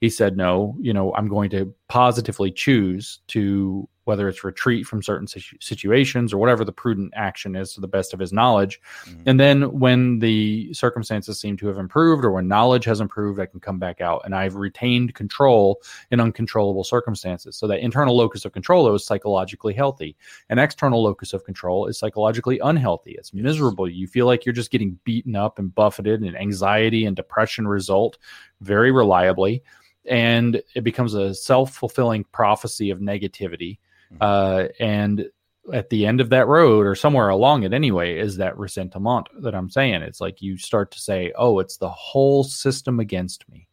He 0.00 0.10
said, 0.10 0.36
"No, 0.36 0.76
you 0.80 0.92
know, 0.92 1.14
I'm 1.14 1.28
going 1.28 1.50
to 1.50 1.72
positively 1.94 2.50
choose 2.50 3.20
to 3.28 3.88
whether 4.02 4.28
it's 4.28 4.42
retreat 4.42 4.84
from 4.84 5.00
certain 5.00 5.28
situ- 5.28 5.56
situations 5.60 6.32
or 6.32 6.38
whatever 6.38 6.64
the 6.64 6.72
prudent 6.72 7.12
action 7.14 7.54
is 7.54 7.72
to 7.72 7.80
the 7.80 7.86
best 7.86 8.12
of 8.12 8.18
his 8.18 8.32
knowledge. 8.32 8.80
Mm-hmm. 9.04 9.22
And 9.26 9.38
then 9.38 9.78
when 9.78 10.18
the 10.18 10.74
circumstances 10.74 11.38
seem 11.38 11.56
to 11.58 11.68
have 11.68 11.78
improved 11.78 12.24
or 12.24 12.32
when 12.32 12.48
knowledge 12.48 12.84
has 12.86 13.00
improved, 13.00 13.38
I 13.38 13.46
can 13.46 13.60
come 13.60 13.78
back 13.78 14.00
out 14.00 14.22
and 14.24 14.34
I've 14.34 14.56
retained 14.56 15.14
control 15.14 15.80
in 16.10 16.18
uncontrollable 16.18 16.82
circumstances. 16.82 17.56
So 17.56 17.68
that 17.68 17.78
internal 17.78 18.16
locus 18.16 18.44
of 18.44 18.50
control 18.50 18.92
is 18.92 19.06
psychologically 19.06 19.72
healthy. 19.72 20.16
An 20.48 20.58
external 20.58 21.00
locus 21.00 21.32
of 21.32 21.44
control 21.44 21.86
is 21.86 21.96
psychologically 21.96 22.58
unhealthy. 22.58 23.12
It's 23.12 23.32
miserable. 23.32 23.88
You 23.88 24.08
feel 24.08 24.26
like 24.26 24.44
you're 24.44 24.52
just 24.52 24.72
getting 24.72 24.98
beaten 25.04 25.36
up 25.36 25.60
and 25.60 25.72
buffeted 25.72 26.22
and 26.22 26.36
anxiety 26.36 27.06
and 27.06 27.14
depression 27.14 27.68
result 27.68 28.18
very 28.60 28.90
reliably 28.90 29.62
and 30.06 30.62
it 30.74 30.82
becomes 30.82 31.14
a 31.14 31.34
self-fulfilling 31.34 32.24
prophecy 32.32 32.90
of 32.90 32.98
negativity 32.98 33.78
uh, 34.20 34.68
and 34.78 35.28
at 35.72 35.88
the 35.88 36.06
end 36.06 36.20
of 36.20 36.30
that 36.30 36.46
road 36.46 36.86
or 36.86 36.94
somewhere 36.94 37.30
along 37.30 37.62
it 37.62 37.72
anyway 37.72 38.18
is 38.18 38.36
that 38.36 38.58
resentment 38.58 39.28
that 39.40 39.54
I'm 39.54 39.70
saying. 39.70 40.02
It's 40.02 40.20
like 40.20 40.42
you 40.42 40.58
start 40.58 40.90
to 40.92 41.00
say, 41.00 41.32
oh, 41.36 41.58
it's 41.58 41.78
the 41.78 41.88
whole 41.88 42.44
system 42.44 43.00
against 43.00 43.48
me. 43.48 43.66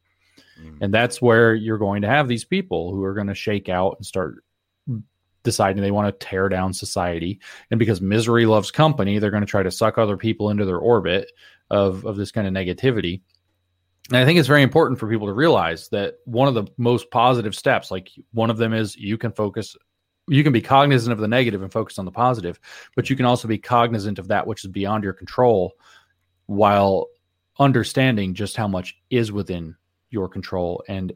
Mm. 0.61 0.77
And 0.81 0.93
that's 0.93 1.21
where 1.21 1.53
you're 1.53 1.77
going 1.77 2.03
to 2.03 2.07
have 2.07 2.27
these 2.27 2.45
people 2.45 2.93
who 2.93 3.03
are 3.03 3.13
going 3.13 3.27
to 3.27 3.35
shake 3.35 3.67
out 3.67 3.97
and 3.97 4.05
start 4.05 4.43
deciding 5.43 5.81
they 5.81 5.91
want 5.91 6.07
to 6.07 6.25
tear 6.25 6.47
down 6.49 6.73
society. 6.73 7.39
And 7.71 7.79
because 7.79 7.99
misery 7.99 8.45
loves 8.45 8.71
company, 8.71 9.19
they're 9.19 9.31
going 9.31 9.41
to 9.41 9.47
try 9.47 9.63
to 9.63 9.71
suck 9.71 9.97
other 9.97 10.17
people 10.17 10.49
into 10.49 10.65
their 10.65 10.77
orbit 10.77 11.31
of, 11.69 12.05
of 12.05 12.15
this 12.15 12.31
kind 12.31 12.47
of 12.47 12.53
negativity. 12.53 13.21
And 14.09 14.17
I 14.17 14.25
think 14.25 14.39
it's 14.39 14.47
very 14.47 14.63
important 14.63 14.99
for 14.99 15.07
people 15.07 15.27
to 15.27 15.33
realize 15.33 15.87
that 15.89 16.15
one 16.25 16.47
of 16.47 16.53
the 16.53 16.65
most 16.77 17.11
positive 17.11 17.55
steps, 17.55 17.91
like 17.91 18.09
one 18.33 18.49
of 18.49 18.57
them 18.57 18.73
is 18.73 18.95
you 18.95 19.17
can 19.17 19.31
focus 19.31 19.75
you 20.27 20.43
can 20.43 20.53
be 20.53 20.61
cognizant 20.61 21.11
of 21.11 21.19
the 21.19 21.27
negative 21.27 21.61
and 21.61 21.71
focus 21.71 21.99
on 21.99 22.05
the 22.05 22.11
positive, 22.11 22.59
but 22.95 23.09
you 23.09 23.15
can 23.15 23.25
also 23.25 23.47
be 23.47 23.57
cognizant 23.57 24.19
of 24.19 24.27
that 24.27 24.45
which 24.45 24.63
is 24.63 24.71
beyond 24.71 25.03
your 25.03 25.13
control 25.13 25.73
while 26.45 27.07
understanding 27.59 28.33
just 28.33 28.55
how 28.55 28.67
much 28.67 28.97
is 29.09 29.31
within 29.31 29.75
your 30.09 30.29
control 30.29 30.83
and 30.87 31.11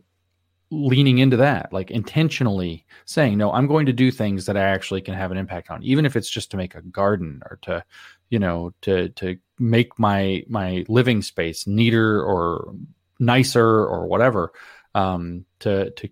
leaning 0.72 1.20
into 1.20 1.38
that, 1.38 1.72
like 1.72 1.92
intentionally 1.92 2.86
saying, 3.06 3.38
no, 3.38 3.52
I'm 3.52 3.68
going 3.68 3.86
to 3.86 3.94
do 3.94 4.12
things 4.12 4.46
that 4.46 4.58
I 4.58 4.64
actually 4.64 5.02
can 5.02 5.14
have 5.14 5.32
an 5.32 5.38
impact 5.38 5.70
on, 5.70 5.84
even 5.84 6.06
if 6.06 6.16
it's 6.16 6.30
just 6.30 6.52
to 6.52 6.58
make 6.58 6.76
a 6.76 6.82
garden 6.82 7.42
or 7.50 7.60
to, 7.64 7.84
you 8.30 8.40
know, 8.40 8.74
to 8.82 9.10
to 9.10 9.38
make 9.60 9.98
my 10.00 10.44
my 10.48 10.86
living 10.88 11.22
space 11.22 11.68
neater 11.68 12.22
or 12.22 12.74
nicer 13.20 13.66
or 13.66 14.08
whatever. 14.08 14.52
Um, 14.94 15.46
to 15.60 15.92
to 15.92 16.10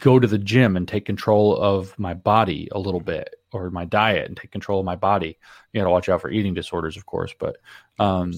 go 0.00 0.18
to 0.18 0.26
the 0.26 0.38
gym 0.38 0.76
and 0.76 0.88
take 0.88 1.04
control 1.04 1.56
of 1.56 1.98
my 1.98 2.12
body 2.12 2.68
a 2.72 2.78
little 2.78 3.00
bit 3.00 3.36
or 3.52 3.70
my 3.70 3.84
diet 3.84 4.26
and 4.26 4.36
take 4.36 4.50
control 4.50 4.80
of 4.80 4.86
my 4.86 4.96
body. 4.96 5.38
You 5.72 5.80
got 5.80 5.84
to 5.84 5.90
watch 5.90 6.08
out 6.08 6.20
for 6.20 6.30
eating 6.30 6.54
disorders, 6.54 6.96
of 6.96 7.06
course, 7.06 7.34
but 7.38 7.58
um, 7.98 8.32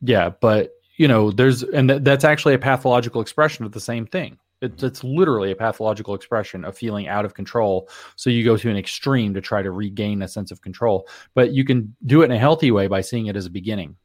yeah, 0.00 0.30
but 0.30 0.72
you 0.96 1.08
know, 1.08 1.30
there's 1.30 1.62
and 1.62 1.88
th- 1.88 2.02
that's 2.02 2.24
actually 2.24 2.54
a 2.54 2.58
pathological 2.58 3.20
expression 3.20 3.64
of 3.64 3.72
the 3.72 3.80
same 3.80 4.06
thing. 4.06 4.38
It's, 4.64 4.82
it's 4.82 5.04
literally 5.04 5.52
a 5.52 5.56
pathological 5.56 6.14
expression 6.14 6.64
of 6.64 6.76
feeling 6.76 7.08
out 7.08 7.24
of 7.24 7.34
control. 7.34 7.88
So 8.16 8.30
you 8.30 8.44
go 8.44 8.56
to 8.56 8.70
an 8.70 8.76
extreme 8.76 9.34
to 9.34 9.40
try 9.40 9.62
to 9.62 9.70
regain 9.70 10.22
a 10.22 10.28
sense 10.28 10.50
of 10.50 10.60
control, 10.60 11.08
but 11.34 11.52
you 11.52 11.64
can 11.64 11.94
do 12.06 12.22
it 12.22 12.26
in 12.26 12.32
a 12.32 12.38
healthy 12.38 12.70
way 12.70 12.86
by 12.86 13.00
seeing 13.00 13.26
it 13.26 13.36
as 13.36 13.46
a 13.46 13.50
beginning 13.50 13.96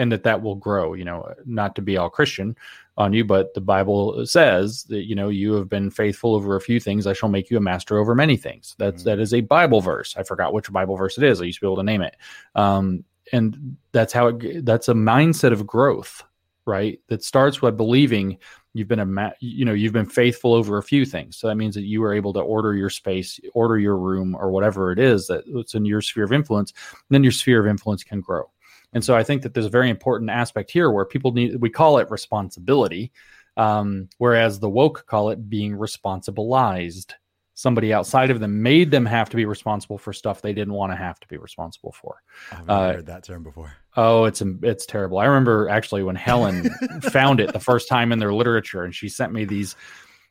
and 0.00 0.10
that 0.10 0.22
that 0.24 0.42
will 0.42 0.54
grow. 0.54 0.94
You 0.94 1.04
know, 1.04 1.32
not 1.44 1.74
to 1.76 1.82
be 1.82 1.96
all 1.98 2.10
Christian 2.10 2.56
on 2.96 3.12
you, 3.12 3.24
but 3.24 3.52
the 3.54 3.60
Bible 3.60 4.24
says 4.26 4.84
that 4.84 5.06
you 5.06 5.14
know 5.14 5.28
you 5.28 5.52
have 5.54 5.68
been 5.68 5.90
faithful 5.90 6.34
over 6.34 6.56
a 6.56 6.60
few 6.60 6.80
things. 6.80 7.06
I 7.06 7.12
shall 7.12 7.28
make 7.28 7.50
you 7.50 7.58
a 7.58 7.60
master 7.60 7.98
over 7.98 8.14
many 8.14 8.36
things. 8.36 8.74
That's 8.78 9.02
mm-hmm. 9.02 9.10
that 9.10 9.20
is 9.20 9.34
a 9.34 9.42
Bible 9.42 9.80
verse. 9.82 10.16
I 10.16 10.22
forgot 10.22 10.54
which 10.54 10.72
Bible 10.72 10.96
verse 10.96 11.18
it 11.18 11.24
is. 11.24 11.40
I 11.40 11.44
used 11.44 11.58
to 11.58 11.66
be 11.66 11.68
able 11.68 11.76
to 11.76 11.82
name 11.82 12.02
it. 12.02 12.16
Um, 12.54 13.04
and 13.32 13.76
that's 13.92 14.12
how 14.12 14.28
it. 14.28 14.64
That's 14.64 14.88
a 14.88 14.94
mindset 14.94 15.52
of 15.52 15.66
growth, 15.66 16.24
right? 16.64 16.98
That 17.08 17.22
starts 17.22 17.58
by 17.58 17.70
believing 17.70 18.38
you've 18.72 18.88
been 18.88 19.00
a 19.00 19.06
ma- 19.06 19.32
you 19.40 19.64
know 19.64 19.72
you've 19.72 19.92
been 19.92 20.06
faithful 20.06 20.54
over 20.54 20.78
a 20.78 20.82
few 20.82 21.04
things. 21.04 21.36
So 21.36 21.48
that 21.48 21.56
means 21.56 21.74
that 21.74 21.82
you 21.82 22.00
were 22.00 22.14
able 22.14 22.32
to 22.34 22.40
order 22.40 22.74
your 22.74 22.90
space 22.90 23.40
order 23.54 23.78
your 23.78 23.96
room 23.96 24.36
or 24.38 24.50
whatever 24.50 24.92
it 24.92 24.98
is 24.98 25.26
that 25.26 25.44
it's 25.46 25.74
in 25.74 25.84
your 25.84 26.00
sphere 26.00 26.24
of 26.24 26.32
influence 26.32 26.72
then 27.08 27.22
your 27.22 27.32
sphere 27.32 27.60
of 27.60 27.66
influence 27.66 28.04
can 28.04 28.20
grow. 28.20 28.50
And 28.92 29.04
so 29.04 29.16
i 29.16 29.22
think 29.22 29.42
that 29.42 29.54
there's 29.54 29.66
a 29.66 29.70
very 29.70 29.90
important 29.90 30.30
aspect 30.30 30.70
here 30.70 30.90
where 30.90 31.04
people 31.04 31.32
need 31.32 31.60
we 31.60 31.70
call 31.70 31.98
it 31.98 32.10
responsibility 32.10 33.12
um, 33.56 34.08
whereas 34.18 34.58
the 34.58 34.68
woke 34.68 35.04
call 35.06 35.30
it 35.30 35.50
being 35.50 35.72
responsibilized 35.76 37.12
somebody 37.60 37.92
outside 37.92 38.30
of 38.30 38.40
them 38.40 38.62
made 38.62 38.90
them 38.90 39.04
have 39.04 39.28
to 39.28 39.36
be 39.36 39.44
responsible 39.44 39.98
for 39.98 40.14
stuff 40.14 40.40
they 40.40 40.54
didn't 40.54 40.72
want 40.72 40.90
to 40.90 40.96
have 40.96 41.20
to 41.20 41.28
be 41.28 41.36
responsible 41.36 41.92
for. 41.92 42.22
I've 42.50 42.70
uh, 42.70 42.92
heard 42.94 43.06
that 43.06 43.24
term 43.24 43.42
before. 43.42 43.72
Oh, 43.98 44.24
it's 44.24 44.42
it's 44.62 44.86
terrible. 44.86 45.18
I 45.18 45.26
remember 45.26 45.68
actually 45.68 46.02
when 46.02 46.16
Helen 46.16 46.70
found 47.02 47.38
it 47.38 47.52
the 47.52 47.60
first 47.60 47.86
time 47.86 48.12
in 48.12 48.18
their 48.18 48.32
literature, 48.32 48.84
and 48.84 48.94
she 48.94 49.10
sent 49.10 49.34
me 49.34 49.44
these 49.44 49.76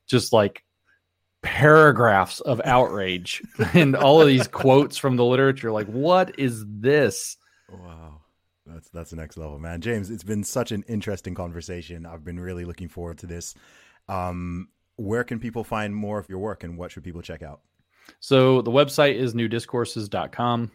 just 0.07 0.33
like 0.33 0.63
paragraphs 1.43 2.39
of 2.39 2.61
outrage 2.65 3.43
and 3.73 3.95
all 3.95 4.19
of 4.21 4.27
these 4.27 4.47
quotes 4.47 4.97
from 4.97 5.15
the 5.15 5.25
literature. 5.25 5.71
Like, 5.71 5.87
what 5.87 6.39
is 6.39 6.65
this? 6.67 7.37
Wow. 7.71 8.21
That's 8.65 8.89
that's 8.89 9.09
the 9.11 9.17
next 9.17 9.37
level, 9.37 9.59
man. 9.59 9.81
James, 9.81 10.09
it's 10.09 10.23
been 10.23 10.43
such 10.43 10.71
an 10.71 10.83
interesting 10.87 11.35
conversation. 11.35 12.07
I've 12.07 12.23
been 12.23 12.39
really 12.39 12.65
looking 12.65 12.87
forward 12.87 13.19
to 13.19 13.27
this. 13.27 13.53
Um, 14.07 14.69
where 14.99 15.23
can 15.23 15.39
people 15.39 15.63
find 15.63 15.95
more 15.95 16.19
of 16.19 16.29
your 16.29 16.39
work 16.39 16.63
and 16.63 16.77
what 16.77 16.91
should 16.91 17.03
people 17.03 17.21
check 17.21 17.41
out? 17.41 17.61
So 18.19 18.61
the 18.61 18.71
website 18.71 19.15
is 19.15 19.33
newdiscourses.com. 19.33 20.71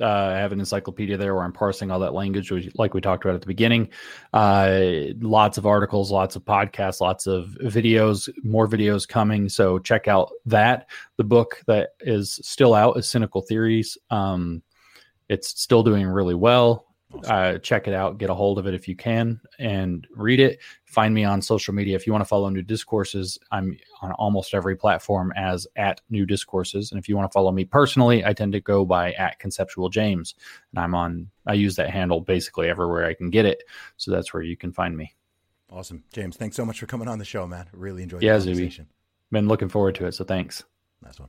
Uh, 0.00 0.06
I 0.06 0.38
have 0.38 0.52
an 0.52 0.60
encyclopedia 0.60 1.18
there 1.18 1.34
where 1.34 1.44
I'm 1.44 1.52
parsing 1.52 1.90
all 1.90 1.98
that 2.00 2.14
language, 2.14 2.50
like 2.76 2.94
we 2.94 3.02
talked 3.02 3.22
about 3.22 3.34
at 3.34 3.42
the 3.42 3.46
beginning. 3.46 3.90
Uh, 4.32 5.12
lots 5.20 5.58
of 5.58 5.66
articles, 5.66 6.10
lots 6.10 6.36
of 6.36 6.44
podcasts, 6.44 7.02
lots 7.02 7.26
of 7.26 7.48
videos, 7.60 8.30
more 8.42 8.66
videos 8.66 9.06
coming. 9.06 9.50
So 9.50 9.78
check 9.78 10.08
out 10.08 10.30
that. 10.46 10.88
The 11.18 11.24
book 11.24 11.60
that 11.66 11.90
is 12.00 12.40
still 12.42 12.72
out 12.72 12.96
is 12.96 13.06
Cynical 13.06 13.42
Theories. 13.42 13.98
Um, 14.08 14.62
it's 15.28 15.60
still 15.60 15.82
doing 15.82 16.06
really 16.06 16.34
well. 16.34 16.86
Awesome. 17.12 17.32
Uh, 17.32 17.58
check 17.58 17.88
it 17.88 17.94
out, 17.94 18.18
get 18.18 18.30
a 18.30 18.34
hold 18.34 18.58
of 18.58 18.68
it 18.68 18.74
if 18.74 18.86
you 18.86 18.94
can, 18.94 19.40
and 19.58 20.06
read 20.14 20.38
it. 20.38 20.60
Find 20.84 21.12
me 21.12 21.24
on 21.24 21.42
social 21.42 21.74
media 21.74 21.96
if 21.96 22.06
you 22.06 22.12
want 22.12 22.22
to 22.22 22.28
follow 22.28 22.48
New 22.48 22.62
Discourses. 22.62 23.36
I'm 23.50 23.76
on 24.00 24.12
almost 24.12 24.54
every 24.54 24.76
platform 24.76 25.32
as 25.36 25.66
at 25.74 26.00
New 26.08 26.24
Discourses, 26.24 26.92
and 26.92 27.00
if 27.00 27.08
you 27.08 27.16
want 27.16 27.28
to 27.30 27.32
follow 27.32 27.50
me 27.50 27.64
personally, 27.64 28.24
I 28.24 28.32
tend 28.32 28.52
to 28.52 28.60
go 28.60 28.84
by 28.84 29.12
at 29.14 29.40
Conceptual 29.40 29.88
James, 29.88 30.36
and 30.72 30.78
I'm 30.78 30.94
on. 30.94 31.30
I 31.46 31.54
use 31.54 31.74
that 31.76 31.90
handle 31.90 32.20
basically 32.20 32.68
everywhere 32.68 33.06
I 33.06 33.14
can 33.14 33.30
get 33.30 33.44
it, 33.44 33.64
so 33.96 34.12
that's 34.12 34.32
where 34.32 34.42
you 34.42 34.56
can 34.56 34.72
find 34.72 34.96
me. 34.96 35.14
Awesome, 35.68 36.04
James. 36.12 36.36
Thanks 36.36 36.56
so 36.56 36.64
much 36.64 36.78
for 36.78 36.86
coming 36.86 37.08
on 37.08 37.18
the 37.18 37.24
show, 37.24 37.46
man. 37.46 37.66
Really 37.72 38.04
enjoyed. 38.04 38.22
Yeah, 38.22 38.38
the 38.38 38.46
conversation. 38.46 38.84
Zuby. 38.84 38.94
Been 39.32 39.48
looking 39.48 39.68
forward 39.68 39.96
to 39.96 40.06
it, 40.06 40.12
so 40.12 40.24
thanks. 40.24 40.62
Nice 41.02 41.18
one. 41.18 41.28